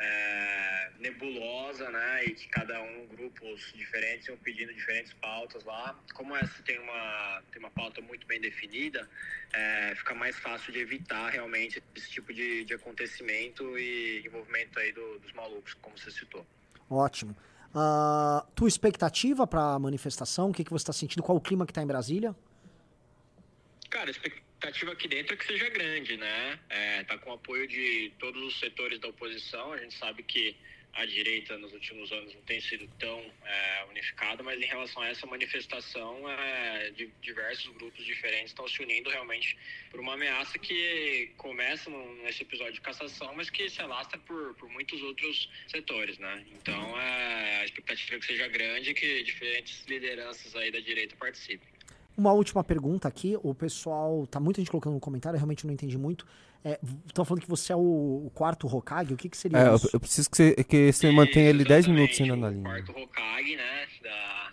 é, 0.01 0.90
nebulosa, 0.99 1.90
né? 1.90 2.24
E 2.24 2.34
que 2.34 2.49
cada 2.49 2.80
um, 2.82 3.07
grupos 3.07 3.72
diferentes, 3.74 4.28
iam 4.28 4.36
pedindo 4.38 4.72
diferentes 4.72 5.12
pautas 5.14 5.64
lá. 5.64 5.99
Como 6.14 6.36
essa 6.36 6.62
tem 6.62 6.78
uma, 6.78 7.42
tem 7.53 7.61
uma 7.61 7.70
pauta 7.70 8.01
muito 8.01 8.26
bem 8.26 8.40
definida, 8.40 9.09
é, 9.53 9.94
fica 9.96 10.14
mais 10.14 10.38
fácil 10.38 10.72
de 10.72 10.78
evitar 10.80 11.30
realmente 11.30 11.82
esse 11.94 12.11
tipo 12.11 12.32
de, 12.32 12.64
de 12.64 12.74
acontecimento 12.74 13.78
e 13.78 14.22
envolvimento 14.26 14.78
aí 14.78 14.92
do- 14.92 15.18
dos 15.18 15.32
malucos, 15.32 15.74
como 15.74 15.96
você 15.99 16.11
citou. 16.11 16.46
Ótimo. 16.88 17.36
Ah, 17.74 18.46
tua 18.55 18.68
expectativa 18.68 19.46
para 19.46 19.74
a 19.74 19.78
manifestação? 19.78 20.51
O 20.51 20.53
que, 20.55 20.64
que 20.64 20.70
você 20.70 20.82
está 20.82 20.92
sentindo? 20.92 21.22
Qual 21.22 21.36
o 21.36 21.40
clima 21.40 21.66
que 21.66 21.70
está 21.70 21.82
em 21.82 21.86
Brasília? 21.86 22.34
Cara, 23.90 24.11
a 24.11 24.14
expectativa 24.59 24.92
aqui 24.92 25.06
dentro 25.06 25.34
é 25.34 25.36
que 25.36 25.46
seja 25.46 25.68
grande, 25.70 26.16
né? 26.16 26.59
É, 26.68 27.04
tá 27.04 27.16
com 27.16 27.32
apoio 27.32 27.66
de 27.68 28.12
todos 28.18 28.42
os 28.42 28.59
setores 28.59 28.98
da 28.98 29.09
oposição. 29.09 29.72
A 29.72 29.78
gente 29.78 29.94
sabe 29.94 30.22
que 30.24 30.56
a 30.94 31.06
direita 31.06 31.56
nos 31.59 31.72
últimos 31.72 32.11
anos 32.11 32.34
não 32.34 32.42
tem 32.42 32.61
sido 32.61 32.88
tão 32.98 33.20
é, 33.44 33.84
unificada, 33.88 34.42
mas 34.42 34.61
em 34.61 34.64
relação 34.64 35.00
a 35.02 35.09
essa 35.09 35.26
manifestação, 35.26 36.28
é, 36.28 36.90
de 36.90 37.06
diversos 37.22 37.72
grupos 37.74 38.04
diferentes 38.04 38.48
estão 38.48 38.66
se 38.66 38.82
unindo 38.82 39.09
realmente 39.09 39.56
por 39.92 40.00
uma 40.00 40.14
ameaça 40.14 40.59
que 40.59 41.30
começa 41.36 41.88
nesse 42.24 42.42
episódio 42.42 42.72
de 42.72 42.80
cassação, 42.80 43.32
mas 43.36 43.48
que 43.48 43.70
se 43.70 43.80
alastra 43.80 44.18
por, 44.18 44.54
por 44.54 44.68
muitos 44.70 45.00
outros 45.02 45.48
setores, 45.68 46.18
né? 46.18 46.44
Então, 46.50 47.00
é, 47.00 47.61
a 47.61 47.64
expectativa 47.64 48.16
é 48.16 48.18
que 48.18 48.26
seja 48.26 48.48
grande 48.48 48.90
e 48.90 48.94
que 48.94 49.22
diferentes 49.22 49.84
lideranças 49.86 50.56
aí 50.56 50.72
da 50.72 50.80
direita 50.80 51.14
participem. 51.14 51.78
Uma 52.18 52.32
última 52.32 52.64
pergunta 52.64 53.06
aqui. 53.06 53.38
O 53.44 53.54
pessoal. 53.54 54.26
Tá 54.26 54.40
muita 54.40 54.60
gente 54.60 54.70
colocando 54.72 54.94
no 54.94 55.00
comentário, 55.00 55.36
eu 55.36 55.38
realmente 55.38 55.64
não 55.64 55.72
entendi 55.72 55.96
muito. 55.96 56.26
Estão 57.06 57.24
falando 57.24 57.42
que 57.44 57.48
você 57.48 57.72
é 57.72 57.76
o, 57.76 57.78
o 58.26 58.32
quarto 58.34 58.66
Hokage? 58.66 59.14
O 59.14 59.16
que, 59.16 59.28
que 59.28 59.36
seria 59.36 59.56
É, 59.58 59.68
eu, 59.68 59.76
isso? 59.76 59.90
eu 59.92 60.00
preciso 60.00 60.28
que 60.28 60.36
você, 60.36 60.54
que 60.64 60.92
você 60.92 61.10
mantenha 61.12 61.48
ele 61.48 61.64
10 61.64 61.86
minutos 61.86 62.20
ainda 62.20 62.34
na 62.36 62.48
o 62.48 62.50
linha. 62.50 62.64
quarto 62.64 62.90
Hokage, 62.90 63.54
né? 63.56 63.86
Da, 64.02 64.52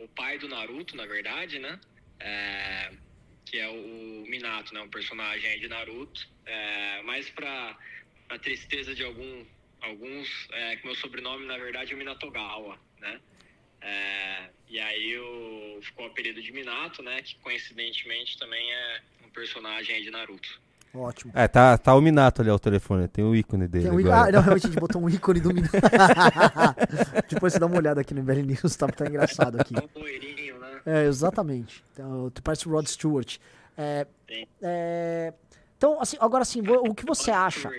o 0.00 0.08
pai 0.08 0.38
do 0.38 0.48
Naruto, 0.48 0.96
na 0.96 1.04
verdade, 1.04 1.58
né? 1.58 1.78
É, 2.18 2.90
que 3.44 3.58
é 3.58 3.68
o 3.68 4.24
Minato, 4.30 4.72
né? 4.72 4.80
Um 4.80 4.88
personagem 4.88 5.50
aí 5.50 5.60
de 5.60 5.68
Naruto. 5.68 6.26
É, 6.46 7.02
mas 7.02 7.28
pra, 7.28 7.76
pra 8.26 8.38
tristeza 8.38 8.94
de 8.94 9.04
algum, 9.04 9.44
alguns, 9.82 10.48
é, 10.52 10.76
que 10.76 10.86
meu 10.86 10.94
sobrenome, 10.94 11.44
na 11.44 11.58
verdade, 11.58 11.92
é 11.92 11.96
Minatogawa, 11.96 12.78
né? 12.98 13.20
É, 13.80 14.50
e 14.68 14.78
aí 14.78 15.18
o, 15.18 15.80
ficou 15.82 16.06
o 16.06 16.08
apelido 16.08 16.42
de 16.42 16.52
Minato, 16.52 17.02
né? 17.02 17.22
Que 17.22 17.36
coincidentemente 17.36 18.38
também 18.38 18.72
é 18.72 19.00
um 19.26 19.30
personagem 19.30 19.96
aí 19.96 20.02
de 20.02 20.10
Naruto. 20.10 20.60
Ótimo. 20.94 21.32
É, 21.34 21.46
tá, 21.46 21.76
tá 21.76 21.94
o 21.94 22.00
Minato 22.00 22.40
ali 22.40 22.50
ao 22.50 22.58
telefone, 22.58 23.06
tem 23.06 23.22
o 23.22 23.34
ícone 23.34 23.68
dele 23.68 23.84
Tem 23.84 23.92
um 23.92 24.00
ícone- 24.00 24.14
ah, 24.14 24.32
não, 24.32 24.40
realmente 24.40 24.66
a 24.66 24.70
gente 24.70 24.80
botou 24.80 25.02
um 25.02 25.08
ícone 25.10 25.40
do 25.40 25.52
Minato. 25.52 25.74
Depois 27.28 27.52
você 27.52 27.58
dá 27.58 27.66
uma 27.66 27.76
olhada 27.76 28.00
aqui 28.00 28.14
no 28.14 28.22
MBL 28.22 28.42
News, 28.42 28.76
tá, 28.76 28.86
tá 28.88 29.06
engraçado 29.06 29.60
aqui. 29.60 29.74
Um 29.94 30.00
loirinho, 30.00 30.58
né? 30.58 30.80
É, 30.86 31.04
exatamente. 31.04 31.84
Então, 31.92 32.30
tu 32.30 32.42
parece 32.42 32.66
o 32.66 32.72
Rod 32.72 32.86
Stewart. 32.86 33.38
É, 33.76 34.06
Sim. 34.26 34.46
é, 34.62 35.34
então, 35.76 36.00
assim, 36.00 36.16
agora 36.18 36.42
assim, 36.42 36.62
o 36.66 36.94
que 36.94 37.04
você 37.04 37.30
acha? 37.30 37.70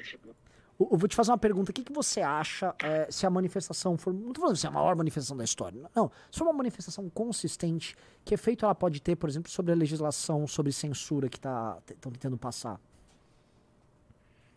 Eu 0.80 0.98
vou 0.98 1.08
te 1.08 1.16
fazer 1.16 1.32
uma 1.32 1.38
pergunta. 1.38 1.72
O 1.72 1.74
que, 1.74 1.84
que 1.84 1.92
você 1.92 2.22
acha 2.22 2.76
é, 2.84 3.10
se 3.10 3.26
a 3.26 3.30
manifestação 3.30 3.98
for. 3.98 4.14
Não 4.14 4.32
tô 4.32 4.42
falando 4.42 4.56
se 4.56 4.66
é 4.66 4.70
a 4.70 4.72
maior 4.72 4.96
manifestação 4.96 5.36
da 5.36 5.44
história. 5.44 5.90
Não. 5.96 6.12
Se 6.32 6.38
for 6.38 6.46
uma 6.46 6.54
manifestação 6.54 7.10
consistente, 7.10 7.96
que 8.24 8.36
efeito 8.36 8.64
ela 8.64 8.76
pode 8.76 9.02
ter, 9.02 9.16
por 9.16 9.28
exemplo, 9.28 9.50
sobre 9.50 9.72
a 9.72 9.76
legislação, 9.76 10.46
sobre 10.46 10.72
censura 10.72 11.30
que 11.30 11.40
tá, 11.40 11.80
estão 11.90 12.12
tentando 12.12 12.38
passar? 12.38 12.80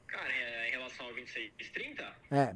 Cara, 0.07 0.31
em 0.68 0.71
relação 0.73 1.07
ao 1.07 1.14
2630, 1.14 2.05
É. 2.31 2.55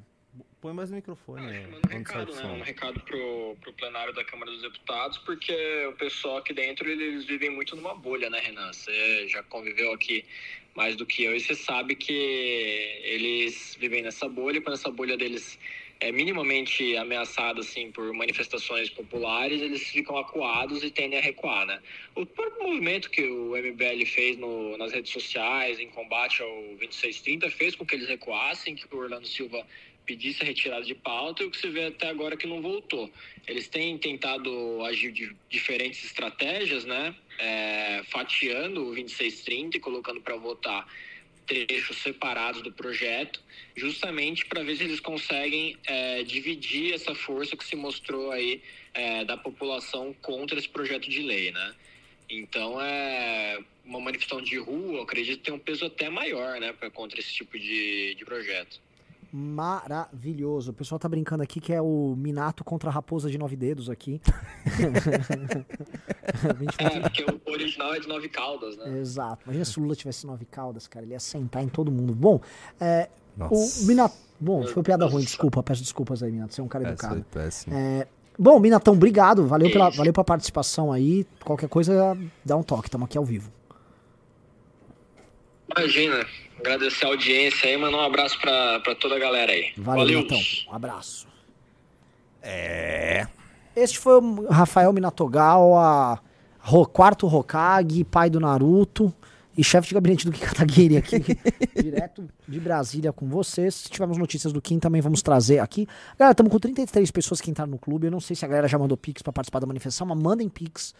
Põe 0.64 0.72
mais 0.72 0.88
no 0.88 0.96
microfone. 0.96 1.42
né, 1.46 1.60
que 1.60 1.66
manda 1.66 1.86
um 1.86 1.98
recado, 1.98 2.32
o 2.32 2.36
né? 2.36 2.42
Um 2.46 2.62
recado 2.62 3.00
pro, 3.00 3.54
pro 3.60 3.72
plenário 3.74 4.14
da 4.14 4.24
Câmara 4.24 4.50
dos 4.50 4.62
Deputados, 4.62 5.18
porque 5.18 5.52
o 5.90 5.92
pessoal 5.92 6.38
aqui 6.38 6.54
dentro, 6.54 6.88
eles 6.88 7.26
vivem 7.26 7.50
muito 7.50 7.76
numa 7.76 7.94
bolha, 7.94 8.30
né, 8.30 8.40
Renan? 8.40 8.72
Você 8.72 9.28
já 9.28 9.42
conviveu 9.42 9.92
aqui 9.92 10.24
mais 10.74 10.96
do 10.96 11.04
que 11.04 11.22
eu 11.22 11.36
e 11.36 11.40
você 11.40 11.54
sabe 11.54 11.94
que 11.94 12.14
eles 13.02 13.76
vivem 13.78 14.00
nessa 14.00 14.26
bolha, 14.26 14.56
e 14.56 14.60
quando 14.62 14.76
essa 14.76 14.90
bolha 14.90 15.18
deles 15.18 15.58
é 16.00 16.10
minimamente 16.10 16.96
ameaçada, 16.96 17.60
assim, 17.60 17.92
por 17.92 18.10
manifestações 18.14 18.88
populares, 18.88 19.60
eles 19.60 19.82
ficam 19.82 20.16
acuados 20.16 20.82
e 20.82 20.90
tendem 20.90 21.18
a 21.18 21.22
recuar, 21.22 21.66
né? 21.66 21.78
O 22.14 22.24
próprio 22.24 22.62
movimento 22.68 23.10
que 23.10 23.22
o 23.22 23.54
MBL 23.54 24.06
fez 24.06 24.38
no- 24.38 24.78
nas 24.78 24.92
redes 24.92 25.12
sociais 25.12 25.78
em 25.78 25.90
combate 25.90 26.40
ao 26.42 26.48
2630 26.78 27.50
fez 27.50 27.74
com 27.76 27.84
que 27.84 27.94
eles 27.96 28.08
recuassem, 28.08 28.74
que 28.74 28.86
o 28.94 28.98
Orlando 28.98 29.26
Silva 29.26 29.64
pedisse 30.04 30.42
a 30.42 30.46
retirada 30.46 30.84
de 30.84 30.94
pauta 30.94 31.42
e 31.42 31.46
o 31.46 31.50
que 31.50 31.56
se 31.56 31.68
vê 31.68 31.86
até 31.86 32.08
agora 32.08 32.34
é 32.34 32.36
que 32.36 32.46
não 32.46 32.60
voltou. 32.60 33.10
Eles 33.46 33.68
têm 33.68 33.96
tentado 33.98 34.82
agir 34.84 35.12
de 35.12 35.34
diferentes 35.48 36.04
estratégias, 36.04 36.84
né? 36.84 37.14
É, 37.38 38.02
fatiando 38.04 38.82
o 38.82 38.94
2630 38.94 39.76
e 39.76 39.80
colocando 39.80 40.20
para 40.20 40.36
votar 40.36 40.86
trechos 41.46 41.98
separados 41.98 42.62
do 42.62 42.72
projeto, 42.72 43.42
justamente 43.76 44.46
para 44.46 44.62
ver 44.62 44.76
se 44.76 44.84
eles 44.84 45.00
conseguem 45.00 45.76
é, 45.86 46.22
dividir 46.22 46.94
essa 46.94 47.14
força 47.14 47.56
que 47.56 47.64
se 47.64 47.76
mostrou 47.76 48.30
aí 48.30 48.62
é, 48.94 49.24
da 49.24 49.36
população 49.36 50.14
contra 50.22 50.58
esse 50.58 50.68
projeto 50.68 51.08
de 51.08 51.22
lei, 51.22 51.50
né? 51.50 51.74
Então 52.28 52.80
é 52.80 53.58
uma 53.84 54.00
manifestação 54.00 54.42
de 54.42 54.56
rua, 54.58 55.02
acredito 55.02 55.38
que 55.38 55.44
tem 55.44 55.54
um 55.54 55.58
peso 55.58 55.84
até 55.84 56.08
maior, 56.08 56.58
né, 56.58 56.72
contra 56.94 57.20
esse 57.20 57.32
tipo 57.32 57.58
de, 57.58 58.14
de 58.14 58.24
projeto. 58.24 58.80
Maravilhoso. 59.36 60.70
O 60.70 60.74
pessoal 60.74 60.96
tá 60.96 61.08
brincando 61.08 61.42
aqui 61.42 61.58
que 61.58 61.72
é 61.72 61.82
o 61.82 62.14
Minato 62.16 62.62
contra 62.62 62.88
a 62.88 62.92
raposa 62.92 63.28
de 63.28 63.36
nove 63.36 63.56
dedos 63.56 63.90
aqui. 63.90 64.20
É, 66.78 67.00
porque 67.00 67.24
o 67.24 67.52
original 67.52 67.94
é 67.94 68.00
de 68.00 68.08
nove 68.08 68.28
caudas, 68.28 68.76
né? 68.76 68.98
Exato. 68.98 69.42
Imagina 69.44 69.64
se 69.64 69.78
o 69.78 69.82
Lula 69.82 69.94
tivesse 69.94 70.26
nove 70.26 70.44
caudas, 70.44 70.86
cara. 70.86 71.04
Ele 71.04 71.12
ia 71.12 71.20
sentar 71.20 71.62
em 71.62 71.68
todo 71.68 71.90
mundo. 71.90 72.14
Bom, 72.14 72.40
é, 72.80 73.08
o 73.36 73.40
Nossa. 73.40 73.86
Minato. 73.86 74.14
Bom, 74.40 74.66
foi 74.66 74.82
piada 74.82 75.06
ruim, 75.06 75.22
desculpa. 75.22 75.62
Peço 75.62 75.82
desculpas 75.82 76.22
aí, 76.22 76.30
Minato. 76.32 76.54
Você 76.54 76.60
é 76.60 76.64
um 76.64 76.68
cara 76.68 76.84
Essa 76.84 76.92
educado. 76.92 77.14
foi 77.14 77.24
péssima. 77.24 77.76
É, 77.76 78.06
bom, 78.38 78.58
Minatão, 78.58 78.94
obrigado. 78.94 79.46
Valeu 79.46 79.70
pela, 79.70 79.90
valeu 79.90 80.12
pela 80.12 80.24
participação 80.24 80.92
aí. 80.92 81.26
Qualquer 81.44 81.68
coisa, 81.68 82.16
dá 82.44 82.56
um 82.56 82.62
toque. 82.62 82.88
Estamos 82.88 83.06
aqui 83.06 83.18
ao 83.18 83.24
vivo. 83.24 83.50
Imagina, 85.76 86.26
agradecer 86.58 87.04
a 87.04 87.08
audiência 87.08 87.68
aí, 87.68 87.76
mandar 87.76 87.98
um 87.98 88.04
abraço 88.06 88.40
pra, 88.40 88.80
pra 88.80 88.94
toda 88.94 89.16
a 89.16 89.18
galera 89.18 89.52
aí. 89.52 89.72
Valeu, 89.76 90.04
Valeu. 90.04 90.18
Minatão. 90.18 90.38
Um 90.70 90.74
abraço. 90.74 91.26
É. 92.42 93.26
Este 93.74 93.98
foi 93.98 94.20
o 94.20 94.46
Rafael 94.48 94.92
Minatogawa, 94.92 96.20
Ro, 96.60 96.86
quarto 96.86 97.26
Hokage, 97.26 98.04
pai 98.04 98.30
do 98.30 98.38
Naruto 98.38 99.12
e 99.56 99.62
chefe 99.64 99.88
de 99.88 99.94
gabinete 99.94 100.26
do 100.26 100.32
Kim 100.32 100.40
Kataguiri 100.44 100.96
aqui, 100.96 101.20
direto 101.80 102.28
de 102.46 102.60
Brasília 102.60 103.12
com 103.12 103.28
vocês. 103.28 103.74
Se 103.74 103.90
tivermos 103.90 104.18
notícias 104.18 104.52
do 104.52 104.60
Kim, 104.60 104.78
também 104.78 105.00
vamos 105.00 105.22
trazer 105.22 105.58
aqui. 105.60 105.86
Galera, 106.18 106.32
estamos 106.32 106.52
com 106.52 106.58
33 106.58 107.10
pessoas 107.10 107.40
que 107.40 107.50
entraram 107.50 107.70
no 107.70 107.78
clube. 107.78 108.06
Eu 108.06 108.10
não 108.10 108.20
sei 108.20 108.36
se 108.36 108.44
a 108.44 108.48
galera 108.48 108.68
já 108.68 108.78
mandou 108.78 108.96
Pix 108.96 109.22
para 109.22 109.32
participar 109.32 109.60
da 109.60 109.66
manifestação, 109.66 110.06
mas 110.06 110.18
mandem 110.18 110.48
Pix. 110.48 110.94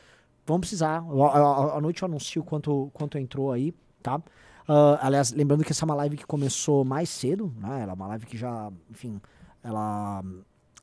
Vamos 0.47 0.61
precisar. 0.61 0.99
À 0.99 1.81
noite 1.81 2.03
eu 2.03 2.07
anuncio 2.07 2.43
quanto, 2.43 2.91
quanto 2.93 3.19
entrou 3.19 3.51
aí, 3.53 3.75
tá? 4.03 4.21
Ah, 4.69 4.99
aliás, 5.03 5.33
lembrando 5.33 5.63
que 5.65 5.73
essa 5.73 5.85
é 5.85 5.87
uma 5.87 5.95
live 5.95 6.17
que 6.17 6.27
começou 6.27 6.85
mais 6.85 7.09
cedo, 7.09 7.53
né? 7.61 7.83
Ela 7.83 7.93
é 7.93 7.95
uma 7.95 8.07
live 8.09 8.27
que 8.27 8.37
já, 8.37 8.71
enfim, 8.91 9.21
ela 9.63 10.23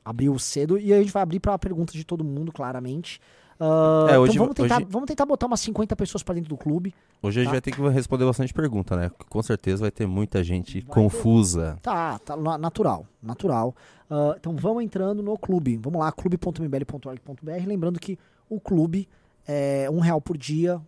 abriu 0.04 0.38
cedo 0.38 0.78
e 0.78 0.92
a 0.92 0.98
gente 1.00 1.12
vai 1.12 1.22
abrir 1.22 1.40
para 1.40 1.58
perguntas 1.58 1.94
de 1.94 2.04
todo 2.04 2.22
mundo, 2.24 2.52
claramente. 2.52 3.20
Ah, 3.60 4.06
É, 4.10 4.18
hoje- 4.18 4.32
então 4.32 4.44
vamos 4.44 4.54
tentar, 4.56 4.76
hoje- 4.78 4.86
vamos 4.90 5.06
tentar 5.06 5.24
botar 5.26 5.46
umas 5.46 5.60
50 5.60 5.94
pessoas 5.94 6.22
para 6.22 6.34
dentro 6.34 6.48
do 6.48 6.56
clube. 6.56 6.92
Hoje 7.22 7.38
a 7.38 7.42
gente 7.44 7.50
Tá. 7.50 7.52
vai 7.52 7.60
ter 7.60 7.70
que 7.70 7.80
responder 7.90 8.24
bastante 8.24 8.52
pergunta, 8.52 8.96
né? 8.96 9.10
Com 9.28 9.40
certeza 9.42 9.82
vai 9.82 9.90
ter 9.92 10.06
muita 10.06 10.42
gente 10.42 10.80
Vai 10.80 10.94
confusa. 10.94 11.78
Tá, 11.80 12.18
tá 12.18 12.36
na- 12.36 12.58
natural, 12.58 13.06
natural. 13.22 13.74
Ah, 14.10 14.34
então 14.36 14.56
vamos 14.56 14.82
entrando 14.82 15.22
no 15.22 15.38
clube. 15.38 15.76
Vamos 15.76 16.00
lá, 16.00 16.10
clube.mbl.org.br. 16.10 17.66
Lembrando 17.66 18.00
que 18.00 18.18
o 18.48 18.60
clube 18.60 19.08
é 19.46 19.88
um 19.90 20.00
real 20.00 20.20
por 20.20 20.36
dia. 20.36 20.80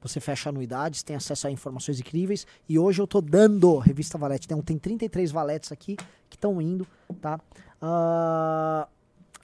Você 0.00 0.20
fecha 0.20 0.48
anuidades, 0.50 1.02
tem 1.02 1.16
acesso 1.16 1.46
a 1.46 1.50
informações 1.50 1.98
incríveis. 1.98 2.46
E 2.68 2.78
hoje 2.78 3.00
eu 3.02 3.06
tô 3.06 3.20
dando 3.20 3.76
revista 3.78 4.16
Valete. 4.16 4.46
Tem, 4.46 4.60
tem 4.62 4.78
33 4.78 5.30
valetes 5.32 5.72
aqui 5.72 5.96
que 6.30 6.36
estão 6.36 6.60
indo, 6.62 6.86
tá? 7.20 7.40
Ah, 7.80 8.86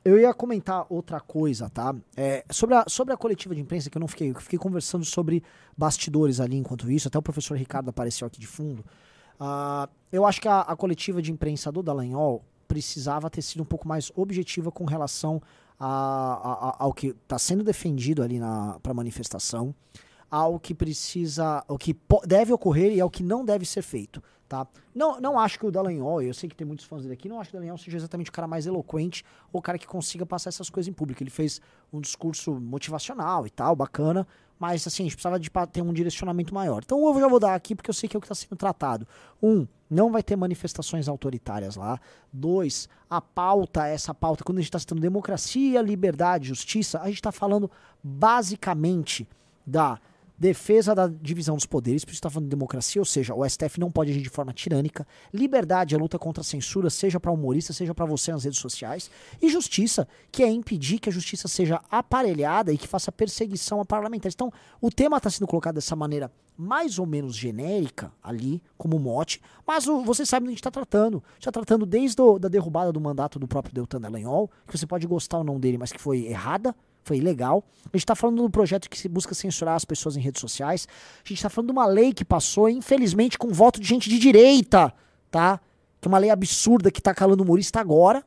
eu 0.05 0.19
ia 0.19 0.33
comentar 0.35 0.87
outra 0.91 1.19
coisa, 1.21 1.69
tá? 1.71 1.95
É, 2.17 2.45
sobre, 2.51 2.75
a, 2.77 2.85
sobre 2.87 3.13
a 3.15 3.17
coletiva 3.17 3.55
de 3.55 3.61
imprensa, 3.61 3.89
que 3.91 3.97
eu 3.97 4.01
não 4.01 4.07
fiquei, 4.09 4.31
eu 4.31 4.35
fiquei 4.41 4.59
conversando 4.59 5.05
sobre 5.05 5.43
bastidores 5.77 6.41
ali 6.41 6.57
enquanto 6.57 6.91
isso, 6.91 7.09
até 7.09 7.19
o 7.19 7.23
professor 7.23 7.57
Ricardo 7.57 7.89
apareceu 7.89 8.27
aqui 8.27 8.39
de 8.39 8.47
fundo. 8.47 8.85
Ah, 9.41 9.89
eu 10.13 10.25
acho 10.25 10.41
que 10.41 10.47
a, 10.49 10.61
a 10.61 10.77
coletiva 10.77 11.21
de 11.23 11.33
imprensa 11.33 11.73
do 11.73 11.83
Dallagnol 11.83 12.45
precisava 12.69 13.29
ter 13.31 13.43
sido 13.43 13.63
um 13.63 13.67
pouco 13.67 13.89
mais 13.89 14.13
objetiva 14.15 14.71
com 14.71 14.85
relação 14.85 15.41
a- 15.79 16.71
a- 16.71 16.77
ao 16.85 16.93
que 16.93 17.09
está 17.09 17.39
sendo 17.39 17.65
defendido 17.65 18.23
ali 18.23 18.39
para 18.83 18.93
a 18.93 18.95
manifestação. 18.95 19.75
Ao 20.35 20.59
que 20.59 20.75
precisa, 20.75 21.65
o 21.69 21.79
que 21.79 21.97
deve 22.27 22.53
ocorrer 22.53 22.93
e 22.93 23.01
ao 23.01 23.09
que 23.09 23.23
não 23.23 23.45
deve 23.45 23.65
ser 23.65 23.83
feito, 23.83 24.21
tá? 24.49 24.67
Não, 24.93 25.21
não 25.21 25.39
acho 25.39 25.57
que 25.57 25.65
o 25.65 25.71
Dallagnol, 25.71 26.21
eu 26.23 26.35
sei 26.35 26.49
que 26.49 26.57
tem 26.57 26.67
muitos 26.67 26.85
fãs 26.87 27.03
dele 27.03 27.15
aqui, 27.15 27.29
não 27.29 27.39
acho 27.39 27.51
que 27.51 27.57
o 27.57 27.59
Dallagnol 27.61 27.79
seja 27.79 27.99
exatamente 27.99 28.31
o 28.31 28.33
cara 28.33 28.49
mais 28.49 28.67
eloquente 28.67 29.25
ou 29.53 29.61
o 29.61 29.63
cara 29.63 29.79
que 29.79 29.87
consiga 29.87 30.27
passar 30.27 30.49
essas 30.49 30.69
coisas 30.69 30.89
em 30.89 30.93
público. 30.93 31.23
Ele 31.23 31.31
fez 31.31 31.61
um 31.93 32.01
discurso 32.01 32.53
motivacional 32.53 33.47
e 33.47 33.51
tal, 33.51 33.77
bacana, 33.77 34.27
mas 34.59 34.85
assim, 34.85 35.05
a 35.05 35.07
gente 35.07 35.15
precisava 35.15 35.39
de 35.39 35.49
ter 35.71 35.83
um 35.83 35.93
direcionamento 35.93 36.53
maior. 36.53 36.83
Então 36.85 37.07
eu 37.07 37.21
já 37.21 37.29
vou 37.29 37.39
dar 37.39 37.55
aqui 37.55 37.77
porque 37.77 37.91
eu 37.91 37.95
sei 37.95 38.09
que 38.09 38.17
é 38.17 38.19
o 38.19 38.21
que 38.21 38.27
está 38.27 38.35
sendo 38.35 38.57
tratado. 38.57 39.07
Um, 39.41 39.69
não 39.89 40.11
vai 40.11 40.23
ter 40.25 40.35
manifestações 40.35 41.07
autoritárias 41.07 41.77
lá. 41.77 42.01
Dois, 42.33 42.89
a 43.09 43.21
pauta, 43.21 43.87
essa 43.87 44.13
pauta, 44.13 44.43
quando 44.43 44.59
a 44.59 44.63
gente 44.63 44.71
está 44.71 44.81
citando 44.81 45.01
democracia, 45.01 45.81
liberdade, 45.81 46.49
justiça, 46.49 47.01
a 47.01 47.07
gente 47.07 47.19
está 47.19 47.31
falando 47.31 47.71
basicamente 48.03 49.29
da 49.65 50.01
defesa 50.39 50.95
da 50.95 51.07
divisão 51.07 51.55
dos 51.55 51.67
poderes, 51.67 52.05
por 52.05 52.11
isso 52.11 52.19
está 52.19 52.31
falando 52.31 52.47
de 52.47 52.51
democracia, 52.51 53.01
ou 53.01 53.07
seja, 53.07 53.35
o 53.35 53.49
STF 53.49 53.79
não 53.79 53.91
pode 53.91 54.11
agir 54.11 54.21
de 54.21 54.29
forma 54.29 54.53
tirânica, 54.53 55.07
liberdade, 55.33 55.95
a 55.95 55.99
luta 55.99 56.19
contra 56.19 56.41
a 56.41 56.45
censura, 56.45 56.91
seja 56.91 57.21
para 57.21 57.31
humorista, 57.31 57.73
seja 57.73 57.95
para 57.95 58.05
você 58.05 58.33
nas 58.33 58.45
redes 58.45 58.59
sociais, 58.59 59.11
e 59.41 59.49
justiça, 59.49 60.09
que 60.33 60.43
é 60.43 60.51
impedir 60.51 60.99
que 60.99 61.09
a 61.09 61.13
justiça 61.13 61.47
seja 61.47 61.81
aparelhada 61.91 62.73
e 62.73 62.79
que 62.79 62.89
faça 62.89 63.13
perseguição 63.13 63.81
a 63.81 63.85
parlamentares. 63.85 64.35
Então, 64.35 64.53
o 64.81 64.91
tema 64.91 65.17
está 65.17 65.31
sendo 65.31 65.47
colocado 65.47 65.77
dessa 65.77 65.95
maneira 65.95 66.31
mais 66.57 66.99
ou 66.99 67.07
menos 67.07 67.35
genérica 67.35 68.13
ali, 68.23 68.63
como 68.79 68.99
mote, 68.99 69.41
mas 69.67 69.87
o, 69.89 70.03
você 70.03 70.25
sabe 70.25 70.45
do 70.45 70.47
que 70.47 70.51
a 70.51 70.55
gente 70.55 70.61
está 70.61 70.71
tratando. 70.71 71.23
Está 71.39 71.51
tratando 71.51 71.85
desde 71.85 72.21
o, 72.21 72.39
da 72.39 72.49
derrubada 72.49 72.93
do 72.93 73.01
mandato 73.01 73.39
do 73.39 73.49
próprio 73.49 73.75
Deltan 73.75 74.01
Dallagnol, 74.01 74.51
que 74.67 74.79
você 74.79 74.87
pode 74.87 75.07
gostar 75.07 75.39
ou 75.39 75.45
não 75.45 75.59
dele, 75.59 75.79
mas 75.79 75.93
que 75.93 76.01
foi 76.01 76.27
errada, 76.27 76.75
foi 77.05 77.19
ilegal. 77.19 77.65
A 77.85 77.97
gente 77.97 78.05
está 78.05 78.15
falando 78.15 78.43
do 78.43 78.51
projeto 78.51 78.89
que 78.89 79.09
busca 79.09 79.35
censurar 79.35 79.77
as 79.77 79.85
pessoas 79.85 80.17
em 80.17 80.21
redes 80.21 80.41
sociais. 80.41 80.89
A 81.25 81.29
gente 81.29 81.39
está 81.39 81.51
falando 81.51 81.69
de 81.69 81.73
uma 81.73 81.87
lei 81.87 82.13
que 82.13 82.25
passou, 82.25 82.69
infelizmente, 82.69 83.39
com 83.39 83.49
voto 83.49 83.81
de 83.81 83.87
gente 83.87 84.09
de 84.09 84.19
direita, 84.19 84.93
tá? 85.31 85.61
Que 86.01 86.09
é 86.09 86.11
uma 86.11 86.19
lei 86.19 86.31
absurda 86.31 86.91
que 86.91 87.01
tá 87.01 87.15
calando 87.15 87.43
o 87.43 87.45
humorista 87.45 87.81
agora. 87.81 88.25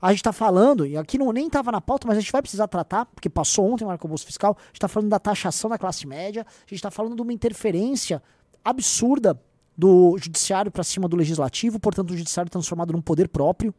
A 0.00 0.10
gente 0.12 0.22
tá 0.22 0.32
falando, 0.32 0.86
e 0.86 0.98
aqui 0.98 1.16
não, 1.16 1.32
nem 1.32 1.48
tava 1.48 1.72
na 1.72 1.80
pauta, 1.80 2.06
mas 2.06 2.18
a 2.18 2.20
gente 2.20 2.30
vai 2.30 2.42
precisar 2.42 2.68
tratar, 2.68 3.06
porque 3.06 3.30
passou 3.30 3.72
ontem 3.72 3.84
o 3.84 3.90
arcabouço 3.90 4.26
fiscal. 4.26 4.54
A 4.60 4.66
gente 4.66 4.80
tá 4.80 4.88
falando 4.88 5.08
da 5.08 5.18
taxação 5.18 5.70
da 5.70 5.78
classe 5.78 6.06
média. 6.06 6.46
A 6.46 6.68
gente 6.68 6.82
tá 6.82 6.90
falando 6.90 7.16
de 7.16 7.22
uma 7.22 7.32
interferência 7.32 8.22
absurda 8.62 9.40
do 9.76 10.16
judiciário 10.18 10.70
para 10.70 10.84
cima 10.84 11.08
do 11.08 11.16
legislativo, 11.16 11.80
portanto, 11.80 12.10
o 12.10 12.16
judiciário 12.16 12.50
transformado 12.50 12.92
num 12.92 13.00
poder 13.00 13.28
próprio, 13.28 13.74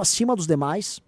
acima 0.00 0.34
dos 0.34 0.46
demais 0.46 1.02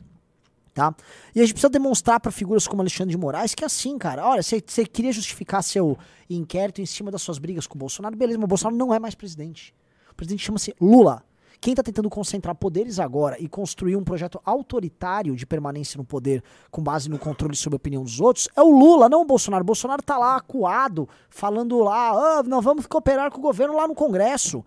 tá? 0.78 0.94
E 1.34 1.40
a 1.40 1.42
gente 1.42 1.54
precisa 1.54 1.68
demonstrar 1.68 2.20
para 2.20 2.30
figuras 2.30 2.68
como 2.68 2.80
Alexandre 2.80 3.10
de 3.10 3.18
Moraes 3.18 3.52
que 3.52 3.64
é 3.64 3.66
assim, 3.66 3.98
cara, 3.98 4.24
olha, 4.24 4.40
você 4.40 4.60
queria 4.86 5.10
justificar 5.10 5.60
seu 5.60 5.98
inquérito 6.30 6.80
em 6.80 6.86
cima 6.86 7.10
das 7.10 7.20
suas 7.20 7.38
brigas 7.38 7.66
com 7.66 7.74
o 7.74 7.78
Bolsonaro, 7.78 8.16
beleza, 8.16 8.38
mas 8.38 8.44
o 8.44 8.48
Bolsonaro 8.48 8.76
não 8.76 8.94
é 8.94 9.00
mais 9.00 9.16
presidente. 9.16 9.74
O 10.08 10.14
presidente 10.14 10.44
chama-se 10.44 10.72
Lula. 10.80 11.24
Quem 11.60 11.72
está 11.72 11.82
tentando 11.82 12.08
concentrar 12.08 12.54
poderes 12.54 13.00
agora 13.00 13.36
e 13.40 13.48
construir 13.48 13.96
um 13.96 14.04
projeto 14.04 14.40
autoritário 14.44 15.34
de 15.34 15.44
permanência 15.44 15.98
no 15.98 16.04
poder 16.04 16.44
com 16.70 16.80
base 16.80 17.08
no 17.08 17.18
controle 17.18 17.56
sobre 17.56 17.74
a 17.74 17.78
opinião 17.78 18.04
dos 18.04 18.20
outros 18.20 18.48
é 18.54 18.62
o 18.62 18.70
Lula, 18.70 19.08
não 19.08 19.22
o 19.22 19.24
Bolsonaro. 19.24 19.62
O 19.62 19.66
Bolsonaro 19.66 20.00
tá 20.00 20.16
lá 20.16 20.36
acuado, 20.36 21.08
falando 21.28 21.80
lá, 21.80 22.10
ah, 22.10 22.42
nós 22.44 22.62
vamos 22.62 22.86
cooperar 22.86 23.32
com 23.32 23.38
o 23.38 23.42
governo 23.42 23.74
lá 23.74 23.88
no 23.88 23.94
Congresso. 23.96 24.64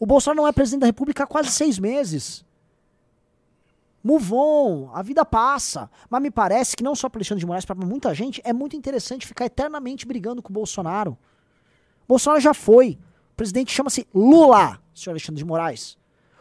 O 0.00 0.06
Bolsonaro 0.06 0.42
não 0.42 0.48
é 0.48 0.50
presidente 0.50 0.80
da 0.80 0.86
República 0.86 1.22
há 1.22 1.26
quase 1.28 1.50
seis 1.50 1.78
meses. 1.78 2.44
Move 4.04 4.32
on, 4.34 4.90
a 4.92 5.02
vida 5.02 5.24
passa. 5.24 5.88
Mas 6.10 6.20
me 6.22 6.30
parece 6.30 6.76
que 6.76 6.82
não 6.82 6.94
só 6.94 7.08
para 7.08 7.18
Alexandre 7.18 7.40
de 7.40 7.46
Moraes, 7.46 7.64
para 7.64 7.76
muita 7.76 8.12
gente, 8.14 8.40
é 8.44 8.52
muito 8.52 8.74
interessante 8.76 9.26
ficar 9.26 9.44
eternamente 9.46 10.04
brigando 10.06 10.42
com 10.42 10.50
o 10.50 10.52
Bolsonaro. 10.52 11.16
Bolsonaro 12.08 12.40
já 12.40 12.52
foi. 12.52 12.98
O 13.32 13.36
presidente 13.36 13.72
chama-se 13.72 14.06
Lula, 14.14 14.80
senhor 14.94 15.12
Alexandre 15.12 15.38
de 15.38 15.44
Moraes. 15.44 15.96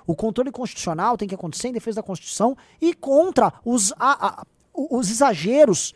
O 0.08 0.16
controle 0.16 0.52
constitucional 0.52 1.16
tem 1.18 1.28
que 1.28 1.36
acontecer 1.36 1.68
em 1.68 1.72
defesa 1.74 1.98
da 1.98 2.04
Constituição 2.04 2.58
e 2.82 2.94
contra 2.96 3.54
os, 3.64 3.94
a- 3.94 4.28
a- 4.42 4.46
os 4.74 5.10
exageros 5.12 5.94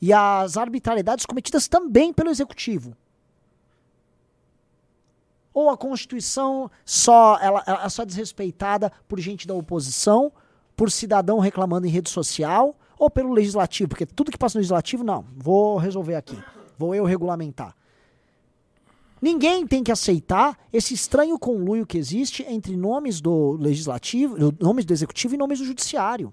e 0.00 0.12
as 0.12 0.56
arbitrariedades 0.56 1.26
cometidas 1.26 1.68
também 1.68 2.12
pelo 2.12 2.30
Executivo. 2.30 2.96
Ou 5.52 5.70
a 5.70 5.76
Constituição 5.76 6.70
só 6.84 7.38
ela, 7.40 7.62
ela 7.66 7.84
é 7.84 7.88
só 7.88 8.04
desrespeitada 8.04 8.92
por 9.08 9.18
gente 9.20 9.46
da 9.46 9.54
oposição, 9.54 10.32
por 10.76 10.90
cidadão 10.90 11.38
reclamando 11.38 11.86
em 11.86 11.90
rede 11.90 12.10
social, 12.10 12.76
ou 12.98 13.10
pelo 13.10 13.32
legislativo, 13.32 13.88
porque 13.88 14.06
tudo 14.06 14.30
que 14.30 14.38
passa 14.38 14.58
no 14.58 14.60
legislativo, 14.60 15.02
não, 15.02 15.24
vou 15.36 15.78
resolver 15.78 16.14
aqui, 16.14 16.38
vou 16.78 16.94
eu 16.94 17.04
regulamentar. 17.04 17.74
Ninguém 19.20 19.66
tem 19.66 19.82
que 19.82 19.90
aceitar 19.90 20.58
esse 20.72 20.92
estranho 20.92 21.38
conluio 21.38 21.86
que 21.86 21.96
existe 21.96 22.42
entre 22.42 22.76
nomes 22.76 23.20
do 23.20 23.52
legislativo, 23.52 24.36
nomes 24.60 24.84
do 24.84 24.92
executivo 24.92 25.34
e 25.34 25.38
nomes 25.38 25.58
do 25.58 25.64
judiciário. 25.64 26.32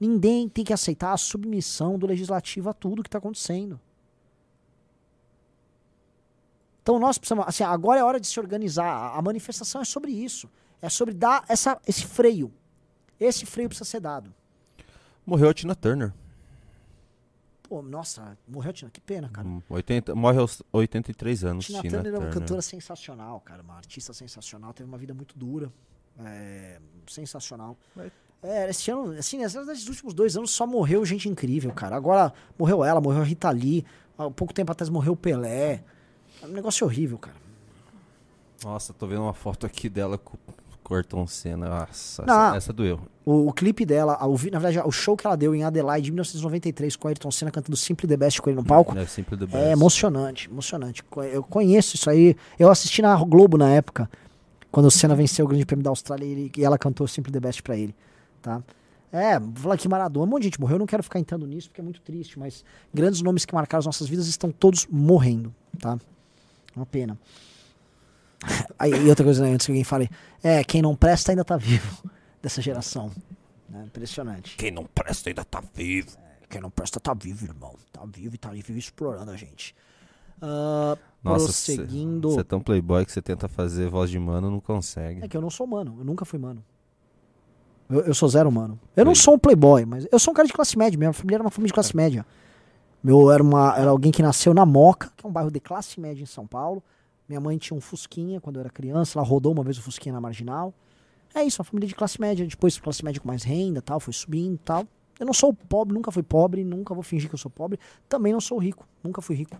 Ninguém 0.00 0.48
tem 0.48 0.64
que 0.64 0.72
aceitar 0.72 1.12
a 1.12 1.16
submissão 1.16 1.98
do 1.98 2.06
legislativo 2.06 2.70
a 2.70 2.72
tudo 2.72 3.02
que 3.02 3.08
está 3.08 3.18
acontecendo. 3.18 3.78
Então 6.82 6.98
nós 6.98 7.18
precisamos, 7.18 7.44
assim, 7.46 7.62
agora 7.62 8.00
é 8.00 8.04
hora 8.04 8.18
de 8.18 8.26
se 8.26 8.40
organizar. 8.40 9.16
A- 9.16 9.22
manifestação 9.22 9.80
é 9.80 9.84
sobre 9.84 10.10
isso. 10.10 10.50
É 10.80 10.88
sobre 10.88 11.14
dar 11.14 11.44
essa, 11.48 11.80
esse 11.86 12.04
freio. 12.04 12.52
Esse 13.22 13.46
freio 13.46 13.68
precisa 13.68 13.88
ser 13.88 14.00
dado. 14.00 14.34
Morreu 15.24 15.48
a 15.48 15.54
Tina 15.54 15.74
Turner. 15.74 16.12
Pô, 17.62 17.80
nossa, 17.80 18.36
morreu 18.46 18.70
a 18.70 18.72
Tina, 18.72 18.90
que 18.90 19.00
pena, 19.00 19.28
cara. 19.28 19.46
Hum, 19.46 19.62
80, 19.70 20.14
morre 20.14 20.38
aos 20.38 20.60
83 20.72 21.44
anos. 21.44 21.66
Tina, 21.66 21.82
Turner 21.82 22.14
é 22.14 22.18
uma 22.18 22.30
cantora 22.30 22.60
sensacional, 22.60 23.40
cara, 23.40 23.62
uma 23.62 23.76
artista 23.76 24.12
sensacional, 24.12 24.74
teve 24.74 24.88
uma 24.88 24.98
vida 24.98 25.14
muito 25.14 25.38
dura, 25.38 25.72
é, 26.18 26.80
sensacional. 27.06 27.76
É, 28.42 28.68
esse 28.68 28.90
ano, 28.90 29.12
assim, 29.12 29.38
nesses 29.38 29.88
últimos 29.88 30.12
dois 30.12 30.36
anos 30.36 30.50
só 30.50 30.66
morreu 30.66 31.04
gente 31.06 31.28
incrível, 31.28 31.72
cara. 31.72 31.94
Agora 31.94 32.32
morreu 32.58 32.84
ela, 32.84 33.00
morreu 33.00 33.22
a 33.22 33.24
Rita 33.24 33.50
Lee, 33.50 33.86
há 34.18 34.28
pouco 34.30 34.52
tempo 34.52 34.72
atrás 34.72 34.90
morreu 34.90 35.12
o 35.12 35.16
Pelé. 35.16 35.84
É 36.42 36.46
um 36.46 36.48
negócio 36.48 36.84
horrível, 36.84 37.18
cara. 37.18 37.36
Nossa, 38.64 38.92
tô 38.92 39.06
vendo 39.06 39.22
uma 39.22 39.32
foto 39.32 39.64
aqui 39.64 39.88
dela 39.88 40.18
com 40.18 40.36
Ayrton 40.94 41.26
Senna. 41.26 41.68
Nossa, 41.68 42.24
Não. 42.24 42.46
essa, 42.48 42.56
essa 42.56 42.72
doeu. 42.72 43.00
O, 43.24 43.48
o 43.48 43.52
clipe 43.52 43.84
dela, 43.86 44.18
o 44.26 44.32
na 44.50 44.58
verdade, 44.58 44.80
o 44.84 44.90
show 44.90 45.16
que 45.16 45.26
ela 45.26 45.36
deu 45.36 45.54
em 45.54 45.62
Adelaide 45.64 46.08
em 46.08 46.12
1993 46.12 46.96
com 46.96 47.08
Ayrton 47.08 47.30
Senna 47.30 47.50
cantando 47.50 47.76
Simply 47.76 48.08
the 48.08 48.16
Best 48.16 48.40
com 48.42 48.50
ele 48.50 48.56
no 48.58 48.64
palco. 48.64 48.96
É 48.98 49.06
sempre 49.06 49.36
do 49.36 49.44
É 49.44 49.48
best. 49.48 49.72
emocionante, 49.72 50.48
emocionante. 50.50 51.02
Co- 51.04 51.22
Eu 51.22 51.42
conheço 51.42 51.94
isso 51.96 52.10
aí. 52.10 52.36
Eu 52.58 52.70
assisti 52.70 53.00
na 53.02 53.14
Globo 53.24 53.56
na 53.56 53.68
época, 53.70 54.10
quando 54.70 54.86
o 54.86 54.90
Senna 54.90 55.14
venceu 55.14 55.44
o 55.44 55.48
Grande 55.48 55.64
Prêmio 55.66 55.84
da 55.84 55.90
Austrália 55.90 56.24
e, 56.24 56.30
ele- 56.32 56.52
e 56.56 56.64
ela 56.64 56.76
cantou 56.78 57.06
Simple 57.06 57.30
the 57.32 57.40
Best 57.40 57.62
pra 57.62 57.76
ele, 57.76 57.94
tá? 58.40 58.62
É, 59.12 59.38
vou 59.38 59.52
falar 59.54 59.76
que 59.76 59.86
Maradona, 59.86 60.24
um 60.26 60.28
monte 60.30 60.42
de 60.42 60.46
gente 60.48 60.60
morreu. 60.60 60.76
Eu 60.76 60.80
não 60.80 60.86
quero 60.86 61.02
ficar 61.02 61.18
entrando 61.20 61.46
nisso 61.46 61.68
porque 61.68 61.82
é 61.82 61.84
muito 61.84 62.00
triste, 62.00 62.38
mas 62.38 62.64
grandes 62.94 63.20
nomes 63.20 63.44
que 63.44 63.54
marcaram 63.54 63.80
as 63.80 63.86
nossas 63.86 64.08
vidas 64.08 64.26
estão 64.26 64.50
todos 64.50 64.86
morrendo, 64.90 65.54
tá? 65.78 65.98
Uma 66.74 66.86
pena. 66.86 67.18
Aí, 68.78 68.92
e 68.92 69.08
outra 69.08 69.24
coisa, 69.24 69.42
né, 69.42 69.52
antes 69.52 69.66
que 69.66 69.72
alguém 69.72 69.84
fale, 69.84 70.10
é, 70.42 70.64
quem 70.64 70.82
não 70.82 70.96
presta 70.96 71.32
ainda 71.32 71.44
tá 71.44 71.56
vivo 71.56 72.02
dessa 72.42 72.60
geração. 72.60 73.10
né? 73.68 73.84
Impressionante. 73.86 74.56
Quem 74.56 74.70
não 74.70 74.84
presta 74.84 75.30
ainda 75.30 75.44
tá 75.44 75.62
vivo. 75.74 76.16
Quem 76.48 76.60
não 76.60 76.70
presta 76.70 77.00
tá 77.00 77.14
vivo, 77.14 77.44
irmão. 77.46 77.74
Tá 77.92 78.02
vivo 78.04 78.34
e 78.34 78.38
tá 78.38 78.50
vivo 78.50 78.72
explorando 78.76 79.30
a 79.30 79.36
gente. 79.36 79.74
Ah, 80.40 80.96
Nossa, 81.22 81.44
prosseguindo. 81.44 82.30
Você 82.30 82.40
é 82.40 82.44
tão 82.44 82.60
playboy 82.60 83.06
que 83.06 83.12
você 83.12 83.22
tenta 83.22 83.48
fazer 83.48 83.88
voz 83.88 84.10
de 84.10 84.18
mano 84.18 84.50
não 84.50 84.60
consegue. 84.60 85.24
É 85.24 85.28
que 85.28 85.36
eu 85.36 85.40
não 85.40 85.50
sou 85.50 85.66
mano. 85.66 85.94
Eu 85.98 86.04
nunca 86.04 86.24
fui 86.24 86.38
mano. 86.38 86.62
Eu, 87.88 88.00
eu 88.00 88.14
sou 88.14 88.28
zero 88.28 88.50
mano. 88.50 88.78
Eu 88.96 89.04
não 89.04 89.14
sou 89.14 89.34
um 89.34 89.38
playboy, 89.38 89.84
mas 89.86 90.06
eu 90.10 90.18
sou 90.18 90.32
um 90.32 90.34
cara 90.34 90.46
de 90.48 90.52
classe 90.52 90.76
média. 90.76 90.98
Minha 90.98 91.12
família 91.12 91.36
era 91.36 91.44
uma 91.44 91.50
família 91.50 91.68
de 91.68 91.74
classe 91.74 91.94
média. 91.96 92.26
Meu 93.02 93.30
era, 93.30 93.42
uma, 93.42 93.76
era 93.76 93.90
alguém 93.90 94.10
que 94.12 94.22
nasceu 94.22 94.52
na 94.52 94.66
Moca, 94.66 95.12
que 95.16 95.24
é 95.24 95.28
um 95.28 95.32
bairro 95.32 95.50
de 95.50 95.60
classe 95.60 96.00
média 96.00 96.22
em 96.22 96.26
São 96.26 96.46
Paulo. 96.46 96.82
Minha 97.28 97.40
mãe 97.40 97.56
tinha 97.58 97.76
um 97.76 97.80
Fusquinha 97.80 98.40
quando 98.40 98.56
eu 98.56 98.60
era 98.60 98.70
criança. 98.70 99.18
Ela 99.18 99.26
rodou 99.26 99.52
uma 99.52 99.62
vez 99.62 99.78
o 99.78 99.82
Fusquinha 99.82 100.12
na 100.12 100.20
Marginal. 100.20 100.74
É 101.34 101.42
isso, 101.42 101.60
uma 101.60 101.64
família 101.64 101.88
de 101.88 101.94
classe 101.94 102.20
média. 102.20 102.46
Depois 102.46 102.78
classe 102.78 103.04
média 103.04 103.20
com 103.20 103.28
mais 103.28 103.42
renda 103.42 103.80
tal, 103.80 103.98
foi 104.00 104.12
subindo 104.12 104.54
e 104.54 104.58
tal. 104.58 104.86
Eu 105.18 105.26
não 105.26 105.32
sou 105.32 105.54
pobre, 105.54 105.94
nunca 105.94 106.10
fui 106.10 106.22
pobre, 106.22 106.64
nunca 106.64 106.94
vou 106.94 107.02
fingir 107.02 107.28
que 107.28 107.34
eu 107.34 107.38
sou 107.38 107.50
pobre. 107.50 107.78
Também 108.08 108.32
não 108.32 108.40
sou 108.40 108.58
rico, 108.58 108.86
nunca 109.02 109.22
fui 109.22 109.36
rico. 109.36 109.56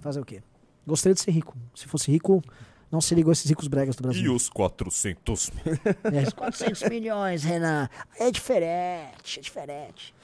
Fazer 0.00 0.20
o 0.20 0.24
quê? 0.24 0.42
Gostaria 0.86 1.14
de 1.14 1.20
ser 1.20 1.30
rico. 1.30 1.56
Se 1.74 1.86
fosse 1.86 2.10
rico, 2.10 2.42
não 2.90 3.00
seria 3.00 3.20
igual 3.20 3.32
esses 3.32 3.48
ricos 3.48 3.68
bregas 3.68 3.94
do 3.96 4.02
Brasil. 4.02 4.34
os 4.34 4.48
400 4.48 5.50
mil? 5.50 5.64
É, 6.12 6.22
os 6.26 6.32
400 6.32 6.88
milhões, 6.88 7.44
Renan. 7.44 7.88
É 8.18 8.30
diferente, 8.30 9.38
é 9.38 9.42
diferente. 9.42 10.14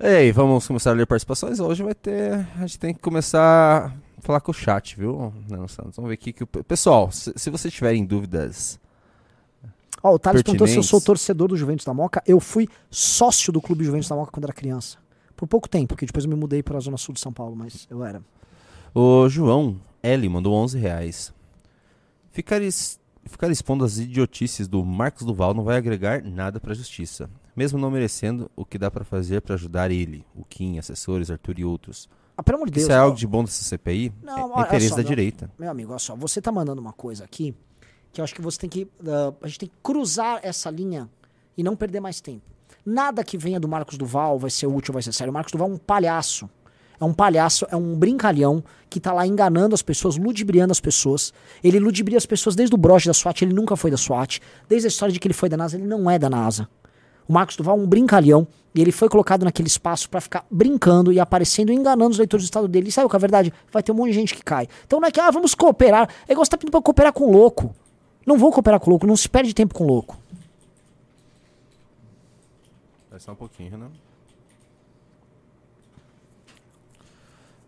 Ei, 0.00 0.32
vamos 0.32 0.66
começar 0.66 0.90
a 0.90 0.94
ler 0.94 1.06
participações. 1.06 1.60
Hoje 1.60 1.82
vai 1.82 1.94
ter. 1.94 2.46
A 2.56 2.66
gente 2.66 2.78
tem 2.78 2.92
que 2.94 3.00
começar 3.00 3.96
falar 4.24 4.40
com 4.40 4.50
o 4.50 4.54
chat, 4.54 4.96
viu, 4.96 5.32
Nano 5.48 5.68
Santos? 5.68 5.96
Vamos 5.96 6.08
ver 6.08 6.14
aqui 6.14 6.32
que 6.32 6.42
o. 6.44 6.46
Pessoal, 6.46 7.10
se, 7.12 7.32
se 7.36 7.50
vocês 7.50 7.72
tiverem 7.72 8.04
dúvidas. 8.04 8.80
Ó, 10.02 10.14
o 10.14 10.18
Thales 10.18 10.42
perguntou 10.42 10.66
se 10.66 10.76
eu 10.76 10.82
sou 10.82 11.00
torcedor 11.00 11.48
do 11.48 11.56
Juventus 11.56 11.84
da 11.84 11.94
Moca. 11.94 12.22
Eu 12.26 12.38
fui 12.40 12.68
sócio 12.90 13.52
do 13.52 13.60
Clube 13.60 13.84
Juventus 13.84 14.08
da 14.08 14.16
Moca 14.16 14.30
quando 14.32 14.44
era 14.44 14.52
criança. 14.52 14.98
Por 15.36 15.46
pouco 15.48 15.68
tempo, 15.68 15.88
porque 15.88 16.04
depois 16.06 16.24
eu 16.24 16.30
me 16.30 16.36
mudei 16.36 16.62
para 16.62 16.76
a 16.76 16.80
zona 16.80 16.96
sul 16.96 17.14
de 17.14 17.20
São 17.20 17.32
Paulo, 17.32 17.56
mas 17.56 17.86
eu 17.90 18.04
era. 18.04 18.22
O 18.94 19.28
João 19.28 19.80
L 20.02 20.28
mandou 20.28 20.54
11 20.54 20.78
reais. 20.78 21.32
Ficar, 22.30 22.60
es- 22.62 23.00
ficar 23.24 23.50
expondo 23.50 23.84
as 23.84 23.98
idiotices 23.98 24.68
do 24.68 24.84
Marcos 24.84 25.24
Duval 25.24 25.54
não 25.54 25.64
vai 25.64 25.76
agregar 25.76 26.22
nada 26.22 26.60
pra 26.60 26.74
justiça. 26.74 27.28
Mesmo 27.56 27.78
não 27.78 27.90
merecendo, 27.90 28.50
o 28.54 28.64
que 28.64 28.76
dá 28.78 28.90
pra 28.90 29.04
fazer 29.04 29.40
pra 29.40 29.54
ajudar 29.54 29.90
ele, 29.90 30.24
o 30.34 30.44
Kim, 30.44 30.78
assessores, 30.78 31.30
Arthur 31.30 31.58
e 31.58 31.64
outros. 31.64 32.08
Ah, 32.36 32.42
pelo 32.42 32.56
amor 32.56 32.66
de 32.66 32.72
Deus. 32.72 32.84
Isso 32.84 32.92
é 32.92 32.96
algo 32.96 33.16
de 33.16 33.26
bom 33.26 33.44
dessa 33.44 33.62
CPI? 33.62 34.12
Não, 34.22 34.58
é 34.58 34.62
interesse 34.62 34.88
só, 34.88 34.96
da 34.96 35.02
não. 35.02 35.08
direita. 35.08 35.50
Meu 35.58 35.70
amigo, 35.70 35.90
olha 35.90 35.98
só, 35.98 36.16
você 36.16 36.40
tá 36.40 36.50
mandando 36.50 36.80
uma 36.80 36.92
coisa 36.92 37.24
aqui 37.24 37.54
que 38.12 38.20
eu 38.20 38.24
acho 38.24 38.34
que 38.34 38.42
você 38.42 38.58
tem 38.58 38.70
que. 38.70 38.88
ah, 39.06 39.32
a 39.42 39.46
gente 39.46 39.60
tem 39.60 39.68
que 39.68 39.74
cruzar 39.82 40.40
essa 40.42 40.70
linha 40.70 41.08
e 41.56 41.62
não 41.62 41.76
perder 41.76 42.00
mais 42.00 42.20
tempo. 42.20 42.42
Nada 42.84 43.24
que 43.24 43.38
venha 43.38 43.58
do 43.58 43.66
Marcos 43.66 43.96
Duval 43.96 44.38
vai 44.38 44.50
ser 44.50 44.66
útil, 44.66 44.92
vai 44.92 45.02
ser 45.02 45.12
sério. 45.12 45.30
O 45.30 45.34
Marcos 45.34 45.52
Duval 45.52 45.70
é 45.70 45.72
um 45.72 45.78
palhaço. 45.78 46.48
É 47.00 47.04
um 47.04 47.12
palhaço, 47.12 47.66
é 47.70 47.76
um 47.76 47.96
brincalhão 47.96 48.62
que 48.88 49.00
tá 49.00 49.12
lá 49.12 49.26
enganando 49.26 49.74
as 49.74 49.82
pessoas, 49.82 50.16
ludibriando 50.16 50.70
as 50.70 50.80
pessoas. 50.80 51.32
Ele 51.62 51.80
ludibria 51.80 52.16
as 52.16 52.26
pessoas 52.26 52.54
desde 52.54 52.74
o 52.74 52.78
broche 52.78 53.06
da 53.06 53.14
SWAT, 53.14 53.42
ele 53.42 53.52
nunca 53.52 53.76
foi 53.76 53.90
da 53.90 53.96
SWAT. 53.96 54.40
Desde 54.68 54.86
a 54.86 54.88
história 54.88 55.12
de 55.12 55.18
que 55.18 55.26
ele 55.26 55.34
foi 55.34 55.48
da 55.48 55.56
NASA, 55.56 55.76
ele 55.76 55.86
não 55.86 56.08
é 56.08 56.18
da 56.18 56.30
NASA. 56.30 56.68
O 57.28 57.32
Marcos 57.32 57.56
Duval 57.56 57.78
é 57.78 57.82
um 57.82 57.86
brincalhão 57.86 58.46
e 58.74 58.80
ele 58.80 58.92
foi 58.92 59.08
colocado 59.08 59.44
naquele 59.44 59.68
espaço 59.68 60.08
pra 60.10 60.20
ficar 60.20 60.44
brincando 60.50 61.12
e 61.12 61.20
aparecendo 61.20 61.70
e 61.70 61.74
enganando 61.74 62.10
os 62.10 62.18
leitores 62.18 62.44
do 62.44 62.48
estado 62.48 62.68
dele. 62.68 62.88
E 62.88 62.92
sabe 62.92 63.08
qual 63.08 63.16
é 63.16 63.18
a 63.18 63.20
verdade? 63.20 63.52
Vai 63.72 63.82
ter 63.82 63.92
um 63.92 63.94
monte 63.94 64.08
de 64.08 64.14
gente 64.14 64.34
que 64.34 64.42
cai. 64.42 64.68
Então 64.86 65.00
não 65.00 65.08
é 65.08 65.10
que, 65.10 65.20
ah, 65.20 65.30
vamos 65.30 65.54
cooperar. 65.54 66.08
É 66.28 66.32
igual 66.32 66.44
você 66.44 66.50
tá 66.50 66.56
pedindo 66.58 66.72
pra 66.72 66.82
cooperar 66.82 67.12
com 67.12 67.30
louco. 67.30 67.74
Não 68.26 68.36
vou 68.36 68.50
cooperar 68.50 68.80
com 68.80 68.90
louco, 68.90 69.06
não 69.06 69.16
se 69.16 69.28
perde 69.28 69.54
tempo 69.54 69.74
com 69.74 69.84
louco. 69.84 70.18
Vai 73.10 73.20
só 73.20 73.32
um 73.32 73.36
pouquinho, 73.36 73.70
Renan. 73.70 73.90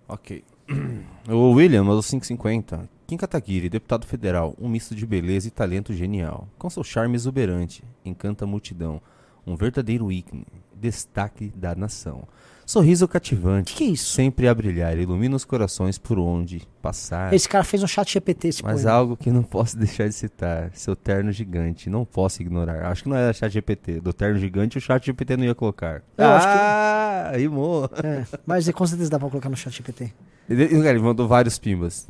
Ok. 0.09 0.45
O 1.29 1.51
William 1.53 1.83
mandou 1.83 2.03
550. 2.03 2.89
Kim 3.07 3.17
Kataguiri, 3.17 3.69
deputado 3.69 4.07
federal, 4.07 4.55
um 4.61 4.69
misto 4.69 4.95
de 4.95 5.05
beleza 5.05 5.49
e 5.49 5.51
talento 5.51 5.93
genial. 5.93 6.49
Com 6.57 6.71
seu 6.71 6.85
charme 6.85 7.15
exuberante, 7.15 7.83
encanta 8.05 8.45
a 8.45 8.49
multidão. 8.49 9.01
Um 9.47 9.55
verdadeiro 9.57 10.11
ícone, 10.11 10.45
destaque 10.75 11.53
da 11.55 11.75
nação. 11.75 12.25
Sorriso 12.67 13.07
cativante, 13.07 13.73
Que 13.73 13.79
que 13.79 13.85
é 13.85 13.93
isso? 13.93 14.13
sempre 14.13 14.49
a 14.49 14.53
brilhar, 14.55 14.99
ilumina 14.99 15.37
os 15.37 15.45
corações 15.45 15.99
por 15.99 16.19
onde 16.19 16.67
passar. 16.83 17.33
Esse 17.33 17.49
cara 17.49 17.63
fez 17.63 17.81
um 17.81 17.87
chat 17.87 18.13
GPT 18.13 18.49
esse 18.49 18.65
Mas 18.65 18.83
poema. 18.83 18.91
algo 18.99 19.17
que 19.17 19.31
não 19.31 19.45
posso 19.45 19.77
deixar 19.79 20.09
de 20.09 20.15
citar, 20.15 20.73
seu 20.75 20.97
terno 20.97 21.31
gigante, 21.31 21.89
não 21.89 22.05
posso 22.05 22.43
ignorar. 22.43 22.87
Acho 22.91 23.05
que 23.05 23.09
não 23.09 23.17
era 23.17 23.33
chat 23.33 23.53
GPT, 23.53 24.01
do 24.01 24.13
terno 24.13 24.37
gigante 24.41 24.79
o 24.79 24.81
chat 24.81 25.07
GPT 25.07 25.37
não 25.37 25.45
ia 25.45 25.55
colocar. 25.55 26.03
Eu 26.19 26.27
acho 26.27 26.47
que- 26.49 26.53
ah, 26.59 27.33
rimou. 27.37 27.89
É, 28.03 28.25
mas 28.45 28.69
com 28.69 28.85
certeza 28.85 29.11
dá 29.11 29.19
pra 29.21 29.29
colocar 29.31 29.49
no 29.49 29.57
chat 29.57 29.73
GPT. 29.77 30.13
Ele- 30.51 30.65
ele 30.89 30.99
mandou 30.99 31.29
vários 31.29 31.61
pimbas. 31.61 32.09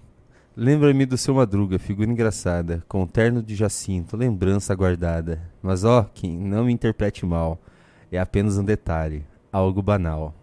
Lembra-me 0.59 1.05
do 1.05 1.19
seu 1.19 1.35
Madruga, 1.35 1.79
figura 1.79 2.11
engraçada, 2.11 2.83
com 2.89 3.03
o 3.03 3.07
terno 3.07 3.43
de 3.43 3.55
Jacinto, 3.55 4.17
lembrança 4.17 4.75
guardada. 4.75 5.43
Mas 5.63 5.85
ó, 5.85 6.05
Kim, 6.05 6.39
não 6.39 6.65
me 6.65 6.73
interprete 6.73 7.27
mal. 7.27 7.61
É 8.11 8.19
apenas 8.19 8.57
um 8.57 8.65
detalhe, 8.65 9.23
algo 9.53 9.83
banal. 9.83 10.35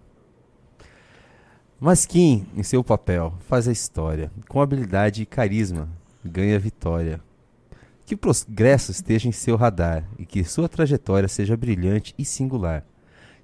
Mas 1.80 2.06
Kim, 2.06 2.46
em 2.56 2.62
seu 2.62 2.84
papel, 2.84 3.34
faz 3.40 3.68
a 3.68 3.72
história. 3.72 4.32
Com 4.48 4.62
habilidade 4.62 5.24
e 5.24 5.26
carisma, 5.26 5.90
ganha 6.24 6.58
a 6.58 6.60
vitória. 6.60 7.20
Que 8.06 8.14
o 8.14 8.18
progresso 8.18 8.92
esteja 8.92 9.28
em 9.28 9.32
seu 9.32 9.56
radar 9.56 10.08
e 10.20 10.28
que 10.28 10.44
sua 10.44 10.70
trajetória 10.70 11.28
seja 11.28 11.58
brilhante 11.58 12.14
e 12.20 12.24
singular. 12.24 12.86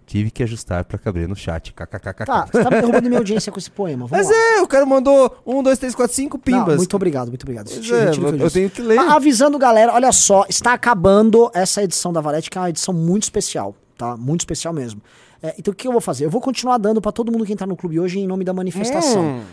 Tive 0.09 0.31
que 0.31 0.41
ajustar 0.41 0.83
pra 0.85 0.97
caber 0.97 1.27
no 1.27 1.35
chat. 1.35 1.71
KKKK. 1.71 2.25
Tá, 2.25 2.45
você 2.51 2.63
tá 2.63 2.69
me 2.71 2.81
derrubando 2.81 3.07
minha 3.07 3.19
audiência 3.19 3.51
com 3.51 3.59
esse 3.59 3.69
poema. 3.69 4.07
Vamos 4.07 4.27
Mas 4.27 4.35
lá. 4.35 4.57
é, 4.57 4.61
o 4.61 4.67
cara 4.67 4.83
mandou 4.83 5.37
um, 5.45 5.61
dois, 5.61 5.77
três, 5.77 5.93
quatro, 5.93 6.15
cinco 6.15 6.37
Não, 6.37 6.41
pimbas. 6.41 6.77
muito 6.77 6.95
obrigado, 6.95 7.27
muito 7.27 7.43
obrigado. 7.43 7.65
Pois 7.67 7.77
Retiro- 7.77 7.95
é, 7.97 8.05
retiro 8.05 8.27
o 8.27 8.29
que 8.33 8.35
eu 8.41 8.45
disse. 8.47 8.53
tenho 8.55 8.69
que 8.71 8.81
ler. 8.81 8.97
A- 8.97 9.13
Avisando, 9.15 9.59
galera, 9.59 9.93
olha 9.93 10.11
só, 10.11 10.45
está 10.49 10.73
acabando 10.73 11.51
essa 11.53 11.83
edição 11.83 12.11
da 12.11 12.21
Valete, 12.21 12.49
que 12.49 12.57
é 12.57 12.61
uma 12.61 12.69
edição 12.71 12.91
muito 12.93 13.23
especial, 13.23 13.75
tá? 13.95 14.17
Muito 14.17 14.41
especial 14.41 14.73
mesmo. 14.73 14.99
É, 15.43 15.53
então 15.59 15.71
o 15.71 15.75
que 15.75 15.87
eu 15.87 15.91
vou 15.91 16.01
fazer? 16.01 16.25
Eu 16.25 16.29
vou 16.31 16.41
continuar 16.41 16.79
dando 16.79 16.99
pra 16.99 17.11
todo 17.11 17.31
mundo 17.31 17.45
que 17.45 17.53
entrar 17.53 17.67
no 17.67 17.77
clube 17.77 17.99
hoje 17.99 18.17
em 18.19 18.25
nome 18.25 18.43
da 18.43 18.51
manifestação. 18.51 19.23
Hum. 19.23 19.43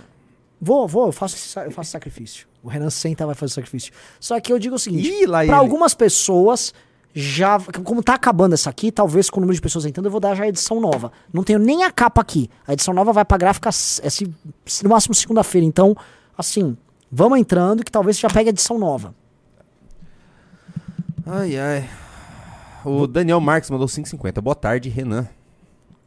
Vou, 0.58 0.88
vou, 0.88 1.06
eu 1.06 1.12
faço, 1.12 1.36
esse 1.36 1.48
sa- 1.48 1.64
eu 1.66 1.70
faço 1.70 1.90
sacrifício. 1.90 2.46
O 2.62 2.68
Renan 2.68 2.88
senta 2.88 3.26
vai 3.26 3.34
fazer 3.34 3.52
sacrifício. 3.52 3.92
Só 4.18 4.40
que 4.40 4.50
eu 4.50 4.58
digo 4.58 4.74
o 4.76 4.78
seguinte: 4.78 5.06
Ih, 5.06 5.26
lá 5.26 5.38
pra 5.40 5.44
ele. 5.44 5.52
algumas 5.52 5.92
pessoas, 5.92 6.72
já. 7.18 7.58
Como 7.82 8.02
tá 8.02 8.12
acabando 8.12 8.52
essa 8.52 8.68
aqui, 8.68 8.92
talvez 8.92 9.30
com 9.30 9.38
o 9.38 9.40
número 9.40 9.54
de 9.54 9.62
pessoas 9.62 9.86
entrando, 9.86 10.04
eu 10.04 10.10
vou 10.10 10.20
dar 10.20 10.34
já 10.34 10.44
a 10.44 10.48
edição 10.48 10.78
nova. 10.78 11.10
Não 11.32 11.42
tenho 11.42 11.58
nem 11.58 11.82
a 11.82 11.90
capa 11.90 12.20
aqui. 12.20 12.50
A 12.66 12.74
edição 12.74 12.92
nova 12.92 13.10
vai 13.10 13.24
pra 13.24 13.38
gráfica 13.38 13.70
esse, 13.70 14.30
no 14.82 14.90
máximo 14.90 15.14
segunda-feira. 15.14 15.66
Então, 15.66 15.96
assim, 16.36 16.76
vamos 17.10 17.38
entrando 17.38 17.82
que 17.82 17.90
talvez 17.90 18.18
já 18.18 18.28
pegue 18.28 18.50
a 18.50 18.52
edição 18.52 18.78
nova. 18.78 19.14
Ai, 21.24 21.56
ai. 21.56 21.88
O 22.84 23.06
Daniel 23.06 23.40
Marques 23.40 23.70
mandou 23.70 23.88
5,50. 23.88 24.40
Boa 24.42 24.54
tarde, 24.54 24.90
Renan. 24.90 25.26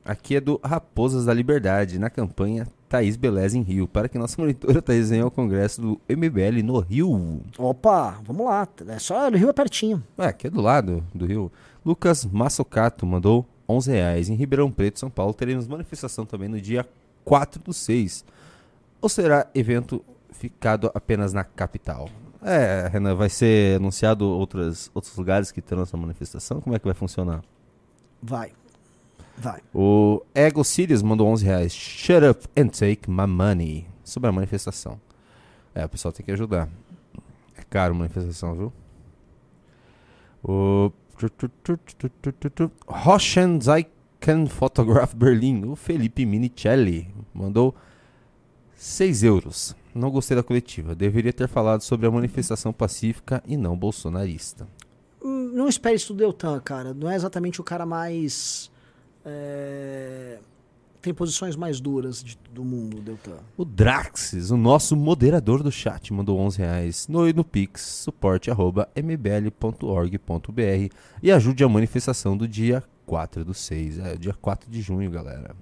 Aqui 0.06 0.36
é 0.36 0.40
do 0.40 0.62
Raposas 0.64 1.26
da 1.26 1.34
Liberdade, 1.34 1.98
na 1.98 2.10
campanha 2.10 2.68
Thaís 2.90 3.16
Beleza 3.16 3.58
em 3.58 3.62
Rio, 3.62 3.88
para 3.88 4.10
que 4.10 4.18
nossa 4.18 4.42
monitora 4.42 4.82
Thaís 4.82 5.12
venha 5.12 5.24
ao 5.24 5.32
congresso 5.32 5.80
do 5.80 6.02
MBL 6.10 6.64
no 6.64 6.80
Rio. 6.80 7.42
Opa, 7.58 8.20
vamos 8.26 8.46
lá. 8.48 8.68
É 8.88 8.98
só 8.98 9.30
o 9.30 9.36
Rio 9.36 9.50
é 9.50 9.54
pertinho. 9.54 10.04
É, 10.18 10.26
aqui 10.26 10.48
é 10.48 10.50
do 10.50 10.60
lado 10.60 11.04
do 11.14 11.26
Rio. 11.26 11.52
Lucas 11.86 12.26
Massocato 12.26 13.06
mandou 13.06 13.46
11 13.70 13.92
reais. 13.92 14.30
Em 14.30 14.34
Ribeirão 14.34 14.72
Preto, 14.72 15.00
São 15.00 15.10
Paulo, 15.10 15.34
teremos 15.34 15.68
manifestação 15.68 16.26
também 16.26 16.50
no 16.50 16.60
dia 16.60 16.86
4 17.24 17.62
do 17.62 17.72
6. 17.72 18.26
Ou 19.00 19.08
será 19.08 19.48
evento 19.54 20.04
ficado 20.32 20.92
apenas 20.94 21.32
na 21.32 21.44
capital? 21.44 22.10
É, 22.42 22.90
Renan, 22.92 23.16
vai 23.16 23.30
ser 23.30 23.78
anunciado 23.78 24.26
outras, 24.26 24.90
outros 24.94 25.16
lugares 25.16 25.52
que 25.52 25.62
terão 25.62 25.84
essa 25.84 25.96
manifestação? 25.96 26.60
Como 26.60 26.76
é 26.76 26.80
que 26.80 26.86
vai 26.86 26.94
funcionar? 26.94 27.42
Vai. 28.22 28.52
Vai. 29.40 29.62
O 29.74 30.22
Ego 30.36 30.64
Sirius 30.64 31.02
mandou 31.02 31.28
11 31.28 31.46
reais. 31.46 31.74
Shut 31.74 32.24
up 32.26 32.48
and 32.58 32.68
take 32.68 33.10
my 33.10 33.26
money. 33.26 33.88
Sobre 34.04 34.30
a 34.30 34.32
manifestação. 34.32 35.00
É, 35.74 35.86
o 35.86 35.90
pessoal 35.90 36.12
tem 36.12 36.26
que 36.26 36.32
ajudar. 36.32 36.68
É 37.56 37.62
caro 37.70 37.94
a 37.94 37.98
manifestação, 37.98 38.56
viu? 38.56 38.74
O... 40.44 40.92
Roshan 42.88 43.60
Zaikan 43.62 44.48
Photograph 44.48 45.14
Berlim. 45.14 45.66
O 45.66 45.76
Felipe 45.76 46.26
Minicelli 46.26 47.14
mandou 47.34 47.76
6 48.76 49.24
euros. 49.24 49.76
Não 49.94 50.10
gostei 50.10 50.36
da 50.36 50.44
coletiva. 50.44 50.96
Deveria 50.96 51.34
ter 51.34 51.48
falado 51.48 51.82
sobre 51.82 52.08
a 52.08 52.12
manifestação 52.12 52.72
pacífica 52.72 53.44
e 53.46 53.58
não 53.58 53.78
bolsonarista. 53.78 54.68
Hum, 55.22 55.52
Não 55.54 55.68
espere 55.68 55.96
isso 55.96 56.14
do 56.14 56.18
Deltan, 56.18 56.60
cara. 56.62 56.94
Não 56.94 57.10
é 57.10 57.16
exatamente 57.16 57.60
o 57.60 57.64
cara 57.64 57.86
mais. 57.86 58.72
É, 59.30 60.40
Tem 61.02 61.14
posições 61.14 61.56
mais 61.56 61.80
duras 61.80 62.22
de- 62.22 62.38
do 62.52 62.62
mundo, 62.64 63.00
Deltan. 63.00 63.38
O 63.56 63.64
Draxis, 63.64 64.52
o 64.52 64.58
nosso 64.58 64.96
moderador 64.98 65.64
do 65.64 65.72
chat, 65.72 66.12
mandou 66.12 66.38
11 66.40 66.58
reais 66.58 67.08
no, 67.08 67.32
no 67.32 67.44
Pix, 67.46 67.82
suporte 67.82 68.52
arroba 68.52 68.90
mbl.org.br 68.96 70.94
e 71.24 71.32
ajude 71.32 71.64
a 71.64 71.70
manifestação 71.70 72.36
do 72.36 72.46
dia 72.48 72.84
4 73.06 73.46
do 73.46 73.54
6, 73.54 73.98
é 74.00 74.16
dia 74.18 74.34
4 74.34 74.70
de 74.70 74.82
junho, 74.82 75.10
galera. 75.10 75.56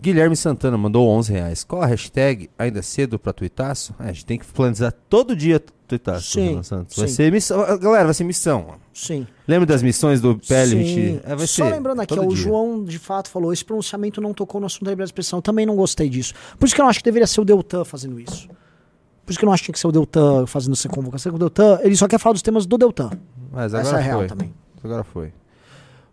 Guilherme 0.00 0.36
Santana 0.36 0.76
mandou 0.78 1.08
11 1.08 1.32
reais. 1.32 1.64
Qual 1.64 1.82
a 1.82 1.86
hashtag? 1.86 2.48
Ainda 2.58 2.82
cedo 2.82 3.18
pra 3.18 3.32
tuitaço? 3.32 3.94
É, 3.98 4.04
a 4.04 4.12
gente 4.12 4.26
tem 4.26 4.38
que 4.38 4.46
planejar 4.46 4.92
todo 4.92 5.34
dia 5.34 5.62
tuitaço, 5.88 6.30
Sim, 6.32 6.48
Renan 6.50 6.62
Santos. 6.62 6.96
Vai 6.96 7.08
sim. 7.08 7.14
ser 7.14 7.32
missão. 7.32 7.78
Galera, 7.78 8.04
vai 8.04 8.14
ser 8.14 8.24
missão. 8.24 8.66
Sim. 8.94 9.26
Lembra 9.46 9.66
das 9.66 9.82
missões 9.82 10.20
do 10.20 10.38
gente- 10.42 11.20
é, 11.24 11.34
vai 11.34 11.46
Só 11.46 11.64
ser 11.64 11.70
lembrando 11.72 12.00
aqui, 12.02 12.18
ó, 12.18 12.24
o. 12.24 12.36
João 12.36 12.84
de 12.84 12.98
fato 12.98 13.30
falou: 13.30 13.52
esse 13.52 13.64
pronunciamento 13.64 14.20
não 14.20 14.32
tocou 14.34 14.60
no 14.60 14.66
assunto 14.66 14.84
da 14.84 14.90
liberdade 14.90 15.08
de 15.08 15.12
expressão. 15.12 15.38
Eu 15.38 15.42
também 15.42 15.64
não 15.66 15.74
gostei 15.74 16.08
disso. 16.08 16.34
Por 16.58 16.66
isso 16.66 16.74
que 16.74 16.80
eu 16.80 16.84
não 16.84 16.90
acho 16.90 16.98
que 17.00 17.04
deveria 17.04 17.26
ser 17.26 17.40
o 17.40 17.44
Deltan 17.44 17.84
fazendo 17.84 18.20
isso. 18.20 18.48
Por 18.48 19.30
isso 19.32 19.38
que 19.38 19.44
eu 19.44 19.46
não 19.46 19.52
acho 19.52 19.62
que 19.62 19.66
tinha 19.66 19.72
que 19.74 19.78
ser 19.80 19.86
o 19.88 19.92
Deltan 19.92 20.46
fazendo 20.46 20.72
essa 20.72 20.88
convocação. 20.88 21.34
O 21.34 21.38
Deltan, 21.38 21.80
ele 21.82 21.96
só 21.96 22.06
quer 22.08 22.18
falar 22.18 22.32
dos 22.32 22.42
temas 22.42 22.64
do 22.66 22.78
Deltan. 22.78 23.10
Mas 23.52 23.72
Essa 23.74 23.80
agora 23.80 23.96
é 23.96 24.00
a 24.00 24.02
real 24.02 24.18
foi. 24.20 24.28
também. 24.28 24.54
Agora 24.82 25.04
foi. 25.04 25.32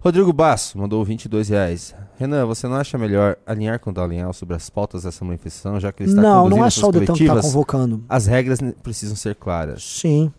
Rodrigo 0.06 0.32
Basso 0.32 0.78
mandou 0.78 1.04
22 1.04 1.50
reais. 1.50 1.96
Renan, 2.20 2.46
você 2.46 2.68
não 2.68 2.76
acha 2.76 2.96
melhor 2.96 3.38
alinhar 3.46 3.80
com 3.80 3.90
o 3.90 3.94
Dalinhal 3.94 4.32
sobre 4.34 4.56
as 4.56 4.70
pautas 4.70 5.02
dessa 5.02 5.26
manifestação, 5.26 5.80
já 5.80 5.92
que 5.92 6.04
ele 6.04 6.12
está 6.12 6.22
Não, 6.22 6.48
não 6.48 6.64
é 6.64 6.70
só 6.70 6.90
o 6.90 6.92
Deltan 6.92 7.14
que 7.16 7.24
está 7.24 7.42
convocando. 7.42 8.04
As 8.08 8.28
regras 8.28 8.60
precisam 8.84 9.16
ser 9.16 9.34
claras. 9.34 9.84
Sim. 9.84 10.32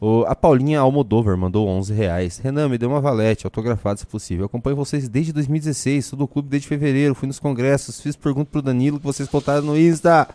O- 0.00 0.24
a 0.26 0.34
Paulinha 0.34 0.80
Almodover 0.80 1.36
mandou 1.36 1.68
11 1.68 1.92
reais. 1.92 2.38
Renan, 2.38 2.68
me 2.70 2.78
dê 2.78 2.86
uma 2.86 2.98
valete, 3.00 3.46
autografado 3.46 4.00
se 4.00 4.06
possível. 4.06 4.44
Eu 4.44 4.46
acompanho 4.46 4.74
vocês 4.74 5.06
desde 5.06 5.30
2016, 5.32 6.06
sou 6.06 6.18
do 6.18 6.26
clube 6.26 6.48
desde 6.48 6.66
fevereiro, 6.66 7.14
fui 7.14 7.26
nos 7.28 7.38
congressos, 7.38 8.00
fiz 8.00 8.16
pergunta 8.16 8.48
pro 8.50 8.62
Danilo 8.62 8.98
que 8.98 9.04
vocês 9.04 9.28
postaram 9.28 9.62
no 9.66 9.78
Insta. 9.78 10.28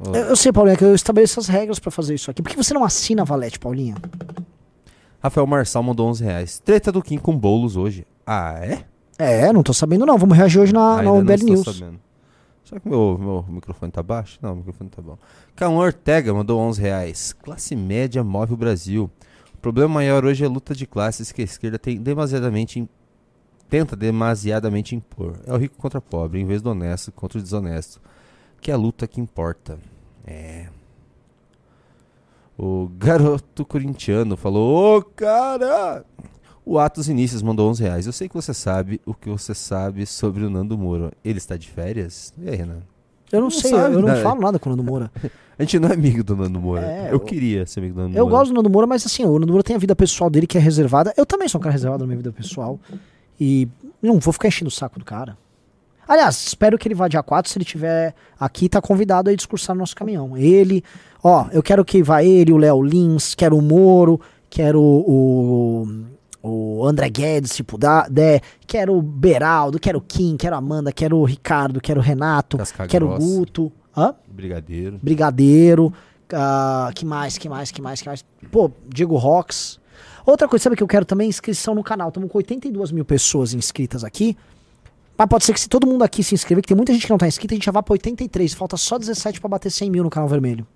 Ó, 0.00 0.12
Eu, 0.16 0.24
eu 0.30 0.36
sei, 0.36 0.50
Paulinha, 0.50 0.76
que 0.78 0.84
eu 0.84 0.94
estabeleço 0.94 1.38
as 1.38 1.46
regras 1.46 1.78
pra 1.78 1.90
fazer 1.90 2.14
isso 2.14 2.30
aqui. 2.30 2.42
Por 2.42 2.48
que 2.50 2.56
você 2.56 2.72
não 2.72 2.82
assina 2.82 3.20
a 3.22 3.24
Valete, 3.24 3.58
Paulinha? 3.60 3.94
Rafael 5.24 5.46
Marçal 5.46 5.82
mandou 5.82 6.06
11 6.08 6.22
reais. 6.22 6.58
Treta 6.58 6.92
do 6.92 7.02
Kim 7.02 7.16
com 7.16 7.34
bolos 7.34 7.76
hoje. 7.76 8.06
Ah, 8.26 8.58
é? 8.62 8.84
É, 9.18 9.50
não 9.54 9.62
tô 9.62 9.72
sabendo 9.72 10.04
não. 10.04 10.18
Vamos 10.18 10.36
reagir 10.36 10.60
hoje 10.60 10.74
na, 10.74 10.98
Ainda 10.98 11.02
na 11.04 11.10
não 11.10 11.22
MBL 11.22 11.32
estou 11.32 11.48
News. 11.54 11.64
sabendo. 11.64 12.00
Será 12.62 12.78
que 12.78 12.86
meu, 12.86 13.16
meu 13.18 13.44
microfone 13.48 13.90
tá 13.90 14.02
baixo? 14.02 14.38
Não, 14.42 14.52
o 14.52 14.56
microfone 14.56 14.90
tá 14.90 15.00
bom. 15.00 15.16
Cauã 15.56 15.78
Ortega 15.86 16.34
mandou 16.34 16.60
11 16.60 16.78
reais. 16.82 17.32
Classe 17.32 17.74
média 17.74 18.22
move 18.22 18.52
o 18.52 18.56
Brasil. 18.56 19.10
O 19.54 19.56
problema 19.58 19.94
maior 19.94 20.26
hoje 20.26 20.44
é 20.44 20.46
a 20.46 20.50
luta 20.50 20.74
de 20.74 20.86
classes 20.86 21.32
que 21.32 21.40
a 21.40 21.44
esquerda 21.44 21.78
tem 21.78 21.96
demasiadamente 21.98 22.86
tenta 23.70 23.96
demasiadamente 23.96 24.94
impor. 24.94 25.38
É 25.46 25.54
o 25.54 25.56
rico 25.56 25.76
contra 25.78 26.00
o 26.00 26.02
pobre, 26.02 26.38
em 26.38 26.44
vez 26.44 26.60
do 26.60 26.70
honesto 26.70 27.10
contra 27.12 27.38
o 27.38 27.42
desonesto. 27.42 27.98
Que 28.60 28.70
é 28.70 28.74
a 28.74 28.76
luta 28.76 29.06
que 29.06 29.22
importa. 29.22 29.78
É. 30.26 30.66
O 32.58 32.88
garoto 32.96 33.64
corintiano 33.64 34.36
falou: 34.36 34.98
Ô 34.98 35.02
cara! 35.02 36.04
O 36.64 36.78
Atos 36.78 37.08
Inícios 37.08 37.42
mandou 37.42 37.68
11 37.70 37.82
reais. 37.82 38.06
Eu 38.06 38.12
sei 38.12 38.28
que 38.28 38.34
você 38.34 38.54
sabe 38.54 39.00
o 39.04 39.12
que 39.12 39.28
você 39.28 39.54
sabe 39.54 40.06
sobre 40.06 40.44
o 40.44 40.50
Nando 40.50 40.78
Moura. 40.78 41.12
Ele 41.24 41.36
está 41.38 41.56
de 41.56 41.68
férias? 41.68 42.32
E 42.38 42.48
aí, 42.48 42.56
Renan? 42.56 42.78
Eu 43.30 43.40
não, 43.40 43.48
Não 43.48 43.50
sei, 43.50 43.70
sabe, 43.70 43.94
eu 43.96 44.00
não 44.00 44.08
né? 44.08 44.22
falo 44.22 44.40
nada 44.40 44.58
com 44.58 44.70
o 44.70 44.72
Nando 44.76 44.84
Moura. 44.84 45.10
A 45.58 45.62
gente 45.62 45.78
não 45.78 45.88
é 45.88 45.92
amigo 45.92 46.24
do 46.24 46.34
Nando 46.34 46.58
Moura. 46.60 46.84
É, 46.86 47.08
eu, 47.08 47.12
eu- 47.12 47.20
queria 47.20 47.64
ser 47.66 47.80
amigo 47.80 47.94
do 47.94 48.00
Nando 48.02 48.16
Eu 48.16 48.24
Moura. 48.24 48.38
gosto 48.38 48.50
do 48.50 48.56
Nando 48.56 48.70
Moura, 48.70 48.86
mas 48.86 49.04
assim, 49.06 49.24
o 49.24 49.38
Nando 49.38 49.48
Moura 49.52 49.62
tem 49.62 49.76
a 49.76 49.78
vida 49.78 49.94
pessoal 49.94 50.30
dele 50.30 50.46
que 50.46 50.56
é 50.56 50.60
reservada. 50.60 51.12
Eu 51.16 51.26
também 51.26 51.46
sou 51.48 51.58
um 51.60 51.62
cara 51.62 51.72
reservado 51.72 52.02
na 52.02 52.06
minha 52.06 52.16
vida 52.16 52.32
pessoal. 52.32 52.80
E 53.38 53.68
não 54.00 54.18
vou 54.18 54.32
ficar 54.32 54.48
enchendo 54.48 54.68
o 54.68 54.72
saco 54.72 54.98
do 54.98 55.04
cara. 55.04 55.36
Aliás, 56.06 56.46
espero 56.46 56.78
que 56.78 56.86
ele 56.86 56.94
vá 56.94 57.08
dia 57.08 57.22
4. 57.22 57.50
Se 57.50 57.58
ele 57.58 57.64
tiver 57.64 58.14
aqui, 58.38 58.68
tá 58.68 58.80
convidado 58.80 59.30
a 59.30 59.34
discursar 59.34 59.74
no 59.74 59.80
nosso 59.80 59.96
caminhão. 59.96 60.36
Ele, 60.36 60.82
ó, 61.22 61.46
eu 61.52 61.62
quero 61.62 61.84
que 61.84 62.02
vá 62.02 62.22
ele, 62.22 62.52
o 62.52 62.56
Léo 62.56 62.82
Lins, 62.82 63.34
quero 63.34 63.56
o 63.56 63.62
Moro, 63.62 64.20
quero 64.50 64.80
o, 64.80 65.86
o 66.42 66.86
André 66.86 67.08
Guedes, 67.08 67.52
se 67.52 67.62
puder, 67.62 68.08
der, 68.10 68.42
quero 68.66 68.94
o 68.94 69.02
Beraldo, 69.02 69.80
quero 69.80 69.98
o 69.98 70.02
Kim, 70.02 70.36
quero 70.36 70.54
a 70.54 70.58
Amanda, 70.58 70.92
quero 70.92 71.16
o 71.16 71.24
Ricardo, 71.24 71.80
quero 71.80 72.00
o 72.00 72.02
Renato, 72.02 72.58
Casca 72.58 72.86
quero 72.86 73.10
o. 73.10 73.18
Guto. 73.18 73.72
Hã? 73.96 74.14
Brigadeiro. 74.26 74.98
Brigadeiro, 75.00 75.92
ah, 76.32 76.90
que 76.94 77.04
mais, 77.04 77.38
que 77.38 77.48
mais, 77.48 77.70
que 77.70 77.80
mais, 77.80 78.02
que 78.02 78.08
mais? 78.08 78.24
Pô, 78.50 78.70
Diego 78.88 79.16
Rox. 79.16 79.78
Outra 80.26 80.48
coisa, 80.48 80.64
sabe 80.64 80.76
que 80.76 80.82
eu 80.82 80.88
quero 80.88 81.04
também? 81.04 81.28
Inscrição 81.28 81.74
no 81.74 81.84
canal. 81.84 82.08
Estamos 82.08 82.30
com 82.30 82.38
82 82.38 82.92
mil 82.92 83.04
pessoas 83.04 83.52
inscritas 83.52 84.02
aqui. 84.02 84.36
Mas 85.16 85.28
pode 85.28 85.44
ser 85.44 85.52
que 85.52 85.60
se 85.60 85.68
todo 85.68 85.86
mundo 85.86 86.02
aqui 86.02 86.24
se 86.24 86.34
inscrever, 86.34 86.62
que 86.62 86.68
tem 86.68 86.76
muita 86.76 86.92
gente 86.92 87.06
que 87.06 87.10
não 87.10 87.18
tá 87.18 87.26
inscrita, 87.28 87.54
a 87.54 87.56
gente 87.56 87.64
já 87.64 87.72
vá 87.72 87.82
pra 87.82 87.92
83. 87.92 88.52
Falta 88.54 88.76
só 88.76 88.98
17 88.98 89.40
pra 89.40 89.48
bater 89.48 89.70
100 89.70 89.90
mil 89.90 90.02
no 90.02 90.10
canal 90.10 90.28
vermelho. 90.28 90.66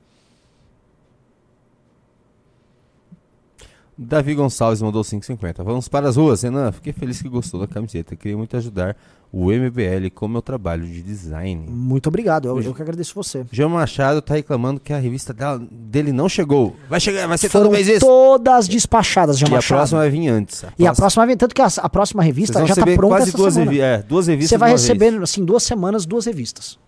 Davi 4.01 4.33
Gonçalves 4.35 4.81
mandou 4.81 5.03
5,50. 5.03 5.65
Vamos 5.65 5.89
para 5.89 6.09
as 6.09 6.17
ruas, 6.17 6.43
Renan. 6.43 6.71
Fiquei 6.71 6.93
feliz 6.93 7.21
que 7.21 7.29
gostou 7.29 7.59
da 7.59 7.67
camiseta. 7.67 8.15
Queria 8.15 8.37
muito 8.37 8.57
ajudar 8.57 8.97
o 9.33 9.51
MBL 9.51 10.09
com 10.15 10.27
o 10.27 10.29
meu 10.29 10.41
trabalho 10.41 10.87
de 10.87 11.03
design. 11.03 11.67
Muito 11.69 12.07
obrigado, 12.07 12.47
eu, 12.47 12.63
eu 12.63 12.73
que 12.73 12.81
agradeço 12.81 13.13
você. 13.15 13.45
Jean 13.51 13.69
Machado 13.69 14.23
tá 14.23 14.35
reclamando 14.35 14.79
que 14.79 14.93
a 14.93 14.99
revista 14.99 15.35
dela- 15.35 15.61
dele 15.71 16.13
não 16.13 16.29
chegou. 16.29 16.77
Vai 16.89 17.01
chegar, 17.01 17.27
vai 17.27 17.37
ser 17.37 17.49
Foram 17.49 17.67
todo 17.67 17.73
mês 17.75 17.89
isso. 17.89 18.07
todas 18.07 18.69
despachadas, 18.69 19.37
já 19.37 19.49
E 19.49 19.55
a 19.57 19.61
próxima 19.61 19.99
vai 20.01 20.11
vir 20.11 20.29
antes. 20.29 20.65
E 20.79 20.87
a 20.87 20.95
próxima 20.95 21.23
vai 21.27 21.35
vir, 21.35 21.37
tanto 21.39 21.55
que 21.55 21.61
a, 21.61 21.67
a 21.79 21.89
próxima 21.89 22.23
revista 22.23 22.61
já 22.61 22.75
tá 22.75 22.81
receber 22.83 22.97
pronta 22.97 23.17
quase 23.17 23.29
essa 23.31 23.37
duas, 23.37 23.55
semana. 23.55 23.71
revi 23.73 23.83
é, 23.83 23.99
duas 24.03 24.27
revistas. 24.29 24.51
Você 24.51 24.59
vai 24.59 24.71
uma 24.71 24.77
vez. 24.77 24.89
receber, 24.89 25.23
assim, 25.23 25.45
duas 25.45 25.63
semanas, 25.65 26.07
duas 26.07 26.25
revistas. 26.25 26.79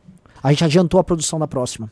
A 0.41 0.51
gente 0.51 0.65
adiantou 0.65 1.01
a 1.01 1.05
produção 1.05 1.39
da 1.41 1.49
próxima. 1.49 1.91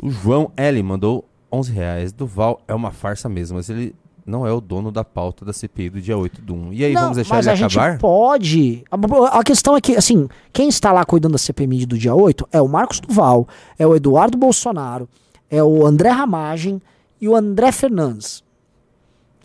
O 0.00 0.10
João 0.10 0.50
L 0.56 0.80
mandou 0.84 1.24
11 1.52 1.72
reais. 1.72 2.12
Duval 2.12 2.62
é 2.68 2.74
uma 2.74 2.90
farsa 2.92 3.28
mesmo, 3.28 3.56
mas 3.56 3.68
ele 3.68 3.94
não 4.26 4.46
é 4.46 4.52
o 4.52 4.60
dono 4.60 4.90
da 4.90 5.04
pauta 5.04 5.44
da 5.44 5.52
CPI 5.52 5.90
do 5.90 6.00
dia 6.00 6.16
8 6.16 6.40
do 6.40 6.54
1. 6.54 6.72
E 6.72 6.84
aí, 6.84 6.94
Não, 6.94 7.02
vamos 7.02 7.16
deixar 7.16 7.34
mas 7.34 7.46
ele 7.46 7.52
a 7.52 7.56
gente 7.56 7.78
acabar? 7.78 7.98
pode. 7.98 8.84
A, 8.90 9.38
a 9.38 9.44
questão 9.44 9.76
é 9.76 9.80
que, 9.80 9.96
assim, 9.96 10.28
quem 10.52 10.68
está 10.68 10.92
lá 10.92 11.04
cuidando 11.04 11.32
da 11.32 11.38
CPMI 11.38 11.84
do 11.86 11.98
dia 11.98 12.14
8 12.14 12.48
é 12.50 12.60
o 12.60 12.68
Marcos 12.68 13.00
Duval, 13.00 13.46
é 13.78 13.86
o 13.86 13.94
Eduardo 13.94 14.38
Bolsonaro, 14.38 15.08
é 15.50 15.62
o 15.62 15.86
André 15.86 16.10
Ramagem 16.10 16.80
e 17.20 17.28
o 17.28 17.36
André 17.36 17.70
Fernandes. 17.70 18.42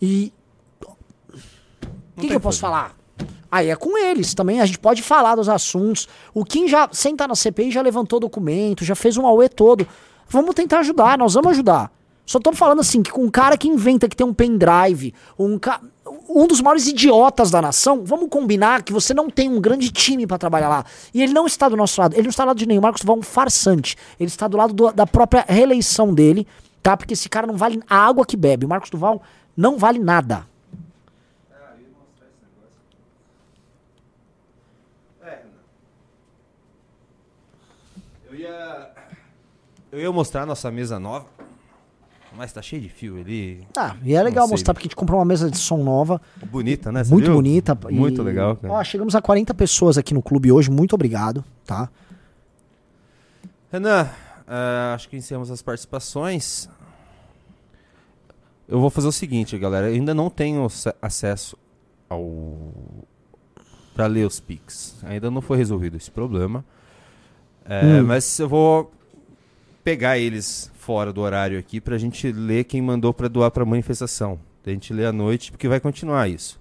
E. 0.00 0.32
O 2.16 2.20
que, 2.20 2.28
que 2.28 2.34
eu 2.34 2.40
posso 2.40 2.60
falar? 2.60 2.94
Aí 3.50 3.68
é 3.68 3.76
com 3.76 3.98
eles 3.98 4.32
também, 4.34 4.60
a 4.60 4.66
gente 4.66 4.78
pode 4.78 5.02
falar 5.02 5.34
dos 5.34 5.48
assuntos. 5.48 6.06
O 6.32 6.44
Kim 6.44 6.68
já, 6.68 6.88
sem 6.92 7.12
estar 7.12 7.26
na 7.26 7.34
CPI, 7.34 7.70
já 7.70 7.82
levantou 7.82 8.20
documento, 8.20 8.84
já 8.84 8.94
fez 8.94 9.16
um 9.16 9.26
auê 9.26 9.48
todo. 9.48 9.86
Vamos 10.28 10.54
tentar 10.54 10.80
ajudar, 10.80 11.18
nós 11.18 11.34
vamos 11.34 11.50
ajudar. 11.50 11.90
Só 12.30 12.38
tô 12.38 12.52
falando 12.52 12.78
assim, 12.78 13.02
que 13.02 13.10
com 13.10 13.24
um 13.24 13.28
cara 13.28 13.58
que 13.58 13.66
inventa 13.66 14.08
que 14.08 14.14
tem 14.14 14.24
um 14.24 14.32
pendrive, 14.32 15.12
um, 15.36 15.58
ca... 15.58 15.80
um 16.28 16.46
dos 16.46 16.60
maiores 16.60 16.86
idiotas 16.86 17.50
da 17.50 17.60
nação, 17.60 18.04
vamos 18.04 18.28
combinar 18.30 18.84
que 18.84 18.92
você 18.92 19.12
não 19.12 19.28
tem 19.28 19.48
um 19.50 19.60
grande 19.60 19.90
time 19.90 20.28
pra 20.28 20.38
trabalhar 20.38 20.68
lá. 20.68 20.84
E 21.12 21.24
ele 21.24 21.32
não 21.32 21.44
está 21.44 21.68
do 21.68 21.76
nosso 21.76 22.00
lado, 22.00 22.14
ele 22.14 22.22
não 22.22 22.30
está 22.30 22.44
do 22.44 22.46
lado 22.46 22.56
de 22.56 22.66
nenhum. 22.66 22.80
Marcos 22.82 23.00
Duval 23.00 23.16
é 23.16 23.18
um 23.18 23.22
farsante. 23.22 23.96
Ele 24.16 24.28
está 24.28 24.46
do 24.46 24.56
lado 24.56 24.72
do- 24.72 24.92
da 24.92 25.08
própria 25.08 25.44
reeleição 25.48 26.14
dele, 26.14 26.46
tá? 26.80 26.96
Porque 26.96 27.14
esse 27.14 27.28
cara 27.28 27.48
não 27.48 27.56
vale 27.56 27.82
a 27.90 27.96
água 27.96 28.24
que 28.24 28.36
bebe. 28.36 28.64
O 28.64 28.68
Marcos 28.68 28.90
Duval 28.90 29.20
não 29.56 29.76
vale 29.76 29.98
nada. 29.98 30.46
Ia... 38.32 38.90
Eu 39.90 40.00
ia 40.00 40.12
mostrar 40.12 40.42
a 40.42 40.46
nossa 40.46 40.70
mesa 40.70 41.00
nova, 41.00 41.26
mas 42.36 42.52
tá 42.52 42.62
cheio 42.62 42.80
de 42.82 42.88
fio 42.88 43.18
ali. 43.20 43.66
Ah, 43.76 43.96
e 44.02 44.14
é 44.14 44.22
legal 44.22 44.46
mostrar, 44.48 44.72
porque 44.74 44.84
a 44.86 44.88
gente 44.88 44.96
comprou 44.96 45.18
uma 45.18 45.24
mesa 45.24 45.50
de 45.50 45.58
som 45.58 45.78
nova, 45.82 46.20
Bonita, 46.50 46.90
né? 46.92 47.02
Você 47.04 47.10
muito 47.12 47.26
viu? 47.26 47.34
bonita. 47.34 47.76
e- 47.88 47.94
Muito 47.94 48.22
legal, 48.22 48.56
cara. 48.56 48.72
Ó, 48.74 48.84
chegamos 48.84 49.14
a 49.14 49.20
40 49.22 49.52
pessoas 49.54 49.98
aqui 49.98 50.14
no 50.14 50.22
clube 50.22 50.50
hoje, 50.52 50.70
muito 50.70 50.94
obrigado, 50.94 51.44
tá? 51.66 51.88
Renan, 53.72 54.08
ah, 54.46 54.92
acho 54.94 55.08
que 55.08 55.16
encerramos 55.16 55.50
as 55.50 55.62
participações. 55.62 56.68
Eu 58.68 58.80
vou 58.80 58.90
fazer 58.90 59.08
o 59.08 59.12
seguinte, 59.12 59.58
galera. 59.58 59.88
Eu 59.88 59.94
ainda 59.94 60.14
não 60.14 60.30
tenho 60.30 60.64
ace- 60.66 60.94
acesso 61.02 61.56
ao. 62.08 62.72
pra 63.94 64.06
ler 64.06 64.26
os 64.26 64.40
Pix. 64.40 64.96
Ainda 65.02 65.30
não 65.30 65.40
foi 65.42 65.58
resolvido 65.58 65.96
esse 65.96 66.10
problema. 66.10 66.64
É, 67.64 67.84
Hum. 68.00 68.04
Mas 68.04 68.38
eu 68.38 68.48
vou 68.48 68.90
pegar 69.84 70.18
eles 70.18 70.70
fora 70.80 71.12
do 71.12 71.20
horário 71.20 71.58
aqui 71.58 71.80
pra 71.80 71.98
gente 71.98 72.32
ler 72.32 72.64
quem 72.64 72.80
mandou 72.80 73.12
pra 73.12 73.28
doar 73.28 73.50
pra 73.50 73.64
manifestação. 73.64 74.38
A 74.66 74.70
gente 74.70 74.92
lê 74.92 75.04
à 75.06 75.12
noite, 75.12 75.50
porque 75.52 75.68
vai 75.68 75.78
continuar 75.78 76.28
isso. 76.28 76.58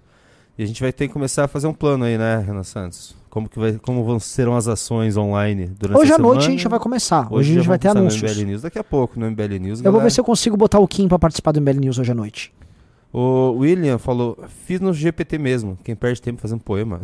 E 0.58 0.64
a 0.64 0.66
gente 0.66 0.82
vai 0.82 0.92
ter 0.92 1.08
que 1.08 1.14
começar 1.14 1.46
a 1.46 1.48
fazer 1.48 1.68
um 1.68 1.74
plano 1.74 2.04
aí, 2.04 2.18
né, 2.18 2.44
Renan 2.46 2.64
Santos? 2.64 3.16
Como, 3.30 3.48
que 3.48 3.58
vai, 3.60 3.74
como 3.74 4.04
vão 4.04 4.20
serão 4.20 4.56
as 4.58 4.68
ações 4.68 5.16
online 5.16 5.68
durante 5.68 6.00
Hoje 6.00 6.12
a 6.12 6.16
à 6.16 6.18
noite 6.18 6.48
a 6.48 6.50
gente 6.52 6.64
já 6.64 6.70
vai 6.70 6.80
começar. 6.80 7.32
Hoje, 7.32 7.52
a 7.52 7.54
já 7.54 7.60
gente 7.60 7.68
vai 7.68 7.78
ter 7.80 7.88
anúncios. 7.90 8.22
No 8.22 8.28
MBL 8.30 8.46
News 8.52 8.62
daqui 8.64 8.80
a 8.80 8.84
pouco, 8.84 9.20
no 9.20 9.30
MBL 9.30 9.58
News. 9.60 9.80
Eu 9.80 9.84
vou 9.84 9.94
galera. 9.94 10.04
ver 10.06 10.12
se 10.12 10.20
eu 10.20 10.24
consigo 10.26 10.58
botar 10.58 10.80
o 10.80 10.88
Kim 10.88 11.08
pra 11.08 11.18
participar 11.20 11.52
do 11.52 11.62
MBL 11.62 11.80
News 11.80 12.00
hoje 12.00 12.12
à 12.12 12.16
noite. 12.16 12.52
O 13.14 13.52
William 13.60 13.98
falou, 13.98 14.38
fiz 14.66 14.80
no 14.82 14.92
GPT 14.94 15.38
mesmo. 15.38 15.78
Quem 15.84 15.96
perde 15.96 16.22
tempo 16.22 16.42
fazendo 16.42 16.60
poema. 16.62 17.00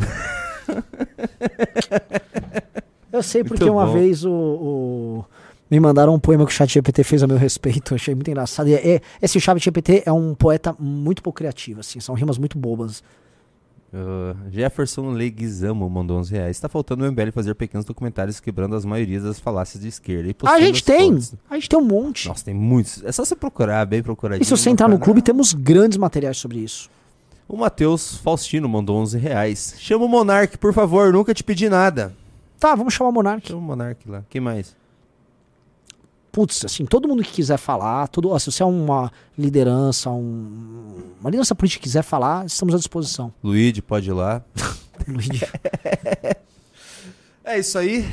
Eu 3.12 3.24
sei 3.24 3.44
porque 3.46 3.64
uma 3.70 3.88
vez 3.88 4.26
o, 4.26 4.32
o- 4.32 5.26
me 5.70 5.80
mandaram 5.80 6.14
um 6.14 6.20
poema 6.20 6.46
que 6.46 6.52
o 6.52 6.56
Chat 6.56 6.72
GPT 6.72 7.04
fez 7.04 7.24
a 7.24 7.28
meu 7.28 7.38
respeito. 7.38 7.94
Achei 7.96 8.14
muito 8.14 8.30
engraçado. 8.30 8.68
E 8.68 8.76
é, 8.76 9.02
esse 9.22 9.40
Chat 9.40 9.58
GPT 9.60 10.04
é 10.06 10.12
um 10.12 10.36
poeta 10.36 10.76
muito 10.80 11.22
pouco 11.22 11.38
criativo, 11.38 11.80
assim. 11.80 12.00
São 12.00 12.16
rimas 12.16 12.38
muito 12.38 12.58
bobas. 12.58 13.04
Uh, 13.94 14.36
Jefferson 14.52 15.12
Leguizamo 15.12 15.90
mandou 15.90 16.18
11 16.18 16.34
reais. 16.34 16.58
Está 16.58 16.68
faltando 16.68 17.06
o 17.06 17.12
MBL 17.12 17.32
fazer 17.32 17.56
pequenos 17.56 17.86
documentários 17.86 18.42
quebrando 18.42 18.76
as 18.76 18.84
maiorias 18.84 19.24
das 19.24 19.40
falácias 19.40 19.82
de 19.82 19.88
esquerda. 19.88 20.30
E 20.30 20.36
a 20.44 20.60
gente 20.60 20.84
tem! 20.84 21.18
A 21.50 21.56
gente 21.56 21.70
tem 21.70 21.80
um 21.80 21.84
monte. 21.84 22.28
Nossa, 22.28 22.44
tem 22.44 22.54
muitos. 22.54 23.02
É 23.06 23.12
só 23.12 23.24
você 23.24 23.36
procurar, 23.36 23.86
bem 23.86 24.04
procuradinho. 24.04 24.44
E 24.44 24.46
se 24.46 24.52
você 24.52 24.70
entrar 24.70 24.88
no 24.88 24.96
canal. 24.96 25.06
clube, 25.06 25.22
temos 25.22 25.54
grandes 25.54 25.98
materiais 25.98 26.38
sobre 26.38 26.58
isso. 26.60 26.90
O 27.48 27.56
Matheus 27.56 28.18
Faustino 28.18 28.68
mandou 28.68 28.98
11 28.98 29.18
reais. 29.18 29.76
Chama 29.78 30.04
o 30.04 30.10
Monark, 30.10 30.58
por 30.58 30.74
favor. 30.74 31.14
Nunca 31.14 31.34
te 31.34 31.44
pedi 31.44 31.70
nada. 31.70 32.14
Tá, 32.60 32.76
vamos 32.76 32.94
chamar 32.94 33.12
o 33.12 33.14
Monark. 33.14 33.48
Chama 33.48 33.60
o 33.60 33.64
Monark 33.64 34.10
lá. 34.10 34.26
Quem 34.30 34.42
mais? 34.42 34.76
Putz, 36.36 36.66
assim, 36.66 36.86
todo 36.86 37.08
mundo 37.08 37.24
que 37.24 37.32
quiser 37.32 37.56
falar, 37.56 38.10
todo, 38.10 38.30
ó, 38.30 38.38
se 38.38 38.52
você 38.52 38.62
é 38.62 38.66
uma 38.66 39.10
liderança, 39.38 40.10
um, 40.10 41.14
uma 41.18 41.30
liderança 41.30 41.56
política 41.56 41.80
que 41.80 41.88
quiser 41.88 42.04
falar, 42.04 42.46
estamos 42.46 42.76
à 42.76 42.78
disposição. 42.78 43.34
Luigi, 43.42 43.82
pode 43.82 44.10
ir 44.10 44.12
lá. 44.12 44.44
Luigi. 45.08 45.40
É 47.48 47.60
isso 47.60 47.78
aí. 47.78 48.04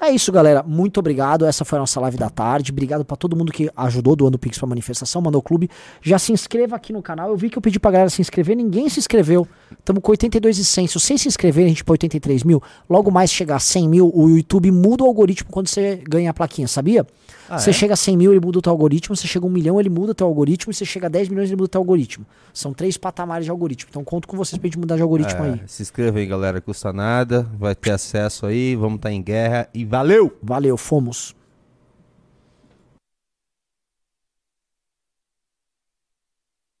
É 0.00 0.10
isso, 0.10 0.32
galera. 0.32 0.62
Muito 0.62 0.98
obrigado. 0.98 1.44
Essa 1.44 1.64
foi 1.64 1.78
a 1.78 1.80
nossa 1.80 2.00
live 2.00 2.16
da 2.16 2.30
tarde. 2.30 2.72
Obrigado 2.72 3.04
pra 3.04 3.16
todo 3.16 3.36
mundo 3.36 3.52
que 3.52 3.70
ajudou 3.76 4.16
doando 4.16 4.38
Pix 4.38 4.58
pra 4.58 4.66
manifestação, 4.66 5.20
mandou 5.20 5.40
o 5.40 5.42
clube. 5.42 5.68
Já 6.00 6.18
se 6.18 6.32
inscreva 6.32 6.74
aqui 6.74 6.92
no 6.92 7.02
canal. 7.02 7.28
Eu 7.28 7.36
vi 7.36 7.50
que 7.50 7.58
eu 7.58 7.62
pedi 7.62 7.78
pra 7.78 7.90
galera 7.90 8.08
se 8.08 8.20
inscrever, 8.22 8.56
ninguém 8.56 8.88
se 8.88 8.98
inscreveu. 8.98 9.46
Estamos 9.78 10.02
com 10.02 10.10
82 10.10 10.58
e 10.58 10.64
100. 10.64 10.86
Se 10.86 10.94
vocês 10.94 11.20
se 11.20 11.28
inscreverem, 11.28 11.66
a 11.66 11.68
gente 11.70 11.84
põe 11.84 11.94
83 11.94 12.44
mil. 12.44 12.62
Logo 12.88 13.10
mais 13.10 13.30
chegar 13.30 13.56
a 13.56 13.60
100 13.60 13.88
mil, 13.88 14.10
o 14.14 14.28
YouTube 14.30 14.70
muda 14.70 15.04
o 15.04 15.06
algoritmo 15.06 15.50
quando 15.50 15.68
você 15.68 16.02
ganha 16.08 16.30
a 16.30 16.34
plaquinha, 16.34 16.66
sabia? 16.66 17.06
Ah, 17.48 17.58
você 17.58 17.70
é? 17.70 17.72
chega 17.72 17.94
a 17.94 17.96
100 17.96 18.16
mil, 18.16 18.30
ele 18.32 18.40
muda 18.40 18.60
o 18.60 18.62
teu 18.62 18.70
algoritmo. 18.70 19.16
Você 19.16 19.26
chega 19.26 19.44
a 19.44 19.48
1 19.48 19.50
milhão, 19.52 19.80
ele 19.80 19.90
muda 19.90 20.12
o 20.12 20.14
teu 20.14 20.26
algoritmo. 20.26 20.70
E 20.70 20.74
você 20.74 20.84
chega 20.84 21.08
a 21.08 21.10
10 21.10 21.28
milhões, 21.28 21.48
ele 21.48 21.56
muda 21.56 21.64
o 21.64 21.68
teu 21.68 21.80
algoritmo. 21.80 22.24
São 22.54 22.72
três 22.72 22.96
patamares 22.96 23.44
de 23.44 23.50
algoritmo. 23.50 23.88
Então 23.90 24.04
conto 24.04 24.28
com 24.28 24.36
vocês 24.36 24.56
pra 24.58 24.68
gente 24.68 24.78
mudar 24.78 24.94
de 24.96 25.02
algoritmo 25.02 25.44
É, 25.44 25.50
aí. 25.50 25.60
Se 25.66 25.82
inscreva 25.82 26.18
aí, 26.18 26.26
galera. 26.26 26.60
Custa 26.60 26.92
nada. 26.92 27.46
Vai 27.58 27.74
ter 27.74 27.90
acesso 27.90 28.46
aí. 28.46 28.76
Vamos 28.76 28.96
estar 28.96 29.10
em 29.12 29.20
guerra. 29.20 29.68
E 29.74 29.84
valeu! 29.90 30.32
Valeu, 30.40 30.76
fomos. 30.76 31.34